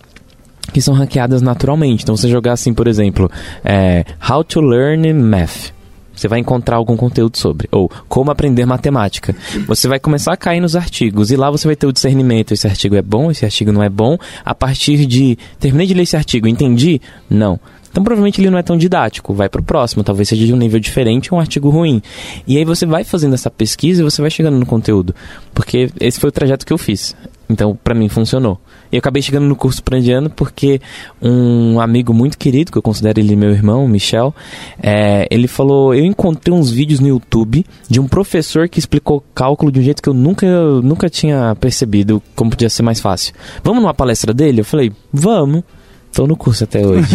que 0.74 0.82
são 0.82 0.94
ranqueadas 0.94 1.42
naturalmente. 1.42 2.04
Então, 2.04 2.16
você 2.16 2.30
jogar 2.30 2.54
assim, 2.54 2.74
por 2.74 2.88
exemplo, 2.88 3.30
é, 3.64 4.06
How 4.30 4.44
to 4.44 4.62
Learn 4.62 5.14
Math 5.14 5.72
você 6.20 6.28
vai 6.28 6.40
encontrar 6.40 6.76
algum 6.76 6.98
conteúdo 6.98 7.38
sobre. 7.38 7.70
Ou 7.72 7.90
como 8.10 8.30
aprender 8.30 8.66
matemática. 8.66 9.34
Você 9.66 9.88
vai 9.88 10.00
começar 10.00 10.34
a 10.34 10.38
cair 10.38 10.60
nos 10.60 10.76
artigos 10.76 11.32
e 11.32 11.38
lá 11.38 11.50
você 11.50 11.66
vai 11.66 11.76
ter 11.76 11.88
o 11.88 11.94
discernimento. 11.94 12.54
Esse 12.54 12.68
artigo 12.68 12.96
é 12.96 13.02
bom, 13.02 13.32
esse 13.32 13.46
artigo 13.46 13.72
não 13.72 13.82
é 13.82 13.90
bom. 13.90 14.18
A 14.44 14.54
partir 14.54 15.06
de. 15.06 15.38
Terminei 15.60 15.88
de 15.88 15.94
ler 15.94 16.04
esse 16.04 16.18
artigo, 16.18 16.48
entendi? 16.48 17.02
Não. 17.30 17.58
Então 17.90 18.04
provavelmente 18.04 18.40
ele 18.40 18.50
não 18.50 18.58
é 18.58 18.64
tão 18.64 18.78
didático, 18.78 19.34
vai 19.34 19.50
para 19.50 19.62
o 19.62 19.64
próximo, 19.64 20.04
talvez 20.04 20.30
seja 20.30 20.46
de 20.46 20.54
um 20.54 20.58
nível 20.58 20.80
diferente, 20.80 21.34
um 21.34 21.40
artigo 21.40 21.70
ruim. 21.70 22.02
E 22.48 22.58
aí 22.58 22.66
você 22.66 22.86
vai 22.86 23.04
fazendo 23.04 23.34
essa 23.34 23.50
pesquisa 23.50 24.02
e 24.02 24.04
você 24.04 24.22
vai 24.22 24.32
chegando 24.32 24.58
no 24.58 24.66
conteúdo, 24.66 25.14
porque 25.54 25.90
esse 26.00 26.20
foi 26.20 26.30
o 26.30 26.32
trajeto 26.32 26.66
que 26.66 26.74
eu 26.74 26.78
fiz. 26.78 27.16
Então 27.50 27.78
para 27.84 27.96
mim 27.96 28.08
funcionou. 28.08 28.60
E 28.92 28.96
eu 28.96 29.00
acabei 29.00 29.22
chegando 29.22 29.46
no 29.46 29.56
curso 29.56 29.84
prandiano 29.84 30.30
porque 30.30 30.82
um 31.22 31.80
amigo 31.80 32.14
muito 32.14 32.38
querido, 32.38 32.72
que 32.72 32.78
eu 32.78 32.82
considero 32.82 33.20
ele 33.20 33.36
meu 33.36 33.52
irmão, 33.52 33.88
Michel, 33.88 34.34
é, 34.82 35.28
ele 35.32 35.48
falou: 35.48 35.94
Eu 35.94 36.06
encontrei 36.06 36.54
uns 36.56 36.72
vídeos 36.72 37.00
no 37.00 37.08
YouTube 37.08 37.66
de 37.88 38.00
um 38.00 38.08
professor 38.08 38.68
que 38.68 38.80
explicou 38.80 39.24
cálculo 39.34 39.72
de 39.72 39.80
um 39.80 39.84
jeito 39.84 40.02
que 40.02 40.10
eu 40.10 40.14
nunca, 40.14 40.46
eu 40.46 40.82
nunca 40.82 41.10
tinha 41.10 41.56
percebido 41.60 42.22
como 42.36 42.52
podia 42.52 42.70
ser 42.70 42.84
mais 42.84 43.00
fácil. 43.00 43.34
Vamos 43.64 43.82
numa 43.82 43.94
palestra 43.94 44.34
dele? 44.34 44.62
Eu 44.62 44.66
falei: 44.66 44.92
Vamos. 45.12 45.64
Estou 46.12 46.28
no 46.28 46.36
curso 46.36 46.64
até 46.64 46.86
hoje. 46.86 47.08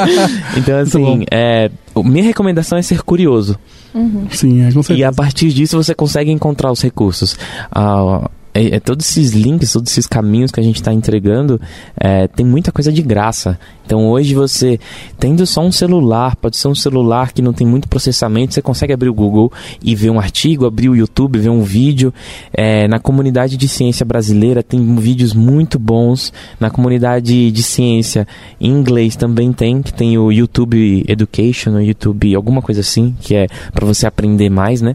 então, 0.56 0.78
assim, 0.78 1.24
é, 1.30 1.70
minha 1.96 2.24
recomendação 2.24 2.76
é 2.76 2.82
ser 2.82 3.02
curioso. 3.02 3.58
Uhum. 3.94 4.26
Sim, 4.30 4.62
é 4.62 4.72
com 4.72 4.82
certeza. 4.82 5.00
E 5.00 5.04
a 5.04 5.12
partir 5.12 5.48
disso 5.52 5.82
você 5.82 5.94
consegue 5.94 6.30
encontrar 6.30 6.70
os 6.70 6.82
recursos. 6.82 7.36
Ah, 7.70 8.28
é, 8.54 8.76
é, 8.76 8.80
todos 8.80 9.04
esses 9.04 9.32
links, 9.32 9.72
todos 9.72 9.90
esses 9.90 10.06
caminhos 10.06 10.52
que 10.52 10.60
a 10.60 10.62
gente 10.62 10.76
está 10.76 10.92
entregando, 10.92 11.60
é, 11.98 12.28
tem 12.28 12.46
muita 12.46 12.70
coisa 12.70 12.92
de 12.92 13.02
graça. 13.02 13.58
Então 13.84 14.08
hoje 14.08 14.32
você, 14.32 14.78
tendo 15.18 15.44
só 15.44 15.60
um 15.60 15.72
celular, 15.72 16.36
pode 16.36 16.56
ser 16.56 16.68
um 16.68 16.74
celular 16.74 17.32
que 17.32 17.42
não 17.42 17.52
tem 17.52 17.66
muito 17.66 17.88
processamento, 17.88 18.54
você 18.54 18.62
consegue 18.62 18.92
abrir 18.92 19.08
o 19.08 19.14
Google 19.14 19.52
e 19.82 19.94
ver 19.94 20.10
um 20.10 20.20
artigo, 20.20 20.64
abrir 20.64 20.88
o 20.88 20.94
YouTube, 20.94 21.38
ver 21.38 21.50
um 21.50 21.62
vídeo. 21.62 22.14
É, 22.52 22.86
na 22.86 23.00
comunidade 23.00 23.56
de 23.56 23.66
ciência 23.66 24.06
brasileira 24.06 24.62
tem 24.62 24.94
vídeos 24.96 25.34
muito 25.34 25.78
bons. 25.78 26.32
Na 26.60 26.70
comunidade 26.70 27.50
de 27.50 27.62
ciência 27.62 28.26
em 28.60 28.70
inglês 28.70 29.16
também 29.16 29.52
tem, 29.52 29.82
que 29.82 29.92
tem 29.92 30.16
o 30.16 30.30
YouTube 30.30 31.04
Education, 31.08 31.72
o 31.72 31.82
YouTube 31.82 32.34
alguma 32.36 32.62
coisa 32.62 32.80
assim, 32.80 33.16
que 33.20 33.34
é 33.34 33.48
para 33.72 33.84
você 33.84 34.06
aprender 34.06 34.48
mais, 34.48 34.80
né? 34.80 34.94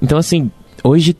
Então 0.00 0.18
assim, 0.18 0.50
hoje 0.84 1.16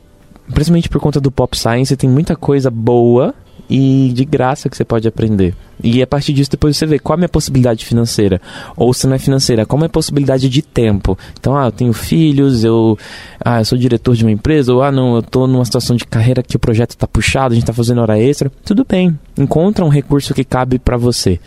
principalmente 0.52 0.88
por 0.88 1.00
conta 1.00 1.20
do 1.20 1.30
pop 1.30 1.56
science, 1.56 1.96
tem 1.96 2.08
muita 2.08 2.36
coisa 2.36 2.70
boa 2.70 3.34
e 3.68 4.10
de 4.14 4.24
graça 4.24 4.68
que 4.68 4.76
você 4.76 4.84
pode 4.84 5.06
aprender. 5.06 5.54
E 5.82 6.02
a 6.02 6.06
partir 6.06 6.32
disso 6.32 6.50
depois 6.50 6.76
você 6.76 6.86
vê 6.86 6.98
qual 6.98 7.14
é 7.14 7.16
a 7.16 7.18
minha 7.18 7.28
possibilidade 7.28 7.84
financeira. 7.84 8.40
Ou 8.76 8.92
se 8.94 9.06
não 9.06 9.14
é 9.14 9.18
financeira, 9.18 9.66
qual 9.66 9.82
é 9.82 9.86
a 9.86 9.90
possibilidade 9.90 10.48
de 10.48 10.62
tempo. 10.62 11.16
Então, 11.38 11.56
ah, 11.56 11.66
eu 11.66 11.72
tenho 11.72 11.92
filhos, 11.92 12.64
eu, 12.64 12.98
ah, 13.44 13.60
eu 13.60 13.64
sou 13.64 13.76
diretor 13.76 14.16
de 14.16 14.24
uma 14.24 14.32
empresa, 14.32 14.72
ou 14.72 14.82
ah, 14.82 14.90
não, 14.90 15.14
eu 15.14 15.20
estou 15.20 15.46
numa 15.46 15.64
situação 15.64 15.96
de 15.96 16.04
carreira 16.04 16.42
que 16.42 16.56
o 16.56 16.60
projeto 16.60 16.90
está 16.90 17.06
puxado, 17.06 17.52
a 17.52 17.54
gente 17.54 17.64
está 17.64 17.72
fazendo 17.72 18.00
hora 18.00 18.18
extra. 18.18 18.50
Tudo 18.64 18.86
bem, 18.88 19.18
encontra 19.36 19.84
um 19.84 19.88
recurso 19.88 20.34
que 20.34 20.44
cabe 20.44 20.78
para 20.78 20.96
você. 20.96 21.38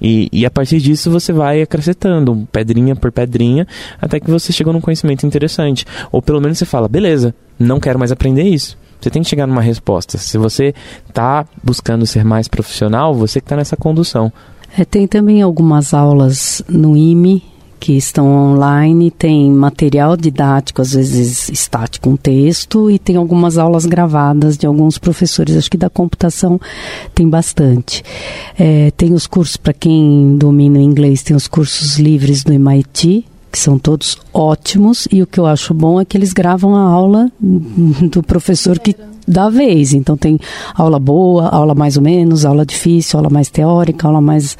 E, 0.00 0.28
e 0.32 0.46
a 0.46 0.50
partir 0.50 0.78
disso 0.80 1.10
você 1.10 1.32
vai 1.32 1.62
acrescentando, 1.62 2.46
pedrinha 2.52 2.94
por 2.94 3.10
pedrinha, 3.10 3.66
até 4.00 4.20
que 4.20 4.30
você 4.30 4.52
chegou 4.52 4.72
num 4.72 4.80
conhecimento 4.80 5.26
interessante. 5.26 5.84
Ou 6.12 6.22
pelo 6.22 6.40
menos 6.40 6.58
você 6.58 6.64
fala, 6.64 6.88
beleza, 6.88 7.34
não 7.58 7.80
quero 7.80 7.98
mais 7.98 8.12
aprender 8.12 8.44
isso. 8.44 8.76
Você 9.00 9.10
tem 9.10 9.22
que 9.22 9.28
chegar 9.28 9.46
numa 9.46 9.60
resposta. 9.60 10.18
Se 10.18 10.36
você 10.38 10.74
está 11.08 11.46
buscando 11.62 12.06
ser 12.06 12.24
mais 12.24 12.48
profissional, 12.48 13.14
você 13.14 13.40
que 13.40 13.46
está 13.46 13.56
nessa 13.56 13.76
condução. 13.76 14.32
É, 14.76 14.84
tem 14.84 15.06
também 15.06 15.40
algumas 15.40 15.94
aulas 15.94 16.62
no 16.68 16.96
IME 16.96 17.42
que 17.78 17.96
estão 17.96 18.26
online, 18.26 19.10
tem 19.10 19.50
material 19.50 20.16
didático, 20.16 20.82
às 20.82 20.92
vezes 20.92 21.48
estático, 21.48 22.10
um 22.10 22.16
texto, 22.16 22.90
e 22.90 22.98
tem 22.98 23.16
algumas 23.16 23.58
aulas 23.58 23.86
gravadas 23.86 24.56
de 24.56 24.66
alguns 24.66 24.98
professores. 24.98 25.56
Acho 25.56 25.70
que 25.70 25.76
da 25.76 25.88
computação 25.88 26.60
tem 27.14 27.28
bastante. 27.28 28.02
É, 28.58 28.90
tem 28.96 29.12
os 29.14 29.26
cursos, 29.26 29.56
para 29.56 29.72
quem 29.72 30.36
domina 30.36 30.78
o 30.78 30.82
inglês, 30.82 31.22
tem 31.22 31.36
os 31.36 31.46
cursos 31.46 31.98
livres 31.98 32.42
do 32.42 32.52
MIT, 32.52 33.24
que 33.50 33.58
são 33.58 33.78
todos 33.78 34.18
ótimos, 34.32 35.08
e 35.10 35.22
o 35.22 35.26
que 35.26 35.40
eu 35.40 35.46
acho 35.46 35.72
bom 35.72 36.00
é 36.00 36.04
que 36.04 36.16
eles 36.16 36.32
gravam 36.32 36.74
a 36.74 36.82
aula 36.82 37.30
do 37.40 38.22
professor 38.22 38.78
que 38.78 38.94
da 39.28 39.50
vez. 39.50 39.92
Então 39.92 40.16
tem 40.16 40.40
aula 40.74 40.98
boa, 40.98 41.48
aula 41.48 41.74
mais 41.74 41.96
ou 41.96 42.02
menos, 42.02 42.46
aula 42.46 42.64
difícil, 42.64 43.18
aula 43.18 43.28
mais 43.28 43.50
teórica, 43.50 44.08
aula 44.08 44.20
mais 44.20 44.56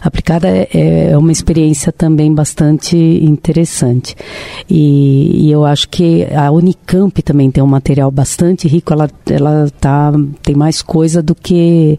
aplicada. 0.00 0.48
É, 0.48 1.10
é 1.10 1.18
uma 1.18 1.32
experiência 1.32 1.90
também 1.90 2.32
bastante 2.32 2.96
interessante. 2.96 4.14
E, 4.70 5.46
e, 5.46 5.50
eu 5.50 5.64
acho 5.64 5.88
que 5.88 6.24
a 6.32 6.50
Unicamp 6.52 7.20
também 7.22 7.50
tem 7.50 7.62
um 7.62 7.66
material 7.66 8.10
bastante 8.10 8.68
rico. 8.68 8.92
Ela, 8.92 9.10
ela 9.28 9.68
tá, 9.80 10.12
tem 10.42 10.54
mais 10.54 10.80
coisa 10.80 11.20
do 11.20 11.34
que, 11.34 11.98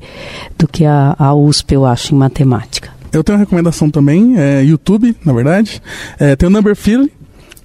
do 0.57 0.67
que 0.67 0.85
a, 0.85 1.15
a 1.19 1.35
USP, 1.35 1.73
eu 1.73 1.85
acho, 1.85 2.15
em 2.15 2.17
matemática. 2.17 3.02
Eu 3.13 3.23
tenho 3.23 3.37
uma 3.37 3.43
recomendação 3.43 3.89
também, 3.89 4.35
é 4.37 4.63
YouTube, 4.63 5.15
na 5.23 5.31
verdade. 5.31 5.81
É, 6.19 6.35
tem 6.35 6.49
o 6.49 6.51
Numberphile, 6.51 7.11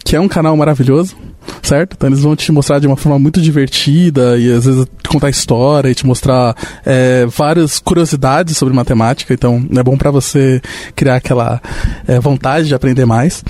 que 0.04 0.14
é 0.14 0.20
um 0.20 0.28
canal 0.28 0.56
maravilhoso 0.56 1.16
certo? 1.62 1.94
Então 1.96 2.08
eles 2.08 2.20
vão 2.20 2.34
te 2.36 2.50
mostrar 2.52 2.78
de 2.78 2.86
uma 2.86 2.96
forma 2.96 3.18
muito 3.18 3.40
divertida 3.40 4.38
e 4.38 4.52
às 4.52 4.64
vezes 4.64 4.86
contar 5.08 5.30
história 5.30 5.90
e 5.90 5.94
te 5.94 6.06
mostrar 6.06 6.54
é, 6.84 7.26
várias 7.26 7.78
curiosidades 7.78 8.56
sobre 8.56 8.74
matemática. 8.74 9.34
Então 9.34 9.66
é 9.76 9.82
bom 9.82 9.96
para 9.96 10.10
você 10.10 10.60
criar 10.94 11.16
aquela 11.16 11.60
é, 12.06 12.18
vontade 12.20 12.68
de 12.68 12.74
aprender 12.74 13.04
mais. 13.04 13.44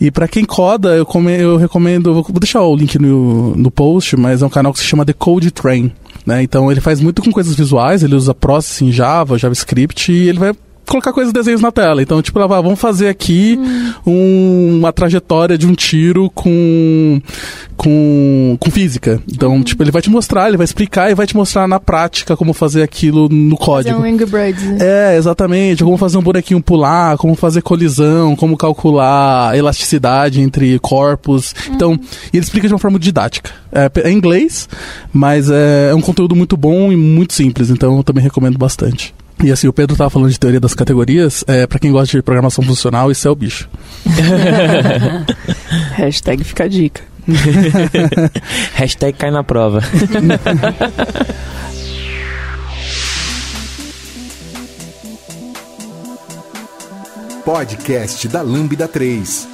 E 0.00 0.10
para 0.10 0.28
quem 0.28 0.44
coda, 0.44 0.96
eu, 0.96 1.06
come, 1.06 1.32
eu 1.32 1.56
recomendo, 1.56 2.14
vou 2.14 2.24
deixar 2.40 2.62
o 2.62 2.74
link 2.74 2.98
no, 2.98 3.56
no 3.56 3.70
post, 3.70 4.16
mas 4.16 4.42
é 4.42 4.46
um 4.46 4.50
canal 4.50 4.72
que 4.72 4.78
se 4.78 4.84
chama 4.84 5.04
The 5.04 5.12
Code 5.12 5.50
Train. 5.50 5.92
Né? 6.26 6.42
Então 6.42 6.70
ele 6.70 6.80
faz 6.80 7.00
muito 7.00 7.22
com 7.22 7.32
coisas 7.32 7.54
visuais, 7.54 8.02
ele 8.02 8.14
usa 8.14 8.34
Processing 8.34 8.92
Java, 8.92 9.38
JavaScript 9.38 10.12
e 10.12 10.28
ele 10.28 10.38
vai 10.38 10.52
colocar 10.90 11.12
coisas 11.12 11.32
desenhos 11.32 11.60
na 11.60 11.70
tela. 11.70 12.02
Então, 12.02 12.20
tipo, 12.20 12.38
ela 12.38 12.60
vamos 12.60 12.80
fazer 12.80 13.08
aqui 13.08 13.56
hum. 13.58 13.92
um, 14.04 14.78
uma 14.80 14.92
trajetória 14.92 15.56
de 15.56 15.66
um 15.66 15.72
tiro 15.72 16.28
com, 16.30 17.22
com, 17.76 18.56
com 18.58 18.70
física. 18.70 19.22
Então, 19.32 19.54
hum. 19.54 19.62
tipo, 19.62 19.82
ele 19.82 19.92
vai 19.92 20.02
te 20.02 20.10
mostrar, 20.10 20.48
ele 20.48 20.56
vai 20.56 20.64
explicar 20.64 21.08
e 21.08 21.14
vai 21.14 21.26
te 21.26 21.36
mostrar 21.36 21.68
na 21.68 21.78
prática 21.78 22.36
como 22.36 22.52
fazer 22.52 22.82
aquilo 22.82 23.28
no 23.28 23.56
código. 23.56 23.96
Fazer 23.96 24.08
um 24.08 24.12
Angry 24.12 24.26
Birds, 24.26 24.64
né? 24.64 24.78
É, 24.80 25.16
exatamente. 25.16 25.84
Como 25.84 25.96
fazer 25.96 26.18
um 26.18 26.22
bonequinho 26.22 26.60
pular, 26.60 27.16
como 27.16 27.36
fazer 27.36 27.62
colisão, 27.62 28.34
como 28.34 28.56
calcular 28.56 29.56
elasticidade 29.56 30.40
entre 30.40 30.76
corpos. 30.80 31.54
Hum. 31.68 31.72
Então, 31.74 32.00
e 32.32 32.36
ele 32.36 32.44
explica 32.44 32.66
de 32.66 32.74
uma 32.74 32.80
forma 32.80 32.98
didática. 32.98 33.52
É, 33.72 33.88
é 34.02 34.10
em 34.10 34.16
inglês, 34.16 34.68
mas 35.12 35.48
é, 35.48 35.90
é 35.90 35.94
um 35.94 36.00
conteúdo 36.00 36.34
muito 36.34 36.56
bom 36.56 36.90
e 36.90 36.96
muito 36.96 37.32
simples. 37.32 37.70
Então, 37.70 37.96
eu 37.96 38.02
também 38.02 38.24
recomendo 38.24 38.58
bastante. 38.58 39.14
E 39.42 39.50
assim, 39.50 39.66
o 39.66 39.72
Pedro 39.72 39.96
tava 39.96 40.10
falando 40.10 40.30
de 40.30 40.38
teoria 40.38 40.60
das 40.60 40.74
categorias. 40.74 41.42
É, 41.46 41.66
para 41.66 41.78
quem 41.78 41.90
gosta 41.90 42.14
de 42.14 42.22
programação 42.22 42.62
funcional, 42.62 43.10
isso 43.10 43.26
é 43.26 43.30
o 43.30 43.34
bicho. 43.34 43.70
Hashtag 45.96 46.44
fica 46.44 46.64
a 46.64 46.68
dica. 46.68 47.00
Hashtag 48.74 49.16
cai 49.16 49.30
na 49.30 49.42
prova. 49.42 49.80
Podcast 57.44 58.28
da 58.28 58.42
Lambda 58.42 58.86
3. 58.86 59.48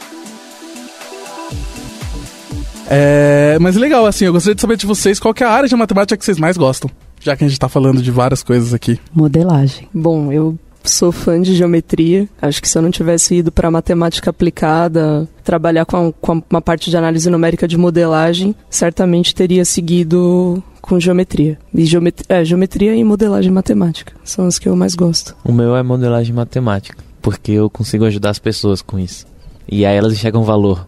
É, 2.89 3.57
mas 3.61 3.77
legal, 3.77 4.05
assim, 4.07 4.25
eu 4.25 4.33
gostaria 4.33 4.57
de 4.57 4.61
saber 4.61 4.77
de 4.77 4.87
vocês 4.87 5.21
qual 5.21 5.33
é 5.41 5.45
a 5.45 5.51
área 5.51 5.69
de 5.69 5.77
matemática 5.77 6.17
que 6.17 6.25
vocês 6.25 6.39
mais 6.39 6.57
gostam 6.57 6.91
já 7.27 7.37
que 7.37 7.43
a 7.43 7.49
gente 7.49 7.57
está 7.57 7.69
falando 7.69 8.01
de 8.01 8.11
várias 8.11 8.43
coisas 8.43 8.73
aqui? 8.73 9.01
Modelagem. 9.13 9.89
Bom, 9.93 10.31
eu 10.33 10.57
sou 10.85 11.11
fã 11.11 11.43
de 11.43 11.57
geometria. 11.57 12.29
Acho 12.41 12.63
que 12.63 12.69
se 12.69 12.79
eu 12.79 12.83
não 12.83 12.91
tivesse 12.91 13.35
ido 13.35 13.51
para 13.51 13.69
matemática 13.69 14.31
aplicada, 14.31 15.29
trabalhar 15.43 15.85
com, 15.85 15.97
a, 16.09 16.13
com 16.13 16.43
uma 16.49 16.63
parte 16.63 16.89
de 16.89 16.97
análise 16.97 17.29
numérica 17.29 17.67
de 17.67 17.77
modelagem, 17.77 18.55
certamente 18.71 19.35
teria 19.35 19.65
seguido 19.65 20.63
com 20.81 21.01
geometria. 21.01 21.59
E 21.75 21.85
geometria, 21.85 22.27
é, 22.29 22.45
geometria 22.45 22.95
e 22.95 23.03
modelagem 23.03 23.51
matemática 23.51 24.13
são 24.23 24.47
as 24.47 24.57
que 24.57 24.69
eu 24.69 24.77
mais 24.77 24.95
gosto. 24.95 25.35
O 25.45 25.53
meu 25.53 25.75
é 25.75 25.83
modelagem 25.83 26.33
matemática, 26.33 27.03
porque 27.21 27.51
eu 27.51 27.69
consigo 27.69 28.05
ajudar 28.05 28.31
as 28.31 28.39
pessoas 28.39 28.81
com 28.81 29.01
isso. 29.01 29.27
E 29.69 29.85
aí 29.85 29.97
elas 29.97 30.13
enxergam 30.13 30.45
valor. 30.45 30.87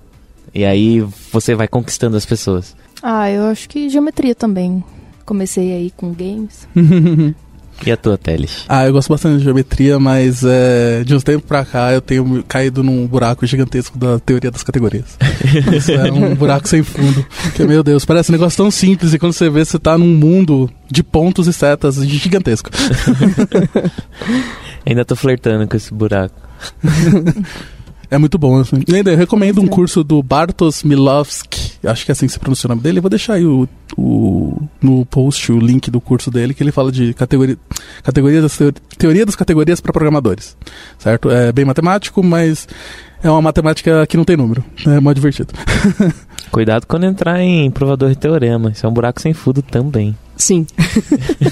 E 0.54 0.64
aí 0.64 1.04
você 1.32 1.56
vai 1.56 1.66
conquistando 1.66 2.16
as 2.16 2.24
pessoas. 2.24 2.76
Ah, 3.02 3.28
eu 3.28 3.42
acho 3.44 3.68
que 3.68 3.88
geometria 3.88 4.36
também. 4.36 4.84
Comecei 5.28 5.74
aí 5.74 5.92
com 5.94 6.10
games. 6.14 6.66
E 7.86 7.92
a 7.92 7.96
tua, 7.96 8.18
Teles? 8.18 8.64
Ah, 8.68 8.86
eu 8.86 8.92
gosto 8.92 9.08
bastante 9.08 9.38
de 9.38 9.44
geometria, 9.44 10.00
mas 10.00 10.42
é, 10.44 11.04
de 11.04 11.14
uns 11.14 11.22
tempos 11.22 11.46
pra 11.46 11.64
cá 11.64 11.92
eu 11.92 12.00
tenho 12.00 12.42
caído 12.42 12.82
num 12.82 13.06
buraco 13.06 13.46
gigantesco 13.46 13.96
da 13.96 14.18
teoria 14.18 14.50
das 14.50 14.64
categorias. 14.64 15.16
Isso 15.72 15.92
é 15.92 16.10
um 16.10 16.34
buraco 16.34 16.66
sem 16.66 16.82
fundo. 16.82 17.24
Que, 17.54 17.62
meu 17.62 17.84
Deus, 17.84 18.04
parece 18.04 18.32
um 18.32 18.34
negócio 18.34 18.56
tão 18.56 18.68
simples 18.68 19.14
e 19.14 19.18
quando 19.18 19.32
você 19.32 19.48
vê, 19.48 19.64
você 19.64 19.78
tá 19.78 19.96
num 19.96 20.12
mundo 20.12 20.68
de 20.90 21.04
pontos 21.04 21.46
e 21.46 21.52
setas 21.52 22.04
gigantesco. 22.04 22.68
Ainda 24.84 25.04
tô 25.04 25.14
flertando 25.14 25.68
com 25.68 25.76
esse 25.76 25.94
buraco. 25.94 26.34
É 28.10 28.16
muito 28.16 28.38
bom. 28.38 28.58
Assim. 28.58 28.82
E 28.86 28.94
ainda 28.94 29.10
eu 29.10 29.16
recomendo 29.16 29.60
um 29.60 29.66
curso 29.66 30.02
do 30.02 30.22
Bartosz 30.22 30.82
Milowski, 30.82 31.72
acho 31.84 32.04
que 32.04 32.10
é 32.10 32.12
assim 32.12 32.26
que 32.26 32.32
se 32.32 32.38
pronuncia 32.38 32.66
o 32.66 32.70
nome 32.70 32.80
dele. 32.80 32.98
Eu 32.98 33.02
vou 33.02 33.10
deixar 33.10 33.34
aí 33.34 33.44
o, 33.44 33.68
o, 33.96 34.62
no 34.80 35.04
post 35.06 35.52
o 35.52 35.58
link 35.58 35.90
do 35.90 36.00
curso 36.00 36.30
dele, 36.30 36.54
que 36.54 36.62
ele 36.62 36.72
fala 36.72 36.90
de 36.90 37.12
categoria, 37.14 37.56
categoria 38.02 38.40
das, 38.40 38.58
teoria 38.96 39.26
das 39.26 39.36
categorias 39.36 39.80
para 39.80 39.92
programadores. 39.92 40.56
Certo? 40.98 41.30
É 41.30 41.52
bem 41.52 41.64
matemático, 41.64 42.22
mas 42.22 42.66
é 43.22 43.30
uma 43.30 43.42
matemática 43.42 44.06
que 44.06 44.16
não 44.16 44.24
tem 44.24 44.36
número. 44.36 44.64
É 44.86 45.00
muito 45.00 45.16
divertido. 45.16 45.52
Cuidado 46.50 46.86
quando 46.86 47.04
entrar 47.04 47.40
em 47.40 47.70
provador 47.70 48.08
de 48.08 48.16
teorema. 48.16 48.70
Isso 48.70 48.86
é 48.86 48.88
um 48.88 48.92
buraco 48.92 49.20
sem 49.20 49.32
fundo 49.34 49.60
também. 49.60 50.16
Sim. 50.36 50.66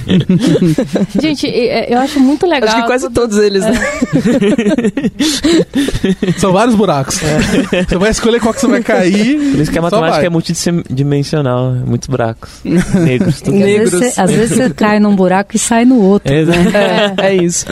Gente, 1.21 1.49
eu 1.89 1.99
acho 1.99 2.21
muito 2.21 2.47
legal. 2.47 2.69
Acho 2.69 2.83
que 2.83 2.87
quase 2.87 3.11
todos 3.11 3.37
eles, 3.37 3.65
né? 3.65 3.73
É. 6.29 6.33
São 6.39 6.53
vários 6.53 6.77
buracos. 6.77 7.21
É. 7.21 7.83
Você 7.83 7.99
vai 7.99 8.11
escolher 8.11 8.41
qual 8.41 8.55
que 8.55 8.61
você 8.61 8.69
vai 8.69 8.83
cair. 8.83 9.37
Por 9.37 9.61
isso 9.61 9.73
que 9.73 9.79
a 9.79 9.83
matemática 9.83 10.25
é 10.25 10.31
multidimensional, 10.31 11.73
muitos 11.73 12.09
buracos. 12.09 12.61
Negros. 12.65 13.41
Tudo. 13.43 13.57
Negros. 13.57 13.93
Às 13.93 14.01
vezes, 14.01 14.15
você, 14.15 14.21
às 14.21 14.31
vezes 14.31 14.57
você 14.57 14.71
cai 14.71 15.01
num 15.01 15.17
buraco 15.17 15.57
e 15.57 15.59
sai 15.59 15.85
no 15.85 16.01
outro. 16.01 16.33
É, 16.33 16.45
né? 16.45 17.15
é, 17.19 17.27
é 17.27 17.35
isso. 17.35 17.67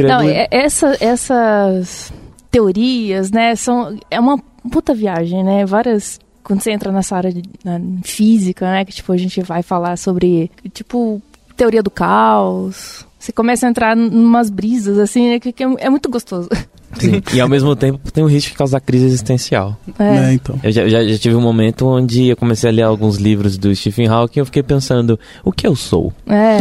Não, 0.00 0.20
é, 0.22 0.48
essa, 0.50 0.96
essas 1.00 2.12
teorias, 2.56 3.30
né, 3.30 3.54
são, 3.54 3.98
é 4.10 4.18
uma 4.18 4.38
puta 4.72 4.94
viagem, 4.94 5.44
né? 5.44 5.66
Várias 5.66 6.18
quando 6.42 6.62
você 6.62 6.70
entra 6.70 6.90
nessa 6.90 7.14
área 7.14 7.30
de 7.30 7.42
na, 7.62 7.78
física, 8.02 8.70
né, 8.70 8.84
que 8.84 8.92
tipo 8.92 9.12
a 9.12 9.16
gente 9.16 9.42
vai 9.42 9.62
falar 9.62 9.98
sobre 9.98 10.50
tipo 10.72 11.20
teoria 11.54 11.82
do 11.82 11.90
caos. 11.90 13.04
Você 13.18 13.30
começa 13.30 13.66
a 13.66 13.70
entrar 13.70 13.96
em 13.96 14.08
umas 14.08 14.48
brisas 14.48 14.98
assim, 14.98 15.32
né, 15.32 15.40
que, 15.40 15.52
que 15.52 15.62
é, 15.62 15.66
é 15.80 15.90
muito 15.90 16.08
gostoso. 16.08 16.48
Sim. 16.94 17.22
e 17.34 17.40
ao 17.40 17.48
mesmo 17.48 17.74
tempo 17.74 17.98
tem 18.12 18.22
o 18.22 18.26
risco 18.26 18.52
de 18.52 18.56
causar 18.56 18.80
crise 18.80 19.06
existencial. 19.06 19.76
É. 19.98 20.30
é 20.30 20.32
então. 20.34 20.58
Eu 20.62 20.72
já, 20.72 20.88
já, 20.88 21.04
já, 21.04 21.18
tive 21.18 21.34
um 21.34 21.40
momento 21.40 21.86
onde 21.86 22.28
eu 22.28 22.36
comecei 22.36 22.70
a 22.70 22.72
ler 22.72 22.82
alguns 22.82 23.16
livros 23.16 23.58
do 23.58 23.74
Stephen 23.74 24.08
Hawking 24.08 24.38
e 24.38 24.40
eu 24.40 24.46
fiquei 24.46 24.62
pensando, 24.62 25.18
o 25.44 25.52
que 25.52 25.66
eu 25.66 25.74
sou? 25.74 26.12
É. 26.26 26.58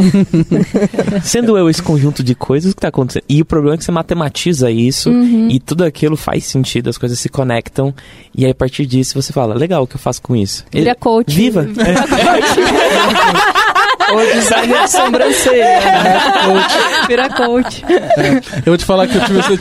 Sendo 1.23 1.57
eu 1.57 1.69
esse 1.69 1.81
conjunto 1.81 2.23
de 2.23 2.35
coisas 2.35 2.73
que 2.73 2.79
está 2.79 2.89
acontecendo. 2.89 3.23
E 3.29 3.41
o 3.41 3.45
problema 3.45 3.75
é 3.75 3.77
que 3.77 3.83
você 3.83 3.91
matematiza 3.91 4.71
isso 4.71 5.09
uhum. 5.09 5.49
e 5.49 5.59
tudo 5.59 5.83
aquilo 5.83 6.17
faz 6.17 6.45
sentido, 6.45 6.89
as 6.89 6.97
coisas 6.97 7.19
se 7.19 7.29
conectam. 7.29 7.93
E 8.33 8.45
aí 8.45 8.51
a 8.51 8.55
partir 8.55 8.85
disso 8.85 9.21
você 9.21 9.31
fala, 9.31 9.53
legal, 9.55 9.83
o 9.83 9.87
que 9.87 9.95
eu 9.95 9.99
faço 9.99 10.21
com 10.21 10.35
isso? 10.35 10.65
Vira 10.71 10.95
coach. 10.95 11.35
Viva! 11.35 11.63
Vira 11.63 12.01
coach. 12.07 13.64
Ou 14.11 14.19
designer 14.33 14.83
de 14.83 14.91
sobrancelha. 14.91 15.79
Né? 15.79 16.19
Coach. 16.45 16.75
Vira 17.07 17.29
coach. 17.29 17.85
É, 17.89 18.37
eu 18.57 18.63
vou 18.65 18.77
te 18.77 18.85
falar 18.85 19.07
que 19.07 19.15
eu 19.17 19.25
tive 19.25 19.39
esse. 19.39 19.51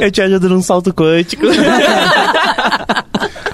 eu 0.00 0.10
te 0.10 0.22
ajudo 0.22 0.48
num 0.48 0.62
salto 0.62 0.92
quântico. 0.92 1.46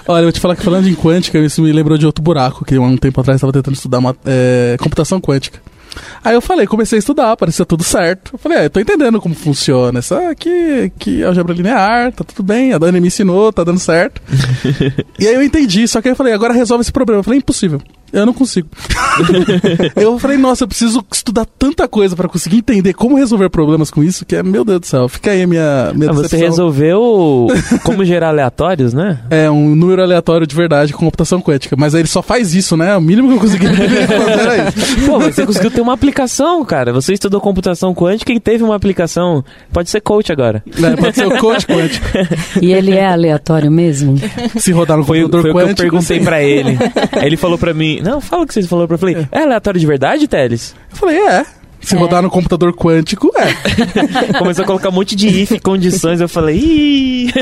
Olha, 0.07 0.23
eu 0.23 0.25
vou 0.25 0.33
te 0.33 0.41
falar 0.41 0.57
que 0.57 0.63
falando 0.63 0.89
em 0.89 0.95
quântica, 0.95 1.39
isso 1.39 1.63
me 1.63 1.71
lembrou 1.73 1.97
de 1.97 2.05
outro 2.05 2.23
buraco 2.23 2.65
que 2.65 2.75
há 2.75 2.81
um 2.81 2.97
tempo 2.97 3.21
atrás 3.21 3.37
estava 3.37 3.53
tentando 3.53 3.75
estudar 3.75 3.99
uma, 3.99 4.17
é, 4.27 4.77
computação 4.81 5.21
quântica. 5.21 5.61
Aí 6.23 6.35
eu 6.35 6.41
falei, 6.41 6.67
comecei 6.67 6.99
a 6.99 7.01
estudar, 7.01 7.37
parecia 7.37 7.65
tudo 7.65 7.83
certo. 7.83 8.35
Eu 8.35 8.39
falei, 8.39 8.59
é, 8.59 8.65
eu 8.67 8.71
tô 8.71 8.81
entendendo 8.81 9.21
como 9.21 9.35
funciona. 9.35 9.99
Essa 9.99 10.31
aqui, 10.31 10.93
que 10.99 11.23
álgebra 11.25 11.55
linear, 11.55 12.13
tá 12.13 12.25
tudo 12.25 12.43
bem, 12.43 12.73
a 12.73 12.79
Dani 12.79 13.01
me 13.01 13.09
ensinou, 13.09 13.53
tá 13.53 13.65
dando 13.65 13.81
certo. 13.81 14.21
e 15.19 15.27
aí 15.27 15.35
eu 15.35 15.43
entendi, 15.43 15.87
só 15.89 16.01
que 16.01 16.09
aí 16.09 16.13
eu 16.13 16.17
falei, 16.17 16.33
agora 16.33 16.53
resolve 16.53 16.83
esse 16.83 16.93
problema. 16.93 17.21
Eu 17.21 17.25
falei, 17.25 17.39
impossível. 17.39 17.81
Eu 18.13 18.27
não 18.27 18.33
consigo. 18.33 18.69
eu 19.97 20.19
falei, 20.19 20.37
nossa, 20.37 20.65
eu 20.65 20.69
preciso 20.69 21.05
estudar 21.13 21.47
tanta 21.59 21.87
coisa 21.89 22.17
pra 22.17 22.29
conseguir 22.29 22.59
entender 22.59 22.93
como 22.95 23.17
resolver 23.17 23.49
problemas 23.51 23.91
com 23.91 24.03
isso, 24.03 24.25
que 24.25 24.37
é, 24.37 24.43
meu 24.43 24.65
Deus 24.65 24.81
do 24.81 24.87
céu, 24.87 25.09
fica 25.09 25.31
aí 25.31 25.43
a 25.43 25.47
minha, 25.47 25.93
minha 25.95 26.11
Ah, 26.11 26.15
você 26.15 26.37
resolveu 26.37 27.47
como 27.85 28.05
gerar 28.05 28.29
aleatórios, 28.29 28.93
né? 28.93 29.21
É, 29.31 29.51
um 29.51 29.75
número 29.75 30.03
aleatório 30.03 30.47
de 30.47 30.55
verdade 30.55 30.93
com 30.93 31.01
computação 31.05 31.41
quântica. 31.41 31.77
Mas 31.79 31.95
aí 31.95 32.03
ele 32.03 32.09
só 32.09 32.23
faz 32.23 32.55
isso, 32.55 32.77
né? 32.77 32.97
O 32.97 33.01
mínimo 33.01 33.29
que 33.29 33.35
eu 33.35 33.41
consegui 33.41 33.67
fazer 33.67 34.13
era 34.13 34.69
isso. 34.69 35.07
Pô, 35.07 35.19
mas 35.19 35.35
você 35.35 35.47
conseguiu 35.47 35.71
ter 35.71 35.81
uma 35.81 35.93
aplicação, 35.95 36.65
cara. 36.65 36.93
Você 36.93 37.13
estudou 37.13 37.41
computação 37.41 37.95
quântica 37.95 38.33
e 38.33 38.41
teve 38.41 38.63
uma 38.65 38.75
aplicação. 38.77 39.45
Pode 39.73 39.91
ser 39.91 40.01
coach 40.01 40.31
agora. 40.33 40.63
É, 40.83 40.97
pode 40.97 41.17
ser 41.17 41.27
o 41.27 41.39
coach 41.39 41.67
quântico. 41.67 42.07
E 42.61 42.73
ele 42.73 42.93
é 42.93 43.07
aleatório 43.07 43.71
mesmo? 43.71 44.17
Se 44.59 44.73
rodar 44.73 44.97
no 44.97 45.05
Foi, 45.05 45.21
computador 45.23 45.43
foi 45.43 45.51
o 45.51 45.55
que 45.55 45.61
eu 45.61 45.67
quântico. 45.69 45.83
perguntei 45.83 46.21
pra 46.21 46.43
ele. 46.43 46.79
Ele 47.23 47.37
falou 47.37 47.59
pra 47.59 47.73
mim, 47.75 48.00
não, 48.03 48.21
fala 48.21 48.43
o 48.43 48.47
que 48.47 48.55
você 48.55 48.63
falou 48.63 48.87
pra 48.87 48.95
eu 48.95 48.99
falei, 48.99 49.27
é 49.31 49.43
aleatório 49.43 49.81
de 49.81 49.87
verdade, 49.87 50.29
Teles? 50.29 50.75
Eu 50.91 50.97
falei, 50.97 51.19
é. 51.19 51.47
Se 51.81 51.97
rodar 51.97 52.23
no 52.23 52.29
computador 52.29 52.75
quântico, 52.75 53.33
é. 53.35 54.35
Começou 54.39 54.65
a 54.65 54.67
colocar 54.67 54.91
um 54.91 54.93
monte 54.93 55.17
de 55.17 55.29
if 55.29 55.59
condições, 55.63 56.21
eu 56.21 56.29
falei, 56.29 56.59
ih. 56.59 57.33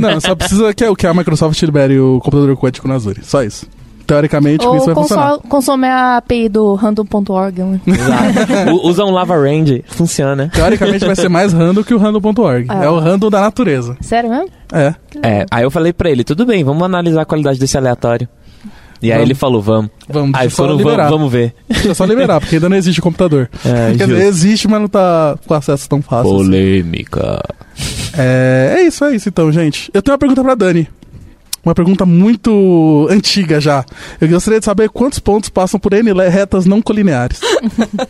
Não, 0.00 0.20
só 0.20 0.34
precisa 0.34 0.74
que, 0.74 0.94
que 0.96 1.06
a 1.06 1.14
Microsoft 1.14 1.62
libere 1.62 1.98
o 1.98 2.18
computador 2.20 2.56
quântico 2.56 2.88
na 2.88 2.94
Azure. 2.94 3.20
Só 3.22 3.44
isso. 3.44 3.66
Teoricamente, 4.06 4.64
Ou 4.64 4.76
isso 4.76 4.86
vai 4.86 4.94
funcionar. 4.94 5.38
consome, 5.48 5.86
a 5.88 6.18
API 6.18 6.48
do 6.48 6.74
random.org. 6.74 7.60
né? 7.60 7.80
Exato. 7.86 8.86
Usa 8.86 9.04
um 9.04 9.10
lava 9.10 9.36
range, 9.36 9.84
funciona. 9.88 10.48
Teoricamente 10.54 11.04
vai 11.04 11.16
ser 11.16 11.28
mais 11.28 11.52
random 11.52 11.82
que 11.82 11.92
o 11.92 11.98
random.org. 11.98 12.66
Ah. 12.68 12.84
É 12.84 12.88
o 12.88 13.00
random 13.00 13.28
da 13.30 13.40
natureza. 13.40 13.96
Sério 14.00 14.30
mesmo? 14.30 14.48
É. 14.72 14.94
É, 15.22 15.46
aí 15.50 15.64
eu 15.64 15.70
falei 15.72 15.92
pra 15.92 16.08
ele, 16.08 16.22
tudo 16.22 16.46
bem, 16.46 16.62
vamos 16.62 16.84
analisar 16.84 17.22
a 17.22 17.24
qualidade 17.24 17.58
desse 17.58 17.76
aleatório. 17.76 18.28
E 19.02 19.06
aí 19.12 19.18
Vamos. 19.18 19.26
ele 19.30 19.34
falou, 19.34 19.60
vamos. 19.62 19.90
Vamos, 20.08 20.38
Aí 20.38 20.48
liberar. 20.76 21.04
vamos, 21.04 21.10
vamos 21.18 21.32
ver. 21.32 21.54
Deixa 21.68 21.94
só 21.94 22.04
liberar, 22.04 22.40
porque 22.40 22.56
ainda 22.56 22.68
não 22.68 22.76
existe 22.76 23.00
o 23.00 23.02
computador. 23.02 23.50
É, 23.64 23.94
Quer 23.96 24.06
dizer, 24.06 24.22
existe, 24.26 24.68
mas 24.68 24.80
não 24.80 24.88
tá 24.88 25.36
com 25.46 25.54
acesso 25.54 25.88
tão 25.88 26.00
fácil. 26.00 26.34
assim. 26.36 26.44
Polêmica. 26.44 27.42
É, 28.16 28.76
é 28.78 28.82
isso, 28.82 29.04
é 29.04 29.14
isso 29.14 29.28
então, 29.28 29.50
gente. 29.52 29.90
Eu 29.92 30.00
tenho 30.00 30.12
uma 30.14 30.18
pergunta 30.18 30.42
pra 30.42 30.54
Dani. 30.54 30.88
Uma 31.64 31.74
pergunta 31.74 32.06
muito 32.06 33.08
antiga 33.10 33.60
já. 33.60 33.84
Eu 34.20 34.28
gostaria 34.28 34.60
de 34.60 34.64
saber 34.64 34.88
quantos 34.88 35.18
pontos 35.18 35.50
passam 35.50 35.80
por 35.80 35.92
N 35.92 36.12
retas 36.28 36.64
não 36.64 36.80
colineares. 36.80 37.40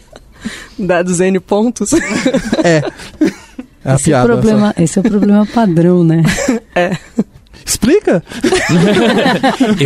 Dados 0.78 1.20
N 1.20 1.40
pontos. 1.40 1.92
É. 2.62 2.82
É 3.88 3.94
esse, 3.94 4.10
é 4.10 4.14
piada. 4.16 4.24
o 4.24 4.32
problema, 4.32 4.74
esse 4.78 4.98
é 4.98 5.00
o 5.00 5.04
problema 5.04 5.46
padrão, 5.46 6.02
né? 6.02 6.20
essa. 6.74 6.98
Explica? 7.66 8.22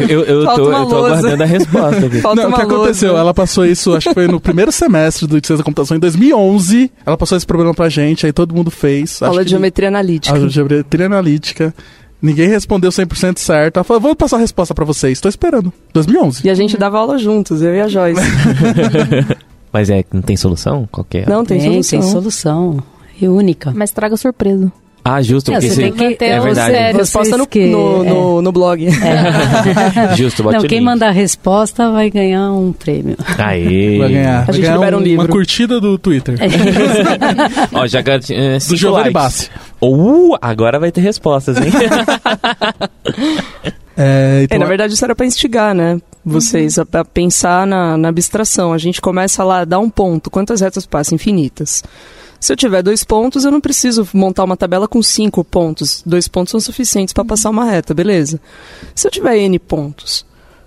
Eu, 0.09 0.21
eu, 0.21 0.25
eu 0.43 0.45
tô, 0.45 0.71
eu 0.71 0.87
tô 0.87 0.97
aguardando 1.07 1.43
a 1.43 1.47
resposta 1.47 2.07
aqui. 2.07 2.21
Falta 2.21 2.43
não, 2.43 2.51
o 2.51 2.55
que 2.55 2.61
aconteceu? 2.63 3.09
lousa. 3.09 3.23
Ela 3.23 3.35
passou 3.35 3.65
isso, 3.67 3.95
acho 3.97 4.09
que 4.09 4.15
foi 4.15 4.27
no 4.29 4.39
primeiro 4.41 4.71
semestre 4.71 5.27
do 5.27 5.35
Ciência 5.35 5.57
da 5.57 5.63
Computação, 5.65 5.97
em 5.97 6.01
2011. 6.01 6.93
Ela 7.07 7.17
passou 7.17 7.37
esse 7.39 7.47
problema 7.47 7.73
pra 7.75 7.89
gente, 7.89 8.27
aí 8.27 8.33
todo 8.33 8.55
mundo 8.55 8.71
fez. 8.71 9.23
Aula 9.23 9.37
Acho 9.37 9.39
de 9.41 9.45
que- 9.47 9.51
geometria 9.51 9.89
analítica. 9.89 10.37
A 10.37 10.49
geometria 10.49 11.07
analítica. 11.07 11.75
Ninguém 12.23 12.49
respondeu 12.49 12.91
100% 12.91 13.39
certo. 13.39 13.79
Ela 13.79 13.85
falou, 13.85 14.01
vou 14.01 14.15
passar 14.15 14.37
a 14.37 14.41
resposta 14.41 14.75
pra 14.75 14.85
vocês. 14.85 15.19
Tô 15.21 15.29
esperando. 15.29 15.73
2011. 15.95 16.47
E 16.47 16.51
a 16.51 16.55
gente 16.55 16.77
dava 16.77 16.99
aula 16.99 17.17
juntos, 17.17 17.63
eu 17.63 17.75
e 17.75 17.81
a 17.81 17.89
Joyce. 17.89 18.21
Mas 19.73 19.89
é, 19.89 20.05
não 20.13 20.21
tem 20.21 20.37
solução? 20.37 20.87
Qualquer? 20.93 21.27
Não, 21.29 21.45
tem, 21.45 21.61
solução. 21.61 22.01
tem 22.01 22.09
solução. 22.11 22.83
E 23.21 23.27
única. 23.27 23.73
Mas 23.75 23.91
traga 23.91 24.17
surpresa. 24.17 24.71
Ah, 25.03 25.23
justo, 25.23 25.51
É, 25.51 25.55
porque 25.55 25.71
você 25.71 25.81
tem 25.83 25.93
que- 25.93 26.15
ter 26.17 26.27
é 26.27 26.41
o 26.41 26.43
verdade. 26.43 26.73
sério. 26.75 26.99
Resposta 26.99 27.37
no, 27.39 27.47
que- 27.47 27.67
no, 27.67 28.05
é. 28.05 28.09
no, 28.11 28.43
no 28.43 28.53
blog. 28.53 28.87
Justo, 30.17 30.43
bote 30.43 30.57
Não, 30.59 30.63
quem 30.67 30.79
link. 30.79 30.85
mandar 30.85 31.09
a 31.09 31.13
resposta 31.13 31.91
vai 31.91 32.11
ganhar 32.11 32.53
um 32.53 32.73
prêmio. 32.73 33.17
Aê. 33.39 33.99
Vai 33.99 34.09
ganhar. 34.11 34.45
vai 34.45 34.55
gente 34.55 34.63
ganhar 34.63 34.75
libera 34.75 34.97
um 34.97 35.01
uma 35.01 35.05
livro. 35.07 35.29
curtida 35.29 35.81
do 35.81 35.97
Twitter. 35.99 36.37
Ó, 37.73 37.87
já 37.87 38.03
garanti 38.03 38.35
é, 38.35 38.59
Do 38.59 38.77
Giovanni. 38.77 39.11
Bassi. 39.11 39.49
Uh, 39.83 40.37
agora 40.41 40.79
vai 40.79 40.93
ter 40.93 41.01
respostas, 41.01 41.57
hein? 41.57 41.73
É, 43.97 44.41
É, 44.41 44.43
então, 44.45 44.59
na 44.59 44.65
verdade, 44.67 44.95
isso 44.95 45.05
era 45.05 45.15
pra 45.15 45.27
instigar, 45.27 45.75
né? 45.75 46.01
Vocês 46.25 46.79
a, 46.79 46.87
a 46.93 47.05
pensar 47.05 47.67
na, 47.67 47.97
na 47.99 48.09
abstração. 48.09 48.73
A 48.73 48.79
gente 48.79 49.01
começa 49.01 49.45
lá, 49.45 49.65
dá 49.65 49.79
um 49.79 49.91
ponto. 49.91 50.31
Quantas 50.31 50.61
retas 50.63 50.87
passam? 50.87 51.17
Infinitas. 51.17 51.83
Se 52.41 52.55
eu 52.55 52.57
tiver 52.57 52.83
dois 52.83 53.05
pontos, 53.05 53.45
eu 53.45 53.51
não 53.51 53.61
preciso 53.61 54.09
montar 54.15 54.45
uma 54.45 54.57
tabela 54.57 54.89
com 54.89 55.03
cinco 55.03 55.45
pontos. 55.45 56.03
Dois 56.07 56.27
pontos 56.27 56.51
são 56.53 56.59
suficientes 56.59 57.13
para 57.13 57.25
passar 57.25 57.51
uma 57.51 57.67
reta, 57.67 57.93
beleza. 57.93 58.41
Se 58.95 59.07
eu 59.07 59.11
tiver 59.11 59.37
N 59.37 59.59
pontos, 59.59 60.25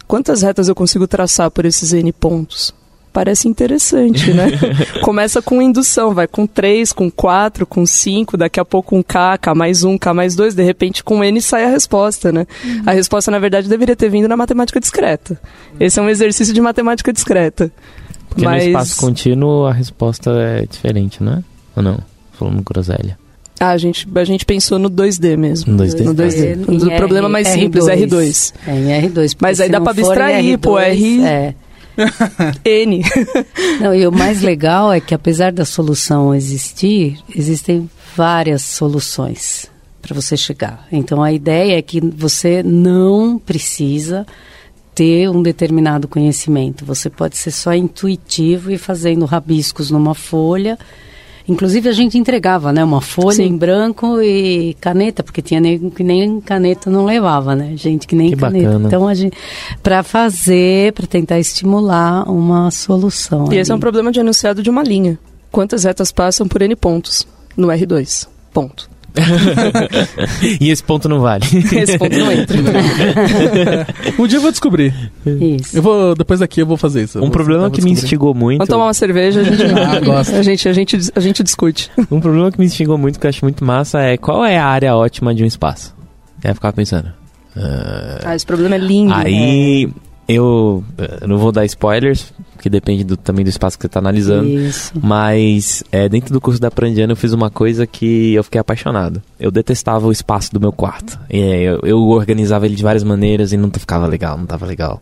quantas 0.08 0.44
retas 0.44 0.68
eu 0.68 0.76
consigo 0.76 1.08
traçar 1.08 1.50
por 1.50 1.66
esses 1.66 1.92
N 1.92 2.14
pontos? 2.14 2.72
Parece 3.12 3.48
interessante, 3.48 4.34
né? 4.34 4.52
Começa 5.02 5.42
com 5.42 5.62
indução, 5.62 6.14
vai 6.14 6.28
com 6.28 6.46
3, 6.48 6.94
com 6.94 7.10
4, 7.10 7.66
com 7.66 7.86
5, 7.86 8.38
daqui 8.38 8.60
a 8.60 8.66
pouco 8.66 8.96
um 8.96 9.04
K, 9.04 9.38
K 9.40 9.56
mais 9.56 9.84
1, 9.84 9.98
K 9.98 10.14
mais 10.14 10.36
2, 10.36 10.56
de 10.56 10.64
repente 10.64 11.04
com 11.04 11.24
N 11.24 11.42
sai 11.42 11.66
a 11.66 11.70
resposta, 11.70 12.32
né? 12.32 12.46
A 12.86 12.92
resposta, 12.92 13.32
na 13.32 13.38
verdade, 13.40 13.68
deveria 13.68 13.96
ter 13.96 14.10
vindo 14.10 14.28
na 14.28 14.38
matemática 14.38 14.80
discreta. 14.80 15.40
Esse 15.80 16.00
é 16.00 16.04
um 16.04 16.10
exercício 16.10 16.54
de 16.54 16.62
matemática 16.62 17.12
discreta. 17.12 17.72
Porque 18.30 18.46
no 18.46 18.56
espaço 18.56 18.98
contínuo 18.98 19.66
a 19.66 19.74
resposta 19.74 20.32
é 20.32 20.66
diferente, 20.66 21.22
né? 21.22 21.44
Ou 21.76 21.84
não? 21.84 22.00
Falando 22.34 22.62
groselha. 22.64 23.18
Ah, 23.60 23.70
a 23.70 23.78
gente, 23.78 24.08
a 24.16 24.24
gente 24.26 24.46
pensou 24.46 24.78
no 24.78 24.90
2D 24.90 25.38
mesmo. 25.38 25.74
No 25.74 25.84
2D. 25.84 26.02
No 26.04 26.14
2D. 26.14 26.68
Em 26.70 26.94
O 26.94 26.98
problema 26.98 27.30
mais 27.30 27.48
simples, 27.48 27.86
R2. 27.86 28.54
É, 28.68 28.72
em 28.76 28.86
R2. 29.10 29.14
porque 29.30 29.38
Mas 29.42 29.60
aí 29.62 29.70
dá 29.70 29.80
pra 29.80 29.92
abstrair, 29.92 30.58
pô, 30.60 30.78
R- 30.80 31.22
É. 31.24 31.54
N. 32.66 33.04
Não, 33.80 33.94
e 33.94 34.06
o 34.08 34.12
mais 34.12 34.42
legal 34.42 34.92
é 34.92 35.00
que 35.00 35.14
apesar 35.14 35.52
da 35.52 35.64
solução 35.64 36.34
existir, 36.34 37.20
existem 37.36 37.88
várias 38.16 38.64
soluções 38.64 39.70
para 40.02 40.16
você 40.16 40.36
chegar. 40.36 40.88
Então 40.92 41.22
a 41.24 41.32
ideia 41.32 41.78
é 41.78 41.82
que 41.82 42.02
você 42.02 42.64
não 42.64 43.38
precisa 43.40 44.26
ter 44.96 45.30
um 45.30 45.42
determinado 45.42 46.08
conhecimento. 46.08 46.84
Você 46.86 47.10
pode 47.10 47.38
ser 47.38 47.52
só 47.52 47.74
intuitivo 47.74 48.72
e 48.72 48.78
fazendo 48.78 49.26
rabiscos 49.26 49.90
numa 49.92 50.14
folha. 50.16 50.78
Inclusive 51.48 51.90
a 51.90 51.92
gente 51.92 52.18
entregava, 52.18 52.72
né, 52.72 52.84
uma 52.84 53.02
folha 53.02 53.36
Sim. 53.36 53.44
em 53.48 53.58
branco 53.58 54.22
e 54.22 54.76
caneta, 54.80 55.22
porque 55.24 55.42
tinha 55.42 55.60
nego 55.60 55.92
que 55.92 56.04
nem 56.04 56.40
caneta 56.40 56.90
não 56.90 57.04
levava, 57.06 57.54
né? 57.56 57.74
Gente 57.76 58.08
que 58.08 58.16
nem 58.16 58.30
Que 58.32 58.38
caneta. 58.38 58.66
bacana. 58.68 58.88
Então 58.88 59.08
a 59.08 59.14
gente 59.14 59.38
para 59.82 60.04
fazer, 60.04 60.94
para 60.94 61.06
tentar 61.06 61.40
estimular 61.40 62.30
uma 62.30 62.72
solução. 62.72 63.52
E 63.52 63.58
esse 63.58 63.72
é 63.72 63.74
um 63.74 63.76
ali. 63.76 63.82
problema 63.82 64.12
de 64.12 64.20
enunciado 64.22 64.64
de 64.64 64.70
uma 64.70 64.84
linha. 64.84 65.20
Quantas 65.52 65.84
retas 65.84 66.12
passam 66.12 66.48
por 66.48 66.62
N 66.62 66.76
pontos 66.76 67.28
no 67.58 67.68
R2? 67.68 68.28
Ponto. 68.54 68.90
e 70.60 70.70
esse 70.70 70.84
ponto 70.84 71.08
não 71.08 71.20
vale. 71.22 71.46
Esse 71.46 71.98
ponto 71.98 72.18
não 72.18 72.32
entra. 72.32 72.58
um 74.18 74.28
dia 74.28 74.38
eu 74.38 74.42
vou 74.42 74.52
descobrir. 74.52 74.94
Isso. 75.26 75.78
Eu 75.78 75.82
vou, 75.82 76.16
depois 76.16 76.40
daqui 76.40 76.62
eu 76.62 76.66
vou 76.66 76.78
fazer 76.78 77.04
isso. 77.04 77.24
Um 77.24 77.30
problema 77.30 77.70
que 77.70 77.82
me 77.82 77.92
instigou 77.92 78.34
muito. 78.34 78.58
Vamos 78.60 78.70
tomar 78.70 78.86
uma 78.86 78.94
cerveja, 78.94 79.42
a 79.42 79.44
gente, 79.44 79.64
Ah, 79.64 80.20
a 80.40 80.42
gente, 80.44 80.68
a 80.70 80.74
gente, 80.74 80.98
a 81.16 81.20
gente 81.20 81.44
discute. 81.44 81.92
Um 82.12 82.20
problema 82.20 82.52
que 82.52 82.60
me 82.60 82.66
instigou 82.66 82.98
muito, 82.98 83.20
que 83.20 83.26
eu 83.26 83.30
acho 83.30 83.44
muito 83.46 83.64
massa, 83.64 84.00
é 84.02 84.18
qual 84.18 84.44
é 84.44 84.58
a 84.58 84.66
área 84.66 84.96
ótima 84.96 85.34
de 85.34 85.44
um 85.44 85.48
espaço? 85.48 85.96
Eu 86.44 86.54
ficava 86.56 86.74
pensando. 86.74 87.10
ah, 87.56 88.20
Ah, 88.26 88.36
esse 88.36 88.46
problema 88.46 88.76
é 88.76 88.80
lindo. 88.80 89.14
aí 89.14 89.84
eu, 89.84 89.92
eu 90.28 90.84
não 91.28 91.38
vou 91.38 91.52
dar 91.52 91.66
spoilers, 91.66 92.34
porque 92.54 92.70
depende 92.70 93.04
do, 93.04 93.18
também 93.18 93.44
do 93.44 93.50
espaço 93.50 93.78
que 93.78 93.82
você 93.84 93.88
está 93.88 94.00
analisando. 94.00 94.48
Isso. 94.48 94.94
Mas 95.02 95.84
é, 95.92 96.08
dentro 96.08 96.34
do 96.34 96.40
curso 96.40 96.62
da 96.62 96.72
Prandiana 96.72 97.12
eu 97.12 97.18
fiz 97.18 97.34
uma 97.34 97.50
coisa 97.50 97.86
que 97.86 98.34
eu 98.34 98.44
fiquei 98.44 98.60
apaixonado. 98.62 99.22
Eu 99.40 99.52
detestava 99.52 100.08
o 100.08 100.12
espaço 100.12 100.54
do 100.54 100.60
meu 100.60 100.72
quarto. 100.72 101.20
E, 101.30 101.40
é, 101.42 101.62
eu, 101.64 101.80
eu 101.84 102.00
organizava 102.08 102.66
ele 102.66 102.76
de 102.76 102.84
várias 102.84 103.04
maneiras 103.04 103.52
e 103.52 103.58
não 103.58 103.70
ficava 103.70 104.08
legal, 104.08 104.38
não 104.38 104.46
tava 104.46 104.66
legal. 104.66 105.02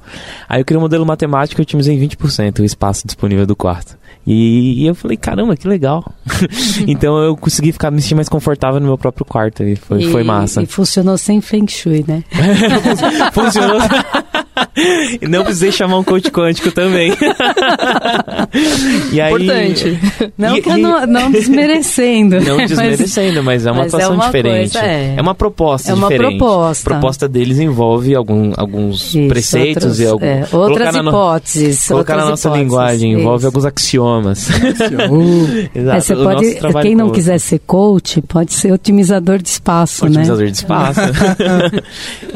Aí 0.50 0.60
eu 0.62 0.66
criei 0.66 0.78
um 0.80 0.82
modelo 0.82 1.06
matemático 1.06 1.62
e 1.62 1.64
otimizei 1.64 1.96
em 1.96 2.08
20% 2.08 2.60
o 2.60 2.66
espaço 2.66 3.06
disponível 3.06 3.46
do 3.46 3.56
quarto. 3.56 4.02
E, 4.26 4.84
e 4.84 4.88
eu 4.88 4.94
falei, 4.96 5.18
caramba, 5.18 5.56
que 5.56 5.68
legal. 5.68 6.04
então 6.88 7.18
eu 7.20 7.36
consegui 7.36 7.72
ficar 7.72 7.92
me 7.92 8.02
sentir 8.02 8.16
mais 8.16 8.30
confortável 8.30 8.80
no 8.80 8.88
meu 8.88 8.98
próprio 8.98 9.26
quarto 9.26 9.64
e 9.64 9.76
foi, 9.76 10.04
foi 10.12 10.22
E- 10.22 10.26
massa. 10.26 10.62
E 10.62 10.66
funcionou 10.66 11.18
sem 11.18 11.42
Feng 11.42 11.68
Shui, 11.68 12.06
né? 12.08 12.24
Funcionou. 13.34 13.80
e 15.22 15.28
não 15.28 15.44
precisei 15.44 15.72
chamar 15.72 15.98
um 15.98 16.04
coach 16.04 16.30
quântico 16.32 16.72
também. 16.72 17.12
e 19.12 19.20
aí, 19.22 19.34
Importante. 19.34 20.00
Não 20.38 20.58
E- 20.58 20.62
que 20.62 20.70
eu 20.70 20.78
e- 20.78 20.82
não, 20.82 21.06
não 21.08 21.32
desmerecendo. 21.32 22.40
Não 22.42 22.58
mas- 22.58 22.70
desmerecendo, 22.70 23.44
mas, 23.44 23.66
é 23.66 23.72
uma 23.72 23.84
mas 23.84 23.94
é 23.94 23.98
atuação 23.98 24.16
uma 24.16 24.26
diferente. 24.26 24.72
coisa, 24.74 24.86
é. 24.88 25.22
uma 25.22 25.36
proposta 25.36 25.92
É 25.92 25.94
uma 25.94 26.10
diferente. 26.10 26.38
proposta. 26.38 26.90
A 26.90 26.94
proposta 26.94 27.28
deles 27.28 27.60
envolve 27.60 28.16
algum, 28.16 28.52
alguns 28.58 29.14
Isso, 29.16 29.28
preceitos 29.28 29.84
outros- 29.84 30.00
e 30.00 30.06
algum, 30.08 30.26
é, 30.26 30.46
colocar 30.50 30.70
outras 30.72 30.96
na 30.96 31.04
no- 31.04 31.10
hipóteses. 31.10 31.88
Colocar 31.88 32.16
na 32.16 32.24
outras 32.24 32.30
nossa 32.32 32.48
hipóteses, 32.48 32.68
linguagem, 32.72 33.12
envolve 33.14 33.38
isso. 33.40 33.48
alguns 33.48 33.66
axiomas. 33.66 34.48
Uh, 35.12 35.70
Exato. 35.74 36.14
É, 36.14 36.16
pode, 36.16 36.82
quem 36.82 36.96
não 36.96 37.10
quiser 37.10 37.40
ser 37.40 37.60
coach, 37.60 38.22
pode 38.22 38.54
ser 38.54 38.72
otimizador 38.72 39.40
de 39.42 39.50
espaço, 39.50 40.06
Otimizador 40.06 40.44
né? 40.46 40.52
de 40.52 40.58
espaço. 40.58 41.00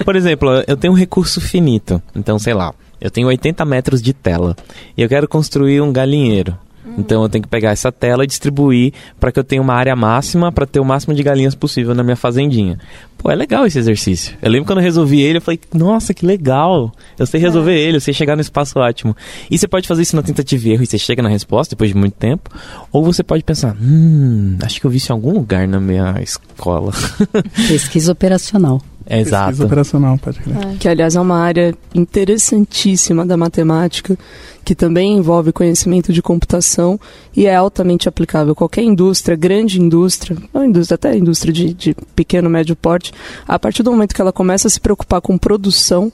Por 0.04 0.16
exemplo, 0.16 0.50
eu 0.68 0.76
tenho 0.78 0.94
um 0.94 0.96
recurso 0.96 1.40
finito. 1.42 2.02
Então, 2.16 2.40
sei 2.40 2.54
lá, 2.54 2.74
eu 3.00 3.12
tenho 3.12 3.28
80 3.28 3.64
metros 3.66 4.02
de 4.02 4.14
tela 4.14 4.56
e 4.98 5.02
eu 5.02 5.10
quero 5.10 5.28
construir 5.28 5.82
um 5.82 5.92
galinheiro. 5.92 6.58
Então 6.98 7.24
eu 7.24 7.30
tenho 7.30 7.44
que 7.44 7.50
pegar 7.50 7.72
essa 7.72 7.92
tela 7.92 8.24
e 8.24 8.28
distribuir 8.28 8.94
para 9.20 9.32
que 9.32 9.40
eu 9.40 9.44
tenha 9.44 9.62
uma 9.62 9.74
área 9.74 9.96
máxima 9.96 10.52
para 10.52 10.66
ter 10.66 10.80
o 10.80 10.86
máximo 10.86 11.14
de 11.14 11.24
galinhas 11.24 11.56
possível 11.56 11.96
na 11.96 12.04
minha 12.04 12.16
fazendinha. 12.16 12.80
Pô, 13.18 13.32
é 13.32 13.36
legal 13.36 13.66
esse 13.66 13.80
exercício. 13.80 14.38
Eu 14.42 14.52
lembro 14.52 14.68
quando 14.68 14.80
eu 14.80 14.84
resolvi 14.84 15.22
ele, 15.22 15.38
eu 15.38 15.42
falei, 15.42 15.60
nossa, 15.74 16.14
que 16.14 16.26
legal. 16.26 16.92
Eu 17.18 17.26
sei 17.26 17.40
resolver 17.40 17.74
é. 17.74 17.80
ele, 17.80 17.98
eu 17.98 18.02
sei 18.02 18.14
chegar 18.14 18.36
no 18.36 18.42
espaço 18.42 18.78
ótimo. 18.78 19.16
E 19.50 19.58
você 19.58 19.68
pode 19.68 19.88
fazer 19.88 20.04
isso 20.04 20.16
na 20.16 20.22
tentativa 20.22 20.68
e 20.68 20.72
erro 20.72 20.84
e 20.84 20.86
você 20.86 20.98
chega 20.98 21.22
na 21.22 21.30
resposta 21.30 21.76
depois 21.76 21.90
de 21.90 21.98
muito 21.98 22.14
tempo. 22.14 22.50
Ou 22.92 23.04
você 23.04 23.24
pode 23.24 23.44
pensar, 23.44 23.76
hum, 23.82 24.58
acho 24.62 24.80
que 24.80 24.86
eu 24.86 24.92
vi 24.92 24.98
isso 24.98 25.12
em 25.12 25.16
algum 25.16 25.34
lugar 25.34 25.68
na 25.68 25.80
minha 25.80 26.22
escola. 26.22 26.92
Pesquisa 27.68 28.12
operacional. 28.12 28.82
Exato. 29.08 29.46
Pesquisa 29.50 29.66
operacional, 29.66 30.18
pode 30.18 30.40
crer. 30.40 30.58
É. 30.58 30.76
Que, 30.78 30.90
aliás, 30.90 31.16
é 31.16 31.20
uma 31.20 31.38
área 31.38 31.76
interessantíssima 31.94 33.26
da 33.26 33.38
matemática, 33.38 34.18
que 34.64 34.74
também 34.74 35.18
envolve 35.18 35.52
conhecimento 35.52 36.12
de 36.12 36.22
computação 36.22 37.00
e 37.36 37.46
é 37.46 37.56
altamente 37.56 38.10
aplicável. 38.10 38.56
Qualquer 38.56 38.84
indústria, 38.84 39.38
grande 39.38 39.80
indústria, 39.80 40.36
ou 40.52 40.64
indústria, 40.64 40.96
até 40.96 41.16
indústria 41.16 41.54
de, 41.54 41.74
de 41.74 41.96
pequeno, 42.16 42.50
médio 42.50 42.76
porte, 42.76 43.14
a 43.48 43.58
partir 43.58 43.84
do 43.84 43.92
momento 43.92 44.14
que 44.14 44.22
ela 44.22 44.34
começa 44.34 44.68
a 44.68 44.72
se 44.72 44.80
preocupar 44.80 45.22
com 45.22 45.38
produção, 45.38 46.12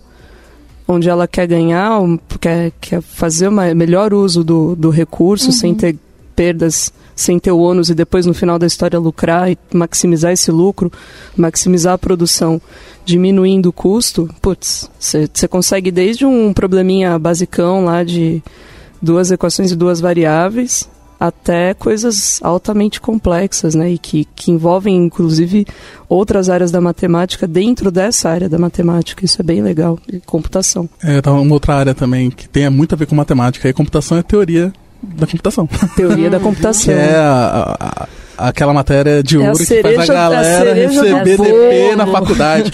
onde 0.87 1.09
ela 1.09 1.27
quer 1.27 1.47
ganhar, 1.47 1.99
quer, 2.39 2.71
quer 2.81 3.01
fazer 3.01 3.47
o 3.47 3.51
melhor 3.51 4.13
uso 4.13 4.43
do, 4.43 4.75
do 4.75 4.89
recurso 4.89 5.47
uhum. 5.47 5.51
sem 5.51 5.75
ter 5.75 5.95
perdas 6.35 6.91
sem 7.15 7.37
ter 7.37 7.51
o 7.51 7.59
ônus 7.59 7.89
e 7.89 7.93
depois 7.93 8.25
no 8.25 8.33
final 8.33 8.57
da 8.57 8.65
história 8.65 8.97
lucrar 8.97 9.51
e 9.51 9.57
maximizar 9.73 10.31
esse 10.31 10.49
lucro, 10.51 10.91
maximizar 11.35 11.93
a 11.93 11.97
produção, 11.97 12.59
diminuindo 13.05 13.69
o 13.69 13.73
custo, 13.73 14.29
putz, 14.41 14.89
você 14.97 15.47
consegue 15.47 15.91
desde 15.91 16.25
um 16.25 16.53
probleminha 16.53 17.19
basicão 17.19 17.85
lá 17.85 18.03
de 18.03 18.41
duas 19.01 19.29
equações 19.29 19.71
e 19.71 19.75
duas 19.75 19.99
variáveis 19.99 20.89
até 21.21 21.75
coisas 21.75 22.39
altamente 22.41 22.99
complexas, 22.99 23.75
né, 23.75 23.91
e 23.91 23.97
que, 23.99 24.27
que 24.35 24.49
envolvem 24.49 24.95
inclusive 24.95 25.67
outras 26.09 26.49
áreas 26.49 26.71
da 26.71 26.81
matemática 26.81 27.47
dentro 27.47 27.91
dessa 27.91 28.27
área 28.27 28.49
da 28.49 28.57
matemática. 28.57 29.23
Isso 29.23 29.39
é 29.39 29.43
bem 29.43 29.61
legal, 29.61 29.99
e 30.11 30.19
computação. 30.19 30.89
É, 31.03 31.21
tá 31.21 31.31
uma 31.31 31.53
outra 31.53 31.75
área 31.75 31.93
também 31.93 32.31
que 32.31 32.49
tem 32.49 32.67
muito 32.71 32.95
a 32.95 32.97
ver 32.97 33.05
com 33.05 33.13
matemática, 33.13 33.69
e 33.69 33.73
computação 33.73 34.17
é 34.17 34.23
teoria 34.23 34.73
da 35.03 35.27
computação. 35.27 35.69
Teoria 35.95 36.27
da 36.27 36.39
computação. 36.41 36.91
Que 36.91 36.99
é 36.99 37.15
a, 37.15 37.77
a, 37.79 38.07
aquela 38.41 38.73
matéria 38.73 39.21
de 39.21 39.35
é 39.35 39.39
ouro 39.39 39.57
que 39.57 39.81
faz 39.81 40.09
a 40.09 40.13
galera 40.13 40.71
a 40.71 40.73
receber 40.73 41.37
DP 41.37 41.95
na 41.95 42.07
faculdade. 42.07 42.71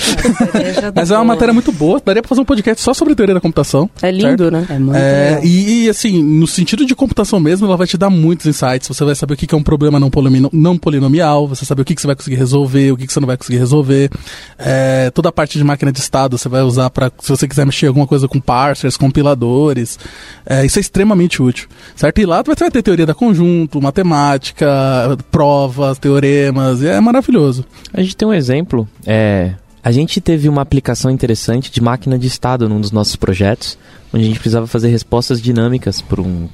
Mas 0.95 1.11
é 1.11 1.15
uma 1.15 1.25
matéria 1.25 1.53
muito 1.53 1.71
boa, 1.71 2.01
daria 2.03 2.21
pra 2.21 2.29
fazer 2.29 2.41
um 2.41 2.45
podcast 2.45 2.81
só 2.81 2.93
sobre 2.93 3.15
teoria 3.15 3.35
da 3.35 3.41
computação. 3.41 3.89
É 4.01 4.09
lindo, 4.11 4.49
certo? 4.49 4.51
né? 4.51 4.65
É 4.69 4.79
muito 4.79 4.95
é, 4.97 5.41
e, 5.43 5.85
e, 5.85 5.89
assim, 5.89 6.23
no 6.23 6.47
sentido 6.47 6.85
de 6.85 6.95
computação 6.95 7.39
mesmo, 7.39 7.67
ela 7.67 7.77
vai 7.77 7.87
te 7.87 7.97
dar 7.97 8.09
muitos 8.09 8.45
insights. 8.45 8.87
Você 8.87 9.03
vai 9.03 9.15
saber 9.15 9.33
o 9.33 9.37
que 9.37 9.53
é 9.53 9.57
um 9.57 9.63
problema 9.63 9.99
não, 9.99 10.09
polino, 10.09 10.49
não 10.53 10.77
polinomial, 10.77 11.47
você 11.47 11.65
sabe 11.65 11.81
o 11.81 11.85
que, 11.85 11.93
que 11.93 12.01
você 12.01 12.07
vai 12.07 12.15
conseguir 12.15 12.35
resolver, 12.35 12.91
o 12.91 12.97
que, 12.97 13.05
que 13.05 13.13
você 13.13 13.19
não 13.19 13.27
vai 13.27 13.37
conseguir 13.37 13.57
resolver. 13.57 14.09
É, 14.57 15.09
toda 15.11 15.29
a 15.29 15.31
parte 15.31 15.57
de 15.57 15.63
máquina 15.63 15.91
de 15.91 15.99
estado 15.99 16.37
você 16.37 16.47
vai 16.47 16.61
usar 16.61 16.89
para 16.89 17.11
se 17.19 17.29
você 17.29 17.47
quiser 17.47 17.65
mexer 17.65 17.87
alguma 17.87 18.07
coisa 18.07 18.27
com 18.27 18.39
parsers, 18.39 18.95
compiladores. 18.95 19.99
É, 20.45 20.65
isso 20.65 20.79
é 20.79 20.81
extremamente 20.81 21.41
útil, 21.41 21.67
certo? 21.95 22.19
E 22.19 22.25
lá 22.25 22.41
você 22.41 22.63
vai 22.63 22.71
ter 22.71 22.81
teoria 22.81 23.05
da 23.05 23.13
conjunto, 23.13 23.81
matemática, 23.81 25.17
pró 25.31 25.56
provas, 25.57 25.97
teoremas, 25.97 26.83
é 26.83 26.99
maravilhoso. 26.99 27.65
A 27.91 28.01
gente 28.01 28.15
tem 28.15 28.27
um 28.27 28.33
exemplo, 28.33 28.87
é, 29.05 29.53
a 29.83 29.91
gente 29.91 30.21
teve 30.21 30.47
uma 30.47 30.61
aplicação 30.61 31.09
interessante 31.09 31.71
de 31.71 31.81
máquina 31.81 32.17
de 32.17 32.27
estado 32.27 32.69
num 32.69 32.79
dos 32.79 32.91
nossos 32.91 33.15
projetos, 33.15 33.77
onde 34.13 34.23
a 34.23 34.27
gente 34.27 34.39
precisava 34.39 34.67
fazer 34.67 34.89
respostas 34.89 35.41
dinâmicas 35.41 35.99
para 35.99 36.21
um, 36.21 36.47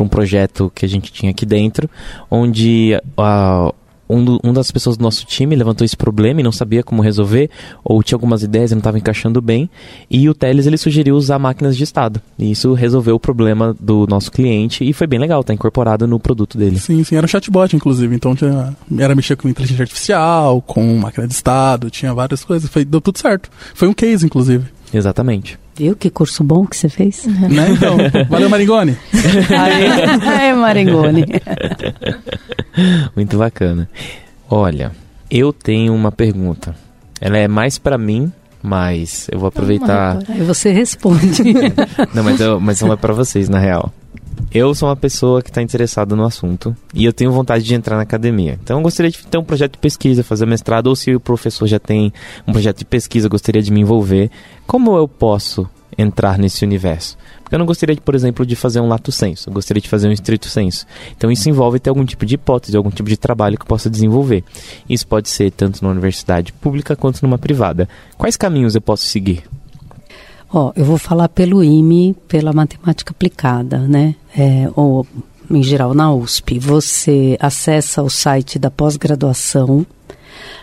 um 0.00 0.08
projeto 0.08 0.72
que 0.74 0.84
a 0.84 0.88
gente 0.88 1.12
tinha 1.12 1.30
aqui 1.30 1.46
dentro, 1.46 1.88
onde 2.28 3.00
a, 3.16 3.72
um, 4.10 4.24
do, 4.24 4.40
um 4.42 4.52
das 4.52 4.70
pessoas 4.70 4.96
do 4.96 5.02
nosso 5.02 5.24
time 5.24 5.54
levantou 5.54 5.84
esse 5.84 5.96
problema 5.96 6.40
e 6.40 6.42
não 6.42 6.52
sabia 6.52 6.82
como 6.82 7.02
resolver, 7.02 7.50
ou 7.84 8.02
tinha 8.02 8.16
algumas 8.16 8.42
ideias 8.42 8.70
e 8.70 8.74
não 8.74 8.80
estava 8.80 8.98
encaixando 8.98 9.40
bem, 9.40 9.70
e 10.10 10.28
o 10.28 10.34
Teles 10.34 10.66
ele 10.66 10.76
sugeriu 10.76 11.16
usar 11.16 11.38
máquinas 11.38 11.76
de 11.76 11.84
estado. 11.84 12.20
E 12.38 12.50
isso 12.50 12.72
resolveu 12.74 13.14
o 13.14 13.20
problema 13.20 13.74
do 13.78 14.06
nosso 14.06 14.30
cliente 14.30 14.88
e 14.88 14.92
foi 14.92 15.06
bem 15.06 15.18
legal, 15.18 15.44
tá 15.44 15.54
incorporado 15.54 16.06
no 16.06 16.18
produto 16.18 16.58
dele. 16.58 16.78
Sim, 16.78 17.02
sim, 17.04 17.16
era 17.16 17.24
um 17.24 17.28
chatbot, 17.28 17.74
inclusive, 17.74 18.14
então 18.14 18.34
tinha, 18.34 18.74
era 18.98 19.14
mexer 19.14 19.36
com 19.36 19.48
inteligência 19.48 19.82
artificial, 19.82 20.60
com 20.62 20.96
máquina 20.96 21.26
de 21.26 21.34
estado, 21.34 21.90
tinha 21.90 22.12
várias 22.12 22.44
coisas, 22.44 22.68
foi, 22.68 22.84
deu 22.84 23.00
tudo 23.00 23.18
certo. 23.18 23.48
Foi 23.74 23.88
um 23.88 23.94
case, 23.94 24.26
inclusive. 24.26 24.64
Exatamente. 24.92 25.58
Viu 25.76 25.96
que 25.96 26.10
curso 26.10 26.42
bom 26.42 26.66
que 26.66 26.76
você 26.76 26.88
fez? 26.88 27.24
Né, 27.26 27.70
então? 27.70 27.96
Valeu, 28.28 28.50
Maringoni. 28.50 28.96
Ai, 30.26 30.52
Maringoni. 30.52 31.24
Muito 33.16 33.38
bacana. 33.38 33.88
Olha, 34.48 34.92
eu 35.30 35.52
tenho 35.52 35.94
uma 35.94 36.10
pergunta. 36.10 36.74
Ela 37.20 37.38
é 37.38 37.46
mais 37.46 37.78
para 37.78 37.96
mim, 37.96 38.32
mas 38.62 39.28
eu 39.30 39.38
vou 39.38 39.48
aproveitar. 39.48 40.18
Aí 40.28 40.42
você 40.42 40.70
responde. 40.72 41.42
não, 42.12 42.24
mas, 42.24 42.40
eu, 42.40 42.60
mas 42.60 42.80
não 42.80 42.92
é 42.92 42.96
para 42.96 43.14
vocês, 43.14 43.48
na 43.48 43.58
real. 43.58 43.92
Eu 44.52 44.74
sou 44.74 44.88
uma 44.88 44.96
pessoa 44.96 45.40
que 45.40 45.48
está 45.48 45.62
interessada 45.62 46.16
no 46.16 46.24
assunto 46.24 46.74
e 46.92 47.04
eu 47.04 47.12
tenho 47.12 47.30
vontade 47.30 47.62
de 47.62 47.72
entrar 47.72 47.94
na 47.94 48.02
academia. 48.02 48.58
Então 48.60 48.78
eu 48.78 48.82
gostaria 48.82 49.08
de 49.08 49.24
ter 49.24 49.38
um 49.38 49.44
projeto 49.44 49.72
de 49.74 49.78
pesquisa, 49.78 50.24
fazer 50.24 50.44
mestrado, 50.44 50.88
ou 50.88 50.96
se 50.96 51.14
o 51.14 51.20
professor 51.20 51.68
já 51.68 51.78
tem 51.78 52.12
um 52.48 52.52
projeto 52.52 52.78
de 52.78 52.84
pesquisa, 52.84 53.28
gostaria 53.28 53.62
de 53.62 53.70
me 53.70 53.80
envolver. 53.80 54.28
Como 54.66 54.96
eu 54.96 55.06
posso 55.06 55.70
entrar 55.96 56.36
nesse 56.36 56.64
universo? 56.64 57.16
Porque 57.44 57.54
eu 57.54 57.60
não 57.60 57.66
gostaria, 57.66 57.94
de, 57.94 58.00
por 58.00 58.16
exemplo, 58.16 58.44
de 58.44 58.56
fazer 58.56 58.80
um 58.80 58.88
lato 58.88 59.12
senso, 59.12 59.48
eu 59.48 59.54
gostaria 59.54 59.80
de 59.80 59.88
fazer 59.88 60.08
um 60.08 60.12
estrito 60.12 60.48
senso. 60.48 60.84
Então 61.16 61.30
isso 61.30 61.48
envolve 61.48 61.78
ter 61.78 61.90
algum 61.90 62.04
tipo 62.04 62.26
de 62.26 62.34
hipótese, 62.34 62.76
algum 62.76 62.90
tipo 62.90 63.08
de 63.08 63.16
trabalho 63.16 63.56
que 63.56 63.62
eu 63.62 63.68
possa 63.68 63.88
desenvolver. 63.88 64.42
Isso 64.88 65.06
pode 65.06 65.28
ser 65.28 65.52
tanto 65.52 65.80
numa 65.80 65.92
universidade 65.92 66.52
pública 66.54 66.96
quanto 66.96 67.22
numa 67.22 67.38
privada. 67.38 67.88
Quais 68.18 68.36
caminhos 68.36 68.74
eu 68.74 68.80
posso 68.80 69.06
seguir? 69.06 69.44
Ó, 70.52 70.72
eu 70.74 70.84
vou 70.84 70.98
falar 70.98 71.28
pelo 71.28 71.62
IME, 71.62 72.14
pela 72.26 72.52
matemática 72.52 73.12
aplicada, 73.12 73.78
né? 73.78 74.16
É, 74.36 74.68
ou 74.74 75.06
em 75.50 75.62
geral 75.62 75.94
na 75.94 76.12
USP. 76.12 76.58
Você 76.58 77.36
acessa 77.40 78.02
o 78.02 78.10
site 78.10 78.58
da 78.58 78.70
pós-graduação. 78.70 79.86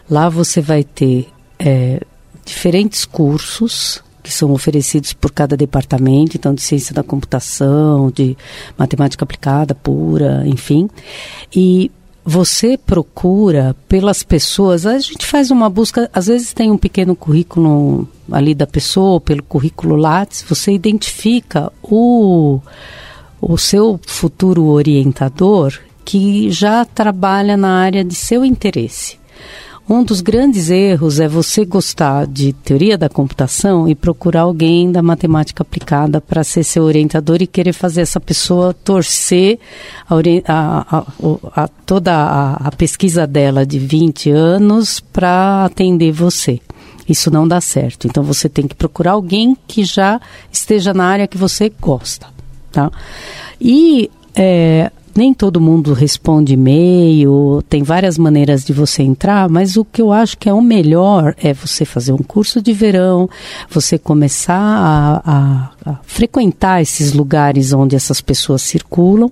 Lá 0.09 0.29
você 0.29 0.61
vai 0.61 0.83
ter 0.83 1.27
é, 1.59 2.01
diferentes 2.45 3.05
cursos 3.05 4.01
que 4.23 4.31
são 4.33 4.51
oferecidos 4.51 5.13
por 5.13 5.31
cada 5.31 5.55
departamento, 5.55 6.35
então 6.35 6.53
de 6.53 6.61
ciência 6.61 6.93
da 6.93 7.01
computação, 7.01 8.11
de 8.11 8.37
matemática 8.77 9.23
aplicada 9.23 9.73
pura, 9.73 10.43
enfim. 10.45 10.89
E 11.55 11.89
você 12.29 12.77
procura 12.77 13.73
pelas 13.87 14.21
pessoas, 14.21 14.85
a 14.85 14.99
gente 14.99 15.25
faz 15.25 15.49
uma 15.49 15.69
busca, 15.69 16.09
às 16.13 16.27
vezes 16.27 16.51
tem 16.51 16.69
um 16.69 16.77
pequeno 16.77 17.15
currículo 17.15 18.05
ali 18.29 18.53
da 18.53 18.67
pessoa, 18.67 19.21
pelo 19.21 19.41
currículo 19.41 19.95
Lattes, 19.95 20.43
você 20.45 20.73
identifica 20.73 21.71
o, 21.81 22.59
o 23.39 23.57
seu 23.57 23.97
futuro 24.05 24.65
orientador 24.65 25.79
que 26.03 26.51
já 26.51 26.83
trabalha 26.83 27.55
na 27.55 27.79
área 27.79 28.03
de 28.03 28.13
seu 28.13 28.43
interesse. 28.43 29.17
Um 29.89 30.03
dos 30.03 30.19
grandes 30.19 30.69
erros 30.69 31.17
é 31.17 31.29
você 31.29 31.63
gostar 31.63 32.27
de 32.27 32.51
teoria 32.51 32.97
da 32.97 33.07
computação 33.07 33.87
e 33.87 33.95
procurar 33.95 34.41
alguém 34.41 34.91
da 34.91 35.01
matemática 35.01 35.63
aplicada 35.63 36.19
para 36.19 36.43
ser 36.43 36.65
seu 36.65 36.83
orientador 36.83 37.41
e 37.41 37.47
querer 37.47 37.71
fazer 37.71 38.01
essa 38.01 38.19
pessoa 38.19 38.73
torcer 38.73 39.57
a, 40.09 40.97
a, 40.97 41.05
a, 41.55 41.67
toda 41.85 42.57
a, 42.61 42.69
pesquisa 42.71 43.25
dela 43.25 43.65
de 43.65 43.79
20 43.79 44.29
anos 44.29 44.99
para 44.99 45.63
atender 45.63 46.11
você. 46.11 46.59
Isso 47.07 47.31
não 47.31 47.47
dá 47.47 47.61
certo. 47.61 48.07
Então 48.07 48.23
você 48.23 48.49
tem 48.49 48.67
que 48.67 48.75
procurar 48.75 49.11
alguém 49.11 49.55
que 49.65 49.85
já 49.85 50.19
esteja 50.51 50.93
na 50.93 51.05
área 51.05 51.29
que 51.29 51.37
você 51.37 51.71
gosta. 51.79 52.27
Tá? 52.73 52.91
E 53.61 54.11
é, 54.35 54.91
nem 55.17 55.33
todo 55.33 55.59
mundo 55.59 55.93
responde 55.93 56.53
e-mail, 56.53 57.63
tem 57.67 57.81
várias 57.81 58.19
maneiras 58.19 58.63
de 58.63 58.71
você 58.71 59.01
entrar, 59.01 59.49
mas 59.49 59.75
o 59.75 59.83
que 59.83 60.01
eu 60.01 60.11
acho 60.11 60.37
que 60.37 60.47
é 60.47 60.53
o 60.53 60.61
melhor 60.61 61.35
é 61.41 61.53
você 61.53 61.83
fazer 61.85 62.13
um 62.13 62.19
curso 62.19 62.61
de 62.61 62.71
verão, 62.71 63.27
você 63.67 63.97
começar 63.97 64.53
a, 64.55 65.21
a, 65.25 65.91
a 65.91 65.99
frequentar 66.03 66.83
esses 66.83 67.13
lugares 67.13 67.73
onde 67.73 67.95
essas 67.95 68.21
pessoas 68.21 68.61
circulam 68.61 69.31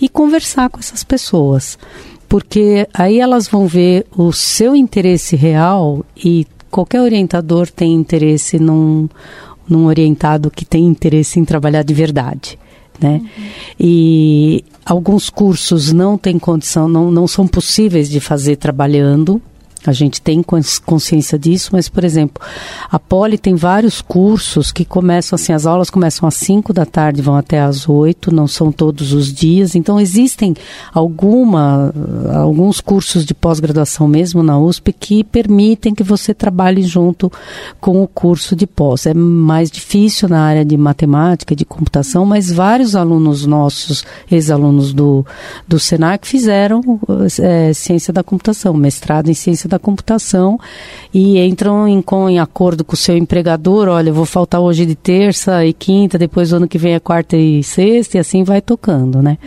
e 0.00 0.08
conversar 0.08 0.70
com 0.70 0.78
essas 0.78 1.02
pessoas. 1.02 1.76
Porque 2.28 2.88
aí 2.94 3.18
elas 3.18 3.48
vão 3.48 3.66
ver 3.66 4.06
o 4.16 4.32
seu 4.32 4.76
interesse 4.76 5.34
real 5.34 6.04
e 6.16 6.46
qualquer 6.70 7.00
orientador 7.00 7.68
tem 7.68 7.92
interesse 7.92 8.58
num, 8.58 9.08
num 9.68 9.86
orientado 9.86 10.50
que 10.50 10.64
tem 10.64 10.86
interesse 10.86 11.40
em 11.40 11.44
trabalhar 11.44 11.82
de 11.82 11.92
verdade 11.92 12.58
né? 13.00 13.20
Uhum. 13.22 13.44
E 13.78 14.64
alguns 14.84 15.30
cursos 15.30 15.92
não 15.92 16.16
têm 16.16 16.38
condição, 16.38 16.88
não, 16.88 17.10
não 17.10 17.26
são 17.26 17.46
possíveis 17.46 18.08
de 18.08 18.20
fazer 18.20 18.56
trabalhando, 18.56 19.40
A 19.86 19.92
gente 19.92 20.20
tem 20.20 20.42
consciência 20.84 21.38
disso, 21.38 21.70
mas, 21.72 21.88
por 21.88 22.04
exemplo, 22.04 22.42
a 22.90 22.98
Poli 22.98 23.38
tem 23.38 23.54
vários 23.54 24.00
cursos 24.00 24.72
que 24.72 24.84
começam 24.84 25.36
assim, 25.36 25.52
as 25.52 25.66
aulas 25.66 25.90
começam 25.90 26.26
às 26.26 26.34
5 26.34 26.72
da 26.72 26.86
tarde, 26.86 27.22
vão 27.22 27.36
até 27.36 27.60
às 27.60 27.88
8, 27.88 28.34
não 28.34 28.46
são 28.46 28.72
todos 28.72 29.12
os 29.12 29.32
dias. 29.32 29.74
Então, 29.74 30.00
existem 30.00 30.54
alguma, 30.92 31.92
alguns 32.32 32.80
cursos 32.80 33.24
de 33.24 33.34
pós-graduação 33.34 34.08
mesmo 34.08 34.42
na 34.42 34.58
USP 34.58 34.92
que 34.92 35.24
permitem 35.24 35.94
que 35.94 36.02
você 36.02 36.32
trabalhe 36.32 36.82
junto 36.82 37.30
com 37.80 38.02
o 38.02 38.08
curso 38.08 38.56
de 38.56 38.66
pós. 38.66 39.06
É 39.06 39.14
mais 39.14 39.70
difícil 39.70 40.28
na 40.28 40.40
área 40.40 40.64
de 40.64 40.76
matemática, 40.76 41.54
de 41.54 41.64
computação, 41.64 42.24
mas 42.24 42.50
vários 42.50 42.96
alunos 42.96 43.44
nossos, 43.46 44.04
ex-alunos 44.30 44.92
do, 44.92 45.26
do 45.66 45.78
SENAC, 45.78 46.26
fizeram 46.26 46.82
é, 47.40 47.72
ciência 47.72 48.12
da 48.12 48.22
computação, 48.22 48.74
mestrado 48.74 49.28
em 49.28 49.34
ciência 49.34 49.68
da 49.68 49.73
da 49.74 49.78
computação 49.78 50.58
e 51.12 51.38
entram 51.38 51.86
em, 51.86 52.00
com, 52.00 52.28
em 52.28 52.38
acordo 52.38 52.84
com 52.84 52.94
o 52.94 52.96
seu 52.96 53.16
empregador, 53.16 53.88
olha, 53.88 54.12
vou 54.12 54.24
faltar 54.24 54.60
hoje 54.60 54.86
de 54.86 54.94
terça 54.94 55.64
e 55.66 55.72
quinta, 55.72 56.16
depois 56.16 56.52
o 56.52 56.56
ano 56.56 56.68
que 56.68 56.78
vem 56.78 56.94
é 56.94 57.00
quarta 57.00 57.36
e 57.36 57.62
sexta, 57.62 58.16
e 58.16 58.20
assim 58.20 58.44
vai 58.44 58.60
tocando, 58.60 59.20
né? 59.20 59.38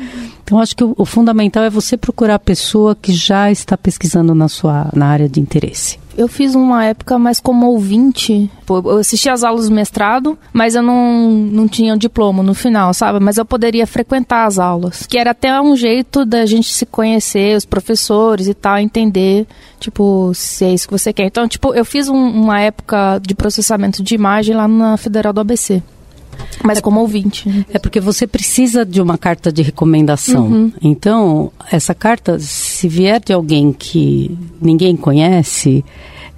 Então, 0.44 0.60
acho 0.60 0.76
que 0.76 0.84
o, 0.84 0.94
o, 0.98 1.06
fundamental 1.06 1.64
é 1.64 1.70
você 1.70 1.98
procurar 1.98 2.36
a 2.36 2.40
pessoa 2.40 2.96
que 2.96 3.12
já 3.12 3.52
está 3.52 3.78
pesquisando 3.78 4.34
na 4.34 4.48
sua 4.48 4.90
na 4.94 5.08
área 5.08 5.28
de 5.28 5.42
interesse. 5.42 6.00
Eu 6.18 6.28
fiz 6.28 6.56
uma 6.56 6.84
época 6.84 7.20
mais 7.20 7.40
como 7.40 7.68
ouvinte. 7.68 8.50
Eu 8.68 8.98
assisti 8.98 9.30
as 9.30 9.44
aulas 9.44 9.70
do 9.70 9.76
mestrado, 9.76 10.38
mas 10.52 10.74
eu 10.74 10.82
não, 10.82 11.30
não 11.30 11.68
tinha 11.68 11.94
o 11.94 11.98
diploma 11.98 12.42
no 12.42 12.56
final, 12.56 12.92
sabe? 12.92 13.20
Mas 13.20 13.38
eu 13.38 13.46
poderia 13.46 13.86
frequentar 13.86 14.46
as 14.46 14.58
aulas. 14.58 15.06
Que 15.06 15.20
era 15.20 15.32
até 15.32 15.62
um 15.62 15.76
jeito 15.76 16.26
da 16.26 16.44
gente 16.48 16.74
se 16.74 16.88
conhecer, 16.88 17.56
os 17.56 17.66
professores 17.66 18.48
e 18.48 18.56
tal, 18.56 18.80
entender, 18.80 19.46
tipo, 19.80 20.32
se 20.34 20.66
é 20.66 20.74
isso 20.74 20.88
que 20.88 20.98
você 20.98 21.14
quer. 21.14 21.26
Então, 21.26 21.48
tipo, 21.48 21.72
eu 21.76 21.86
fiz 21.86 22.10
um, 22.10 22.16
uma 22.16 22.60
época 22.60 23.20
de 23.20 23.36
processamento 23.36 24.02
de 24.02 24.16
imagem 24.16 24.56
lá 24.56 24.68
na 24.68 24.98
Federal 24.98 25.32
do 25.32 25.42
ABC. 25.42 25.84
Mas 26.64 26.80
como 26.80 27.00
ouvinte. 27.02 27.66
É 27.72 27.80
porque 27.80 28.00
você 28.00 28.26
precisa 28.28 28.86
de 28.86 29.02
uma 29.02 29.18
carta 29.18 29.52
de 29.52 29.62
recomendação. 29.62 30.48
Uhum. 30.48 30.72
Então, 30.82 31.52
essa 31.72 31.94
carta, 31.94 32.38
se 32.40 32.88
vier 32.88 33.22
de 33.24 33.34
alguém 33.34 33.72
que 33.72 34.38
ninguém 34.62 34.96
conhece, 34.96 35.84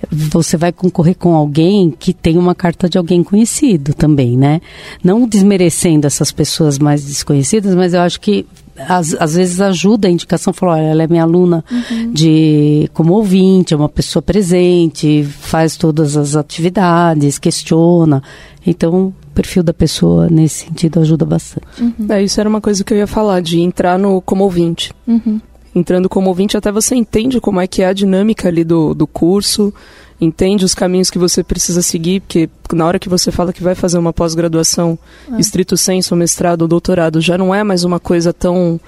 você 0.09 0.55
vai 0.55 0.71
concorrer 0.71 1.15
com 1.15 1.35
alguém 1.35 1.93
que 1.97 2.13
tem 2.13 2.37
uma 2.37 2.55
carta 2.55 2.87
de 2.87 2.97
alguém 2.97 3.23
conhecido 3.23 3.93
também, 3.93 4.37
né? 4.37 4.61
Não 5.03 5.27
desmerecendo 5.27 6.07
essas 6.07 6.31
pessoas 6.31 6.79
mais 6.79 7.03
desconhecidas, 7.03 7.75
mas 7.75 7.93
eu 7.93 8.01
acho 8.01 8.19
que 8.19 8.45
às, 8.87 9.13
às 9.15 9.35
vezes 9.35 9.59
ajuda 9.59 10.07
a 10.07 10.11
indicação, 10.11 10.53
falou, 10.53 10.75
olha, 10.75 10.83
ela 10.83 11.03
é 11.03 11.07
minha 11.07 11.23
aluna 11.23 11.63
uhum. 11.69 12.13
de 12.13 12.89
como 12.93 13.13
ouvinte, 13.13 13.73
é 13.73 13.77
uma 13.77 13.89
pessoa 13.89 14.21
presente, 14.21 15.23
faz 15.23 15.75
todas 15.75 16.15
as 16.15 16.35
atividades, 16.35 17.37
questiona. 17.37 18.23
Então, 18.65 19.07
o 19.07 19.13
perfil 19.33 19.63
da 19.63 19.73
pessoa 19.73 20.27
nesse 20.29 20.65
sentido 20.65 20.99
ajuda 20.99 21.25
bastante. 21.25 21.65
Uhum. 21.79 22.07
É, 22.09 22.21
isso 22.21 22.39
era 22.39 22.49
uma 22.49 22.61
coisa 22.61 22.83
que 22.83 22.93
eu 22.93 22.97
ia 22.97 23.07
falar, 23.07 23.41
de 23.41 23.59
entrar 23.59 23.97
no 23.97 24.21
como 24.21 24.43
ouvinte. 24.43 24.91
Uhum. 25.07 25.39
Entrando 25.73 26.09
como 26.09 26.27
ouvinte, 26.27 26.57
até 26.57 26.71
você 26.71 26.95
entende 26.95 27.39
como 27.39 27.61
é 27.61 27.67
que 27.67 27.81
é 27.81 27.87
a 27.87 27.93
dinâmica 27.93 28.47
ali 28.47 28.63
do, 28.63 28.93
do 28.93 29.07
curso, 29.07 29.73
entende 30.19 30.65
os 30.65 30.73
caminhos 30.73 31.09
que 31.09 31.17
você 31.17 31.43
precisa 31.43 31.81
seguir, 31.81 32.21
porque 32.21 32.49
na 32.73 32.85
hora 32.85 32.99
que 32.99 33.07
você 33.07 33.31
fala 33.31 33.53
que 33.53 33.63
vai 33.63 33.75
fazer 33.75 33.97
uma 33.97 34.11
pós-graduação, 34.11 34.97
é. 35.31 35.39
estrito 35.39 35.77
senso, 35.77 36.15
mestrado 36.15 36.63
ou 36.63 36.67
doutorado, 36.67 37.21
já 37.21 37.37
não 37.37 37.53
é 37.53 37.63
mais 37.63 37.83
uma 37.83 37.99
coisa 37.99 38.33
tão 38.33 38.79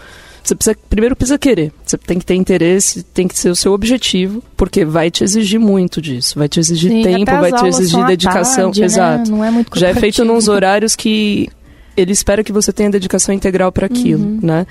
você 0.52 0.56
precisa, 0.56 0.78
primeiro 0.90 1.16
precisa 1.16 1.38
querer. 1.38 1.72
Você 1.86 1.98
tem 1.98 2.20
que 2.20 2.26
ter 2.26 2.36
interesse, 2.36 3.04
tem 3.04 3.28
que 3.28 3.38
ser 3.38 3.50
o 3.50 3.56
seu 3.56 3.74
objetivo, 3.74 4.44
porque 4.58 4.84
vai 4.84 5.10
te 5.10 5.24
exigir 5.24 5.60
muito 5.60 6.02
disso. 6.02 6.38
Vai 6.38 6.50
te 6.50 6.60
exigir 6.60 6.92
Sim, 6.92 7.04
tempo, 7.04 7.32
vai 7.32 7.52
te 7.52 7.66
exigir 7.66 8.06
dedicação. 8.06 8.66
Tarde, 8.66 8.80
né? 8.80 8.86
Exato. 8.86 9.36
Né? 9.36 9.66
É 9.76 9.80
Já 9.80 9.90
é 9.90 9.94
feito 9.94 10.26
nos 10.26 10.48
horários 10.48 10.96
que 10.96 11.50
ele 11.96 12.12
espera 12.12 12.44
que 12.44 12.52
você 12.52 12.72
tenha 12.72 12.90
dedicação 12.90 13.34
integral 13.34 13.72
para 13.72 13.86
aquilo, 13.86 14.24
uhum. 14.24 14.40
né? 14.42 14.66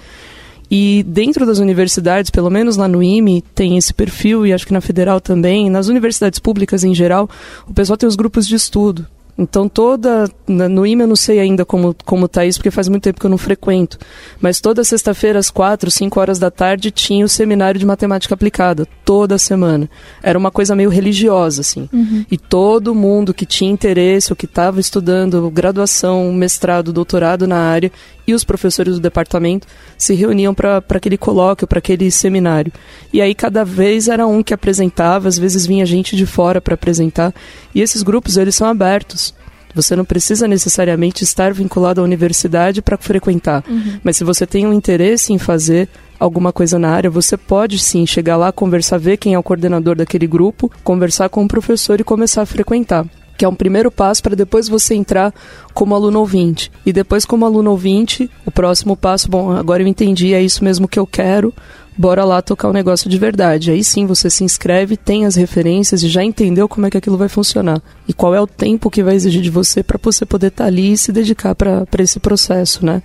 E 0.70 1.02
dentro 1.02 1.44
das 1.44 1.59
universidades, 1.59 2.31
pelo 2.31 2.48
menos 2.48 2.77
lá 2.77 2.86
no 2.86 3.02
IME, 3.02 3.43
tem 3.55 3.77
esse 3.77 3.93
perfil, 3.93 4.47
e 4.47 4.52
acho 4.52 4.65
que 4.65 4.73
na 4.73 4.81
federal 4.81 5.20
também, 5.20 5.69
nas 5.69 5.89
universidades 5.89 6.39
públicas 6.39 6.85
em 6.85 6.94
geral, 6.94 7.28
o 7.66 7.74
pessoal 7.74 7.97
tem 7.97 8.09
os 8.09 8.15
grupos 8.15 8.47
de 8.47 8.55
estudo. 8.55 9.05
Então 9.40 9.66
toda 9.70 10.28
no 10.46 10.86
IME 10.86 11.04
eu 11.04 11.08
não 11.08 11.16
sei 11.16 11.40
ainda 11.40 11.64
como 11.64 11.96
como 12.04 12.28
tá 12.28 12.44
isso 12.44 12.58
porque 12.58 12.70
faz 12.70 12.90
muito 12.90 13.04
tempo 13.04 13.18
que 13.18 13.24
eu 13.24 13.30
não 13.30 13.38
frequento, 13.38 13.98
mas 14.38 14.60
toda 14.60 14.84
sexta-feira 14.84 15.38
às 15.38 15.50
quatro, 15.50 15.90
cinco 15.90 16.20
horas 16.20 16.38
da 16.38 16.50
tarde 16.50 16.90
tinha 16.90 17.24
o 17.24 17.28
seminário 17.28 17.80
de 17.80 17.86
matemática 17.86 18.34
aplicada 18.34 18.86
toda 19.02 19.38
semana. 19.38 19.88
Era 20.22 20.38
uma 20.38 20.50
coisa 20.50 20.76
meio 20.76 20.90
religiosa 20.90 21.62
assim. 21.62 21.88
Uhum. 21.90 22.26
E 22.30 22.36
todo 22.36 22.94
mundo 22.94 23.32
que 23.32 23.46
tinha 23.46 23.70
interesse 23.70 24.30
ou 24.30 24.36
que 24.36 24.44
estava 24.44 24.78
estudando 24.78 25.50
graduação, 25.50 26.30
mestrado, 26.34 26.92
doutorado 26.92 27.46
na 27.46 27.56
área 27.56 27.90
e 28.26 28.34
os 28.34 28.44
professores 28.44 28.94
do 28.94 29.00
departamento 29.00 29.66
se 29.98 30.14
reuniam 30.14 30.54
para 30.54 30.82
aquele 30.90 31.18
colóquio, 31.18 31.66
para 31.66 31.78
aquele 31.78 32.10
seminário. 32.10 32.72
E 33.12 33.20
aí 33.20 33.34
cada 33.34 33.64
vez 33.64 34.08
era 34.08 34.26
um 34.26 34.42
que 34.42 34.54
apresentava, 34.54 35.28
às 35.28 35.38
vezes 35.38 35.66
vinha 35.66 35.84
gente 35.84 36.16
de 36.16 36.26
fora 36.26 36.60
para 36.60 36.74
apresentar. 36.74 37.34
E 37.74 37.80
esses 37.80 38.02
grupos, 38.02 38.36
eles 38.36 38.54
são 38.54 38.66
abertos. 38.66 39.30
Você 39.74 39.94
não 39.94 40.05
precisa 40.05 40.48
necessariamente 40.48 41.24
estar 41.24 41.52
vinculado 41.52 42.01
à 42.01 42.05
universidade 42.05 42.82
para 42.82 42.97
frequentar. 42.97 43.64
Uhum. 43.68 44.01
Mas 44.02 44.16
se 44.16 44.24
você 44.24 44.47
tem 44.47 44.66
um 44.66 44.72
interesse 44.72 45.32
em 45.32 45.38
fazer 45.38 45.88
alguma 46.18 46.52
coisa 46.52 46.78
na 46.78 46.90
área, 46.90 47.09
você 47.09 47.36
pode 47.36 47.78
sim 47.78 48.06
chegar 48.06 48.36
lá, 48.36 48.52
conversar, 48.52 48.98
ver 48.98 49.16
quem 49.16 49.34
é 49.34 49.38
o 49.38 49.42
coordenador 49.42 49.97
daquele 49.97 50.26
grupo, 50.26 50.70
conversar 50.84 51.28
com 51.28 51.44
o 51.44 51.48
professor 51.48 52.01
e 52.01 52.05
começar 52.05 52.42
a 52.42 52.47
frequentar 52.47 53.06
que 53.40 53.44
é 53.47 53.48
um 53.48 53.55
primeiro 53.55 53.90
passo 53.90 54.22
para 54.22 54.36
depois 54.36 54.68
você 54.68 54.94
entrar 54.94 55.32
como 55.72 55.94
aluno 55.94 56.18
ouvinte. 56.18 56.70
E 56.84 56.92
depois, 56.92 57.24
como 57.24 57.47
aluno 57.47 57.70
ouvinte, 57.70 58.30
o 58.44 58.51
próximo 58.51 58.94
passo, 58.94 59.30
bom, 59.30 59.51
agora 59.52 59.82
eu 59.82 59.86
entendi, 59.86 60.34
é 60.34 60.42
isso 60.42 60.62
mesmo 60.62 60.86
que 60.86 60.98
eu 60.98 61.06
quero, 61.06 61.51
bora 61.96 62.24
lá 62.24 62.40
tocar 62.40 62.68
o 62.68 62.70
um 62.70 62.74
negócio 62.74 63.08
de 63.08 63.18
verdade. 63.18 63.70
Aí 63.70 63.84
sim 63.84 64.06
você 64.06 64.30
se 64.30 64.44
inscreve, 64.44 64.96
tem 64.96 65.26
as 65.26 65.36
referências 65.36 66.02
e 66.02 66.08
já 66.08 66.22
entendeu 66.22 66.68
como 66.68 66.86
é 66.86 66.90
que 66.90 66.96
aquilo 66.96 67.16
vai 67.16 67.28
funcionar. 67.28 67.82
E 68.08 68.12
qual 68.12 68.34
é 68.34 68.40
o 68.40 68.46
tempo 68.46 68.90
que 68.90 69.02
vai 69.02 69.14
exigir 69.14 69.42
de 69.42 69.50
você 69.50 69.82
para 69.82 69.98
você 70.02 70.24
poder 70.24 70.48
estar 70.48 70.64
tá 70.64 70.68
ali 70.68 70.92
e 70.92 70.96
se 70.96 71.12
dedicar 71.12 71.54
para 71.54 71.86
esse 71.98 72.18
processo, 72.18 72.84
né? 72.84 73.02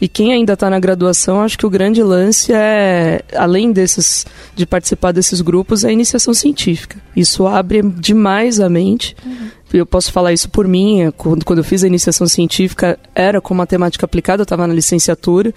E 0.00 0.06
quem 0.06 0.32
ainda 0.32 0.52
está 0.52 0.70
na 0.70 0.78
graduação, 0.78 1.42
acho 1.42 1.58
que 1.58 1.66
o 1.66 1.70
grande 1.70 2.02
lance 2.02 2.52
é, 2.52 3.20
além 3.34 3.72
desses, 3.72 4.24
de 4.54 4.64
participar 4.64 5.10
desses 5.10 5.40
grupos, 5.40 5.82
é 5.82 5.88
a 5.88 5.92
iniciação 5.92 6.32
científica. 6.32 6.98
Isso 7.16 7.48
abre 7.48 7.82
demais 7.82 8.60
a 8.60 8.68
mente. 8.68 9.16
Uhum 9.26 9.58
eu 9.76 9.84
posso 9.84 10.10
falar 10.10 10.32
isso 10.32 10.48
por 10.48 10.66
mim, 10.66 11.02
é, 11.02 11.10
quando, 11.10 11.44
quando 11.44 11.58
eu 11.58 11.64
fiz 11.64 11.84
a 11.84 11.86
iniciação 11.86 12.26
científica, 12.26 12.98
era 13.14 13.40
com 13.40 13.52
matemática 13.52 14.06
aplicada, 14.06 14.40
eu 14.40 14.44
estava 14.44 14.66
na 14.66 14.72
licenciatura, 14.72 15.52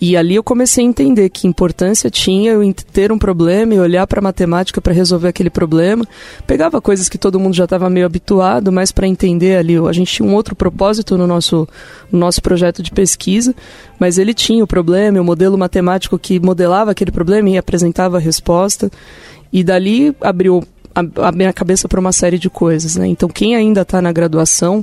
e 0.00 0.16
ali 0.16 0.34
eu 0.34 0.42
comecei 0.42 0.82
a 0.82 0.88
entender 0.88 1.28
que 1.28 1.46
importância 1.46 2.08
tinha 2.08 2.52
eu 2.52 2.74
ter 2.90 3.12
um 3.12 3.18
problema 3.18 3.74
e 3.74 3.78
olhar 3.78 4.06
para 4.06 4.18
a 4.18 4.22
matemática 4.22 4.80
para 4.80 4.94
resolver 4.94 5.28
aquele 5.28 5.50
problema. 5.50 6.06
Pegava 6.46 6.80
coisas 6.80 7.06
que 7.06 7.18
todo 7.18 7.38
mundo 7.38 7.54
já 7.54 7.64
estava 7.64 7.90
meio 7.90 8.06
habituado, 8.06 8.72
mas 8.72 8.90
para 8.90 9.06
entender 9.06 9.56
ali, 9.56 9.76
a 9.76 9.92
gente 9.92 10.10
tinha 10.10 10.26
um 10.26 10.34
outro 10.34 10.56
propósito 10.56 11.18
no 11.18 11.26
nosso, 11.26 11.68
no 12.10 12.18
nosso 12.18 12.40
projeto 12.40 12.82
de 12.82 12.90
pesquisa, 12.90 13.54
mas 13.98 14.16
ele 14.16 14.32
tinha 14.32 14.64
o 14.64 14.66
problema, 14.66 15.20
o 15.20 15.24
modelo 15.24 15.58
matemático 15.58 16.18
que 16.18 16.40
modelava 16.40 16.92
aquele 16.92 17.12
problema 17.12 17.50
e 17.50 17.58
apresentava 17.58 18.16
a 18.16 18.20
resposta. 18.20 18.90
E 19.52 19.62
dali 19.62 20.16
abriu 20.22 20.64
a, 20.94 21.28
a 21.28 21.32
minha 21.32 21.52
cabeça 21.52 21.86
para 21.86 22.00
uma 22.00 22.12
série 22.12 22.38
de 22.38 22.48
coisas. 22.48 22.96
Né? 22.96 23.06
Então, 23.06 23.28
quem 23.28 23.54
ainda 23.54 23.82
está 23.82 24.00
na 24.00 24.12
graduação 24.12 24.82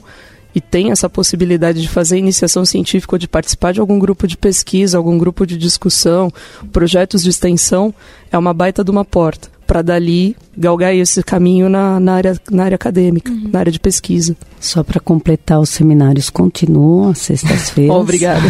e 0.58 0.62
tem 0.62 0.90
essa 0.90 1.08
possibilidade 1.08 1.80
de 1.80 1.88
fazer 1.88 2.18
iniciação 2.18 2.66
científica 2.66 3.14
ou 3.14 3.20
de 3.20 3.28
participar 3.28 3.74
de 3.74 3.80
algum 3.80 4.00
grupo 4.00 4.26
de 4.26 4.36
pesquisa, 4.36 4.98
algum 4.98 5.16
grupo 5.16 5.46
de 5.46 5.56
discussão, 5.56 6.34
projetos 6.74 7.22
de 7.22 7.30
extensão, 7.30 7.94
é 8.32 8.38
uma 8.40 8.56
baita 8.56 8.84
de 8.84 8.90
uma 8.90 9.06
porta 9.06 9.56
para 9.68 9.82
dali 9.82 10.36
galgar 10.58 10.96
esse 10.96 11.22
caminho 11.22 11.70
na, 11.70 12.00
na, 12.00 12.14
área, 12.16 12.36
na 12.50 12.64
área 12.64 12.76
acadêmica, 12.76 13.32
uhum. 13.32 13.50
na 13.52 13.60
área 13.60 13.72
de 13.72 13.80
pesquisa. 13.80 14.36
Só 14.60 14.84
para 14.84 15.00
completar, 15.00 15.60
os 15.60 15.70
seminários 15.70 16.32
continuam 16.32 17.10
às 17.10 17.20
sextas-feiras. 17.20 17.94
Obrigada. 17.96 18.42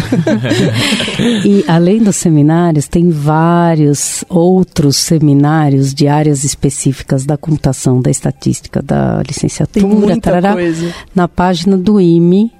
e 1.44 1.64
além 1.68 2.02
dos 2.02 2.16
seminários, 2.16 2.88
tem 2.88 3.10
vários 3.10 4.24
outros 4.28 4.96
seminários 4.96 5.92
de 5.92 6.08
áreas 6.08 6.44
específicas 6.44 7.26
da 7.26 7.36
computação, 7.36 8.00
da 8.00 8.10
estatística, 8.10 8.80
da 8.80 9.22
licenciatura, 9.26 9.86
tem 9.86 9.98
muita 9.98 10.20
tarará, 10.20 10.54
coisa. 10.54 10.94
na 11.14 11.28
página 11.28 11.76
do 11.76 12.00
IME, 12.00 12.50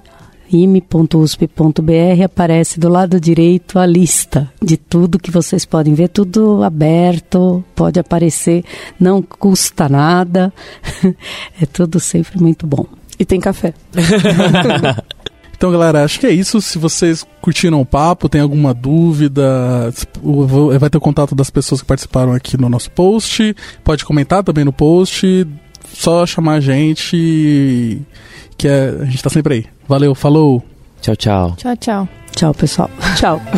ime.usp.br 0.51 2.23
aparece 2.23 2.79
do 2.79 2.89
lado 2.89 3.19
direito 3.19 3.77
a 3.77 3.85
lista 3.85 4.51
de 4.61 4.77
tudo 4.77 5.19
que 5.19 5.31
vocês 5.31 5.65
podem 5.65 5.93
ver, 5.93 6.09
tudo 6.09 6.63
aberto, 6.63 7.63
pode 7.75 7.99
aparecer, 7.99 8.63
não 8.99 9.21
custa 9.21 9.87
nada, 9.87 10.51
é 11.61 11.65
tudo 11.65 11.99
sempre 11.99 12.39
muito 12.39 12.65
bom. 12.65 12.85
E 13.19 13.25
tem 13.25 13.39
café. 13.39 13.73
Então, 15.59 15.73
galera, 15.73 16.05
acho 16.05 16.21
que 16.21 16.25
é 16.25 16.31
isso. 16.31 16.61
Se 16.61 16.77
vocês 16.77 17.27
curtiram 17.41 17.81
o 17.81 17.85
papo, 17.85 18.29
tem 18.29 18.39
alguma 18.39 18.73
dúvida, 18.73 19.91
vai 20.79 20.89
ter 20.89 20.97
o 20.97 21.01
contato 21.01 21.35
das 21.35 21.49
pessoas 21.49 21.81
que 21.81 21.87
participaram 21.87 22.31
aqui 22.31 22.55
no 22.55 22.69
nosso 22.69 22.89
post. 22.91 23.53
Pode 23.83 24.05
comentar 24.05 24.41
também 24.41 24.63
no 24.63 24.71
post. 24.71 25.45
Só 25.93 26.25
chamar 26.25 26.53
a 26.53 26.59
gente, 26.61 28.01
que 28.57 28.67
é, 28.69 28.99
a 29.01 29.03
gente 29.03 29.21
tá 29.21 29.29
sempre 29.29 29.53
aí. 29.53 29.78
Valeu, 29.89 30.13
falou! 30.13 30.63
Tchau, 31.01 31.15
tchau. 31.15 31.55
Tchau, 31.57 31.75
tchau. 31.75 32.07
Tchau, 32.35 32.53
pessoal. 32.53 32.91
Tchau. 33.17 33.41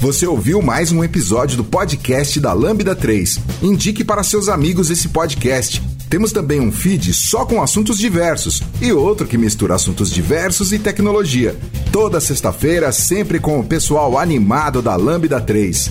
Você 0.00 0.26
ouviu 0.26 0.62
mais 0.62 0.92
um 0.92 1.04
episódio 1.04 1.58
do 1.58 1.64
podcast 1.64 2.40
da 2.40 2.54
Lambda 2.54 2.96
3. 2.96 3.38
Indique 3.62 4.02
para 4.02 4.22
seus 4.22 4.48
amigos 4.48 4.88
esse 4.88 5.10
podcast. 5.10 5.82
Temos 6.08 6.32
também 6.32 6.58
um 6.58 6.72
feed 6.72 7.12
só 7.12 7.44
com 7.44 7.60
assuntos 7.60 7.98
diversos 7.98 8.62
e 8.80 8.94
outro 8.94 9.26
que 9.26 9.36
mistura 9.36 9.74
assuntos 9.74 10.10
diversos 10.10 10.72
e 10.72 10.78
tecnologia. 10.78 11.54
Toda 11.92 12.18
sexta-feira, 12.18 12.90
sempre 12.92 13.38
com 13.38 13.60
o 13.60 13.64
pessoal 13.64 14.16
animado 14.18 14.80
da 14.80 14.96
Lambda 14.96 15.38
3. 15.38 15.90